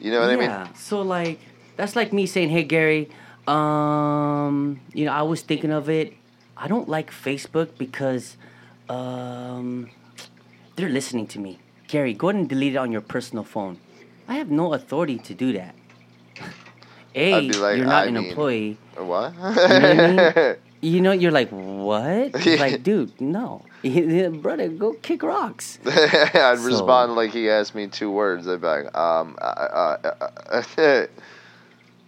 You 0.00 0.10
know 0.10 0.20
what 0.20 0.30
I 0.30 0.36
mean? 0.36 0.50
yeah. 0.50 0.72
So 0.74 1.02
like 1.02 1.38
that's 1.76 1.94
like 1.96 2.12
me 2.12 2.26
saying, 2.26 2.50
"Hey 2.50 2.64
Gary, 2.64 3.10
um, 3.46 4.80
you 4.92 5.04
know, 5.04 5.12
I 5.12 5.22
was 5.22 5.42
thinking 5.42 5.70
of 5.70 5.88
it. 5.88 6.14
I 6.56 6.68
don't 6.68 6.88
like 6.88 7.10
Facebook 7.10 7.76
because 7.78 8.36
um, 8.88 9.90
they're 10.76 10.88
listening 10.88 11.26
to 11.28 11.38
me. 11.38 11.58
Gary, 11.88 12.14
go 12.14 12.28
ahead 12.28 12.40
and 12.40 12.48
delete 12.48 12.74
it 12.74 12.78
on 12.78 12.92
your 12.92 13.00
personal 13.00 13.44
phone. 13.44 13.78
I 14.28 14.34
have 14.36 14.50
no 14.50 14.72
authority 14.72 15.18
to 15.18 15.34
do 15.34 15.52
that. 15.52 15.74
A, 17.16 17.42
like, 17.42 17.76
you're 17.76 17.86
not 17.86 18.04
I 18.04 18.06
an 18.06 18.14
mean- 18.14 18.24
employee. 18.30 18.78
What? 18.96 19.32
I 19.38 20.56
You 20.84 21.00
know, 21.00 21.12
you're 21.12 21.32
like, 21.32 21.48
what? 21.50 22.34
Like, 22.64 22.82
dude, 22.82 23.18
no, 23.20 23.62
brother, 24.44 24.68
go 24.68 24.92
kick 25.00 25.22
rocks. 25.22 25.78
I'd 25.86 26.58
So- 26.58 26.64
respond 26.66 27.16
like 27.16 27.32
he 27.32 27.48
asked 27.48 27.74
me 27.74 27.86
two 27.88 28.10
words. 28.10 28.46
I'd 28.46 28.60
be 28.60 28.66
like, 28.66 28.94
um, 28.94 29.38
uh, 29.40 29.44
uh, 29.44 29.96
uh, 30.52 30.62
uh, 30.76 31.06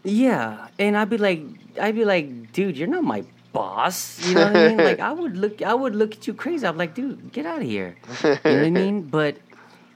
Yeah, 0.05 0.69
and 0.79 0.97
I'd 0.97 1.09
be 1.11 1.19
like, 1.19 1.43
I'd 1.81 1.95
be 1.95 2.05
like, 2.05 2.53
dude, 2.53 2.77
you're 2.77 2.89
not 2.89 3.03
my 3.05 3.25
boss. 3.53 4.21
You 4.29 4.35
know 4.35 4.45
what 4.47 4.57
I 4.57 4.69
mean? 4.69 4.77
Like, 4.77 5.01
I 5.01 5.13
would 5.13 5.37
look, 5.37 5.63
I 5.63 5.75
would 5.75 5.95
look 5.97 6.13
at 6.15 6.27
you 6.27 6.35
crazy. 6.35 6.67
I'm 6.67 6.77
like, 6.77 6.95
dude, 6.95 7.33
get 7.33 7.47
out 7.47 7.63
of 7.63 7.67
here. 7.67 7.97
You 8.23 8.29
know 8.29 8.39
what 8.43 8.47
I 8.47 8.71
mean? 8.71 9.03
But 9.09 9.37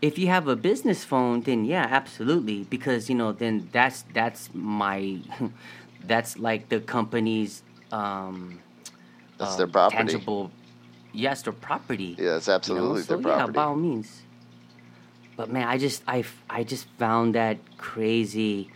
if 0.01 0.19
you 0.19 0.28
have 0.28 0.48
a 0.48 0.57
business 0.57 1.05
phone, 1.05 1.43
then 1.43 1.65
yeah, 1.65 1.86
absolutely, 1.90 2.65
because 2.65 3.09
you 3.11 3.15
know, 3.15 3.32
then 3.32 3.69
that's 3.73 4.05
that's 4.15 4.48
my, 4.55 5.19
that's 6.07 6.39
like 6.39 6.70
the 6.70 6.81
company's 6.81 7.62
um, 7.93 8.59
That's 9.41 9.55
uh, 9.55 9.57
their 9.57 9.67
property. 9.67 9.97
tangible. 9.97 10.53
Yes, 11.12 11.43
their 11.43 11.53
property. 11.53 12.15
Yeah, 12.17 12.33
that's 12.35 12.47
you 12.47 12.53
know? 12.53 12.57
absolutely 12.57 13.03
so 13.03 13.17
their 13.17 13.37
yeah, 13.37 13.47
by 13.47 13.65
all 13.65 13.75
means. 13.75 14.23
But 15.37 15.51
man, 15.51 15.67
I 15.67 15.79
just 15.79 16.03
I, 16.07 16.25
I 16.49 16.62
just 16.62 16.87
found 16.99 17.35
that 17.35 17.59
crazy. 17.79 18.71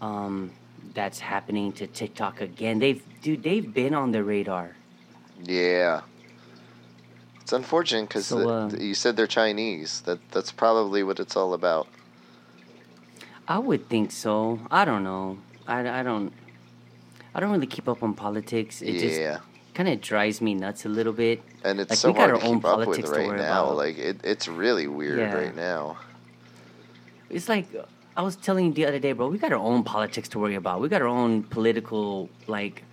Um, 0.00 0.52
that's 0.94 1.18
happening 1.18 1.72
to 1.72 1.86
TikTok 1.86 2.40
again. 2.40 2.78
They've 2.78 3.02
dude, 3.22 3.42
they've 3.42 3.74
been 3.74 3.94
on 3.94 4.12
the 4.12 4.22
radar. 4.22 4.76
Yeah. 5.42 6.02
It's 7.40 7.52
unfortunate 7.52 8.08
because 8.08 8.26
So, 8.26 8.48
uh, 8.48 8.70
you 8.78 8.94
said 8.94 9.16
they're 9.16 9.26
Chinese. 9.26 10.00
That 10.02 10.18
that's 10.30 10.52
probably 10.52 11.02
what 11.02 11.20
it's 11.20 11.36
all 11.36 11.52
about. 11.52 11.88
I 13.46 13.58
would 13.58 13.88
think 13.88 14.12
so. 14.12 14.60
I 14.70 14.86
don't 14.86 15.04
know. 15.04 15.38
I, 15.66 16.00
I 16.00 16.02
don't. 16.02 16.32
I 17.34 17.40
don't 17.40 17.50
really 17.50 17.66
keep 17.66 17.88
up 17.88 18.02
on 18.02 18.14
politics. 18.14 18.80
It 18.80 18.98
just 18.98 19.20
yeah, 19.20 19.40
kind 19.74 19.88
of 19.88 20.00
drives 20.00 20.40
me 20.40 20.54
nuts 20.54 20.84
a 20.84 20.88
little 20.88 21.12
bit. 21.12 21.42
and 21.64 21.80
it's 21.80 21.90
like, 21.90 21.98
so 21.98 22.08
we 22.08 22.14
got 22.14 22.20
hard 22.20 22.30
our 22.34 22.40
to 22.40 22.46
own 22.46 22.56
keep 22.56 22.64
up 22.64 22.78
with 22.78 22.86
politics 22.86 23.10
to 23.10 23.16
right 23.16 23.26
worry 23.28 23.38
now. 23.38 23.64
about. 23.64 23.76
Like 23.76 23.98
it, 23.98 24.20
it's 24.24 24.46
really 24.48 24.86
weird 24.86 25.18
Yeah. 25.18 25.34
right 25.34 25.54
now. 25.56 25.98
It's 27.30 27.48
like 27.48 27.66
I 28.16 28.22
was 28.22 28.36
telling 28.36 28.66
you 28.66 28.72
the 28.72 28.86
other 28.86 28.98
day, 28.98 29.12
bro. 29.12 29.28
We 29.28 29.38
got 29.38 29.52
our 29.52 29.58
own 29.58 29.82
politics 29.82 30.28
to 30.30 30.38
worry 30.38 30.54
about. 30.54 30.80
We 30.80 30.88
got 30.88 31.02
our 31.02 31.08
own 31.08 31.42
political 31.42 32.28
like 32.46 32.84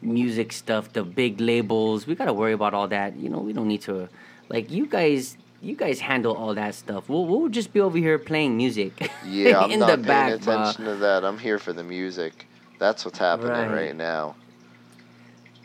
music 0.00 0.52
stuff, 0.52 0.92
the 0.94 1.02
big 1.04 1.40
labels. 1.40 2.06
We 2.06 2.14
got 2.14 2.24
to 2.26 2.32
worry 2.32 2.52
about 2.54 2.72
all 2.72 2.88
that. 2.88 3.16
You 3.16 3.28
know, 3.28 3.38
we 3.40 3.52
don't 3.52 3.68
need 3.68 3.82
to. 3.82 4.08
Like 4.48 4.70
you 4.70 4.86
guys, 4.86 5.36
you 5.60 5.76
guys 5.76 6.00
handle 6.00 6.34
all 6.34 6.54
that 6.54 6.74
stuff. 6.74 7.08
We'll 7.08 7.26
we'll 7.26 7.48
just 7.50 7.72
be 7.74 7.80
over 7.80 7.98
here 7.98 8.18
playing 8.18 8.56
music. 8.56 9.10
Yeah, 9.26 9.60
I'm 9.64 9.70
in 9.70 9.80
not 9.80 9.86
the 9.88 9.92
paying 9.96 10.02
back, 10.06 10.32
attention 10.40 10.84
to 10.86 10.94
that. 10.96 11.24
I'm 11.24 11.38
here 11.38 11.58
for 11.58 11.72
the 11.74 11.84
music. 11.84 12.46
That's 12.78 13.04
what's 13.04 13.18
happening 13.18 13.50
right, 13.50 13.70
Right. 13.70 13.96
now. 13.96 14.34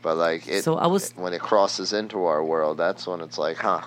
But 0.05 0.17
like 0.17 0.47
it, 0.47 0.63
So 0.63 0.75
I 0.77 0.85
was- 0.85 1.13
when 1.15 1.33
it 1.33 1.41
crosses 1.41 1.91
into 1.91 2.25
our 2.25 2.43
world, 2.43 2.77
that's 2.77 3.07
when 3.07 3.21
it's 3.21 3.39
like, 3.39 3.57
huh? 3.57 3.81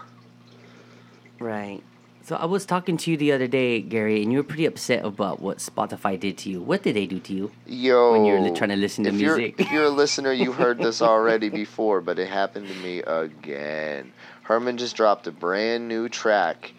Right. 1.39 1.81
So 2.25 2.35
I 2.35 2.45
was 2.47 2.67
talking 2.67 2.97
to 2.97 3.11
you 3.13 3.17
the 3.17 3.31
other 3.31 3.47
day, 3.47 3.81
Gary, 3.81 4.21
and 4.25 4.33
you 4.33 4.39
were 4.39 4.45
pretty 4.45 4.67
upset 4.67 5.05
about 5.05 5.39
what 5.41 5.59
Spotify 5.59 6.19
did 6.19 6.37
to 6.39 6.51
you. 6.51 6.61
What 6.61 6.83
did 6.83 6.97
they 6.97 7.07
do 7.07 7.21
to 7.21 7.33
you? 7.33 7.53
Yo, 7.67 8.11
When 8.11 8.25
you're 8.25 8.53
trying 8.57 8.71
to 8.71 8.77
listen 8.77 9.05
to 9.05 9.11
if 9.11 9.21
you're- 9.21 9.39
music. 9.39 9.61
if 9.61 9.71
you're 9.71 9.85
a 9.85 9.91
listener, 9.91 10.33
you 10.33 10.51
heard 10.51 10.79
this 10.83 11.01
already 11.01 11.51
before, 11.51 12.01
but 12.01 12.19
it 12.19 12.27
happened 12.29 12.67
to 12.67 12.75
me 12.75 12.99
again. 12.99 14.13
Herman 14.43 14.77
just 14.77 14.97
dropped 14.97 15.29
a 15.29 15.31
brand 15.31 15.87
new 15.87 16.09
track, 16.09 16.73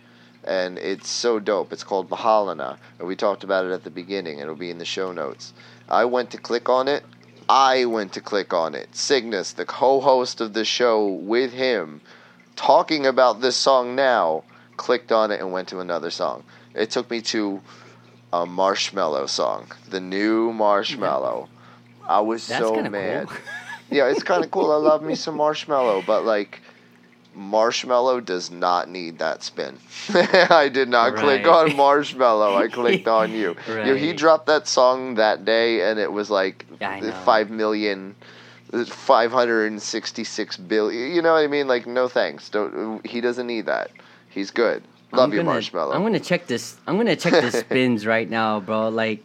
and 0.43 0.77
it's 0.77 1.07
so 1.07 1.39
dope. 1.39 1.71
It's 1.71 1.85
called 1.85 2.09
Bahalana, 2.09 2.75
and 2.99 3.07
we 3.07 3.15
talked 3.15 3.45
about 3.45 3.63
it 3.65 3.71
at 3.71 3.85
the 3.85 3.89
beginning. 3.89 4.39
It'll 4.39 4.53
be 4.55 4.69
in 4.69 4.79
the 4.79 4.85
show 4.85 5.13
notes. 5.13 5.53
I 5.87 6.03
went 6.03 6.29
to 6.31 6.37
click 6.37 6.67
on 6.67 6.89
it. 6.89 7.05
I 7.49 7.85
went 7.85 8.13
to 8.13 8.21
click 8.21 8.53
on 8.53 8.75
it. 8.75 8.95
Cygnus, 8.95 9.53
the 9.53 9.65
co-host 9.65 10.39
of 10.39 10.53
the 10.53 10.63
show, 10.63 11.07
with 11.07 11.51
him, 11.51 11.99
talking 12.55 13.07
about 13.07 13.41
this 13.41 13.55
song 13.55 13.95
now, 13.95 14.43
clicked 14.77 15.11
on 15.11 15.31
it 15.31 15.39
and 15.39 15.51
went 15.51 15.67
to 15.69 15.79
another 15.79 16.11
song. 16.11 16.43
It 16.75 16.91
took 16.91 17.09
me 17.09 17.21
to 17.21 17.59
a 18.31 18.45
Marshmello 18.45 19.27
song, 19.27 19.71
the 19.89 19.99
new 19.99 20.51
Marshmello. 20.53 21.47
I 22.07 22.21
was 22.21 22.47
That's 22.47 22.61
so 22.61 22.83
mad. 22.83 23.27
cool. 23.27 23.37
yeah, 23.89 24.09
it's 24.09 24.21
kind 24.21 24.45
of 24.45 24.51
cool. 24.51 24.71
I 24.71 24.75
love 24.75 25.01
me 25.01 25.15
some 25.15 25.35
Marshmello, 25.35 26.05
but 26.05 26.25
like. 26.25 26.61
Marshmello 27.39 28.23
does 28.23 28.51
not 28.51 28.89
need 28.89 29.19
that 29.19 29.43
spin. 29.43 29.77
I 30.13 30.69
did 30.71 30.89
not 30.89 31.15
click 31.15 31.47
on 31.47 31.69
Marshmello. 31.69 32.55
I 32.57 32.67
clicked 32.67 33.07
on 33.19 33.31
you. 33.31 33.55
Yo, 33.67 33.95
he 33.95 34.11
dropped 34.11 34.47
that 34.47 34.67
song 34.67 35.15
that 35.15 35.45
day, 35.45 35.89
and 35.89 35.99
it 35.99 36.11
was 36.11 36.29
like 36.29 36.65
know. 36.81 37.11
five 37.23 37.49
million, 37.49 38.15
five 38.87 39.31
hundred 39.31 39.71
and 39.71 39.81
sixty-six 39.81 40.57
billion. 40.57 41.15
You 41.15 41.21
know 41.21 41.33
what 41.33 41.39
I 41.43 41.47
mean? 41.47 41.67
Like, 41.67 41.87
no 41.87 42.09
thanks. 42.09 42.49
Don't. 42.49 43.05
He 43.05 43.21
doesn't 43.21 43.47
need 43.47 43.67
that. 43.67 43.91
He's 44.29 44.51
good. 44.51 44.83
Love 45.13 45.29
I'm 45.29 45.33
you, 45.33 45.43
gonna- 45.43 45.57
Marshmello. 45.59 45.95
I'm 45.95 46.01
gonna 46.03 46.19
check 46.19 46.45
this. 46.47 46.75
I'm 46.85 46.97
gonna 46.97 47.15
check 47.15 47.33
the 47.33 47.51
spins 47.59 48.05
right 48.05 48.29
now, 48.29 48.59
bro. 48.59 48.89
Like, 48.89 49.23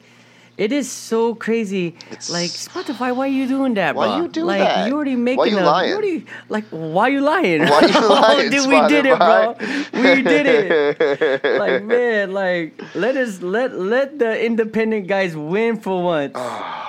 it 0.57 0.73
is 0.73 0.91
so 0.91 1.35
crazy. 1.35 1.97
It's- 2.11 2.31
like 2.31 2.51
Spotify, 2.51 3.15
why 3.15 3.27
are 3.27 3.29
you 3.29 3.47
doing 3.47 3.75
that, 3.75 3.95
Why 3.95 4.07
bro? 4.07 4.17
you 4.19 4.29
do 4.29 4.45
like, 4.45 4.61
that? 4.61 4.87
You 4.89 4.95
already 4.95 5.17
making 5.17 5.39
Why 5.39 5.47
you 5.47 5.59
a, 5.59 5.63
lying? 5.63 5.93
already, 5.93 6.27
like, 6.49 6.65
why 6.71 7.09
you 7.09 7.21
lying? 7.21 7.63
Why 7.63 7.81
you 7.81 7.93
oh, 7.95 8.09
lying, 8.09 8.47
oh, 8.49 8.51
dude, 8.51 8.69
we 8.69 8.89
did 8.89 9.07
it, 9.07 9.19
bro. 9.19 9.57
We 9.93 10.23
did 10.23 10.47
it. 10.47 11.45
like, 11.59 11.83
man, 11.85 12.33
like, 12.33 12.81
let 12.95 13.17
us 13.17 13.43
let 13.43 13.75
let 13.79 14.19
the 14.19 14.45
independent 14.45 15.07
guys 15.07 15.37
win 15.37 15.81
for 15.81 16.03
once. 16.03 16.37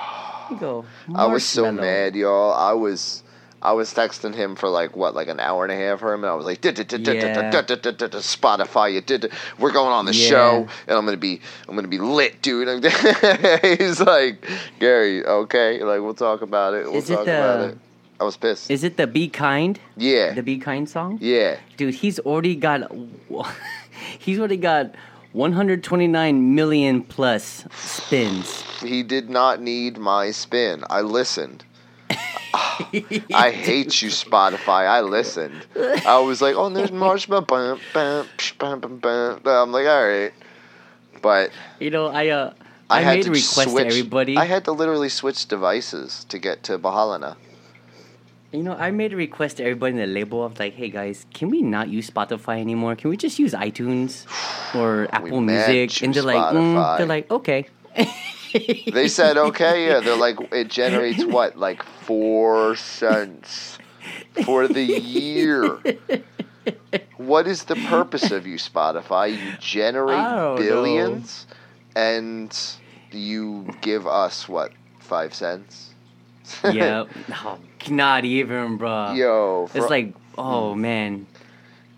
You 0.48 0.56
go. 0.58 0.84
I 1.12 1.26
was 1.26 1.44
so 1.44 1.72
mad, 1.72 2.14
y'all. 2.14 2.52
I 2.52 2.72
was. 2.72 3.24
I 3.66 3.72
was 3.72 3.92
texting 3.92 4.32
him 4.32 4.54
for 4.54 4.68
like 4.68 4.96
what, 4.96 5.16
like 5.16 5.26
an 5.26 5.40
hour 5.40 5.64
and 5.64 5.72
a 5.72 5.76
half, 5.76 5.98
Herman. 5.98 6.30
I 6.30 6.34
was 6.34 6.46
like, 6.46 6.60
Spotify, 8.20 8.92
you 8.92 9.00
did. 9.00 9.32
We're 9.58 9.72
going 9.72 9.90
on 9.90 10.04
the 10.04 10.12
show, 10.12 10.68
and 10.86 10.96
I'm 10.96 11.04
gonna 11.04 11.16
be, 11.16 11.40
I'm 11.68 11.74
gonna 11.74 11.88
be 11.88 11.98
lit, 11.98 12.40
dude. 12.42 12.68
He's 13.64 14.00
like, 14.00 14.48
Gary, 14.78 15.26
okay, 15.26 15.82
like 15.82 16.00
we'll 16.00 16.14
talk 16.14 16.42
about 16.42 16.74
it. 16.74 16.90
We'll 16.90 17.02
talk 17.02 17.22
about 17.22 17.70
it. 17.70 17.78
I 18.20 18.24
was 18.24 18.36
pissed. 18.36 18.70
Is 18.70 18.84
it 18.84 18.96
the 18.96 19.08
Be 19.08 19.28
Kind? 19.28 19.80
yeah, 19.96 20.32
The 20.32 20.44
Be 20.44 20.58
Kind 20.58 20.88
song? 20.88 21.18
yeah. 21.20 21.58
Dude, 21.76 21.94
he's 21.94 22.20
already 22.20 22.54
got 22.54 22.88
he's 24.20 24.38
already 24.38 24.58
got 24.58 24.94
129 25.32 26.54
million 26.54 27.02
plus 27.02 27.66
spins. 27.74 28.62
He 28.80 29.02
did 29.02 29.28
not 29.28 29.60
need 29.60 29.98
my 29.98 30.30
spin. 30.30 30.84
I 30.88 31.00
listened. 31.00 31.64
I 32.10 33.50
hate 33.50 34.00
you, 34.02 34.08
Spotify. 34.10 34.86
I 34.86 35.00
listened. 35.00 35.66
I 36.06 36.18
was 36.20 36.40
like, 36.40 36.54
oh, 36.56 36.68
there's 36.70 36.90
marshmello. 36.90 37.80
I'm 37.94 39.72
like, 39.72 39.86
all 39.86 40.08
right. 40.08 40.32
But 41.22 41.50
You 41.80 41.90
know, 41.90 42.06
I 42.06 42.28
uh 42.28 42.52
I, 42.88 42.98
I, 42.98 43.00
had 43.00 43.16
made 43.16 43.22
to 43.24 43.30
a 43.30 43.32
request 43.32 43.70
switch. 43.70 43.82
to 43.82 43.88
everybody. 43.88 44.36
I 44.36 44.44
had 44.44 44.64
to 44.66 44.72
literally 44.72 45.08
switch 45.08 45.46
devices 45.46 46.24
to 46.28 46.38
get 46.38 46.62
to 46.64 46.78
Bahalana. 46.78 47.36
you 48.52 48.62
know, 48.62 48.74
I 48.74 48.92
made 48.92 49.12
a 49.12 49.16
request 49.16 49.56
to 49.56 49.64
everybody 49.64 49.92
in 49.92 49.98
the 49.98 50.06
label. 50.06 50.42
I 50.42 50.46
was 50.46 50.58
like, 50.60 50.74
hey 50.74 50.88
guys, 50.90 51.26
can 51.34 51.50
we 51.50 51.62
not 51.62 51.88
use 51.88 52.08
Spotify 52.08 52.60
anymore? 52.60 52.94
Can 52.94 53.10
we 53.10 53.16
just 53.16 53.38
use 53.40 53.52
iTunes 53.54 54.24
or 54.74 55.08
Apple 55.12 55.40
Music? 55.40 56.00
And 56.02 56.14
they're 56.14 56.22
like, 56.22 56.54
mm, 56.54 56.98
they're 56.98 57.06
like, 57.06 57.30
okay. 57.30 57.66
They 58.92 59.08
said, 59.08 59.36
okay, 59.36 59.86
yeah. 59.86 60.00
They're 60.00 60.16
like, 60.16 60.38
it 60.52 60.68
generates 60.68 61.24
what, 61.24 61.58
like 61.58 61.82
four 61.82 62.76
cents 62.76 63.78
for 64.44 64.68
the 64.68 64.82
year. 64.82 65.80
What 67.16 67.46
is 67.46 67.64
the 67.64 67.76
purpose 67.76 68.30
of 68.30 68.46
you, 68.46 68.56
Spotify? 68.56 69.32
You 69.32 69.52
generate 69.58 70.18
don't 70.18 70.56
billions, 70.56 71.46
and 71.94 72.56
you 73.12 73.68
give 73.80 74.06
us 74.06 74.48
what, 74.48 74.72
five 74.98 75.34
cents? 75.34 75.94
yeah, 76.72 77.04
oh, 77.44 77.58
not 77.88 78.24
even, 78.24 78.76
bro. 78.76 79.12
Yo, 79.12 79.68
it's 79.74 79.90
like, 79.90 80.14
oh 80.38 80.74
man. 80.74 81.26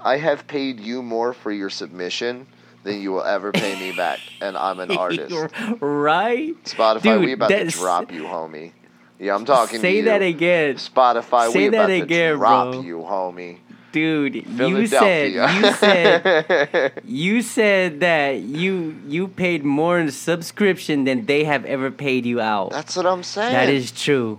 I 0.01 0.17
have 0.19 0.47
paid 0.47 0.79
you 0.79 1.03
more 1.03 1.33
for 1.33 1.51
your 1.51 1.71
submission 1.71 2.47
than 2.85 3.01
you 3.01 3.13
will 3.13 3.23
ever 3.25 3.53
pay 3.53 3.79
me 3.79 3.93
back, 3.97 4.21
and 4.41 4.57
I'm 4.57 4.81
an 4.81 4.91
artist. 4.97 5.35
right? 5.81 6.55
Spotify, 6.65 7.03
Dude, 7.03 7.25
we 7.25 7.33
about 7.33 7.49
to 7.49 7.67
drop 7.67 8.13
you, 8.13 8.23
homie. 8.25 8.73
Yeah, 9.19 9.35
I'm 9.35 9.45
talking 9.45 9.77
to 9.77 9.81
Say 9.81 10.03
that 10.03 10.23
again. 10.23 10.77
Spotify, 10.77 11.51
Say 11.53 11.59
we 11.59 11.67
about 11.77 11.91
again, 11.91 12.33
to 12.33 12.37
drop 12.39 12.73
bro. 12.73 12.81
you, 12.83 12.99
homie. 12.99 13.59
Dude, 13.91 14.35
you 14.47 14.87
said 14.87 15.33
you 15.33 15.73
said 15.73 16.93
you 17.07 17.41
said 17.43 18.01
that 18.01 18.41
you 18.41 18.95
you 19.09 19.29
paid 19.29 19.65
more 19.65 19.99
in 19.99 20.11
subscription 20.11 21.05
than 21.05 21.25
they 21.25 21.43
have 21.45 21.65
ever 21.65 21.91
paid 21.91 22.27
you 22.27 22.39
out. 22.39 22.71
That's 22.71 22.95
what 22.97 23.07
I'm 23.07 23.23
saying. 23.23 23.53
That 23.55 23.71
is 23.71 23.91
true. 23.91 24.39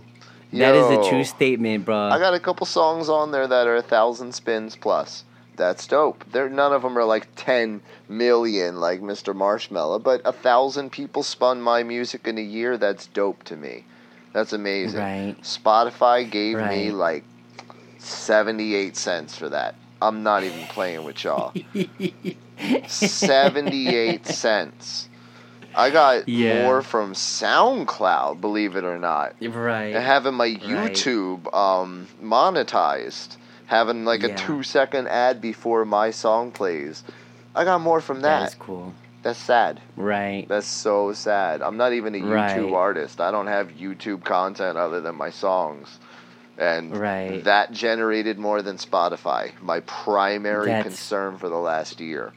That 0.53 0.75
is 0.75 0.85
a 1.05 1.09
true 1.09 1.23
statement, 1.23 1.85
bro. 1.85 1.97
I 2.09 2.19
got 2.19 2.35
a 2.35 2.39
couple 2.39 2.65
songs 2.67 3.09
on 3.09 3.31
there 3.31 3.47
that 3.47 3.65
are 3.67 3.75
a 3.75 3.81
thousand 3.81 4.33
spins 4.33 4.75
plus. 4.75 5.23
That's 5.59 5.85
dope. 5.85 6.23
There, 6.31 6.49
none 6.49 6.71
of 6.73 6.81
them 6.83 6.97
are 6.97 7.03
like 7.03 7.27
ten 7.35 7.81
million, 8.07 8.79
like 8.79 9.01
Mr. 9.01 9.35
Marshmello, 9.35 10.01
but 10.01 10.21
a 10.23 10.31
thousand 10.31 10.91
people 10.91 11.21
spun 11.21 11.61
my 11.61 11.83
music 11.83 12.27
in 12.27 12.37
a 12.37 12.41
year. 12.41 12.77
That's 12.77 13.07
dope 13.07 13.43
to 13.43 13.55
me. 13.57 13.83
That's 14.31 14.53
amazing. 14.53 15.01
Right. 15.01 15.35
Spotify 15.41 16.29
gave 16.31 16.57
me 16.69 16.91
like 16.91 17.25
seventy-eight 17.97 18.95
cents 18.95 19.37
for 19.37 19.49
that. 19.49 19.75
I'm 20.01 20.23
not 20.23 20.43
even 20.45 20.65
playing 20.67 21.03
with 21.03 21.21
y'all. 21.25 21.53
78 22.87 24.25
cents. 24.45 25.09
I 25.75 25.89
got 25.89 26.27
Yeah. 26.27 26.63
more 26.63 26.81
from 26.81 27.13
SoundCloud, 27.13 28.41
believe 28.41 28.75
it 28.75 28.83
or 28.83 28.97
not. 28.97 29.35
right. 29.41 29.93
And 29.95 30.03
having 30.03 30.33
my 30.35 30.49
YouTube 30.49 31.53
um, 31.53 32.07
monetized, 32.23 33.35
having 33.69 34.03
like 34.03 34.23
a 34.23 34.33
two 34.33 34.63
second 34.63 35.07
ad 35.07 35.39
before 35.39 35.85
my 35.85 36.09
song 36.09 36.51
plays. 36.51 37.03
I 37.55 37.63
got 37.63 37.81
more 37.81 38.01
from 38.01 38.21
that 38.21 38.39
that. 38.39 38.49
is 38.49 38.55
cool. 38.55 38.93
That's 39.21 39.37
sad. 39.37 39.79
Right. 39.95 40.47
That's 40.49 40.65
so 40.65 41.13
sad. 41.13 41.61
I'm 41.61 41.77
not 41.77 41.93
even 41.93 42.15
a 42.15 42.17
YouTube 42.17 42.31
Right. 42.71 42.73
artist. 42.73 43.21
I 43.21 43.29
don't 43.31 43.45
have 43.47 43.69
YouTube 43.73 44.23
content 44.23 44.75
other 44.77 45.01
than 45.01 45.15
my 45.15 45.29
songs. 45.29 45.99
And 46.57 46.97
Right. 46.97 47.43
that 47.43 47.71
generated 47.71 48.39
more 48.39 48.61
than 48.63 48.77
Spotify. 48.77 49.51
My 49.61 49.81
primary 49.81 50.65
That's- 50.67 50.83
concern 50.83 51.37
for 51.37 51.47
the 51.47 51.57
last 51.57 51.99
year. 51.99 52.33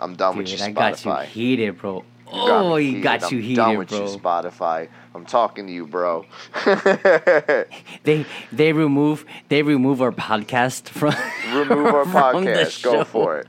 I'm 0.00 0.14
done 0.16 0.38
with 0.38 0.46
Dude, 0.46 0.60
you, 0.60 0.64
I 0.66 0.70
got 0.70 1.04
you 1.04 1.10
Spotify. 1.10 1.24
heated, 1.26 1.78
bro. 1.78 2.04
You 2.26 2.32
got 2.32 2.64
oh, 2.64 2.76
me 2.76 2.82
you 2.82 2.88
heated. 2.88 3.02
got 3.02 3.22
I'm 3.22 3.34
you 3.34 3.40
heated, 3.42 3.56
done 3.56 3.78
with 3.78 3.88
bro. 3.88 3.98
you, 4.00 4.18
Spotify. 4.18 4.88
I'm 5.14 5.24
talking 5.26 5.66
to 5.66 5.72
you, 5.72 5.86
bro. 5.86 6.24
They 8.02 8.26
they 8.52 8.72
remove 8.72 9.24
they 9.48 9.62
remove 9.62 10.02
our 10.02 10.12
podcast 10.12 10.88
from 10.88 11.14
Remove 11.54 11.86
our 11.94 12.04
from 12.06 12.44
podcast. 12.44 12.82
Go 12.82 13.04
for 13.04 13.38
it. 13.38 13.48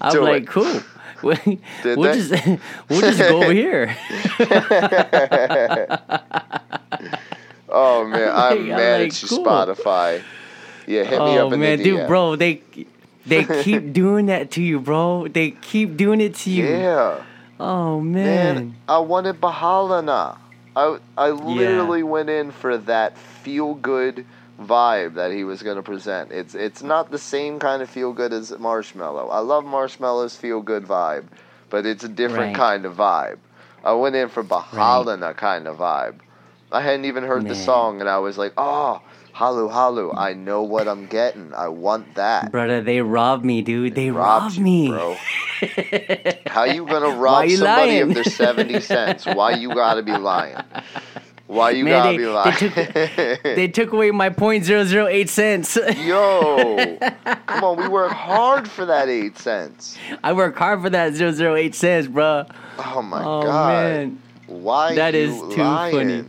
I'm 0.00 0.12
Do 0.12 0.22
like, 0.22 0.44
it. 0.44 0.48
cool. 0.48 0.80
we'll 1.22 1.36
Did 1.82 1.98
we'll 1.98 2.14
just 2.14 2.32
we'll 2.88 3.00
just 3.00 3.18
go 3.18 3.42
over 3.42 3.52
here. 3.52 3.96
Oh 7.68 8.04
man, 8.06 8.30
I'm 8.32 8.58
I'm 8.58 8.68
mad 8.68 9.00
like, 9.00 9.08
at 9.08 9.22
you, 9.22 9.28
cool. 9.28 9.44
Spotify. 9.44 10.22
Yeah, 10.86 11.02
hit 11.04 11.18
me 11.18 11.38
oh 11.38 11.46
up 11.48 11.52
in 11.52 11.60
man, 11.60 11.78
the 11.78 11.84
dude, 11.84 12.06
bro, 12.06 12.36
they 12.36 12.62
they 13.26 13.44
keep 13.62 13.92
doing 13.92 14.26
that 14.26 14.50
to 14.52 14.62
you, 14.62 14.78
bro. 14.78 15.26
They 15.28 15.50
keep 15.52 15.96
doing 15.96 16.20
it 16.20 16.34
to 16.36 16.50
you. 16.50 16.66
Yeah, 16.66 17.24
Oh 17.66 18.00
man. 18.00 18.54
man, 18.54 18.76
I 18.86 18.98
wanted 18.98 19.40
Bahalana. 19.40 20.36
I 20.76 20.98
I 21.16 21.30
literally 21.30 22.02
went 22.02 22.28
in 22.28 22.50
for 22.50 22.76
that 22.76 23.16
feel 23.16 23.74
good 23.74 24.26
vibe 24.60 25.14
that 25.14 25.32
he 25.32 25.44
was 25.44 25.62
going 25.62 25.76
to 25.76 25.82
present. 25.82 26.30
It's 26.30 26.54
it's 26.54 26.82
not 26.82 27.10
the 27.10 27.18
same 27.18 27.58
kind 27.58 27.80
of 27.80 27.88
feel 27.88 28.12
good 28.12 28.34
as 28.34 28.50
Marshmello. 28.50 29.30
I 29.32 29.38
love 29.38 29.64
Marshmello's 29.64 30.36
feel 30.36 30.60
good 30.60 30.84
vibe, 30.84 31.24
but 31.70 31.86
it's 31.86 32.04
a 32.04 32.08
different 32.08 32.48
Right. 32.52 32.56
kind 32.56 32.84
of 32.84 32.96
vibe. 32.96 33.38
I 33.82 33.92
went 33.94 34.14
in 34.14 34.28
for 34.28 34.44
Bahalana 34.44 35.34
kind 35.34 35.66
of 35.66 35.78
vibe. 35.78 36.20
I 36.70 36.82
hadn't 36.82 37.06
even 37.06 37.24
heard 37.24 37.48
the 37.48 37.54
song, 37.54 38.00
and 38.00 38.10
I 38.10 38.18
was 38.18 38.36
like, 38.36 38.52
"Oh, 38.58 39.00
halu 39.34 39.70
halu! 39.70 40.12
I 40.16 40.32
know 40.34 40.62
what 40.62 40.86
I'm 40.88 41.06
getting. 41.06 41.52
I 41.54 41.68
want 41.68 42.14
that." 42.14 42.50
Brother, 42.52 42.80
they 42.80 43.00
robbed 43.02 43.44
me, 43.44 43.62
dude. 43.62 43.94
They 43.94 44.10
Robbed 44.10 44.42
robbed 44.44 44.56
you, 44.56 44.62
me. 44.64 44.88
bro. 44.88 45.16
How 46.46 46.64
you 46.64 46.86
gonna 46.86 47.10
rob 47.16 47.46
you 47.46 47.56
somebody 47.56 47.90
lying? 47.92 48.02
of 48.02 48.14
their 48.14 48.24
seventy 48.24 48.80
cents? 48.80 49.26
Why 49.26 49.52
you 49.52 49.68
gotta 49.74 50.02
be 50.02 50.16
lying? 50.16 50.56
Why 51.46 51.70
you 51.70 51.84
Man, 51.84 51.92
gotta 51.92 52.10
they- 52.12 52.16
be 52.16 52.24
they 52.24 52.30
lying? 52.30 52.56
took- 52.56 53.42
They 53.56 53.68
took 53.68 53.92
away 53.92 54.10
my 54.10 54.30
point 54.30 54.64
zero 54.64 54.84
zero 54.84 55.06
eight 55.06 55.28
cents. 55.28 55.76
Yo, 55.98 56.96
come 57.46 57.64
on, 57.64 57.76
we 57.76 57.86
work 57.88 58.12
hard 58.12 58.68
for 58.68 58.84
that 58.86 59.08
eight 59.08 59.36
cents. 59.38 59.96
I 60.22 60.32
work 60.32 60.56
hard 60.56 60.80
for 60.82 60.90
that 60.90 61.14
zero 61.14 61.32
zero 61.32 61.54
eight 61.54 61.74
cents, 61.74 62.06
bro. 62.08 62.46
Oh 62.78 63.02
my 63.02 63.22
oh 63.22 63.42
god, 63.42 63.82
man, 63.84 64.22
why 64.46 64.94
That 64.94 65.14
you 65.14 65.20
is 65.20 65.54
too 65.54 65.62
lying? 65.62 65.94
funny. 65.94 66.24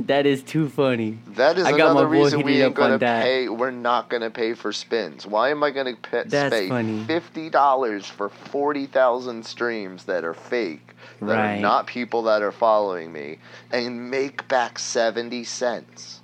that 0.00 0.26
is 0.26 0.42
too 0.42 0.68
funny. 0.68 1.18
That 1.28 1.58
is 1.58 1.66
I 1.66 1.70
got 1.72 1.94
my 1.94 2.00
another 2.02 2.06
boy 2.06 2.22
reason 2.24 2.42
we 2.42 2.62
ain't 2.62 2.74
gonna 2.74 2.98
that. 2.98 3.22
pay. 3.24 3.48
We're 3.48 3.70
not 3.70 4.08
gonna 4.08 4.30
pay 4.30 4.54
for 4.54 4.72
spins. 4.72 5.26
Why 5.26 5.50
am 5.50 5.62
I 5.62 5.70
gonna 5.70 5.96
pay, 5.96 6.24
That's 6.26 6.54
pay 6.54 6.68
funny. 6.68 7.04
fifty 7.04 7.48
dollars 7.50 8.06
for 8.06 8.28
forty 8.28 8.86
thousand 8.86 9.46
streams 9.46 10.04
that 10.04 10.24
are 10.24 10.34
fake, 10.34 10.94
that 11.20 11.26
Right. 11.26 11.58
are 11.58 11.60
not 11.60 11.86
people 11.86 12.22
that 12.24 12.42
are 12.42 12.52
following 12.52 13.12
me, 13.12 13.38
and 13.70 14.10
make 14.10 14.48
back 14.48 14.78
seventy 14.78 15.44
cents? 15.44 16.20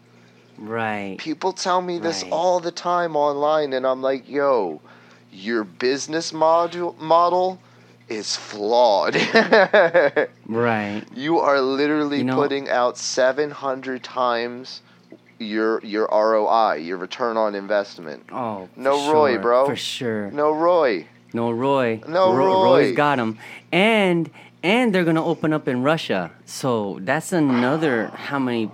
Right. 0.59 1.17
People 1.19 1.53
tell 1.53 1.81
me 1.81 1.99
this 1.99 2.23
Right. 2.25 2.33
all 2.33 2.61
the 2.61 2.73
time 2.73 3.15
online, 3.17 3.73
and 3.73 3.87
I'm 3.87 4.03
like, 4.03 4.29
yo, 4.29 4.81
your 5.31 5.63
business 5.65 6.33
model 6.33 6.97
model 6.99 7.61
is 8.09 8.37
flawed. 8.37 9.15
Right. 10.47 11.03
You 11.15 11.41
are 11.41 11.61
literally 11.61 12.19
You 12.19 12.25
know- 12.25 12.35
putting 12.35 12.69
out 12.71 12.97
700 12.97 14.03
times 14.03 14.81
your 15.39 15.81
your 15.85 16.09
ROI, 16.11 16.77
your 16.77 16.97
return 16.97 17.37
on 17.37 17.55
investment. 17.55 18.25
Oh. 18.33 18.69
No 18.77 19.13
Roy, 19.13 19.33
sure, 19.35 19.43
bro. 19.43 19.67
For 19.67 19.77
sure. 19.77 20.31
No 20.31 20.53
Roy. 20.53 21.07
No 21.33 21.51
Roy. 21.51 22.01
No 22.09 22.33
Roy. 22.35 22.65
Roy's 22.65 22.97
got 22.97 23.19
him, 23.19 23.39
and 23.71 24.31
and 24.63 24.93
they're 24.95 25.05
gonna 25.05 25.25
open 25.25 25.53
up 25.53 25.69
in 25.69 25.83
Russia. 25.83 26.31
So 26.47 26.99
that's 27.03 27.33
another 27.33 28.07
how 28.15 28.39
many 28.39 28.71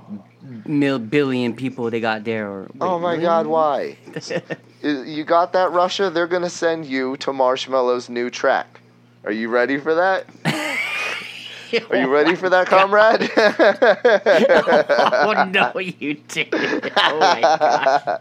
mil 0.65 0.99
billion 0.99 1.55
people 1.55 1.91
they 1.91 2.01
got 2.01 2.25
there? 2.25 2.49
Or 2.49 2.71
oh 2.81 2.99
my 2.99 3.13
really? 3.13 3.23
god, 3.25 3.47
why? 3.47 3.97
You 4.83 5.25
got 5.25 5.55
that 5.55 5.73
Russia? 5.73 6.11
They're 6.11 6.27
going 6.27 6.43
to 6.43 6.51
send 6.51 6.85
you 6.85 7.17
to 7.19 7.31
Marshmello's 7.31 8.11
new 8.11 8.29
track. 8.29 8.83
Are 9.25 9.33
you 9.33 9.49
ready 9.49 9.79
for 9.79 9.95
that? 9.95 10.27
Are 11.91 11.97
you 11.97 12.09
ready 12.13 12.37
for 12.37 12.49
that, 12.51 12.69
comrade? 12.69 13.29
oh 15.37 15.45
no, 15.51 15.77
you 15.81 16.15
did. 16.15 16.49
Oh 16.53 17.19
my 17.19 17.41
god. 17.41 18.21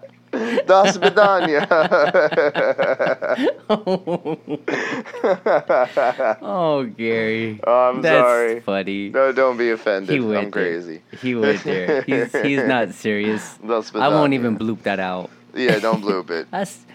Das 0.65 0.97
Vidania. 0.97 1.67
oh 6.41 6.84
Gary. 6.97 7.59
Oh, 7.67 7.89
I'm 7.89 8.01
That's 8.01 8.27
sorry. 8.27 8.59
funny. 8.61 9.09
no, 9.09 9.31
don't 9.31 9.57
be 9.57 9.69
offended. 9.69 10.15
He 10.15 10.21
went 10.21 10.45
I'm 10.45 10.51
crazy. 10.51 11.03
There. 11.11 11.19
He 11.19 11.35
went 11.35 11.63
there. 11.63 12.01
He's 12.01 12.31
he's 12.41 12.63
not 12.63 12.93
serious. 12.93 13.59
Das 13.67 13.93
I 13.93 14.07
won't 14.07 14.34
even 14.34 14.57
bloop 14.57 14.81
that 14.84 14.99
out. 14.99 15.30
Yeah, 15.53 15.77
don't 15.77 16.01
bloop 16.01 16.31
it. 16.31 16.47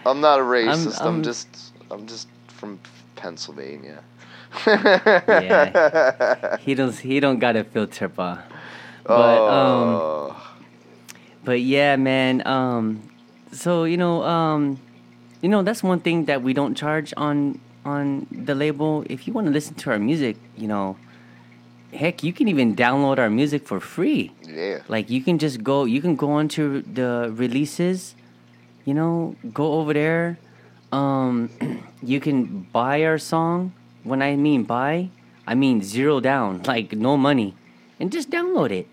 I'm 0.05 0.19
not 0.19 0.39
a 0.39 0.43
racist. 0.43 0.99
I'm, 0.99 1.07
I'm- 1.07 1.23
just 1.23 1.47
I'm 1.89 2.05
just 2.07 2.27
from 2.47 2.77
Pennsylvania. 3.19 4.03
Yeah. 4.65 6.57
he 6.57 6.73
don't 6.73 6.95
he 6.95 7.19
don't 7.19 7.39
got 7.39 7.55
a 7.55 7.63
filter, 7.63 8.09
pa. 8.09 8.41
But 9.03 9.37
um 9.45 9.89
oh. 9.99 10.37
but 11.43 11.61
yeah, 11.61 11.95
man. 11.95 12.41
Um 12.47 13.03
so 13.51 13.83
you 13.83 13.97
know 13.97 14.23
um 14.23 14.79
you 15.41 15.49
know 15.49 15.61
that's 15.61 15.83
one 15.83 15.99
thing 15.99 16.25
that 16.25 16.41
we 16.41 16.53
don't 16.53 16.75
charge 16.75 17.13
on 17.17 17.59
on 17.85 18.27
the 18.31 18.55
label. 18.55 19.03
If 19.09 19.27
you 19.27 19.33
want 19.33 19.47
to 19.47 19.53
listen 19.53 19.75
to 19.75 19.91
our 19.91 19.99
music, 19.99 20.37
you 20.57 20.67
know, 20.67 20.97
heck, 21.93 22.23
you 22.23 22.33
can 22.33 22.47
even 22.47 22.75
download 22.75 23.17
our 23.19 23.29
music 23.29 23.67
for 23.67 23.79
free. 23.79 24.31
yeah. 24.41 24.81
Like 24.87 25.09
you 25.09 25.21
can 25.21 25.37
just 25.37 25.63
go, 25.63 25.85
you 25.85 26.01
can 26.01 26.15
go 26.15 26.31
onto 26.31 26.81
the 26.81 27.31
releases, 27.33 28.15
you 28.85 28.93
know, 28.93 29.35
go 29.53 29.73
over 29.73 29.93
there. 29.93 30.37
Um, 30.91 31.49
you 32.01 32.19
can 32.19 32.67
buy 32.71 33.03
our 33.03 33.17
song. 33.17 33.73
When 34.03 34.21
I 34.21 34.35
mean 34.35 34.63
buy, 34.63 35.09
I 35.45 35.55
mean 35.55 35.83
zero 35.83 36.19
down, 36.19 36.63
like 36.67 36.93
no 36.93 37.17
money, 37.17 37.55
and 37.99 38.11
just 38.11 38.29
download 38.29 38.71
it. 38.71 38.87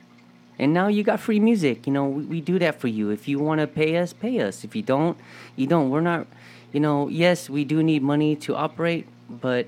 And 0.59 0.73
now 0.73 0.89
you 0.89 1.02
got 1.02 1.20
free 1.20 1.39
music. 1.39 1.86
You 1.86 1.93
know, 1.93 2.06
we, 2.06 2.24
we 2.24 2.40
do 2.40 2.59
that 2.59 2.81
for 2.81 2.89
you. 2.89 3.10
If 3.10 3.28
you 3.28 3.39
want 3.39 3.60
to 3.60 3.66
pay 3.66 3.97
us, 3.98 4.12
pay 4.12 4.40
us. 4.40 4.64
If 4.64 4.74
you 4.74 4.82
don't, 4.82 5.16
you 5.55 5.66
don't. 5.66 5.90
We're 5.90 6.01
not, 6.01 6.27
you 6.73 6.81
know, 6.81 7.09
yes, 7.09 7.51
we 7.51 7.64
do 7.64 7.82
need 7.82 8.02
money 8.02 8.36
to 8.36 8.56
operate, 8.56 9.06
but 9.28 9.66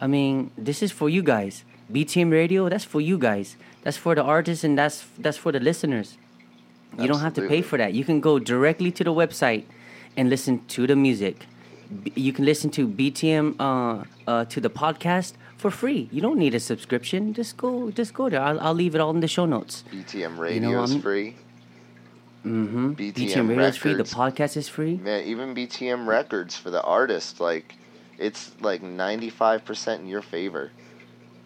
I 0.00 0.06
mean, 0.06 0.50
this 0.56 0.82
is 0.82 0.90
for 0.90 1.08
you 1.08 1.22
guys. 1.22 1.64
BTM 1.92 2.30
Radio, 2.32 2.68
that's 2.68 2.84
for 2.84 3.00
you 3.00 3.18
guys. 3.18 3.56
That's 3.82 3.96
for 3.96 4.14
the 4.14 4.22
artists 4.22 4.64
and 4.64 4.78
that's 4.78 5.04
that's 5.18 5.36
for 5.36 5.52
the 5.52 5.60
listeners. 5.60 6.16
You 6.98 7.06
don't 7.06 7.20
have 7.20 7.34
to 7.34 7.48
pay 7.48 7.62
for 7.62 7.78
that. 7.78 7.94
You 7.94 8.04
can 8.04 8.20
go 8.20 8.38
directly 8.38 8.90
to 8.92 9.04
the 9.04 9.12
website 9.12 9.64
and 10.16 10.28
listen 10.28 10.64
to 10.66 10.86
the 10.86 10.96
music. 10.96 11.46
You 12.14 12.32
can 12.32 12.44
listen 12.44 12.70
to 12.70 12.86
BTM 12.86 13.56
uh, 13.58 14.04
uh, 14.26 14.44
to 14.46 14.60
the 14.60 14.70
podcast 14.70 15.32
for 15.56 15.70
free. 15.70 16.08
You 16.12 16.20
don't 16.20 16.38
need 16.38 16.54
a 16.54 16.60
subscription. 16.60 17.34
Just 17.34 17.56
go, 17.56 17.90
just 17.90 18.14
go 18.14 18.28
there. 18.28 18.40
I'll, 18.40 18.60
I'll 18.60 18.74
leave 18.74 18.94
it 18.94 19.00
all 19.00 19.10
in 19.10 19.20
the 19.20 19.28
show 19.28 19.46
notes. 19.46 19.84
BTM 19.92 20.36
You 20.36 20.42
radio 20.42 20.70
know, 20.70 20.82
is 20.84 20.96
free. 20.96 21.36
Mm-hmm. 22.44 22.92
BTM 22.92 23.12
BTM 23.14 23.48
Radio 23.48 23.64
is 23.66 23.76
free. 23.76 23.94
The 23.94 24.04
podcast 24.04 24.56
is 24.56 24.68
free. 24.68 24.96
Man, 24.96 25.24
even 25.24 25.54
BTM 25.54 26.06
records 26.06 26.56
for 26.56 26.70
the 26.70 26.82
artist, 26.82 27.38
like 27.40 27.74
it's 28.18 28.52
like 28.60 28.82
ninety 28.82 29.28
five 29.28 29.64
percent 29.64 30.00
in 30.00 30.08
your 30.08 30.22
favor. 30.22 30.70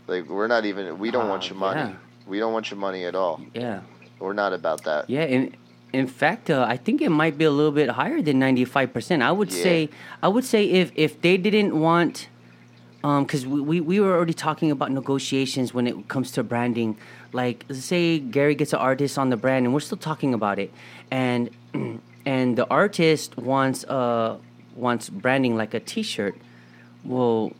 Like 0.06 0.28
we're 0.28 0.46
not 0.46 0.64
even 0.66 0.98
we 0.98 1.10
don't 1.10 1.28
want 1.28 1.48
your 1.48 1.58
money. 1.58 1.80
yeah. 1.80 1.94
We 2.26 2.38
don't 2.38 2.52
want 2.52 2.70
your 2.70 2.78
money 2.78 3.04
at 3.04 3.14
all. 3.14 3.40
Yeah, 3.54 3.80
We're 4.18 4.32
not 4.32 4.52
about 4.54 4.84
that. 4.84 5.10
yeah. 5.10 5.24
In 5.24 5.56
in 5.94 6.06
fact, 6.06 6.50
uh, 6.50 6.66
I 6.68 6.76
think 6.76 7.00
it 7.00 7.10
might 7.10 7.38
be 7.38 7.44
a 7.44 7.50
little 7.50 7.72
bit 7.72 7.88
higher 7.90 8.20
than 8.20 8.38
ninety 8.38 8.64
five 8.64 8.92
percent. 8.92 9.22
I 9.22 9.32
would 9.32 9.50
Yeah. 9.52 9.62
say, 9.62 9.78
I 10.22 10.28
would 10.28 10.44
say 10.44 10.62
if 10.80 10.90
if 10.94 11.20
they 11.20 11.36
didn't 11.36 11.78
want, 11.78 12.28
um, 13.04 13.24
because 13.24 13.46
we, 13.46 13.60
we 13.60 13.80
we 13.80 14.00
were 14.00 14.14
already 14.16 14.34
talking 14.34 14.70
about 14.70 14.90
negotiations 14.90 15.72
when 15.72 15.86
it 15.86 16.08
comes 16.08 16.32
to 16.32 16.42
branding. 16.42 16.96
Like, 17.32 17.64
say 17.72 18.18
Gary 18.18 18.54
gets 18.54 18.72
an 18.72 18.78
artist 18.78 19.18
on 19.18 19.30
the 19.30 19.36
brand, 19.36 19.64
and 19.66 19.74
we're 19.74 19.80
still 19.90 19.98
talking 20.10 20.34
about 20.34 20.58
it, 20.58 20.70
and 21.10 21.50
and 22.26 22.56
the 22.58 22.66
artist 22.70 23.36
wants 23.38 23.84
uh 23.84 24.36
wants 24.74 25.08
branding 25.08 25.56
like 25.56 25.72
a 25.74 25.80
T-shirt. 25.80 26.34
Well, 27.04 27.52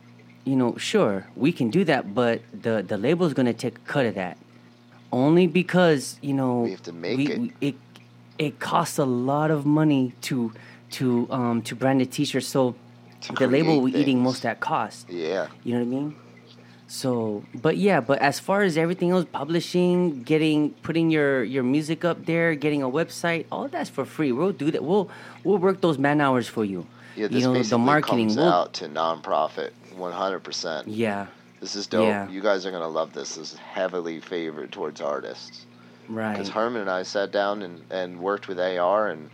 you 0.43 0.55
know, 0.55 0.75
sure, 0.77 1.27
we 1.35 1.51
can 1.51 1.69
do 1.69 1.83
that, 1.85 2.13
but 2.13 2.41
the 2.53 2.83
the 2.91 2.97
label's 2.97 3.33
gonna 3.33 3.53
take 3.53 3.75
a 3.77 3.85
cut 3.93 4.05
of 4.05 4.15
that, 4.15 4.37
only 5.11 5.45
because 5.47 6.17
you 6.21 6.33
know 6.33 6.61
We 6.67 6.71
have 6.71 6.83
to 6.83 6.93
make 6.93 7.17
we- 7.17 7.31
it. 7.31 7.39
we- 7.39 7.53
it 7.61 7.75
it 8.37 8.59
costs 8.59 8.97
a 8.97 9.05
lot 9.05 9.51
of 9.51 9.65
money 9.65 10.13
to 10.21 10.51
to 10.91 11.27
um 11.31 11.61
to 11.63 11.75
brand 11.75 12.01
a 12.01 12.05
T-shirt. 12.05 12.43
So 12.43 12.75
the 13.37 13.47
label 13.47 13.81
be 13.81 13.97
eating 13.97 14.21
most 14.21 14.37
of 14.37 14.41
that 14.43 14.59
cost. 14.59 15.09
Yeah. 15.09 15.47
You 15.63 15.73
know 15.73 15.79
what 15.79 15.85
I 15.85 15.89
mean? 15.89 16.15
So, 16.87 17.43
but 17.55 17.77
yeah, 17.77 17.99
but 17.99 18.19
as 18.19 18.39
far 18.39 18.61
as 18.61 18.77
everything 18.77 19.09
else, 19.09 19.25
publishing, 19.31 20.21
getting, 20.21 20.69
putting 20.83 21.09
your 21.09 21.43
your 21.43 21.63
music 21.63 22.05
up 22.05 22.25
there, 22.27 22.53
getting 22.53 22.83
a 22.83 22.89
website, 22.89 23.45
all 23.51 23.67
that's 23.67 23.89
for 23.89 24.05
free. 24.05 24.31
We'll 24.31 24.51
do 24.51 24.69
that. 24.69 24.83
We'll 24.83 25.09
we'll 25.43 25.57
work 25.57 25.81
those 25.81 25.97
man 25.97 26.21
hours 26.21 26.47
for 26.47 26.63
you. 26.63 26.85
Yeah, 27.15 27.27
this 27.27 27.41
you 27.41 27.47
know 27.47 27.53
basically 27.53 27.69
the 27.69 27.77
marketing. 27.79 28.27
comes 28.27 28.37
We'll, 28.37 28.49
out 28.53 28.73
to 28.73 28.87
nonprofit, 28.87 29.71
one 29.95 30.11
hundred 30.11 30.41
percent. 30.41 30.87
yeah, 30.87 31.25
This 31.59 31.75
is 31.75 31.87
dope. 31.87 32.07
Yeah. 32.07 32.29
You 32.29 32.41
guys 32.41 32.67
are 32.67 32.71
gonna 32.71 32.87
love 32.87 33.13
this. 33.13 33.35
This 33.35 33.53
is 33.53 33.57
heavily 33.57 34.19
favored 34.19 34.71
towards 34.71 35.01
artists. 35.01 35.65
Right. 36.07 36.33
Because 36.33 36.49
Herman 36.49 36.81
and 36.81 36.89
I 36.89 37.03
sat 37.03 37.31
down 37.31 37.61
and, 37.61 37.81
and 37.89 38.19
worked 38.19 38.47
with 38.47 38.59
AR, 38.59 39.09
and 39.09 39.29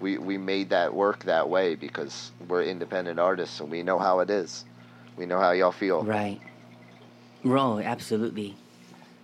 we 0.00 0.18
we 0.18 0.38
made 0.38 0.70
that 0.70 0.94
work 0.94 1.24
that 1.24 1.48
way 1.48 1.74
because 1.74 2.32
we're 2.48 2.62
independent 2.62 3.18
artists 3.18 3.60
and 3.60 3.70
we 3.70 3.82
know 3.82 3.98
how 3.98 4.20
it 4.20 4.30
is. 4.30 4.64
We 5.16 5.26
know 5.26 5.40
how 5.40 5.52
y'all 5.52 5.72
feel. 5.72 6.02
Right. 6.02 6.40
Bro, 7.42 7.80
absolutely. 7.80 8.56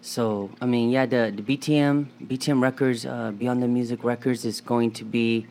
So, 0.01 0.51
I 0.61 0.66
mean, 0.66 0.91
yeah, 0.91 1.07
the, 1.07 1.33
the 1.35 1.43
BTM, 1.43 2.07
BTM 2.24 2.61
Records, 2.61 3.07
uh, 3.07 3.31
Beyond 3.31 3.62
the 3.62 3.69
Music 3.69 4.03
Records 4.03 4.45
is 4.45 4.61
going 4.61 4.91
to 4.93 5.05
be 5.05 5.47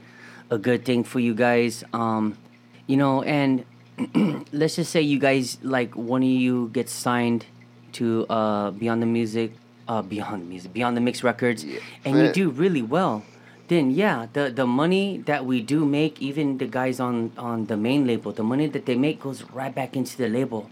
a 0.49 0.57
good 0.57 0.83
thing 0.83 1.05
for 1.05 1.21
you 1.21 1.33
guys. 1.33 1.85
Um, 1.93 2.37
you 2.85 2.97
know, 2.97 3.23
and 3.23 3.63
let's 4.51 4.75
just 4.75 4.91
say 4.91 5.01
you 5.01 5.19
guys, 5.19 5.57
like, 5.63 5.95
one 5.95 6.21
of 6.21 6.27
you 6.27 6.69
gets 6.73 6.91
signed 6.91 7.45
to 7.93 8.25
uh, 8.29 8.71
Beyond 8.71 9.01
the 9.01 9.05
Music, 9.05 9.53
uh, 9.87 10.01
Beyond 10.01 10.41
the 10.43 10.45
Music, 10.45 10.73
Beyond 10.73 10.97
the 10.97 11.01
Mix 11.01 11.23
Records, 11.23 11.63
Yeah. 11.63 11.79
and 12.05 12.17
you 12.17 12.31
do 12.31 12.49
really 12.49 12.81
well. 12.81 13.23
Then 13.67 13.91
yeah, 13.91 14.27
the 14.33 14.49
the 14.51 14.67
money 14.67 15.19
that 15.25 15.45
we 15.45 15.61
do 15.61 15.85
make, 15.85 16.21
even 16.21 16.57
the 16.57 16.67
guys 16.67 16.99
on 16.99 17.31
on 17.37 17.67
the 17.67 17.77
main 17.77 18.05
label, 18.05 18.31
the 18.33 18.43
money 18.43 18.67
that 18.67 18.85
they 18.85 18.95
make 18.95 19.21
goes 19.21 19.43
right 19.53 19.73
back 19.73 19.95
into 19.95 20.17
the 20.17 20.27
label. 20.27 20.69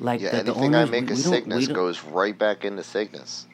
Like 0.00 0.20
Yeah, 0.20 0.42
the, 0.42 0.52
the 0.52 0.52
anything 0.52 0.74
I 0.74 0.84
make 0.84 1.06
we, 1.06 1.12
a 1.12 1.14
we 1.14 1.22
Cygnus 1.22 1.68
goes 1.68 2.02
right 2.04 2.36
back 2.36 2.64
into 2.64 2.82
Cygnus. 2.82 3.46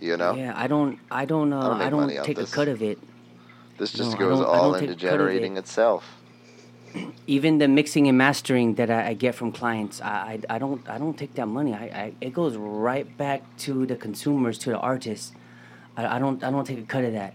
You 0.00 0.16
know, 0.16 0.34
Yeah, 0.34 0.52
I 0.54 0.68
don't. 0.68 1.00
I 1.10 1.24
don't. 1.24 1.52
Uh, 1.52 1.60
don't 1.60 1.80
I 1.82 1.90
don't, 1.90 2.24
take 2.24 2.38
a 2.38 2.46
cut 2.46 2.68
of 2.68 2.82
it. 2.82 2.98
this 3.78 3.90
just 3.92 4.12
No, 4.12 4.18
goes 4.18 4.40
all 4.40 4.74
into 4.74 4.94
take 4.94 4.96
a 4.96 5.00
cut 5.00 5.14
of 5.20 5.26
it. 5.26 5.32
generating 5.32 5.56
itself. 5.56 6.04
Even 7.26 7.58
the 7.58 7.68
mixing 7.68 8.08
and 8.08 8.16
mastering 8.16 8.74
that 8.76 8.90
I, 8.90 9.08
I 9.08 9.14
get 9.14 9.34
from 9.34 9.52
clients, 9.52 10.00
I, 10.00 10.40
I 10.48 10.56
I 10.56 10.58
don't 10.58 10.88
I 10.88 10.98
don't 10.98 11.16
take 11.18 11.34
that 11.34 11.46
money. 11.46 11.74
I, 11.74 11.84
I 11.84 12.12
it 12.20 12.32
goes 12.32 12.56
right 12.56 13.06
back 13.18 13.42
to 13.58 13.84
the 13.86 13.96
consumers, 13.96 14.58
to 14.58 14.70
the 14.70 14.78
artists. 14.78 15.32
I, 15.96 16.16
I 16.16 16.18
don't 16.18 16.42
I 16.42 16.50
don't 16.50 16.64
take 16.66 16.78
a 16.78 16.82
cut 16.86 17.04
of 17.04 17.12
that 17.12 17.34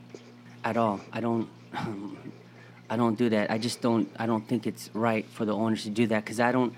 at 0.64 0.78
all. 0.78 1.00
I 1.12 1.20
don't. 1.22 1.48
I 2.90 2.98
don't 2.98 3.18
do 3.18 3.30
that. 3.30 3.50
I 3.50 3.58
just 3.58 3.82
don't. 3.82 4.10
I 4.18 4.26
don't 4.26 4.48
think 4.48 4.68
it's 4.68 4.90
right 4.94 5.26
for 5.30 5.46
the 5.46 5.54
owners 5.56 5.84
to 5.84 5.90
do 5.90 6.06
that 6.08 6.24
because 6.26 6.40
I 6.40 6.52
don't. 6.52 6.74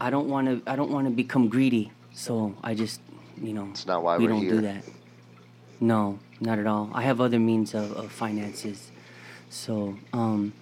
I 0.00 0.10
don't 0.10 0.28
want 0.28 0.46
to. 0.48 0.70
I 0.70 0.76
don't 0.76 0.90
want 0.90 1.06
to 1.06 1.12
become 1.12 1.48
greedy. 1.48 1.92
So 2.12 2.54
I 2.62 2.74
just, 2.74 3.00
you 3.40 3.52
know, 3.52 3.68
It's 3.70 3.86
not 3.86 4.02
why 4.04 4.16
we 4.18 4.26
don't 4.28 4.40
here. 4.40 4.52
do 4.52 4.60
that. 4.62 4.84
No, 5.80 6.18
not 6.40 6.58
at 6.58 6.66
all. 6.66 6.90
I 6.94 7.02
have 7.02 7.20
other 7.20 7.38
means 7.40 7.74
of, 7.74 7.92
of 7.92 8.12
finances. 8.12 8.90
So, 9.50 9.96
um, 10.12 10.52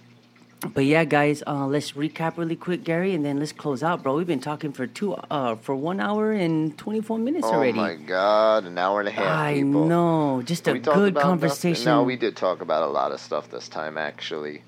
but 0.73 0.85
yeah, 0.85 1.03
guys, 1.03 1.43
uh, 1.45 1.65
let's 1.67 1.91
recap 1.93 2.37
really 2.37 2.55
quick, 2.55 2.83
Gary, 2.83 3.13
and 3.13 3.25
then 3.25 3.39
let's 3.39 3.51
close 3.51 3.83
out, 3.83 4.01
bro. 4.03 4.15
We've 4.15 4.27
been 4.27 4.39
talking 4.39 4.71
for 4.71 4.87
two, 4.87 5.13
uh, 5.15 5.55
for 5.55 5.75
one 5.75 5.99
hour 5.99 6.31
and 6.31 6.77
twenty 6.77 7.01
four 7.01 7.17
minutes 7.17 7.45
Oh 7.45 7.53
already. 7.53 7.71
Oh 7.77 7.81
my 7.81 7.95
god, 7.95 8.65
an 8.65 8.77
hour 8.77 8.99
and 8.99 9.09
a 9.09 9.11
half. 9.11 9.25
I 9.27 9.55
people. 9.55 9.85
know, 9.87 10.41
just 10.45 10.67
a 10.67 10.73
We 10.73 10.79
good 10.79 10.87
about 10.87 11.03
nothing- 11.13 11.21
conversation. 11.21 11.85
No, 11.85 12.03
we 12.03 12.15
did 12.15 12.35
talk 12.35 12.61
about 12.61 12.83
a 12.83 12.91
lot 12.91 13.11
of 13.11 13.19
stuff 13.19 13.49
this 13.51 13.67
time, 13.67 13.97
actually. 13.97 14.61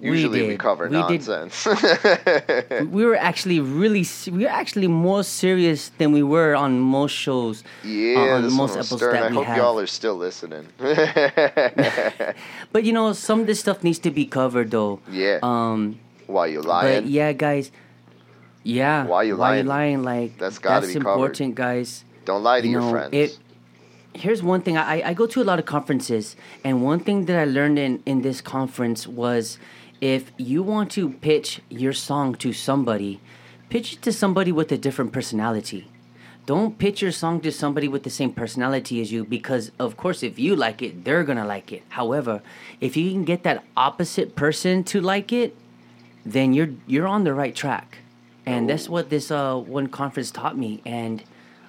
We 0.00 0.08
Usually 0.08 0.42
we, 0.42 0.48
did. 0.48 0.58
cover 0.58 0.88
We 0.88 0.96
nonsense. 0.98 1.66
we 2.90 3.04
were 3.06 3.16
actually 3.16 3.60
really 3.60 4.04
we 4.30 4.42
were 4.44 4.50
actually 4.50 4.88
more 4.88 5.22
serious 5.22 5.90
than 5.98 6.12
we 6.12 6.22
were 6.22 6.54
on 6.54 6.80
most 6.80 7.12
shows 7.12 7.62
yeah, 7.84 8.34
on 8.36 8.52
most 8.52 8.74
episodes 8.76 9.00
stern. 9.02 9.14
that 9.14 9.22
I 9.22 9.30
hope 9.30 9.44
have. 9.46 9.56
y'all 9.56 9.78
are 9.78 9.86
still 9.86 10.16
listening. 10.16 10.66
but 12.72 12.84
you 12.84 12.92
know 12.92 13.12
some 13.12 13.40
of 13.40 13.46
this 13.46 13.60
stuff 13.60 13.82
needs 13.84 13.98
to 14.00 14.10
be 14.10 14.26
covered 14.26 14.70
though 14.70 15.00
yeah. 15.10 15.38
um 15.42 15.98
Why 16.26 16.46
you 16.48 16.60
but 16.62 16.68
lying? 16.68 17.06
yeah 17.06 17.32
guys 17.32 17.70
yeah 18.62 19.06
Why 19.06 19.22
you 19.24 19.36
lying? 19.36 19.66
why 19.66 19.86
you 19.88 19.98
lying? 19.98 20.02
like 20.02 20.38
That's 20.38 20.58
gotta 20.58 20.80
that's 20.86 20.94
be 20.94 21.00
covered. 21.00 21.12
important 21.14 21.54
guys 21.54 22.04
Don't 22.24 22.42
lie 22.42 22.60
to 22.60 22.66
you 22.66 22.72
your 22.72 22.80
know, 22.82 22.90
friends. 22.90 23.14
it- 23.14 23.38
here's 24.16 24.42
one 24.44 24.62
thing 24.62 24.76
I, 24.76 25.02
I 25.10 25.12
go 25.14 25.26
to 25.26 25.42
a 25.42 25.46
lot 25.50 25.58
of 25.58 25.66
conferences 25.66 26.36
and 26.62 26.82
one 26.84 27.00
thing 27.00 27.24
that 27.26 27.36
i 27.36 27.44
learned 27.44 27.78
in, 27.80 28.00
in 28.06 28.22
this 28.22 28.40
conference 28.40 29.08
was 29.08 29.58
if 30.00 30.32
you 30.36 30.62
want 30.62 30.90
to 30.90 31.10
pitch 31.10 31.60
your 31.68 31.92
song 31.92 32.34
to 32.34 32.52
somebody 32.52 33.20
pitch 33.68 33.94
it 33.94 34.02
to 34.02 34.12
somebody 34.12 34.52
with 34.52 34.70
a 34.72 34.78
different 34.78 35.12
personality 35.12 35.88
don't 36.46 36.78
pitch 36.78 37.00
your 37.00 37.12
song 37.12 37.40
to 37.40 37.50
somebody 37.50 37.88
with 37.88 38.02
the 38.02 38.10
same 38.10 38.32
personality 38.32 39.00
as 39.00 39.10
you 39.10 39.24
because 39.24 39.70
of 39.78 39.96
course 39.96 40.22
if 40.22 40.38
you 40.38 40.54
like 40.54 40.82
it 40.82 41.04
they're 41.04 41.24
gonna 41.24 41.46
like 41.46 41.72
it 41.72 41.82
however 41.90 42.42
if 42.80 42.96
you 42.96 43.10
can 43.10 43.24
get 43.24 43.42
that 43.42 43.64
opposite 43.76 44.34
person 44.34 44.84
to 44.84 45.00
like 45.00 45.32
it 45.32 45.56
then 46.24 46.52
you're 46.52 46.70
you're 46.86 47.06
on 47.06 47.24
the 47.24 47.32
right 47.32 47.54
track 47.54 47.98
and 48.46 48.68
that's 48.68 48.88
what 48.88 49.10
this 49.10 49.30
uh 49.30 49.56
one 49.56 49.86
conference 49.86 50.30
taught 50.30 50.56
me 50.56 50.82
and 50.84 51.22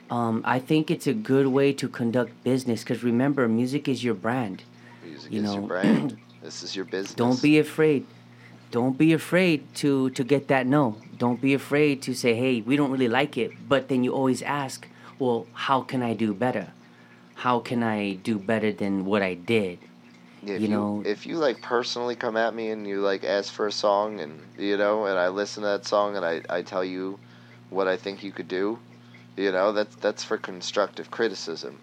um, 0.10 0.44
I 0.46 0.60
think 0.60 0.92
it's 0.92 1.08
a 1.08 1.14
good 1.14 1.48
way 1.48 1.74
to 1.74 1.88
conduct 1.88 2.44
business 2.44 2.84
because 2.84 3.04
remember, 3.04 3.48
music 3.48 3.88
is 3.88 4.04
your 4.04 4.14
brand. 4.14 4.64
Music 5.04 5.32
you 5.32 5.42
is 5.42 5.54
your 5.54 5.62
know, 5.62 5.68
brand. 5.68 6.18
this 6.42 6.64
is 6.64 6.76
your 6.76 6.86
business. 6.86 7.16
Don't 7.16 7.42
be 7.42 7.60
afraid. 7.60 8.06
Don't 8.72 8.98
be 8.98 9.14
afraid 9.14 9.64
to 9.76 10.10
to 10.12 10.24
get 10.24 10.48
that 10.48 10.68
no. 10.68 10.98
Don't 11.18 11.42
be 11.42 11.54
afraid 11.54 12.02
to 12.04 12.14
say, 12.14 12.34
"Hey, 12.34 12.62
we 12.62 12.76
don't 12.76 12.92
really 12.92 13.08
like 13.08 13.38
it." 13.38 13.52
But 13.70 13.88
then 13.88 14.04
you 14.04 14.14
always 14.14 14.42
ask, 14.42 14.88
"Well, 15.20 15.48
how 15.54 15.82
can 15.82 16.02
I 16.04 16.14
do 16.14 16.34
better? 16.34 16.74
How 17.36 17.60
can 17.60 17.84
I 17.84 18.14
do 18.16 18.38
better 18.38 18.72
than 18.72 19.06
what 19.06 19.22
I 19.22 19.34
did?" 19.34 19.80
If 20.44 20.62
you 20.62 20.68
you, 20.68 20.68
know- 20.68 21.04
if 21.06 21.26
you 21.26 21.38
like 21.38 21.62
personally 21.62 22.16
come 22.16 22.38
at 22.38 22.54
me 22.54 22.70
and 22.70 22.86
you 22.88 23.02
like 23.02 23.24
ask 23.24 23.52
for 23.52 23.66
a 23.68 23.72
song 23.72 24.20
and 24.20 24.40
you 24.58 24.78
know 24.78 25.06
and 25.06 25.18
I 25.18 25.30
listen 25.30 25.64
to 25.64 25.70
that 25.70 25.86
song 25.86 26.16
and 26.16 26.26
I, 26.26 26.42
I 26.50 26.62
tell 26.62 26.84
you 26.84 27.18
what 27.70 27.88
I 27.88 27.98
think 27.98 28.24
you 28.24 28.32
could 28.32 28.48
do, 28.48 28.78
you 29.38 29.52
know 29.52 29.72
that's 29.72 29.96
that's 29.96 30.24
for 30.24 30.38
constructive 30.38 31.10
criticism. 31.10 31.80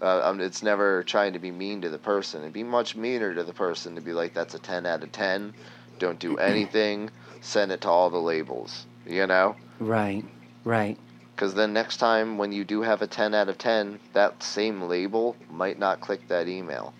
Uh, 0.00 0.34
it's 0.40 0.62
never 0.62 1.02
trying 1.02 1.34
to 1.34 1.38
be 1.38 1.50
mean 1.50 1.82
to 1.82 1.90
the 1.90 1.98
person. 1.98 2.40
It'd 2.40 2.54
be 2.54 2.62
much 2.62 2.96
meaner 2.96 3.34
to 3.34 3.44
the 3.44 3.52
person 3.52 3.96
to 3.96 4.00
be 4.00 4.14
like, 4.14 4.32
"That's 4.32 4.54
a 4.54 4.58
ten 4.58 4.86
out 4.86 5.02
of 5.02 5.12
ten. 5.12 5.52
Don't 6.00 6.18
do 6.18 6.36
anything. 6.50 7.10
Send 7.40 7.70
it 7.70 7.82
to 7.82 7.88
all 7.88 8.10
the 8.10 8.18
labels." 8.18 8.86
You 9.06 9.26
know, 9.26 9.56
Right, 9.78 10.24
right, 10.64 10.98
because 11.34 11.54
then 11.54 11.72
next 11.72 11.96
time 11.96 12.36
when 12.38 12.52
you 12.52 12.64
do 12.64 12.82
have 12.82 13.00
a 13.02 13.06
ten 13.06 13.34
out 13.34 13.48
of 13.48 13.56
ten, 13.58 13.98
that 14.12 14.42
same 14.42 14.82
label 14.82 15.36
might 15.50 15.78
not 15.78 16.00
click 16.00 16.26
that 16.28 16.48
email. 16.48 16.92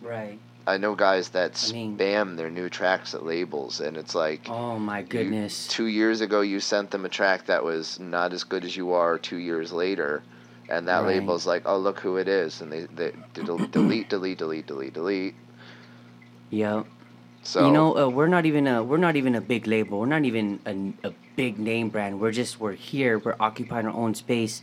right. 0.00 0.38
I 0.66 0.76
know 0.76 0.94
guys 0.94 1.30
that 1.30 1.62
I 1.68 1.72
mean- 1.72 1.96
spam 1.98 2.36
their 2.36 2.50
new 2.50 2.68
tracks 2.68 3.14
at 3.14 3.24
labels, 3.24 3.80
and 3.80 3.96
it's 3.96 4.14
like 4.14 4.48
Oh 4.48 4.78
my 4.78 5.00
you- 5.00 5.04
goodness. 5.06 5.66
two 5.68 5.86
years 5.86 6.20
ago 6.20 6.40
you 6.42 6.60
sent 6.60 6.90
them 6.90 7.04
a 7.04 7.08
track 7.08 7.46
that 7.46 7.64
was 7.64 7.98
not 8.00 8.32
as 8.32 8.44
good 8.44 8.64
as 8.64 8.76
you 8.76 8.92
are 8.92 9.18
two 9.18 9.36
years 9.38 9.72
later, 9.72 10.22
and 10.68 10.86
that 10.88 10.98
Right. 11.00 11.08
label's 11.18 11.46
like, 11.46 11.62
oh 11.66 11.78
look 11.78 12.00
who 12.00 12.16
it 12.16 12.28
is, 12.28 12.60
and 12.60 12.70
they 12.72 12.80
they, 12.94 13.12
they 13.34 13.42
del- 13.42 13.58
delete 13.70 14.08
delete 14.08 14.38
delete 14.38 14.66
delete 14.66 14.94
delete. 14.94 15.34
yeah. 16.50 16.82
So 17.42 17.66
you 17.66 17.72
know, 17.72 17.96
uh, 17.96 18.08
we're 18.08 18.28
not 18.28 18.44
even 18.46 18.66
a 18.66 18.82
we're 18.82 18.98
not 18.98 19.16
even 19.16 19.34
a 19.34 19.40
big 19.40 19.66
label. 19.66 20.00
We're 20.00 20.06
not 20.06 20.24
even 20.24 20.60
a, 20.66 21.08
a 21.08 21.12
big 21.36 21.58
name 21.58 21.88
brand. 21.88 22.20
We're 22.20 22.32
just 22.32 22.60
we're 22.60 22.72
here. 22.72 23.18
We're 23.18 23.36
occupying 23.40 23.86
our 23.86 23.94
own 23.94 24.14
space. 24.14 24.62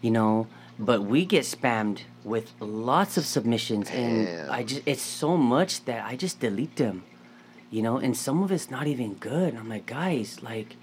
You 0.00 0.10
know, 0.10 0.46
but 0.78 1.02
we 1.02 1.24
get 1.24 1.44
spammed 1.44 2.00
with 2.24 2.52
lots 2.60 3.16
of 3.16 3.24
submissions, 3.24 3.88
and 3.90 4.26
Damn. 4.26 4.50
I 4.50 4.62
just 4.64 4.82
it's 4.86 5.02
so 5.02 5.36
much 5.36 5.84
that 5.84 6.04
I 6.04 6.16
just 6.16 6.40
delete 6.40 6.76
them. 6.76 7.04
You 7.70 7.82
know, 7.82 7.98
and 7.98 8.16
some 8.16 8.42
of 8.42 8.50
it's 8.50 8.70
not 8.70 8.86
even 8.86 9.14
good. 9.14 9.54
I'm 9.54 9.68
like, 9.68 9.86
guys, 9.86 10.42
like, 10.42 10.76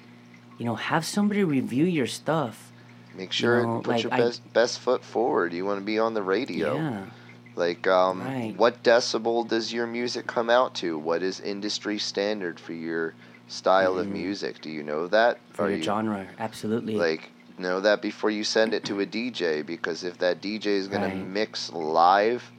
you 0.60 0.66
know, 0.66 0.76
have 0.76 1.04
somebody 1.04 1.44
review 1.44 1.86
your 1.86 2.06
stuff. 2.08 2.72
make 3.16 3.32
sure 3.32 3.64
know, 3.64 3.78
put 3.78 3.88
like, 3.88 4.04
your 4.04 4.14
I- 4.14 4.18
best 4.18 4.54
best 4.54 4.80
foot 4.80 5.04
forward. 5.04 5.52
You 5.52 5.66
want 5.66 5.80
to 5.80 5.86
be 5.86 6.00
on 6.00 6.14
the 6.14 6.22
radio. 6.22 6.76
Yeah. 6.76 7.06
Like, 7.56 7.88
um, 7.88 8.22
Right. 8.22 8.54
what 8.58 8.84
decibel 8.84 9.48
does 9.48 9.72
your 9.74 9.88
music 9.88 10.28
come 10.28 10.50
out 10.50 10.74
to? 10.76 10.98
What 10.98 11.24
is 11.24 11.40
industry 11.40 11.98
standard 11.98 12.60
for 12.60 12.74
your 12.74 13.14
style 13.48 13.98
of 13.98 14.08
music? 14.10 14.60
Do 14.62 14.70
you 14.70 14.84
know 14.84 15.08
that? 15.08 15.38
Mm-hmm. 15.38 15.54
For 15.54 15.66
Are 15.66 15.70
your 15.70 15.78
you- 15.78 15.84
genre, 15.84 16.28
absolutely. 16.38 16.96
Like, 16.96 17.32
know 17.58 17.80
that 17.80 18.02
before 18.02 18.30
you 18.30 18.44
send 18.44 18.74
it 18.74 18.84
to 18.86 19.00
a 19.00 19.06
DJ 19.06 19.62
because 19.66 20.04
if 20.04 20.18
that 20.18 20.42
DJ 20.42 20.72
is 20.76 20.90
going 20.90 21.04
Right. 21.04 21.12
to 21.12 21.16
mix 21.24 21.72
live 21.72 22.52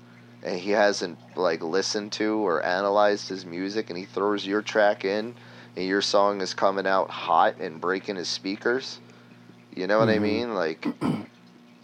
and 0.43 0.59
he 0.59 0.71
hasn't 0.71 1.19
like 1.35 1.63
listened 1.63 2.13
to 2.13 2.37
or 2.39 2.65
analyzed 2.65 3.29
his 3.29 3.45
music 3.45 3.91
and 3.91 3.99
he 3.99 4.07
throws 4.07 4.47
your 4.47 4.63
track 4.63 5.05
in 5.05 5.35
and 5.77 5.87
your 5.87 6.01
song 6.01 6.41
is 6.41 6.55
coming 6.55 6.87
out 6.87 7.11
hot 7.11 7.57
and 7.61 7.79
breaking 7.83 8.17
his 8.17 8.29
speakers, 8.29 9.01
you 9.75 9.87
know 9.87 9.99
what 9.99 10.09
I 10.09 10.17
Mhm. 10.17 10.23
mean? 10.23 10.55
Like 10.55 10.87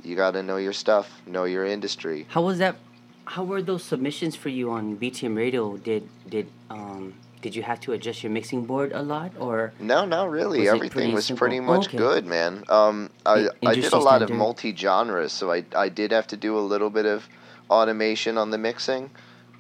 you 0.03 0.17
got 0.17 0.31
to 0.31 0.43
know 0.43 0.57
your 0.57 0.73
stuff, 0.73 1.21
know 1.27 1.45
your 1.45 1.67
industry. 1.67 2.27
How 2.31 2.41
was 2.41 2.57
that? 2.59 2.77
How 3.25 3.45
were 3.45 3.63
those 3.63 3.83
submissions 3.85 4.37
for 4.37 4.49
you 4.49 4.71
on 4.71 4.97
BTM 4.97 5.37
Radio? 5.37 5.77
Did 5.77 6.09
did 6.29 6.49
um 6.71 7.15
did 7.41 7.57
you 7.57 7.63
have 7.63 7.81
to 7.81 7.93
adjust 7.93 8.23
your 8.23 8.31
mixing 8.31 8.67
board 8.67 8.93
a 8.93 9.03
lot 9.03 9.33
or? 9.39 9.73
No, 9.81 10.05
not 10.05 10.31
really. 10.31 10.61
Was 10.61 10.69
Everything 10.69 10.91
pretty 10.91 11.15
was 11.15 11.27
simple? 11.27 11.39
pretty 11.41 11.61
much 11.61 11.89
Okay. 11.89 11.99
good, 11.99 12.25
man. 12.25 12.63
Um, 12.69 13.11
I, 13.27 13.49
I- 13.67 13.75
did 13.75 13.93
a 13.93 13.99
lot 13.99 14.23
of 14.23 14.31
multi 14.31 14.75
genres, 14.75 15.33
so 15.33 15.51
I 15.53 15.65
I 15.75 15.89
did 15.89 16.13
have 16.13 16.27
to 16.29 16.37
do 16.37 16.57
a 16.59 16.61
little 16.61 16.91
bit 16.91 17.07
of 17.07 17.29
automation 17.71 18.39
on 18.39 18.51
the 18.51 18.59
mixing, 18.59 19.11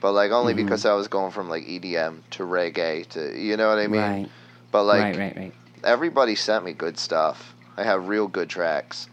but 0.01 0.13
like 0.13 0.31
only 0.33 0.53
Mhm. 0.55 0.57
because 0.65 0.85
I 0.87 0.95
was 0.95 1.09
going 1.09 1.31
from 1.33 1.49
like 1.49 1.65
EDM 1.67 2.23
to 2.33 2.43
reggae 2.45 3.07
to 3.11 3.37
you 3.39 3.57
know 3.57 3.69
what 3.69 3.79
I 3.79 3.87
mean. 3.87 4.01
right, 4.01 4.29
But 4.71 4.85
like 4.85 5.03
right, 5.03 5.19
right, 5.19 5.37
right. 5.37 5.53
everybody 5.85 6.35
sent 6.35 6.65
me 6.65 6.73
good 6.73 6.99
stuff. 6.99 7.55
I 7.77 7.85
have 7.85 8.07
real 8.07 8.29
good 8.29 8.49
tracks, 8.51 9.09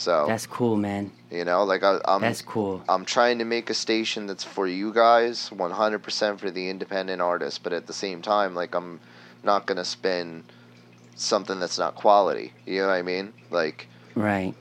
so 0.00 0.24
That's 0.26 0.46
cool, 0.46 0.76
man. 0.76 1.12
you 1.30 1.44
know, 1.44 1.64
like 1.64 1.82
I, 1.82 2.00
I'm 2.06 2.22
That's 2.22 2.42
cool. 2.42 2.82
I'm 2.88 3.04
trying 3.04 3.38
to 3.38 3.44
make 3.44 3.68
a 3.70 3.74
station 3.74 4.26
that's 4.26 4.44
for 4.44 4.66
you 4.66 4.92
guys, 4.92 5.50
100% 5.50 6.38
for 6.38 6.50
the 6.50 6.68
independent 6.70 7.20
artists, 7.20 7.58
but 7.58 7.72
at 7.72 7.86
the 7.86 7.92
same 7.92 8.22
time, 8.22 8.54
like 8.54 8.74
I'm 8.74 9.00
not 9.44 9.66
gonna 9.66 9.84
spin 9.84 10.44
something 11.16 11.60
that's 11.60 11.78
not 11.78 11.94
quality. 11.94 12.52
You 12.66 12.80
know 12.80 12.88
what 12.88 12.94
I 12.94 13.02
mean? 13.02 13.32
Like, 13.50 13.88
Right. 14.14 14.54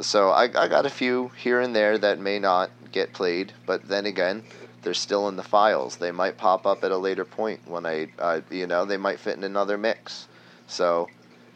so 0.00 0.30
I, 0.30 0.44
I 0.44 0.68
got 0.68 0.86
a 0.86 0.90
few 0.90 1.30
here 1.36 1.60
and 1.60 1.74
there 1.74 1.98
that 1.98 2.20
may 2.20 2.38
not 2.38 2.70
get 2.92 3.12
played, 3.12 3.52
but 3.66 3.88
then 3.88 4.06
again, 4.06 4.44
they're 4.82 4.94
still 4.94 5.28
in 5.28 5.34
the 5.36 5.42
files. 5.42 5.96
They 5.96 6.12
might 6.12 6.36
pop 6.36 6.66
up 6.66 6.84
at 6.84 6.92
a 6.92 6.96
later 6.96 7.24
point 7.24 7.60
when 7.66 7.84
I, 7.84 8.08
I 8.20 8.42
you 8.50 8.66
know, 8.68 8.84
they 8.84 8.96
might 8.96 9.18
fit 9.18 9.36
in 9.36 9.42
another 9.42 9.76
mix. 9.76 10.28
So 10.68 11.08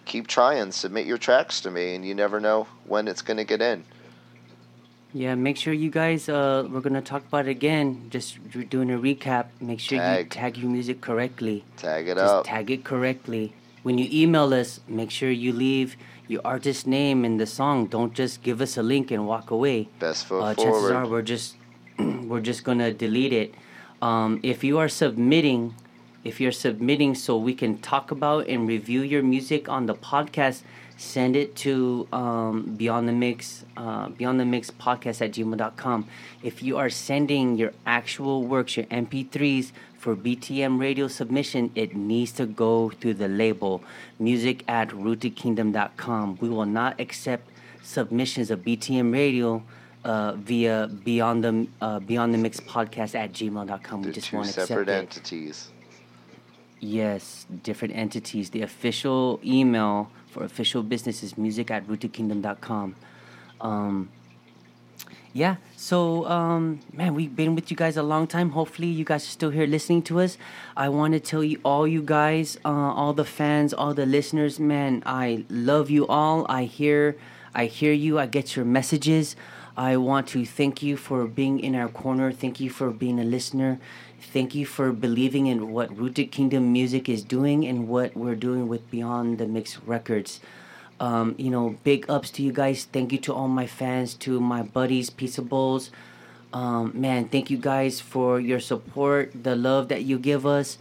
keep 0.09 0.27
trying, 0.27 0.73
submit 0.73 1.07
your 1.07 1.19
tracks 1.19 1.61
to 1.61 1.71
me, 1.71 1.95
and 1.95 2.05
you 2.05 2.15
never 2.15 2.41
know 2.41 2.67
when 2.87 3.07
it's 3.07 3.23
gonna 3.23 3.45
get 3.45 3.61
in. 3.63 3.85
Yeah, 5.15 5.35
make 5.37 5.57
sure 5.57 5.73
you 5.73 5.91
guys. 5.91 6.29
Uh, 6.29 6.67
we're 6.71 6.81
gonna 6.81 7.01
talk 7.01 7.25
about 7.27 7.47
it 7.47 7.51
again. 7.51 8.09
Just 8.11 8.37
doing 8.69 8.91
a 8.91 8.99
recap. 8.99 9.47
Make 9.61 9.81
sure 9.81 9.97
you 9.97 10.03
Tag. 10.05 10.31
tag 10.31 10.57
your 10.59 10.71
music 10.71 11.01
correctly. 11.01 11.65
Tag 11.77 12.09
it 12.09 12.17
Just 12.17 12.35
up. 12.35 12.45
tag 12.47 12.71
it 12.71 12.85
correctly. 12.85 13.55
when 13.85 13.97
you 13.97 14.09
email 14.13 14.53
us, 14.53 14.81
make 14.89 15.11
sure 15.11 15.31
you 15.31 15.51
leave 15.53 15.97
your 16.27 16.43
artist 16.45 16.87
name 16.87 17.25
in 17.25 17.39
the 17.39 17.47
song. 17.47 17.87
Don't 17.87 18.13
just 18.13 18.43
give 18.43 18.61
us 18.61 18.77
a 18.77 18.83
link 18.83 19.11
and 19.11 19.27
walk 19.27 19.51
away. 19.51 19.89
Best 19.99 20.27
foot 20.27 20.43
Uh, 20.43 20.53
forward. 20.55 20.57
chances 20.65 20.91
are 20.91 21.07
we're 21.09 21.23
just 21.23 21.57
we're 22.29 22.41
just 22.51 22.65
gonna 22.65 22.93
delete 22.93 23.33
it. 23.33 23.55
Um, 24.03 24.41
if 24.43 24.63
you 24.63 24.77
are 24.79 24.89
submitting, 24.91 25.75
if 26.25 26.41
you're 26.41 26.53
submitting 26.53 27.15
so 27.15 27.37
we 27.37 27.55
can 27.55 27.79
talk 27.79 28.11
about 28.11 28.47
and 28.49 28.69
review 28.69 29.03
your 29.03 29.23
music 29.23 29.69
on 29.69 29.87
the 29.87 29.95
podcast, 29.95 30.63
send 30.97 31.37
it 31.37 31.55
to 31.57 32.09
um, 32.13 32.75
Beyond 32.77 33.09
the 33.09 33.13
Mix, 33.13 33.65
uh, 33.77 34.09
Beyond 34.09 34.41
the 34.41 34.45
Mix 34.45 34.71
podcast 34.71 35.23
at 35.25 35.33
gmail.com. 35.33 36.07
If 36.43 36.63
you 36.63 36.77
are 36.77 36.91
sending 36.91 37.57
your 37.57 37.73
actual 37.87 38.43
works, 38.45 38.77
your 38.77 38.87
MP3s 38.87 39.73
for 39.97 40.17
BTM 40.17 40.81
radio 40.81 41.07
submission, 41.09 41.71
it 41.75 41.95
needs 41.95 42.33
to 42.33 42.47
go 42.47 42.91
through 42.91 43.15
the 43.15 43.29
label 43.29 43.83
music 44.19 44.65
at 44.69 44.89
rootedkingdom.com. 44.91 46.39
We 46.41 46.49
will 46.49 46.67
not 46.67 47.01
accept 47.01 47.49
submissions 47.83 48.51
of 48.51 48.61
BTM 48.61 49.13
radio 49.13 49.63
uh, 50.05 50.33
via 50.33 50.89
Beyond 51.05 51.45
the 51.45 51.67
uh, 51.81 51.99
Beyond 52.01 52.35
the 52.35 52.39
Mix 52.39 52.61
podcast 52.61 53.15
at 53.15 53.33
gmail.com. 53.33 54.01
We 54.01 54.05
They're 54.05 54.13
just 54.13 54.29
two 54.29 54.37
won't 54.37 54.49
accept 54.49 54.69
separate 54.69 54.89
it. 54.89 54.93
entities. 54.93 55.71
Yes, 56.81 57.47
different 57.65 57.97
entities. 57.97 58.51
The 58.51 58.63
official 58.63 59.41
email 59.45 60.11
for 60.29 60.45
official 60.45 60.83
business 60.83 61.23
is 61.23 61.37
music 61.37 61.71
at 61.71 61.87
rootedkingdom.com. 61.87 62.95
Um, 63.61 64.09
yeah, 65.33 65.57
so, 65.77 66.27
um, 66.27 66.81
man, 66.93 67.15
we've 67.15 67.35
been 67.35 67.55
with 67.55 67.71
you 67.71 67.77
guys 67.77 67.97
a 67.97 68.03
long 68.03 68.27
time. 68.27 68.51
Hopefully, 68.51 68.89
you 68.89 69.05
guys 69.05 69.25
are 69.25 69.31
still 69.31 69.51
here 69.51 69.67
listening 69.67 70.03
to 70.03 70.21
us. 70.21 70.39
I 70.77 70.89
want 70.89 71.13
to 71.15 71.21
tell 71.21 71.45
you, 71.45 71.61
all 71.65 71.87
you 71.87 72.03
guys, 72.03 72.57
uh, 72.65 72.69
all 72.69 73.13
the 73.13 73.25
fans, 73.25 73.75
all 73.75 73.93
the 73.93 74.07
listeners, 74.07 74.59
man, 74.59 75.03
I 75.05 75.45
love 75.51 75.91
you 75.91 76.07
all. 76.07 76.47
I 76.49 76.65
hear, 76.65 77.17
I 77.55 77.67
hear 77.67 77.93
you. 77.93 78.19
I 78.19 78.27
get 78.27 78.57
your 78.57 78.65
messages. 78.65 79.37
I 79.77 79.97
want 79.97 80.27
to 80.29 80.45
thank 80.45 80.83
you 80.83 80.97
for 80.97 81.27
being 81.27 81.61
in 81.61 81.77
our 81.77 81.89
corner. 81.89 82.33
Thank 82.33 82.59
you 82.59 82.69
for 82.71 82.91
being 82.91 83.21
a 83.21 83.25
listener. 83.25 83.79
Thank 84.21 84.55
you 84.55 84.67
for 84.67 84.93
believing 84.93 85.47
in 85.47 85.73
what 85.73 85.97
Rooted 85.97 86.33
Kingdom 86.33 86.73
Music 86.73 87.09
is 87.09 87.23
doing 87.23 87.67
and 87.67 87.89
what 87.89 88.17
we're 88.17 88.35
doing 88.35 88.69
with 88.69 88.91
Beyond 88.91 89.39
the 89.39 89.47
Mix 89.47 89.79
Records. 89.81 90.41
Um, 91.01 91.37
you 91.39 91.51
know, 91.51 91.77
big 91.85 92.11
ups 92.11 92.31
to 92.33 92.43
you 92.43 92.53
guys. 92.53 92.85
Thank 92.85 93.13
you 93.13 93.19
to 93.19 93.33
all 93.33 93.49
my 93.49 93.67
fans, 93.67 94.15
to 94.15 94.41
my 94.41 94.63
buddies, 94.63 95.11
Bowls. 95.11 95.91
Um, 96.53 96.93
man, 96.95 97.29
thank 97.29 97.51
you 97.51 97.59
guys 97.59 98.01
for 98.01 98.41
your 98.41 98.59
support, 98.59 99.33
the 99.45 99.55
love 99.55 99.89
that 99.89 100.03
you 100.03 100.19
give 100.19 100.47
us. 100.47 100.79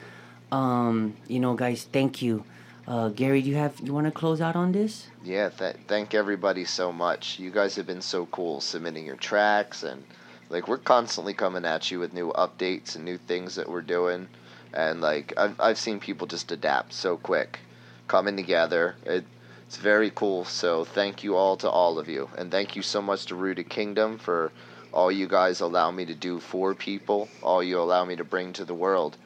Um, 0.52 1.16
you 1.28 1.40
know, 1.40 1.54
guys, 1.54 1.88
thank 1.92 2.22
you. 2.22 2.44
Uh, 2.88 3.10
Gary, 3.10 3.42
do 3.42 3.50
you 3.50 3.56
have 3.58 3.80
you 3.82 3.94
want 3.94 4.06
to 4.06 4.12
close 4.12 4.40
out 4.40 4.56
on 4.56 4.72
this? 4.72 5.08
Yeah, 5.24 5.50
th- 5.50 5.76
thank 5.88 6.14
everybody 6.14 6.64
so 6.64 6.94
much. 6.94 7.38
You 7.38 7.52
guys 7.52 7.76
have 7.76 7.86
been 7.86 8.02
so 8.02 8.26
cool 8.28 8.62
submitting 8.62 9.06
your 9.06 9.18
tracks 9.18 9.84
and 9.84 10.04
like 10.50 10.68
we're 10.68 10.78
constantly 10.78 11.34
coming 11.34 11.66
at 11.66 11.92
you 11.92 12.00
with 12.00 12.14
new 12.14 12.32
updates 12.34 12.96
and 12.96 13.04
new 13.04 13.18
things 13.18 13.56
that 13.56 13.70
we're 13.70 13.82
doing 13.82 14.28
and 14.74 15.02
like 15.02 15.34
I've 15.38 15.60
I've 15.60 15.78
seen 15.78 16.00
people 16.00 16.28
just 16.28 16.52
adapt 16.52 16.94
so 16.94 17.18
quick 17.18 17.60
coming 18.08 18.38
together. 18.38 18.96
It 19.06 19.26
it's 19.66 19.78
very 19.78 20.12
cool. 20.12 20.46
So 20.46 20.86
thank 20.86 21.26
you 21.26 21.36
all 21.36 21.58
to 21.58 21.70
all 21.70 22.00
of 22.00 22.08
you 22.08 22.30
and 22.38 22.50
thank 22.52 22.76
you 22.76 22.82
so 22.82 23.02
much 23.02 23.26
to 23.28 23.36
Rooted 23.36 23.70
Kingdom 23.70 24.18
for 24.18 24.52
all 24.94 25.12
you 25.12 25.28
guys 25.28 25.60
allow 25.60 25.92
me 25.92 26.06
to 26.06 26.16
do 26.16 26.40
for 26.40 26.74
people, 26.74 27.28
all 27.44 27.62
you 27.62 27.80
allow 27.80 28.06
me 28.06 28.16
to 28.16 28.24
bring 28.24 28.54
to 28.54 28.66
the 28.66 28.74
world. 28.74 29.18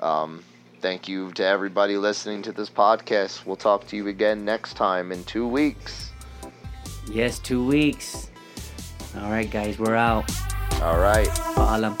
Um, 0.00 0.44
thank 0.80 1.08
you 1.08 1.32
to 1.32 1.44
everybody 1.44 1.96
listening 1.96 2.42
to 2.42 2.52
this 2.52 2.70
podcast. 2.70 3.44
We'll 3.44 3.56
talk 3.56 3.86
to 3.88 3.96
you 3.96 4.08
again 4.08 4.44
next 4.44 4.74
time 4.74 5.10
in 5.12 5.24
two 5.24 5.46
weeks. 5.46 6.12
Yes, 7.10 7.38
two 7.38 7.64
weeks. 7.64 8.30
All 9.22 9.30
right, 9.30 9.48
guys, 9.50 9.78
we're 9.78 9.94
out. 9.94 10.28
All 10.82 10.98
right. 10.98 11.28
Paalam. 11.54 11.94